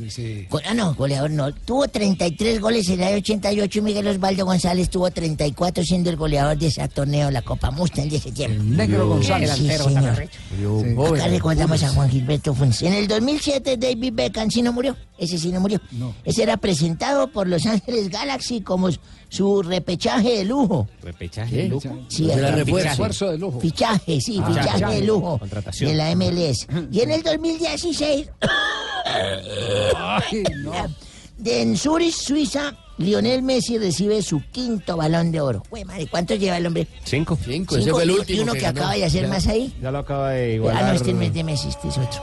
Go- 0.51 0.61
Ah, 0.67 0.75
no, 0.75 0.95
goleador 0.95 1.31
no. 1.31 1.53
Tuvo 1.53 1.87
33 1.89 2.61
goles 2.61 2.89
en 2.89 3.01
el 3.01 3.07
año 3.09 3.17
88 3.19 3.79
y 3.79 3.83
Miguel 3.83 4.07
Osvaldo 4.09 4.45
González 4.47 4.89
tuvo 4.89 5.11
34 5.11 5.85
siendo 5.85 6.09
el 6.11 6.17
goleador 6.17 6.57
de 6.59 6.67
ese 6.69 6.87
torneo, 6.89 7.31
la 7.31 7.43
Copa 7.43 7.71
Mustang 7.71 8.09
de 8.09 8.17
ese 8.17 8.33
tiempo. 8.33 8.63
negro 8.63 9.09
González. 9.09 9.51
Sí, 9.57 9.69
señor. 9.95 10.29
Acá 11.15 11.29
recordamos 11.29 11.83
a 11.83 11.89
Juan 11.91 12.09
Gilberto 12.11 12.55
Funes. 12.55 12.83
En 12.83 12.95
el 12.95 13.07
2007 13.09 13.77
David 13.77 14.13
Beckham 14.15 14.51
sí 14.51 14.63
no 14.63 14.73
murió. 14.73 14.97
Ese 15.19 15.37
sí 15.39 15.51
no 15.53 15.61
murió. 15.61 15.81
Ese 16.25 16.43
era 16.45 16.57
presentado 16.57 17.29
por 17.33 17.47
Los 17.49 17.67
Ángeles 17.67 18.09
Galaxy 18.09 18.61
como 18.63 18.89
su 19.29 19.63
repechaje 19.63 20.39
de 20.39 20.45
lujo. 20.45 20.89
Repechaje 21.03 21.57
de 21.57 21.69
lujo. 21.69 21.89
Sí, 22.09 22.31
ajá. 22.31 22.51
refuerzo. 22.53 23.31
De 23.31 23.39
lujo. 23.39 23.61
Fichaje, 23.61 24.21
sí, 24.21 24.41
Ah, 24.43 24.47
fichaje 24.49 24.73
fichaje. 24.75 24.95
de 24.95 25.03
lujo 25.07 25.39
Contratación. 25.39 25.91
de 25.91 25.97
la 25.97 26.11
MLS. 26.15 26.67
Y 26.91 27.01
en 27.01 27.11
el 27.11 27.23
2016, 27.23 28.31
de 31.39 31.63
en 31.63 31.77
Zurich, 31.77 32.15
Suiza, 32.15 32.75
Lionel 32.99 33.43
Messi 33.43 33.79
recibe 33.79 34.23
su 34.23 34.43
quinto 34.51 34.97
balón 34.97 35.31
de 35.31 35.41
oro. 35.41 35.63
Güey, 35.71 35.85
madre, 35.85 36.07
¿cuántos 36.09 36.39
lleva 36.39 36.57
el 36.57 36.67
hombre? 36.67 36.89
Cinco. 37.05 37.39
Cinco, 37.45 37.77
ese 37.77 37.91
fue 37.91 38.03
el 38.03 38.11
y- 38.11 38.15
último 38.15 38.39
Y 38.39 38.43
uno 38.43 38.53
que 38.55 38.67
acaba 38.67 38.95
de 38.95 39.05
hacer 39.05 39.23
Ya. 39.23 39.29
más 39.29 39.47
ahí. 39.47 39.73
Ya 39.81 39.91
lo 39.93 39.99
acaba 39.99 40.31
de 40.31 40.53
Ah, 40.53 40.55
igualar. 40.55 40.85
no, 40.85 40.93
este 40.93 41.13
no 41.13 41.23
es 41.23 41.33
de 41.33 41.45
Messi, 41.45 41.69
este 41.69 41.89
es 41.89 41.99
otro. 41.99 42.21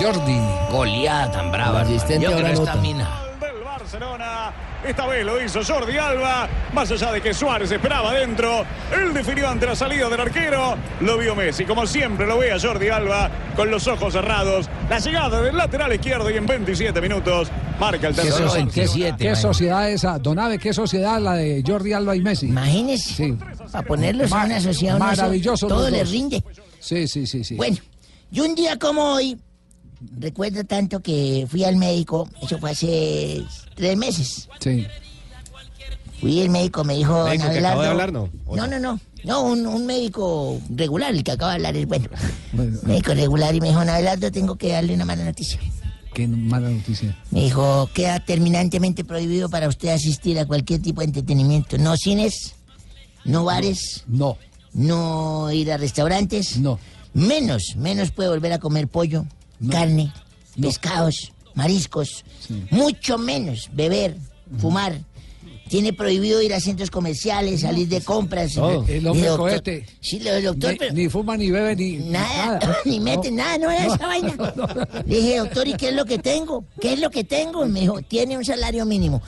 Jordi. 0.00 0.38
Goleada 0.70 1.30
tan 1.32 1.50
brava. 1.52 1.84
Yo 1.84 1.98
creo 2.06 2.46
esta 2.48 2.76
mina. 2.76 3.08
Barcelona. 3.64 4.52
Esta 4.86 5.06
vez 5.06 5.24
lo 5.24 5.42
hizo 5.42 5.60
Jordi 5.64 5.96
Alba, 5.98 6.48
más 6.72 6.90
allá 6.92 7.10
de 7.12 7.20
que 7.20 7.34
Suárez 7.34 7.70
esperaba 7.72 8.10
adentro. 8.10 8.64
Él 8.92 9.12
definió 9.12 9.48
ante 9.48 9.66
la 9.66 9.74
salida 9.74 10.08
del 10.08 10.20
arquero. 10.20 10.76
Lo 11.00 11.18
vio 11.18 11.34
Messi, 11.34 11.64
como 11.64 11.86
siempre 11.86 12.24
lo 12.26 12.38
ve 12.38 12.52
a 12.52 12.60
Jordi 12.60 12.88
Alba, 12.88 13.28
con 13.56 13.70
los 13.70 13.86
ojos 13.88 14.12
cerrados. 14.12 14.68
La 14.88 14.98
llegada 15.00 15.40
del 15.40 15.56
lateral 15.56 15.92
izquierdo 15.92 16.30
y 16.30 16.36
en 16.36 16.46
27 16.46 17.00
minutos 17.00 17.48
marca 17.80 18.08
el 18.08 18.14
¿Qué, 18.14 18.22
tercero. 18.22 18.52
qué- 18.72 19.14
qué 19.18 19.34
sociedad 19.36 19.90
esa? 19.90 20.18
Donave, 20.18 20.58
¿qué 20.58 20.72
sociedad 20.72 21.20
la 21.20 21.34
de 21.34 21.64
Jordi 21.66 21.92
Alba 21.92 22.14
y 22.14 22.20
Messi? 22.20 22.46
Imagínese. 22.46 23.14
Sí. 23.14 23.38
Para 23.72 23.84
ponerlos 23.86 24.30
en 24.30 24.38
una 24.38 24.60
sociedad, 24.60 24.98
Maravilloso. 24.98 25.66
todo 25.66 25.82
los 25.82 25.90
le 25.90 25.98
dos. 26.00 26.10
rinde. 26.10 26.42
Sí, 26.78 27.08
sí, 27.08 27.26
sí, 27.26 27.42
sí. 27.42 27.56
Bueno, 27.56 27.76
y 28.30 28.40
un 28.40 28.54
día 28.54 28.78
como 28.78 29.14
hoy, 29.14 29.36
recuerdo 30.18 30.64
tanto 30.64 31.00
que 31.00 31.46
fui 31.48 31.64
al 31.64 31.76
médico, 31.76 32.28
eso 32.42 32.58
fue 32.58 32.70
hace 32.70 33.42
tres 33.74 33.96
meses. 33.96 34.48
Sí. 34.60 34.86
Fui 36.20 36.40
el 36.40 36.48
médico, 36.50 36.82
me 36.82 36.94
dijo, 36.94 37.12
don 37.14 37.28
¿Médico 37.28 37.50
que 37.50 37.58
acabó 37.58 37.82
de 37.82 37.88
hablar, 37.88 38.12
no? 38.12 38.30
¿O 38.46 38.56
No, 38.56 38.66
no, 38.66 38.78
no. 38.78 38.98
No, 39.24 39.42
un, 39.42 39.66
un 39.66 39.84
médico 39.86 40.58
regular, 40.70 41.12
el 41.14 41.24
que 41.24 41.32
acaba 41.32 41.50
de 41.52 41.56
hablar 41.56 41.76
es 41.76 41.86
bueno. 41.86 42.08
Bueno, 42.52 42.78
Médico 42.84 43.12
regular 43.12 43.54
y 43.54 43.60
me 43.60 43.68
dijo, 43.68 43.80
Abelardo, 43.80 44.30
tengo 44.30 44.56
que 44.56 44.68
darle 44.72 44.94
una 44.94 45.04
mala 45.04 45.24
noticia. 45.24 45.58
qué 46.14 46.26
mala 46.26 46.70
noticia. 46.70 47.18
Me 47.30 47.42
dijo, 47.42 47.90
queda 47.92 48.20
terminantemente 48.20 49.04
prohibido 49.04 49.50
para 49.50 49.68
usted 49.68 49.88
asistir 49.90 50.38
a 50.38 50.46
cualquier 50.46 50.80
tipo 50.80 51.00
de 51.02 51.08
entretenimiento. 51.08 51.76
No 51.76 51.96
cines, 51.98 52.54
no 53.24 53.44
bares, 53.44 54.04
No, 54.06 54.38
no 54.72 55.50
ir 55.52 55.70
a 55.72 55.76
restaurantes. 55.76 56.56
no. 56.58 56.78
Menos, 57.12 57.76
menos 57.76 58.10
puede 58.10 58.28
volver 58.28 58.52
a 58.52 58.58
comer 58.58 58.88
pollo, 58.88 59.24
carne, 59.70 60.12
pescados, 60.60 61.32
mariscos. 61.54 62.24
Mucho 62.70 63.18
menos 63.18 63.68
beber, 63.72 64.16
fumar 64.58 64.98
tiene 65.68 65.92
prohibido 65.92 66.40
ir 66.42 66.54
a 66.54 66.60
centros 66.60 66.92
comerciales, 66.92 67.62
salir 67.62 67.88
de 67.88 68.00
compras. 68.00 68.56
Oh. 68.56 68.84
El 68.86 69.04
hombre 69.08 69.26
doctor- 69.26 69.38
cohete. 69.50 69.84
Sí, 70.00 70.20
le 70.20 70.40
doctor, 70.40 70.70
Ni, 70.72 70.78
pero 70.78 70.94
ni 70.94 71.08
fuma, 71.08 71.36
ni 71.36 71.50
bebe, 71.50 71.74
ni 71.74 71.96
nada, 71.96 72.60
nada. 72.60 72.76
ni 72.84 73.00
mete 73.00 73.32
No. 73.32 73.38
nada, 73.38 73.58
no 73.58 73.70
era 73.72 73.86
No. 73.86 73.94
esa 73.96 74.06
vaina. 74.06 74.34
Le 75.06 75.16
dije, 75.16 75.38
doctor, 75.38 75.66
¿y 75.66 75.72
qué 75.74 75.88
es 75.88 75.94
lo 75.96 76.04
que 76.04 76.18
tengo? 76.20 76.64
¿Qué 76.80 76.92
es 76.92 77.00
lo 77.00 77.10
que 77.10 77.24
tengo? 77.24 77.66
Y 77.66 77.68
me 77.70 77.80
dijo, 77.80 78.00
tiene 78.02 78.38
un 78.38 78.44
salario 78.44 78.86
mínimo. 78.86 79.20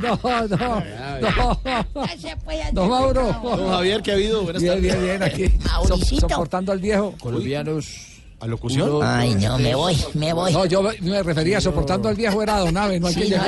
No, 0.00 0.18
no, 0.22 0.48
no. 0.48 0.82
No, 2.72 2.88
Mauro. 2.88 3.26
Don 3.42 3.68
Javier, 3.68 4.02
¿qué 4.02 4.10
ha 4.12 4.14
habido? 4.14 4.42
Buenas 4.42 4.62
Bien, 4.62 4.74
tardes. 4.74 4.92
bien, 4.94 5.04
bien, 5.04 5.22
aquí. 5.22 5.48
so- 5.62 5.68
Mauricito. 5.88 6.28
soportando 6.28 6.72
al 6.72 6.78
viejo. 6.78 7.14
Colombianos. 7.20 7.86
¿A 8.40 8.46
locución? 8.46 9.00
Ay, 9.02 9.34
no, 9.34 9.58
me 9.58 9.74
voy, 9.74 9.96
me 10.14 10.32
voy. 10.32 10.52
No, 10.52 10.64
yo 10.64 10.82
me 11.02 11.22
refería 11.22 11.58
a 11.58 11.60
soportando 11.60 12.08
al 12.08 12.16
viejo 12.16 12.42
era 12.42 12.58
Don 12.60 12.74
Ave, 12.76 12.98
no 12.98 13.08
al 13.08 13.14
que 13.14 13.26
Sí, 13.26 13.30
no, 13.30 13.44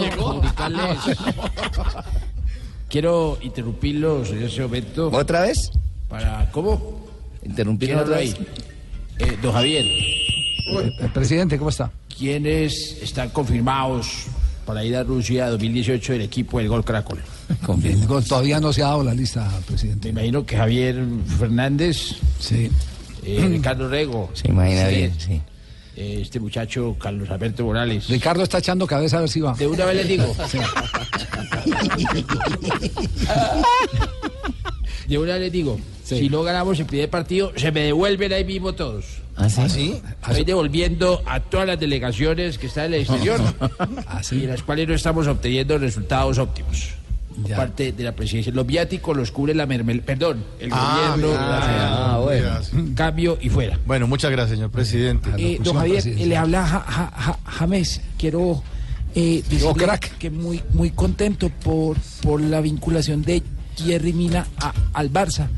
llegó. 0.00 0.42
el 0.66 0.74
otro. 0.80 1.02
Quiero 2.88 3.38
interrumpirlos 3.42 4.30
en 4.30 4.42
ese 4.42 4.62
momento. 4.62 5.08
¿Otra 5.12 5.42
vez? 5.42 5.70
Para, 6.08 6.50
¿Cómo? 6.50 7.00
Interrumpir 7.44 7.90
¿Quién 7.90 8.00
otra 8.00 8.16
vez. 8.18 8.34
ahí? 8.34 8.46
Eh, 9.18 9.38
don 9.42 9.52
Javier, 9.52 9.84
El 11.00 11.10
presidente, 11.12 11.56
¿cómo 11.58 11.70
está? 11.70 11.90
¿quiénes 12.16 12.98
están 13.02 13.30
confirmados 13.30 14.24
para 14.66 14.84
ir 14.84 14.94
a 14.96 15.02
Rusia 15.02 15.48
2018 15.48 16.12
del 16.12 16.22
equipo 16.22 16.58
del 16.58 16.68
Gol 16.68 16.84
Caracol? 16.84 17.18
El 17.84 18.06
gol 18.06 18.22
todavía 18.24 18.60
no 18.60 18.72
se 18.72 18.82
ha 18.82 18.86
dado 18.88 19.02
la 19.04 19.14
lista, 19.14 19.48
Me 19.58 19.66
presidente. 19.66 20.08
imagino 20.10 20.44
que 20.46 20.56
Javier 20.56 21.02
Fernández, 21.38 22.16
Sí. 22.38 22.70
Eh, 23.24 23.46
Ricardo 23.48 23.88
Rego, 23.88 24.30
Se 24.34 24.48
imagina 24.48 24.88
bien, 24.88 25.12
sí. 25.18 25.40
eh, 25.96 26.18
este 26.22 26.40
muchacho 26.40 26.96
Carlos 26.98 27.30
Alberto 27.30 27.64
Morales. 27.64 28.08
Ricardo 28.08 28.42
está 28.42 28.58
echando 28.58 28.86
cabeza 28.86 29.18
a 29.18 29.20
ver 29.20 29.28
si 29.28 29.40
va. 29.40 29.54
De 29.54 29.66
una 29.66 29.84
vez 29.84 29.96
les 29.96 30.08
digo. 30.08 30.34
De 35.08 35.18
una 35.18 35.32
vez 35.34 35.42
les 35.42 35.52
digo. 35.52 35.78
Si 36.04 36.28
no 36.28 36.42
ganamos 36.42 36.78
el 36.78 36.86
primer 36.86 37.08
partido, 37.08 37.52
se 37.56 37.72
me 37.72 37.80
devuelven 37.82 38.32
ahí 38.32 38.44
mismo 38.44 38.74
todos. 38.74 39.04
¿Ah, 39.36 39.48
sí? 39.48 40.00
Estoy 40.28 40.44
devolviendo 40.44 41.22
a 41.24 41.40
todas 41.40 41.66
las 41.66 41.80
delegaciones 41.80 42.58
que 42.58 42.66
están 42.66 42.86
en 42.86 42.94
el 42.94 43.00
exterior 43.00 43.40
y 44.30 44.34
en 44.42 44.48
las 44.48 44.62
cuales 44.62 44.88
no 44.88 44.94
estamos 44.94 45.26
obteniendo 45.26 45.78
resultados 45.78 46.38
óptimos. 46.38 46.90
Por 47.32 47.56
parte 47.56 47.92
de 47.92 48.04
la 48.04 48.12
presidencia. 48.12 48.52
Los 48.52 48.66
viáticos 48.66 49.16
los 49.16 49.30
cubre 49.30 49.54
la 49.54 49.66
mermel... 49.66 50.00
Perdón, 50.02 50.44
el 50.60 50.70
Ah, 50.72 51.14
gobierno. 51.16 51.36
ah, 51.40 52.20
bueno. 52.22 52.94
Cambio 52.94 53.38
y 53.40 53.48
fuera. 53.48 53.78
Bueno, 53.86 54.06
muchas 54.06 54.30
gracias, 54.30 54.56
señor 54.56 54.70
presidente. 54.70 55.30
Eh, 55.38 55.58
don 55.62 55.76
Javier, 55.76 56.06
eh, 56.06 56.26
le 56.26 56.36
habla 56.36 56.66
Ja- 56.66 56.80
Ja- 56.86 57.12
Ja- 57.14 57.38
James. 57.44 58.00
Quiero 58.18 58.62
eh, 59.14 59.42
decirle 59.48 59.74
crack. 59.84 60.16
que 60.18 60.30
muy 60.30 60.62
muy 60.72 60.90
contento 60.90 61.50
por, 61.50 61.96
por 62.22 62.40
la 62.40 62.60
vinculación 62.60 63.22
de 63.22 63.42
Jerry 63.76 64.12
Mina 64.12 64.46
a- 64.58 64.72
al 64.94 65.12
Barça 65.12 65.48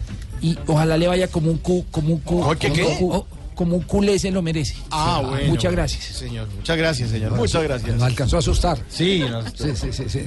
y 0.40 0.58
ojalá 0.66 0.96
le 0.96 1.06
vaya 1.08 1.28
como 1.28 1.50
un 1.50 1.58
cu, 1.58 1.84
como 1.90 2.14
un 2.14 2.20
cu, 2.20 2.40
¿Cómo 2.40 2.54
que 2.56 2.68
como 2.68 2.74
qué? 2.74 2.82
un 2.86 2.96
cu- 3.10 3.26
como 3.54 3.76
un 3.76 3.82
culé 3.82 4.18
se 4.18 4.32
lo 4.32 4.42
merece. 4.42 4.74
Ah, 4.90 5.22
bueno. 5.24 5.46
Muchas 5.50 5.70
gracias. 5.70 6.04
Señor, 6.06 6.48
muchas 6.56 6.76
gracias, 6.76 7.10
señor. 7.10 7.30
Muchas 7.36 7.62
gracias. 7.62 7.94
Nos 7.94 8.02
alcanzó 8.02 8.36
a 8.36 8.38
asustar. 8.40 8.78
Sí, 8.88 9.20
nos- 9.30 9.44
Sí, 9.54 9.70
sí, 9.76 9.92
sí, 9.92 10.04
sí. 10.08 10.20